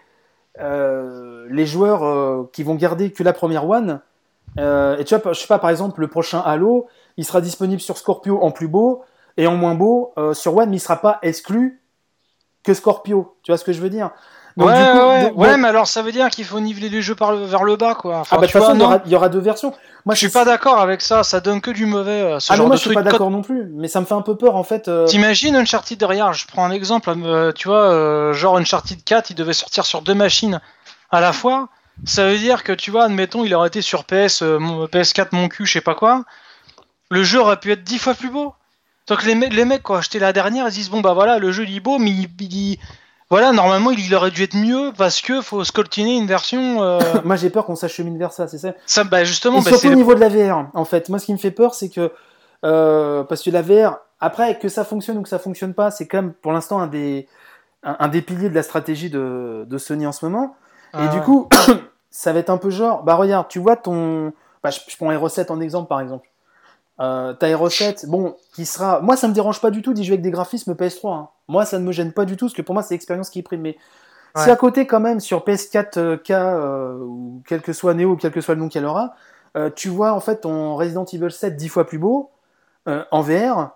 [0.60, 4.00] euh, les joueurs euh, qui vont garder que la première one
[4.58, 7.80] Euh, et tu vois je sais pas par exemple le prochain Halo il sera disponible
[7.80, 9.04] sur Scorpio en plus beau
[9.36, 11.80] et en moins beau sur one mais il sera pas exclu
[12.62, 13.36] que Scorpio.
[13.42, 14.10] Tu vois ce que je veux dire?
[14.56, 17.02] Donc, ouais, coup, ouais, donc- ouais, mais alors ça veut dire qu'il faut niveler les
[17.02, 18.18] jeux par le- vers le bas, quoi.
[18.18, 19.38] Enfin, ah bah de tu toute façon vois, il y, aura, il y aura deux
[19.38, 19.72] versions
[20.06, 22.56] moi je suis pas d'accord avec ça, ça donne que du mauvais, euh, ce ah
[22.56, 24.34] mais moi de je suis pas d'accord non plus mais ça me fait un peu
[24.34, 28.32] peur en fait euh, T'imagines Uncharted derrière, je prends un exemple, euh, tu vois, euh,
[28.32, 30.60] genre Uncharted 4, il devait sortir sur deux machines
[31.10, 31.68] à la fois.
[32.06, 35.28] Ça veut dire que, tu vois, admettons, il aurait été sur PS, euh, mon- PS4,
[35.32, 36.24] mon cul, je sais pas quoi.
[37.10, 38.54] Le jeu aurait pu être dix fois plus beau.
[39.06, 41.12] Donc les, me- les mecs, qui ont acheté la dernière, ils se disent, bon bah
[41.12, 42.78] voilà, le jeu il est beau, mais il, il-
[43.30, 46.82] voilà, normalement il aurait dû être mieux parce que faut scoltiner une version.
[46.82, 49.70] euh, moi j'ai peur qu'on s'achemine vers ça c'est ça ça, bah justement, Et bah,
[49.70, 51.08] surtout au niveau de la VR, en fait.
[51.08, 52.12] Moi, ce qui me fait peur, c'est que
[52.64, 56.06] euh, parce que la VR, après que ça fonctionne ou que ça fonctionne pas, c'est
[56.06, 57.26] quand même pour l'instant un des
[57.82, 60.56] un, un des piliers de la stratégie de, de Sony en ce moment.
[60.94, 61.48] Et Ah du coup,
[62.10, 64.32] ça va être un peu genre, bah regarde, tu vois ton,
[64.62, 66.28] bah, je, je prends Hero 7 en exemple par exemple.
[67.00, 70.14] Euh, Hero 7, bon, qui sera, moi ça me dérange pas du tout d'y jouer
[70.14, 71.14] avec des graphismes PS3.
[71.14, 71.28] hein.
[71.48, 73.42] Moi ça ne me gêne pas du tout, parce que pour moi c'est l'expérience qui
[73.42, 73.62] prime.
[73.62, 73.78] Mais
[74.36, 78.40] si à côté quand même sur PS4K euh, ou quel que soit Neo, quel que
[78.40, 79.14] soit le nom qu'elle aura,
[79.56, 82.30] euh, tu vois en fait ton Resident Evil 7 dix fois plus beau
[82.86, 83.70] euh, en VR,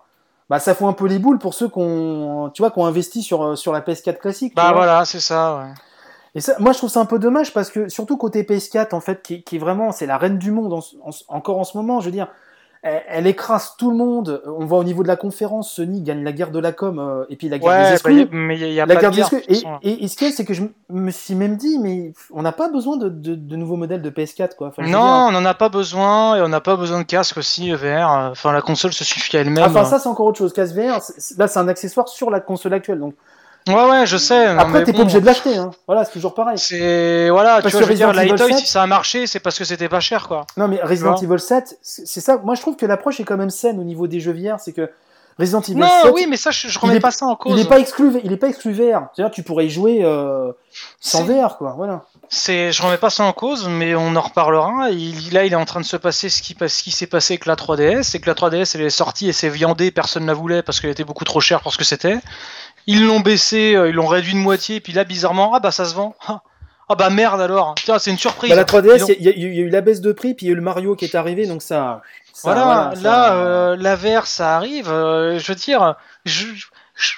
[0.49, 2.85] bah ça fout un peu les boules pour ceux qui ont, tu vois, qui ont
[2.85, 4.55] investi sur euh, sur la PS4 classique.
[4.55, 5.73] Bah voilà, c'est ça, ouais.
[6.35, 8.99] Et ça, moi je trouve ça un peu dommage parce que surtout côté PS4 en
[8.99, 11.75] fait, qui, qui est vraiment c'est la reine du monde en en encore en ce
[11.75, 11.99] moment.
[12.01, 12.27] Je veux dire,
[12.85, 14.41] elle, elle écrase tout le monde.
[14.45, 17.25] On voit au niveau de la conférence, Sony gagne la guerre de la com euh,
[17.29, 18.19] et puis la guerre des Ouais, bah, exclus.
[18.19, 19.29] y a- mais il y, a la pas guerre de des guerre.
[19.31, 19.79] toute Et, façon.
[19.81, 22.43] et, et ce qu'il y a, c'est que je me suis même dit, mais on
[22.43, 24.67] n'a pas besoin de, de, de nouveaux modèles de PS4 quoi.
[24.67, 27.37] Enfin, Non, dire- on n'en a pas besoin et on n'a pas besoin de casque
[27.37, 27.85] aussi VR.
[27.85, 29.63] euh, Enfin, la console se suffit à elle-même.
[29.69, 30.53] Enfin, ça c'est encore autre chose.
[30.53, 30.99] Casse VR,
[31.37, 32.99] là c'est un accessoire sur la console actuelle.
[32.99, 33.15] Donc
[33.67, 34.53] Ouais, ouais, je sais.
[34.53, 35.57] non, après t'es bon, pas obligé de l'acheter.
[35.57, 35.71] Hein.
[35.87, 36.57] Voilà, c'est toujours pareil.
[36.59, 38.83] C'est voilà, Parce tu vois, que je veux dire, Resident Evil Lightoy, 7, si ça
[38.83, 40.45] a marché, c'est parce que c'était pas cher, quoi.
[40.57, 42.37] Non, mais Resident Evil 7, c'est ça.
[42.43, 44.59] Moi, je trouve que l'approche est quand même saine au niveau des jeux VR.
[44.59, 44.89] C'est que
[45.39, 47.51] Resident Evil Non, 7, oui, mais ça, je, je remets est- pas ça en cause.
[47.53, 49.07] il n'est pas exclu, il est pas exclu VR.
[49.15, 50.51] C'est-à-dire, tu pourrais y jouer euh,
[50.99, 51.73] sans VR, quoi.
[51.75, 52.03] Voilà.
[52.29, 54.89] C'est, je remets pas ça en cause, mais on en reparlera.
[54.91, 57.33] Il, là, il est en train de se passer ce qui, ce qui s'est passé
[57.33, 60.27] avec la 3DS, c'est que la 3DS, elle est sortie et s'est viandée, personne ne
[60.27, 62.17] la voulait parce qu'elle était beaucoup trop chère pour ce que c'était.
[62.87, 65.85] Ils l'ont baissé, euh, ils l'ont réduit de moitié, puis là, bizarrement, ah bah ça
[65.85, 66.15] se vend.
[66.27, 66.41] Ah,
[66.87, 67.73] Ah bah merde alors.
[67.83, 68.51] Tiens, c'est une surprise.
[68.51, 70.11] Bah, la 3DS, Ils ont- il y, a- il y a eu la baisse de
[70.11, 72.03] prix, puis il y a eu le Mario qui est arrivé, donc ça.
[72.31, 74.87] ça- Voilà, ça- là, euh, la VR, ça arrive.
[74.91, 75.95] euh, je veux dire,
[76.25, 76.45] je,
[76.95, 77.15] je-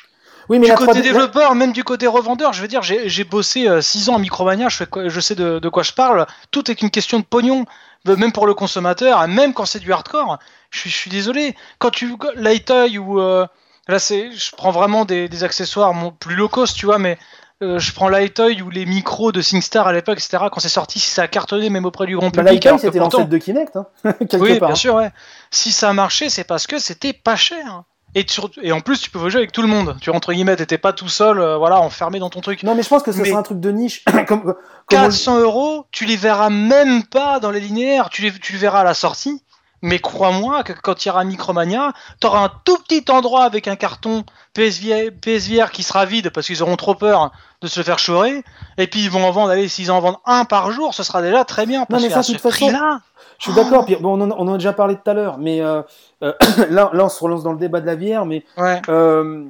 [0.48, 3.68] oui, mais du côté 3D développeur, même du côté revendeur, je veux dire, j'ai bossé
[3.82, 6.26] 6 ans à Micromania, je, fais quoi- je sais de, de quoi je parle.
[6.52, 7.66] Tout est une question de pognon,
[8.08, 10.40] euh, même pour le consommateur, et même quand c'est du hardcore.
[10.72, 11.58] Je suis, je suis désolé.
[11.80, 13.46] Quand tu Lightoy ou euh,
[13.88, 17.18] là, c'est, je prends vraiment des, des accessoires mon, plus low cost, tu vois, mais
[17.64, 20.46] euh, je prends Lightoy ou les micros de SingStar à l'époque, etc.
[20.52, 22.64] Quand c'est sorti, si ça a cartonné même auprès du grand Bah, public.
[22.64, 23.88] que c'était l'ancêtre de Kinect, hein,
[24.20, 24.70] quelque oui, part.
[24.70, 25.12] bien sûr, ouais.
[25.50, 27.84] Si ça a marché, c'est parce que c'était pas cher.
[28.16, 29.96] Et, en plus, tu peux jouer avec tout le monde.
[30.02, 32.64] Tu entre guillemets, t'étais pas tout seul, euh, voilà, enfermé dans ton truc.
[32.64, 34.04] Non, mais je pense que ce sera un truc de niche.
[34.06, 34.56] comme, comme on le-
[34.88, 38.10] 400 euros, tu les verras même pas dans les linéaires.
[38.10, 39.44] Tu les, tu les verras à la sortie.
[39.82, 43.76] Mais crois-moi que quand il y aura Micromania, t'auras un tout petit endroit avec un
[43.76, 44.24] carton
[44.54, 47.32] PSVR, PSVR qui sera vide parce qu'ils auront trop peur
[47.62, 48.44] de se faire chorer.
[48.78, 51.22] Et puis ils vont en vendre, allez, s'ils en vendent un par jour, ce sera
[51.22, 51.86] déjà très bien.
[51.86, 53.02] Parce mais que ça, de toute façon, prix-là,
[53.38, 53.86] Je suis d'accord.
[54.02, 55.84] Bon, on, en, a déjà parlé tout à l'heure, mais euh,
[56.24, 56.34] euh,
[56.70, 58.26] là, là, on se relance dans le débat de la VR.
[58.26, 58.82] Mais ouais.
[58.90, 59.46] euh,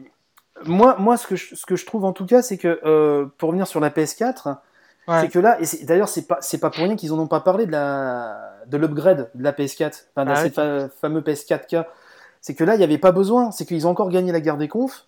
[0.66, 3.48] moi, moi, ce que je, ce que je trouve en tout cas, c'est que pour
[3.48, 4.58] revenir sur la PS4,
[5.08, 5.22] Ouais.
[5.22, 7.40] c'est que là, et d'ailleurs, c'est pas, c'est pas pour rien qu'ils en ont pas
[7.40, 11.86] parlé de la, de l'upgrade de la PS4, enfin de Ah ces fa- fameux PS4K.
[12.42, 13.52] C'est que là, il n'y avait pas besoin.
[13.52, 15.06] C'est qu'ils ont encore gagné la guerre des confs.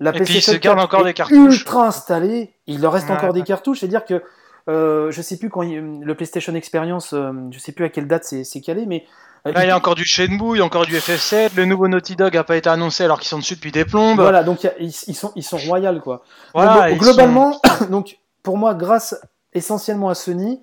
[0.00, 1.60] La Et puis, ils se gardent 4 encore est des cartouches.
[1.60, 2.52] Ultra installée.
[2.66, 3.80] Il leur reste encore des cartouches.
[3.80, 4.22] C'est-à-dire que
[4.68, 8.08] euh, je sais plus quand il- le PlayStation Experience, euh, je sais plus à quelle
[8.08, 9.04] date c'est calé, mais
[9.46, 11.50] euh, Là, il y a encore du Shenmue, il y a encore du FF7.
[11.54, 14.18] Le nouveau Naughty Dog a pas été annoncé alors qu'ils sont dessus depuis des plombes.
[14.18, 16.24] Voilà, donc a- ils, ils sont, ils sont royal quoi.
[16.54, 17.60] Voilà, Donc, globalement,
[17.90, 19.14] donc pour moi, grâce
[19.52, 20.60] essentiellement à Sony,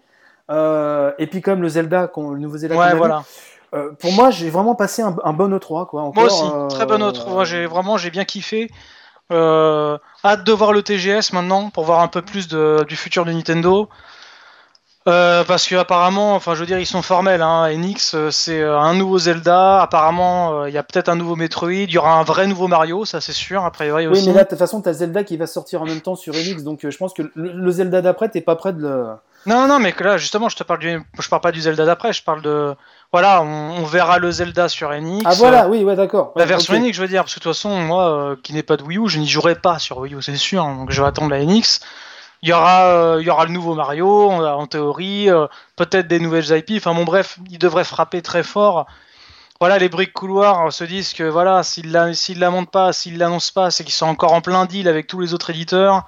[0.52, 3.24] euh, et puis comme le Zelda, le nouveau Zelda, Ouais, voilà.
[3.74, 6.02] euh, pour moi, j'ai vraiment passé un, un bon E3 quoi.
[6.02, 7.30] Encore, Moi aussi, euh, très autre.
[7.30, 8.70] Moi, j'ai vraiment, j'ai bien kiffé.
[9.32, 13.24] Euh, hâte de voir le TGS maintenant pour voir un peu plus de, du futur
[13.24, 13.88] de Nintendo.
[15.06, 17.42] Parce que apparemment, enfin, je veux dire, ils sont formels.
[17.42, 17.64] Hein.
[17.72, 19.82] Enix, c'est un nouveau Zelda.
[19.82, 21.72] Apparemment, il y a peut-être un nouveau Metroid.
[21.72, 23.64] Il y aura un vrai nouveau Mario, ça c'est sûr.
[23.66, 24.28] A priori Oui, aussi.
[24.28, 26.64] mais là, de toute façon, t'as Zelda qui va sortir en même temps sur Enix,
[26.64, 29.08] donc je pense que le, le Zelda d'après, t'es pas prêt de le.
[29.46, 31.86] Non, non, mais que là, justement, je te parle du, je parle pas du Zelda
[31.86, 32.14] d'après.
[32.14, 32.76] Je parle de,
[33.12, 35.24] voilà, on, on verra le Zelda sur Enix.
[35.26, 36.32] Ah voilà, oui, ouais, d'accord.
[36.36, 36.80] La version ok.
[36.80, 38.84] Enix, je veux dire, parce que de toute façon, moi, euh, qui n'ai pas de
[38.84, 40.64] Wii U, je n'y jouerai pas sur Wii U, c'est sûr.
[40.64, 41.80] hein, donc je vais attendre la Enix.
[42.44, 46.08] Il y aura, euh, il y aura le nouveau Mario, en, en théorie, euh, peut-être
[46.08, 46.74] des nouvelles IP.
[46.78, 48.86] Enfin bon, bref, il devrait frapper très fort.
[49.60, 52.94] Voilà, les briques couloirs euh, se disent que voilà, s'ils la, s'ils la montent pas,
[52.94, 56.04] s'ils l'annoncent pas, c'est qu'ils sont encore en plein deal avec tous les autres éditeurs.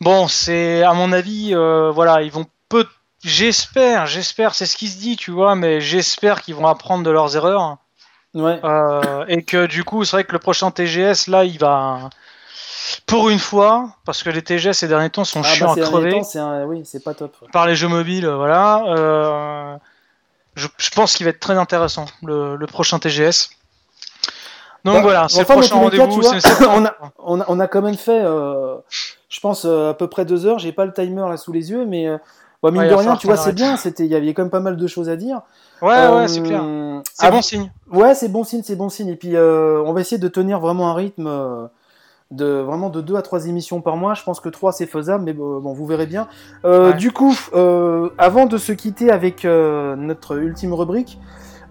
[0.00, 2.86] Bon, c'est à mon avis, euh, voilà, ils vont peu.
[3.22, 7.10] J'espère, j'espère, c'est ce qui se dit, tu vois, mais j'espère qu'ils vont apprendre de
[7.10, 7.78] leurs erreurs.
[8.34, 8.60] Ouais.
[8.64, 12.10] Euh, et que du coup, c'est vrai que le prochain TGS, là, il va.
[13.06, 15.74] Pour une fois, parce que les TGS ces derniers temps sont Ah, chiants bah, à
[15.76, 17.34] ces derniers crever temps, un- oui, c'est pas top.
[17.40, 17.48] ouais.
[17.50, 18.82] par les jeux mobiles, euh, voilà.
[18.88, 19.76] euh,
[20.54, 23.48] je, je pense qu'il va être très intéressant le, le prochain TGS.
[24.84, 26.22] Donc Bah, voilà, c'est enfin, le prochain cas, rendez-vous.
[26.68, 28.76] on, a, on, a, on a quand même fait, euh,
[29.34, 30.60] je pense, euh, à peu près deux heures.
[30.60, 32.18] J'ai pas le timer là sous les yeux, mais euh,
[32.62, 33.76] mine Ouais, de rien, tu vois, c'est bien.
[33.76, 35.40] C'était, il y avait quand même pas mal de choses à dire.
[35.82, 36.62] Ouais, Euh, ouais, c'est clair.
[37.12, 37.72] C'est bon signe.
[37.92, 39.08] Ouais, c'est bon signe, c'est bon signe.
[39.08, 41.66] Et puis, euh, on va essayer de tenir vraiment un rythme euh,
[42.30, 44.14] de vraiment de deux à trois émissions par mois.
[44.14, 46.28] Je pense que trois c'est faisable, mais bon, bon, vous verrez bien.
[46.64, 46.96] Euh, Ouais.
[46.96, 51.18] Du coup, euh, avant de se quitter avec euh, notre ultime rubrique.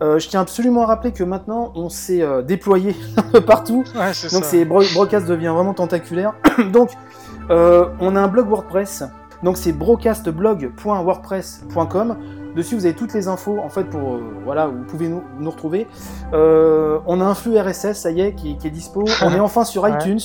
[0.01, 2.95] euh, je tiens absolument à rappeler que maintenant on s'est euh, déployé
[3.47, 3.83] partout.
[3.95, 4.49] Ouais, c'est Donc ça.
[4.51, 6.33] c'est Bro- Brocast devient vraiment tentaculaire.
[6.73, 6.89] Donc
[7.49, 9.03] euh, on a un blog WordPress.
[9.43, 12.17] Donc c'est brocastblog.wordpress.com.
[12.55, 15.49] Dessus vous avez toutes les infos en fait pour euh, voilà vous pouvez nous, nous
[15.49, 15.87] retrouver.
[16.33, 19.03] Euh, on a un flux RSS ça y est qui, qui est dispo.
[19.23, 20.19] On est enfin sur iTunes.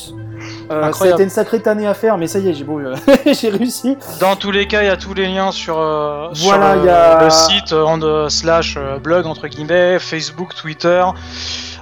[0.70, 2.80] Euh, ça a été une sacrée tannée à faire mais ça y est j'ai bon,
[3.32, 3.96] j'ai réussi.
[4.20, 6.82] Dans tous les cas, il y a tous les liens sur, euh, sur Voilà, le,
[6.82, 11.02] il y a- le site euh, en euh, slash euh, blog entre guillemets, Facebook, Twitter,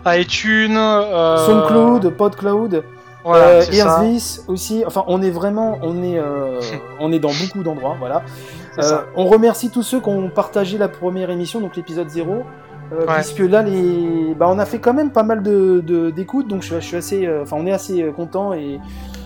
[0.06, 2.84] iTunes, SoundCloud, PodCloud.
[3.26, 3.62] Voilà, Euh,
[4.48, 4.84] aussi.
[4.86, 6.60] Enfin, on est vraiment, on est, euh,
[7.00, 8.22] on est dans beaucoup d'endroits, voilà.
[8.78, 12.32] Euh, on remercie tous ceux qui ont partagé la première émission, donc l'épisode 0.
[12.32, 13.14] euh, Ouais.
[13.16, 14.34] Puisque là, les...
[14.38, 16.96] bah, on a fait quand même pas mal de, d'écoutes, donc je, suis- je suis
[16.96, 18.78] assez, enfin, on est assez content et,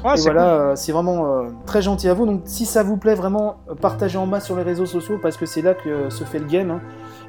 [0.02, 2.24] Ouais, et c'est voilà, c'est vraiment très gentil à vous.
[2.24, 5.44] Donc, si ça vous plaît, vraiment, partagez en masse sur les réseaux sociaux parce que
[5.44, 6.70] c'est là que se fait le game.
[6.70, 6.80] hein.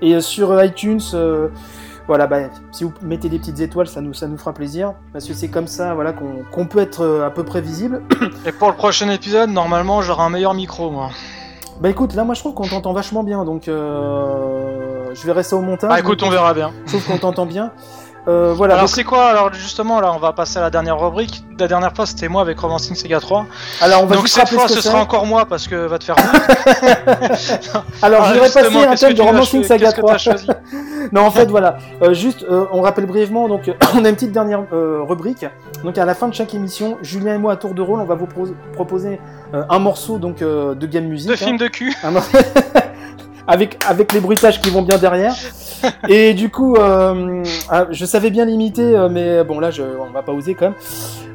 [0.02, 1.02] Et sur iTunes,
[2.12, 2.40] voilà, bah,
[2.74, 5.48] si vous mettez des petites étoiles, ça nous, ça nous fera plaisir parce que c'est
[5.48, 8.02] comme ça, voilà, qu'on, peut être euh, à peu près visible.
[8.46, 11.12] Et pour le prochain épisode, normalement, j'aurai un meilleur micro, moi.
[11.80, 15.56] Bah écoute, là, moi, je trouve qu'on t'entend vachement bien, donc euh, je verrai ça
[15.56, 15.90] au montage.
[15.90, 16.74] Ah, écoute, on verra bien.
[16.86, 17.72] Je trouve qu'on t'entend bien.
[18.28, 18.76] Euh, voilà.
[18.76, 21.44] alors c'est quoi Alors justement, là, on va passer à la dernière rubrique.
[21.58, 23.46] La dernière fois, c'était moi avec Romancing Sega 3.
[23.82, 26.04] alors, on va Donc cette fois, ce ce sera encore moi parce que va te
[26.04, 26.16] faire.
[26.20, 26.42] foutre.
[28.02, 30.12] Alors, Ah, je voudrais passer un thème de Romancing Saga qu'est-ce que 3.
[30.12, 30.48] t'as choisi
[31.12, 31.78] non, en fait, voilà.
[32.02, 35.46] Euh, juste, euh, on rappelle brièvement, donc, euh, on a une petite dernière rubrique.
[35.84, 38.06] Donc, à la fin de chaque émission, Julien et moi, à tour de rôle, on
[38.06, 39.20] va vous pro- proposer
[39.54, 41.28] un morceau donc de game music.
[41.30, 41.38] De hein.
[41.38, 41.94] film de cul.
[43.48, 45.34] Avec, avec les bruitages qui vont bien derrière.
[46.08, 50.12] Et du coup, euh, ah, je savais bien l'imiter, euh, mais bon, là, je, on
[50.12, 50.76] va pas oser quand même.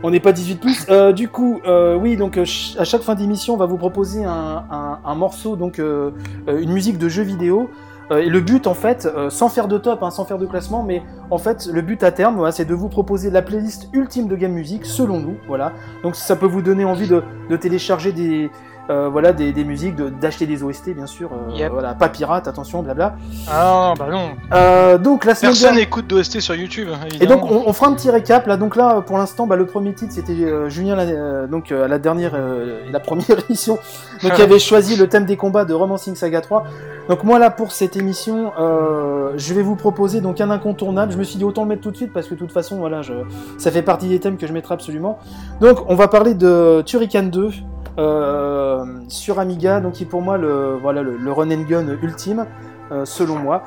[0.03, 0.87] On n'est pas 18 plus.
[0.89, 4.65] Euh, du coup, euh, oui, donc à chaque fin d'émission, on va vous proposer un,
[4.71, 7.71] un- un morceau, donc une musique de jeu vidéo.
[8.17, 11.03] Et le but, en fait, sans faire de top, hein, sans faire de classement, mais
[11.29, 14.37] en fait, le but à terme, voilà, c'est de vous proposer la playlist ultime de
[14.37, 15.35] Game Music, selon nous.
[15.49, 15.73] Voilà.
[16.05, 18.49] Donc ça peut vous donner envie de, de télécharger des,
[18.91, 21.31] euh, voilà, des, des musiques, de- d'acheter des OST, bien sûr.
[21.33, 21.73] euh, Yep.
[21.73, 23.17] Voilà, pas pirate, attention, blabla.
[23.51, 24.31] Ah bah non.
[24.53, 27.41] Euh, donc la semaine Personne dernière- n'écoute d'OST sur YouTube, Et évidemment.
[27.43, 28.57] donc on, on fera un petit récap là.
[28.57, 31.85] Donc là, pour l'instant, bah, le premier titre c'était euh, Julien, la- euh, donc euh,
[31.85, 33.79] à la dernière, euh, la première émission,
[34.23, 36.65] donc qui avait choisi le thème des combats de Romancing Saga 3.
[37.09, 41.13] Donc moi là pour cette émission, euh, je vais vous proposer donc un incontournable.
[41.13, 42.77] Je me suis dit autant le mettre tout de suite parce que de toute façon
[42.79, 43.13] voilà, je,
[43.59, 45.19] ça fait partie des thèmes que je mettrai absolument.
[45.61, 47.51] Donc on va parler de Turrican 2
[47.99, 51.87] euh, sur Amiga, donc qui est pour moi le voilà le, le run and gun
[52.03, 52.47] ultime.
[52.93, 53.65] euh, selon moi,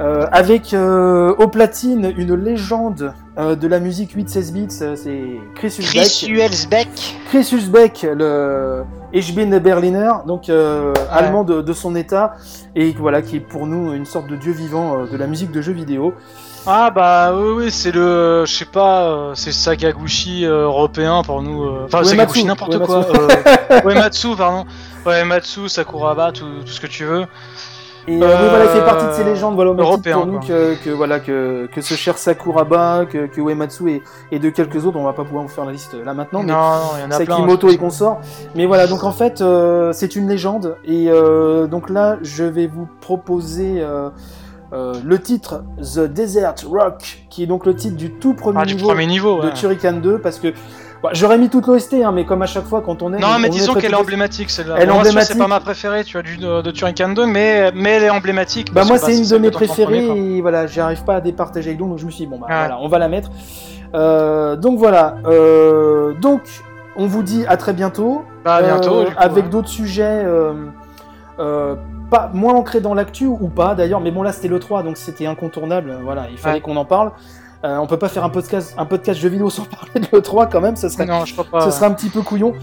[0.00, 5.22] Euh, avec euh, au platine une légende euh, de la musique 8-16 bits, c'est
[5.56, 6.04] Chris Hülsbeck.
[6.06, 6.88] Chris Huelsbeck.
[7.28, 12.34] Chris Hülsbeck, le Ich bin Berliner, donc euh, allemand de, de son état,
[12.76, 15.50] et voilà, qui est pour nous une sorte de dieu vivant euh, de la musique
[15.50, 16.14] de jeux vidéo.
[16.66, 21.42] Ah bah oui, oui c'est le, je sais pas, euh, c'est Sagaguchi euh, européen pour
[21.42, 21.64] nous.
[21.64, 23.06] euh, Enfin, Sagaguchi n'importe quoi.
[23.06, 23.20] Uematsu.
[23.70, 24.66] Euh, Uematsu, pardon.
[25.06, 27.24] Ouais, Matsu, Sakuraba, tout, tout ce que tu veux.
[28.06, 30.74] Et euh, Euh, voilà, il fait partie de ces légendes, voilà, européen, pour nous que,
[30.84, 34.98] que, voilà, que, que ce cher Sakuraba, que, que Uematsu et, et de quelques autres,
[34.98, 37.04] on va pas pouvoir vous faire la liste là maintenant, mais Non, non, il y
[37.04, 37.36] en a plein.
[37.36, 38.20] Sakimoto je et consorts.
[38.54, 40.76] Mais voilà, donc en fait, euh, c'est une légende.
[40.84, 41.08] Et
[41.70, 43.82] donc là, je vais vous proposer
[44.72, 48.64] euh, le titre The Desert Rock, qui est donc le titre du tout premier Ah,
[48.66, 49.52] du niveau premier niveau, de ouais.
[49.54, 50.48] Turrican 2, parce que
[51.02, 53.18] bah, j'aurais mis toute l'OST, hein, mais comme à chaque fois quand on est.
[53.18, 54.76] Non, on- mais on disons qu'elle est emblématique, celle-là.
[54.78, 55.02] Elle Bon.
[55.22, 58.10] C'est pas ma préférée, tu as du de, de Turrican 2, mais, mais elle est
[58.10, 58.72] emblématique.
[58.72, 61.70] Bah moi que, c'est une de mes préférées premier, et voilà j'arrive pas à départager
[61.70, 62.54] avec donc, donc je me suis dit bon bah Ouais.
[62.56, 63.30] voilà on va la mettre.
[63.94, 66.42] Euh, donc voilà euh, donc
[66.96, 68.24] on vous dit à très bientôt.
[68.44, 69.04] Bah, à bientôt.
[69.04, 69.50] Coup, avec ouais.
[69.50, 70.22] d'autres sujets
[72.10, 74.96] pas moins ancrés dans l'actu ou pas d'ailleurs mais bon là c'était le 3 donc
[74.96, 76.60] c'était incontournable voilà il fallait Ouais.
[76.60, 77.12] qu'on en parle.
[77.62, 80.22] Euh, on peut pas faire un podcast un podcast jeu vidéo sans parler de le
[80.22, 81.60] 3 quand même ça serait Non, je crois pas.
[81.60, 81.72] ce ouais.
[81.72, 82.54] serait un petit peu couillon.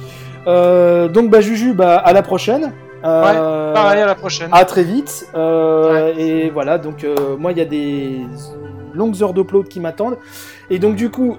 [0.48, 2.74] Euh, donc bah Juju bah à la prochaine.
[3.06, 4.50] Euh, Pareil, à la prochaine.
[4.52, 5.28] à très vite.
[6.18, 7.06] Et voilà, donc
[7.38, 8.22] moi, il y a des
[8.94, 10.18] longues heures d'upload qui m'attendent.
[10.72, 11.38] Et donc, du coup,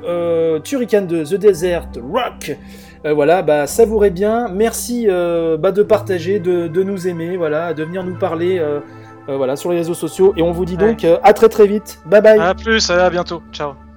[0.62, 2.56] Turrican 2, The Desert, Rock.
[3.04, 4.48] Euh, voilà, bah, savourez bien.
[4.48, 8.80] Merci euh, bah, de partager, de, de nous aimer, voilà, de venir nous parler euh,
[9.28, 10.32] euh, voilà, sur les réseaux sociaux.
[10.36, 10.90] Et on vous dit Ouais.
[10.90, 12.00] donc euh, à très très vite.
[12.06, 12.38] Bye bye.
[12.38, 13.42] À plus, à bientôt.
[13.52, 13.87] Ciao.